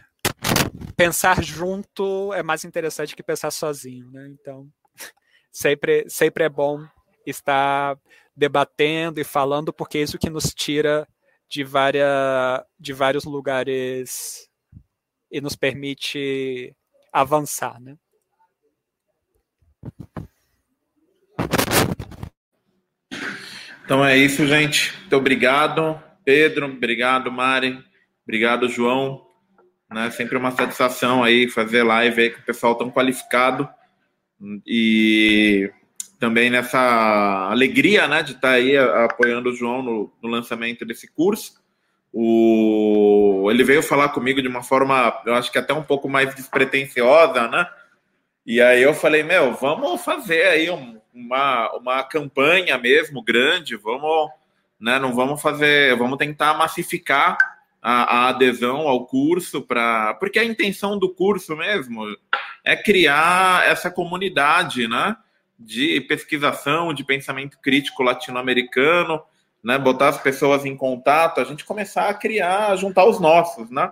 pensar 0.96 1.44
junto 1.44 2.34
é 2.34 2.42
mais 2.42 2.64
interessante 2.64 3.14
que 3.14 3.22
pensar 3.22 3.52
sozinho, 3.52 4.10
né? 4.10 4.30
Então, 4.30 4.70
sempre, 5.52 6.06
sempre 6.10 6.46
é 6.46 6.50
bom 6.50 6.88
estar 7.26 7.98
debatendo 8.36 9.20
e 9.20 9.24
falando, 9.24 9.72
porque 9.72 9.98
é 9.98 10.02
isso 10.02 10.20
que 10.20 10.30
nos 10.30 10.54
tira 10.54 11.08
de, 11.50 11.64
várias, 11.64 12.62
de 12.80 12.94
vários 12.94 13.24
lugares 13.24 14.50
e 15.32 15.40
nos 15.40 15.56
permite 15.56 16.76
avançar, 17.12 17.80
né? 17.80 17.96
Então 23.86 24.04
é 24.04 24.18
isso, 24.18 24.46
gente. 24.48 24.98
Muito 25.02 25.16
obrigado, 25.16 26.02
Pedro. 26.24 26.66
Obrigado, 26.66 27.32
Mari. 27.32 27.80
Obrigado, 28.24 28.68
João. 28.68 29.26
Né? 29.90 30.10
Sempre 30.10 30.38
uma 30.38 30.52
satisfação 30.52 31.24
aí 31.24 31.48
fazer 31.48 31.84
live 31.84 32.20
aí 32.20 32.30
com 32.32 32.42
o 32.42 32.46
pessoal 32.46 32.76
tão 32.76 32.90
qualificado 32.90 33.70
e 34.66 35.72
também 36.20 36.50
nessa 36.50 37.50
alegria 37.50 38.08
né, 38.08 38.24
de 38.24 38.34
estar 38.34 38.52
aí 38.52 38.78
apoiando 38.78 39.50
o 39.50 39.56
João 39.56 39.82
no, 39.82 40.14
no 40.22 40.30
lançamento 40.30 40.86
desse 40.86 41.12
curso. 41.12 41.54
O, 42.14 43.48
ele 43.52 43.64
veio 43.64 43.84
falar 43.84 44.10
comigo 44.10 44.42
de 44.42 44.48
uma 44.48 44.64
forma, 44.64 45.22
eu 45.26 45.36
acho 45.36 45.52
que 45.52 45.58
até 45.58 45.74
um 45.74 45.84
pouco 45.84 46.08
mais 46.08 46.34
despretensiosa, 46.34 47.48
né? 47.48 47.68
E 48.46 48.62
aí 48.62 48.82
eu 48.82 48.94
falei, 48.94 49.24
meu, 49.24 49.54
vamos 49.54 50.02
fazer 50.02 50.44
aí 50.48 50.70
um, 50.70 51.00
uma, 51.14 51.76
uma 51.76 52.04
campanha 52.04 52.78
mesmo 52.78 53.22
grande, 53.22 53.76
vamos, 53.76 54.30
né? 54.80 54.98
Não 54.98 55.14
vamos 55.14 55.42
fazer, 55.42 55.98
vamos 55.98 56.18
tentar 56.18 56.54
massificar 56.54 57.38
a, 57.82 58.18
a 58.18 58.30
adesão 58.30 58.88
ao 58.88 59.06
curso, 59.06 59.62
para 59.62 60.14
porque 60.16 60.40
a 60.40 60.44
intenção 60.46 60.98
do 60.98 61.14
curso 61.14 61.56
mesmo 61.56 62.04
é 62.64 62.76
criar 62.76 63.68
essa 63.68 63.92
comunidade 63.92 64.88
né, 64.88 65.16
de 65.58 66.00
pesquisação, 66.02 66.94
de 66.94 67.04
pensamento 67.04 67.58
crítico 67.60 68.04
latino-americano, 68.04 69.22
né, 69.64 69.78
botar 69.78 70.10
as 70.10 70.22
pessoas 70.22 70.66
em 70.66 70.76
contato, 70.76 71.40
a 71.40 71.44
gente 71.44 71.66
começar 71.66 72.10
a 72.10 72.14
criar, 72.14 72.76
juntar 72.76 73.06
os 73.06 73.20
nossos, 73.20 73.70
né? 73.70 73.92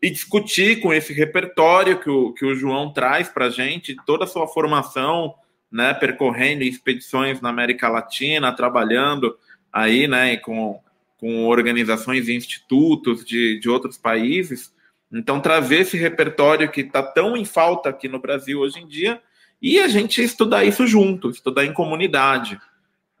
E 0.00 0.10
discutir 0.10 0.80
com 0.80 0.92
esse 0.92 1.12
repertório 1.12 2.00
que 2.00 2.10
o, 2.10 2.32
que 2.32 2.44
o 2.44 2.54
João 2.54 2.92
traz 2.92 3.28
para 3.28 3.46
a 3.46 3.50
gente, 3.50 3.96
toda 4.06 4.24
a 4.24 4.28
sua 4.28 4.46
formação, 4.48 5.34
né, 5.70 5.92
percorrendo 5.92 6.62
expedições 6.62 7.40
na 7.40 7.50
América 7.50 7.88
Latina, 7.88 8.54
trabalhando 8.54 9.36
aí, 9.72 10.08
né, 10.08 10.36
com 10.38 10.80
com 11.18 11.46
organizações 11.46 12.28
e 12.28 12.34
institutos 12.34 13.24
de, 13.24 13.58
de 13.58 13.68
outros 13.68 13.98
países. 13.98 14.72
Então, 15.12 15.40
trazer 15.40 15.80
esse 15.80 15.96
repertório 15.96 16.70
que 16.70 16.82
está 16.82 17.02
tão 17.02 17.36
em 17.36 17.44
falta 17.44 17.88
aqui 17.88 18.08
no 18.08 18.20
Brasil 18.20 18.60
hoje 18.60 18.78
em 18.78 18.86
dia 18.86 19.20
e 19.60 19.78
a 19.78 19.88
gente 19.88 20.22
estudar 20.22 20.64
isso 20.64 20.86
junto, 20.86 21.30
estudar 21.30 21.64
em 21.64 21.72
comunidade. 21.72 22.60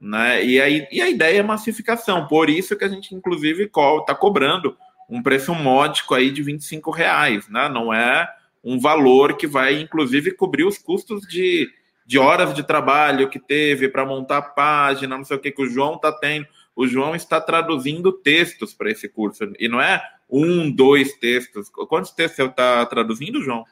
Né? 0.00 0.44
E, 0.44 0.60
a, 0.60 0.68
e 0.68 1.00
a 1.02 1.10
ideia 1.10 1.40
é 1.40 1.42
massificação, 1.42 2.26
por 2.26 2.48
isso 2.48 2.76
que 2.76 2.84
a 2.84 2.88
gente, 2.88 3.14
inclusive, 3.14 3.64
está 3.64 4.14
cobrando 4.14 4.76
um 5.10 5.22
preço 5.22 5.54
módico 5.54 6.14
aí 6.14 6.30
de 6.30 6.42
25 6.42 6.90
reais, 6.90 7.48
né? 7.48 7.68
não 7.68 7.92
é 7.92 8.28
um 8.62 8.78
valor 8.78 9.36
que 9.36 9.46
vai, 9.46 9.80
inclusive, 9.80 10.32
cobrir 10.32 10.64
os 10.64 10.78
custos 10.78 11.22
de, 11.26 11.68
de 12.06 12.18
horas 12.18 12.54
de 12.54 12.62
trabalho 12.62 13.28
que 13.28 13.38
teve 13.38 13.88
para 13.88 14.04
montar 14.04 14.38
a 14.38 14.42
página, 14.42 15.16
não 15.16 15.24
sei 15.24 15.36
o 15.36 15.40
que, 15.40 15.50
que 15.50 15.62
o 15.62 15.68
João 15.68 15.94
está 15.94 16.12
tendo 16.12 16.46
o 16.78 16.86
João 16.86 17.16
está 17.16 17.40
traduzindo 17.40 18.12
textos 18.12 18.72
para 18.72 18.88
esse 18.88 19.08
curso. 19.08 19.52
E 19.58 19.66
não 19.66 19.80
é 19.80 20.00
um, 20.30 20.70
dois 20.70 21.12
textos. 21.14 21.68
Quantos 21.68 22.12
textos 22.12 22.36
você 22.36 22.44
está 22.44 22.86
traduzindo, 22.86 23.42
João? 23.42 23.64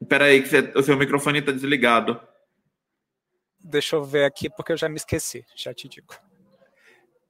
Espera 0.00 0.24
aí, 0.24 0.42
que 0.42 0.78
o 0.78 0.82
seu 0.82 0.96
microfone 0.96 1.40
está 1.40 1.52
desligado. 1.52 2.20
Deixa 3.62 3.96
eu 3.96 4.04
ver 4.04 4.24
aqui, 4.24 4.48
porque 4.48 4.72
eu 4.72 4.76
já 4.76 4.88
me 4.88 4.96
esqueci. 4.96 5.44
Já 5.54 5.74
te 5.74 5.88
digo. 5.88 6.14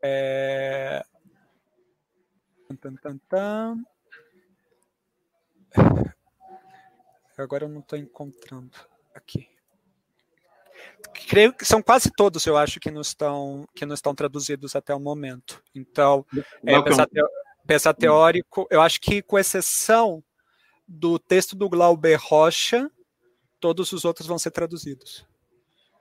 É... 0.03 1.03
Agora 7.37 7.65
eu 7.65 7.69
não 7.69 7.81
estou 7.81 7.99
encontrando 7.99 8.77
aqui. 9.15 9.49
creio 11.29 11.53
que 11.53 11.65
são 11.65 11.83
quase 11.83 12.11
todos, 12.11 12.47
eu 12.47 12.57
acho, 12.57 12.79
que 12.79 12.91
não 12.91 13.01
estão, 13.01 13.67
que 13.75 13.85
não 13.85 13.95
estão 13.95 14.15
traduzidos 14.15 14.77
até 14.77 14.95
o 14.95 15.01
momento. 15.01 15.63
Então, 15.75 16.25
é, 16.65 16.81
pensar 17.67 17.95
teórico, 17.95 18.67
eu 18.71 18.81
acho 18.81 19.01
que 19.01 19.23
com 19.23 19.39
exceção 19.39 20.23
do 20.93 21.21
texto 21.21 21.55
do 21.55 21.69
Glauber 21.69 22.19
Rocha, 22.21 22.91
todos 23.61 23.93
os 23.93 24.05
outros 24.05 24.27
vão 24.27 24.41
ser 24.41 24.51
traduzidos. 24.51 25.25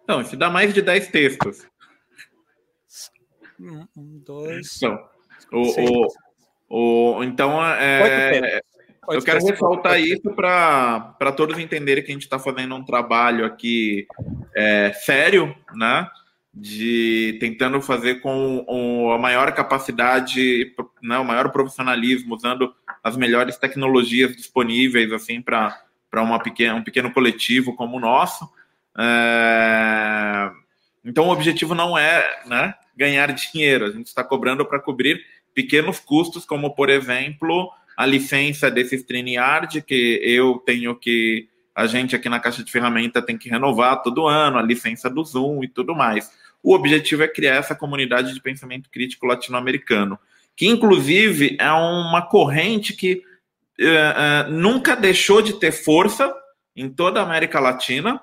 Não, 0.07 0.21
isso 0.21 0.35
dá 0.35 0.49
mais 0.49 0.73
de 0.73 0.81
10 0.81 1.09
textos. 1.09 1.67
Um, 3.59 3.85
um 3.95 4.19
dois. 4.25 4.77
Então, 4.77 5.07
o, 5.51 6.07
o, 6.69 7.17
o, 7.17 7.23
então 7.23 7.63
é, 7.63 8.61
eu 9.09 9.21
quero 9.21 9.45
ressaltar 9.45 9.99
isso 9.99 10.33
para 10.33 11.31
todos 11.37 11.59
entenderem 11.59 12.03
que 12.03 12.09
a 12.09 12.13
gente 12.13 12.23
está 12.23 12.39
fazendo 12.39 12.73
um 12.73 12.83
trabalho 12.83 13.45
aqui 13.45 14.07
é, 14.55 14.91
sério, 14.93 15.55
né? 15.75 16.09
De 16.53 17.37
tentando 17.39 17.81
fazer 17.81 18.21
com 18.21 19.11
a 19.13 19.17
maior 19.17 19.51
capacidade, 19.53 20.73
né, 21.01 21.17
o 21.19 21.25
maior 21.25 21.51
profissionalismo, 21.51 22.35
usando 22.35 22.73
as 23.03 23.15
melhores 23.15 23.57
tecnologias 23.57 24.35
disponíveis 24.35 25.11
assim 25.11 25.41
para 25.41 25.79
um 26.23 26.83
pequeno 26.83 27.11
coletivo 27.13 27.75
como 27.75 27.97
o 27.97 27.99
nosso. 27.99 28.49
É... 28.97 30.51
Então 31.05 31.27
o 31.27 31.31
objetivo 31.31 31.73
não 31.75 31.97
é 31.97 32.43
né, 32.45 32.73
ganhar 32.97 33.31
dinheiro, 33.31 33.85
a 33.85 33.91
gente 33.91 34.07
está 34.07 34.23
cobrando 34.23 34.65
para 34.65 34.79
cobrir 34.79 35.23
pequenos 35.53 35.99
custos, 35.99 36.45
como 36.45 36.75
por 36.75 36.89
exemplo 36.89 37.71
a 37.99 38.05
licença 38.05 38.71
desse 38.71 38.95
StreamYard, 38.95 39.81
que 39.81 40.21
eu 40.23 40.61
tenho 40.65 40.95
que. 40.95 41.49
A 41.79 41.87
gente 41.87 42.15
aqui 42.15 42.27
na 42.27 42.39
caixa 42.39 42.63
de 42.63 42.71
ferramenta 42.71 43.21
tem 43.21 43.37
que 43.37 43.49
renovar 43.49 44.01
todo 44.01 44.27
ano, 44.27 44.57
a 44.57 44.61
licença 44.61 45.09
do 45.09 45.23
Zoom 45.23 45.63
e 45.63 45.67
tudo 45.67 45.95
mais. 45.95 46.29
O 46.61 46.73
objetivo 46.73 47.23
é 47.23 47.27
criar 47.27 47.55
essa 47.55 47.73
comunidade 47.73 48.33
de 48.33 48.41
pensamento 48.41 48.89
crítico 48.89 49.25
latino-americano, 49.25 50.19
que 50.55 50.67
inclusive 50.67 51.55
é 51.59 51.71
uma 51.71 52.21
corrente 52.21 52.93
que 52.93 53.23
uh, 53.79 54.49
uh, 54.49 54.51
nunca 54.51 54.95
deixou 54.95 55.41
de 55.41 55.53
ter 55.53 55.71
força 55.71 56.33
em 56.75 56.89
toda 56.89 57.21
a 57.21 57.23
América 57.23 57.59
Latina, 57.59 58.19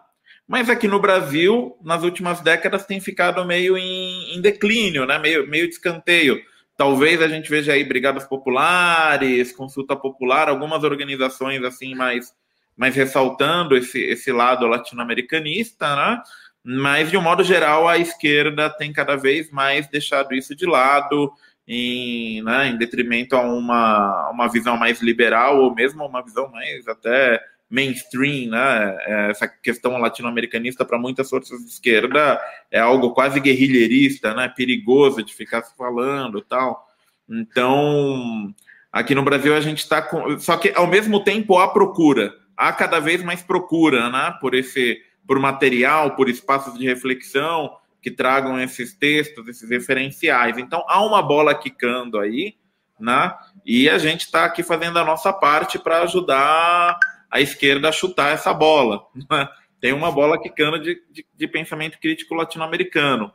mas 0.46 0.68
aqui 0.68 0.86
no 0.86 1.00
Brasil, 1.00 1.76
nas 1.82 2.02
últimas 2.02 2.40
décadas, 2.40 2.84
tem 2.84 3.00
ficado 3.00 3.44
meio 3.44 3.78
em, 3.78 4.36
em 4.36 4.40
declínio, 4.40 5.06
né? 5.06 5.18
meio, 5.18 5.48
meio 5.48 5.66
de 5.66 5.72
escanteio 5.72 6.40
Talvez 6.76 7.22
a 7.22 7.28
gente 7.28 7.48
veja 7.48 7.72
aí 7.72 7.82
brigadas 7.82 8.24
populares, 8.24 9.50
consulta 9.50 9.96
popular, 9.96 10.48
algumas 10.48 10.84
organizações 10.84 11.64
assim 11.64 11.94
mais, 11.94 12.34
mais 12.76 12.94
ressaltando 12.94 13.76
esse, 13.76 13.98
esse 14.00 14.30
lado 14.30 14.66
latino-americanista, 14.66 15.96
né? 15.96 16.22
Mas, 16.62 17.10
de 17.10 17.16
um 17.16 17.22
modo 17.22 17.44
geral, 17.44 17.88
a 17.88 17.96
esquerda 17.96 18.68
tem 18.68 18.92
cada 18.92 19.16
vez 19.16 19.50
mais 19.50 19.86
deixado 19.86 20.34
isso 20.34 20.54
de 20.54 20.66
lado, 20.66 21.32
em, 21.66 22.42
né, 22.42 22.68
em 22.68 22.76
detrimento 22.76 23.36
a 23.36 23.40
uma, 23.40 24.30
uma 24.30 24.48
visão 24.48 24.76
mais 24.76 25.00
liberal, 25.00 25.60
ou 25.60 25.74
mesmo 25.74 26.04
uma 26.04 26.22
visão 26.22 26.50
mais 26.50 26.86
até 26.88 27.40
mainstream, 27.68 28.50
né? 28.50 28.96
É, 29.00 29.30
essa 29.30 29.48
questão 29.48 29.98
latino-americanista 29.98 30.84
para 30.84 30.98
muitas 30.98 31.28
forças 31.28 31.58
de 31.60 31.66
esquerda 31.66 32.40
é 32.70 32.78
algo 32.78 33.10
quase 33.12 33.40
guerrilheirista, 33.40 34.34
né? 34.34 34.48
Perigoso 34.48 35.22
de 35.22 35.34
ficar 35.34 35.62
se 35.62 35.76
falando, 35.76 36.40
tal. 36.40 36.86
Então, 37.28 38.54
aqui 38.92 39.14
no 39.14 39.24
Brasil 39.24 39.54
a 39.54 39.60
gente 39.60 39.78
está 39.78 40.00
com, 40.00 40.38
só 40.38 40.56
que 40.56 40.72
ao 40.76 40.86
mesmo 40.86 41.22
tempo 41.22 41.58
há 41.58 41.68
procura, 41.68 42.32
há 42.56 42.72
cada 42.72 43.00
vez 43.00 43.22
mais 43.22 43.42
procura, 43.42 44.08
né? 44.10 44.36
Por 44.40 44.54
esse, 44.54 45.02
por 45.26 45.38
material, 45.38 46.16
por 46.16 46.28
espaços 46.28 46.78
de 46.78 46.84
reflexão 46.86 47.76
que 48.00 48.10
tragam 48.10 48.60
esses 48.60 48.94
textos, 48.94 49.48
esses 49.48 49.68
referenciais. 49.68 50.56
Então 50.58 50.84
há 50.88 51.04
uma 51.04 51.22
bola 51.22 51.54
quicando 51.54 52.18
aí, 52.18 52.54
né? 52.98 53.34
E 53.64 53.88
a 53.88 53.98
gente 53.98 54.22
está 54.22 54.44
aqui 54.44 54.62
fazendo 54.62 54.98
a 54.98 55.04
nossa 55.04 55.32
parte 55.32 55.78
para 55.78 56.02
ajudar 56.02 56.98
a 57.30 57.40
esquerda 57.40 57.88
a 57.88 57.92
chutar 57.92 58.32
essa 58.32 58.54
bola. 58.54 59.02
Né? 59.28 59.48
Tem 59.80 59.92
uma 59.92 60.10
bola 60.10 60.40
quicando 60.40 60.80
de, 60.80 61.02
de, 61.10 61.26
de 61.34 61.48
pensamento 61.48 61.98
crítico 61.98 62.34
latino-americano. 62.34 63.32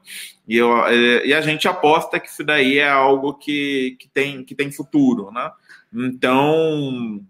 E, 0.47 0.57
eu, 0.57 0.85
é, 0.87 1.25
e 1.25 1.33
a 1.33 1.41
gente 1.41 1.67
aposta 1.67 2.19
que 2.19 2.27
isso 2.27 2.43
daí 2.43 2.79
é 2.79 2.89
algo 2.89 3.35
que, 3.35 3.95
que, 3.99 4.07
tem, 4.09 4.43
que 4.43 4.55
tem 4.55 4.71
futuro. 4.71 5.31
Né? 5.31 5.51
Então, 5.93 7.21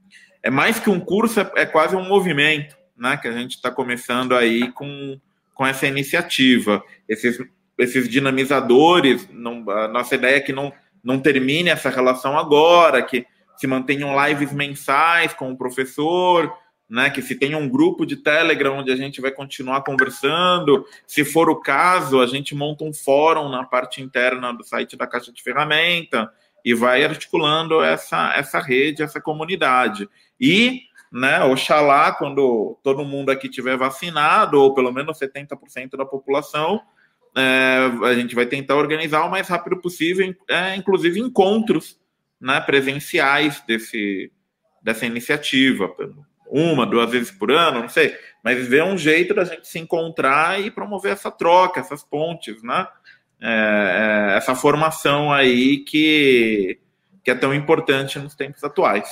é 0.43 0.49
mais 0.49 0.80
que 0.80 0.89
um 0.89 0.99
curso, 0.99 1.39
é, 1.39 1.51
é 1.55 1.65
quase 1.65 1.95
um 1.95 2.07
movimento 2.07 2.76
né, 2.97 3.18
que 3.18 3.27
a 3.27 3.31
gente 3.31 3.55
está 3.55 3.72
começando 3.72 4.35
aí 4.35 4.72
com, 4.72 5.19
com 5.53 5.65
essa 5.65 5.88
iniciativa. 5.88 6.84
Esses, 7.07 7.39
esses 7.77 8.07
dinamizadores, 8.07 9.27
não, 9.31 9.69
a 9.69 9.88
nossa 9.88 10.15
ideia 10.15 10.38
é 10.38 10.41
que 10.41 10.53
não, 10.53 10.72
não 11.03 11.19
termine 11.19 11.69
essa 11.69 11.89
relação 11.89 12.38
agora, 12.38 13.01
que 13.01 13.26
se 13.57 13.68
mantenham 13.68 14.15
lives 14.27 14.51
mensais 14.51 15.34
com 15.34 15.51
o 15.51 15.57
professor, 15.57 16.51
né, 16.89 17.09
que 17.09 17.22
se 17.22 17.35
tenha 17.35 17.57
um 17.57 17.69
grupo 17.69 18.05
de 18.05 18.18
Telegram 18.18 18.80
onde 18.80 18.91
a 18.91 18.95
gente 18.95 19.22
vai 19.22 19.31
continuar 19.31 19.81
conversando. 19.81 20.85
Se 21.07 21.23
for 21.23 21.49
o 21.49 21.55
caso, 21.55 22.19
a 22.19 22.27
gente 22.27 22.53
monta 22.53 22.84
um 22.84 22.93
fórum 22.93 23.47
na 23.49 23.63
parte 23.63 24.01
interna 24.01 24.51
do 24.51 24.63
site 24.63 24.97
da 24.97 25.07
Caixa 25.07 25.31
de 25.31 25.41
Ferramenta 25.41 26.30
e 26.65 26.73
vai 26.73 27.03
articulando 27.03 27.81
essa, 27.81 28.34
essa 28.35 28.59
rede, 28.59 29.01
essa 29.01 29.22
comunidade. 29.22 30.07
E, 30.41 30.81
né, 31.11 31.43
oxalá, 31.43 32.11
quando 32.13 32.80
todo 32.84 33.05
mundo 33.05 33.30
aqui 33.30 33.47
tiver 33.47 33.77
vacinado, 33.77 34.59
ou 34.59 34.73
pelo 34.73 34.91
menos 34.91 35.19
70% 35.19 35.95
da 35.95 36.05
população, 36.05 36.81
é, 37.38 37.91
a 38.03 38.13
gente 38.15 38.34
vai 38.34 38.47
tentar 38.47 38.76
organizar 38.76 39.23
o 39.23 39.30
mais 39.30 39.47
rápido 39.47 39.80
possível, 39.80 40.34
é, 40.49 40.76
inclusive 40.76 41.19
encontros 41.19 41.99
né, 42.39 42.59
presenciais 42.59 43.61
desse, 43.68 44.31
dessa 44.81 45.05
iniciativa. 45.05 45.93
Uma, 46.49 46.85
duas 46.85 47.09
vezes 47.11 47.31
por 47.31 47.51
ano, 47.51 47.81
não 47.81 47.89
sei. 47.89 48.18
Mas 48.43 48.68
ver 48.68 48.84
um 48.84 48.97
jeito 48.97 49.34
da 49.34 49.45
gente 49.45 49.68
se 49.68 49.80
encontrar 49.80 50.59
e 50.59 50.72
promover 50.72 51.13
essa 51.13 51.31
troca, 51.31 51.80
essas 51.80 52.03
pontes, 52.03 52.61
né? 52.63 52.88
É, 53.39 54.34
é, 54.34 54.38
essa 54.38 54.53
formação 54.53 55.31
aí 55.31 55.80
que, 55.80 56.80
que 57.23 57.31
é 57.31 57.35
tão 57.35 57.53
importante 57.53 58.19
nos 58.19 58.35
tempos 58.35 58.63
atuais. 58.63 59.09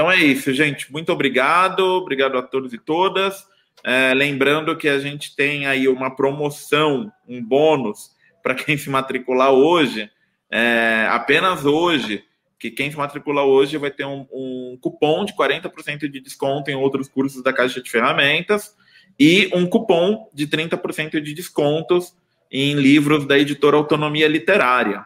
Então 0.00 0.10
é 0.10 0.16
isso, 0.16 0.50
gente. 0.54 0.90
Muito 0.90 1.12
obrigado, 1.12 1.80
obrigado 1.80 2.38
a 2.38 2.42
todos 2.42 2.72
e 2.72 2.78
todas. 2.78 3.46
É, 3.84 4.14
lembrando 4.14 4.74
que 4.74 4.88
a 4.88 4.98
gente 4.98 5.36
tem 5.36 5.66
aí 5.66 5.86
uma 5.88 6.16
promoção, 6.16 7.12
um 7.28 7.44
bônus 7.44 8.10
para 8.42 8.54
quem 8.54 8.78
se 8.78 8.88
matricular 8.88 9.52
hoje. 9.52 10.10
É, 10.50 11.06
apenas 11.10 11.66
hoje 11.66 12.24
que 12.58 12.70
quem 12.70 12.90
se 12.90 12.96
matricula 12.96 13.42
hoje 13.42 13.76
vai 13.76 13.90
ter 13.90 14.06
um, 14.06 14.26
um 14.32 14.78
cupom 14.80 15.22
de 15.26 15.34
40% 15.34 16.08
de 16.08 16.18
desconto 16.18 16.70
em 16.70 16.74
outros 16.74 17.06
cursos 17.06 17.42
da 17.42 17.52
Caixa 17.52 17.82
de 17.82 17.90
Ferramentas 17.90 18.74
e 19.18 19.50
um 19.52 19.66
cupom 19.66 20.30
de 20.32 20.46
30% 20.46 21.20
de 21.20 21.34
descontos 21.34 22.16
em 22.50 22.72
livros 22.72 23.26
da 23.26 23.38
editora 23.38 23.76
Autonomia 23.76 24.28
Literária. 24.28 25.04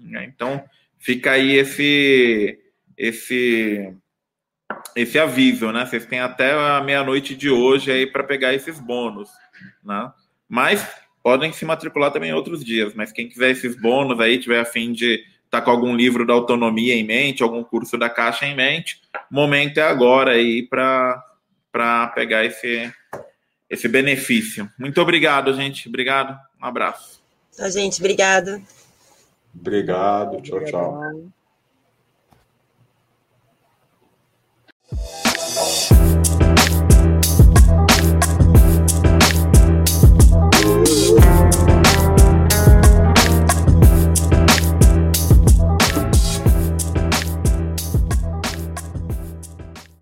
Então, 0.00 0.64
fica 0.98 1.30
aí 1.30 1.52
esse 1.52 2.58
esse 2.96 3.94
esse 4.94 5.18
aviso, 5.18 5.70
né? 5.72 5.86
Vocês 5.86 6.06
têm 6.06 6.20
até 6.20 6.52
a 6.52 6.80
meia-noite 6.82 7.34
de 7.34 7.50
hoje 7.50 7.90
aí 7.90 8.06
para 8.06 8.24
pegar 8.24 8.54
esses 8.54 8.78
bônus, 8.78 9.28
né? 9.84 10.12
Mas 10.48 10.86
podem 11.22 11.52
se 11.52 11.64
matricular 11.64 12.10
também 12.10 12.32
outros 12.32 12.64
dias, 12.64 12.94
mas 12.94 13.12
quem 13.12 13.28
quiser 13.28 13.50
esses 13.50 13.80
bônus 13.80 14.20
aí, 14.20 14.38
tiver 14.38 14.60
a 14.60 14.64
fim 14.64 14.92
de 14.92 15.24
está 15.44 15.60
com 15.60 15.70
algum 15.70 15.94
livro 15.94 16.26
da 16.26 16.32
autonomia 16.32 16.94
em 16.94 17.04
mente, 17.04 17.42
algum 17.42 17.62
curso 17.62 17.98
da 17.98 18.08
Caixa 18.08 18.46
em 18.46 18.56
mente, 18.56 19.02
o 19.30 19.34
momento 19.34 19.76
é 19.78 19.82
agora 19.82 20.32
aí 20.32 20.66
para 20.66 22.08
pegar 22.14 22.42
esse, 22.42 22.90
esse 23.68 23.86
benefício. 23.86 24.70
Muito 24.78 24.98
obrigado, 25.00 25.52
gente. 25.52 25.88
Obrigado. 25.88 26.38
Um 26.60 26.64
abraço. 26.64 27.22
Tchau, 27.54 27.70
gente. 27.70 28.00
Obrigado. 28.00 28.62
Obrigado. 29.54 30.40
Tchau, 30.40 30.64
tchau. 30.64 31.32
Bye. 34.92 35.31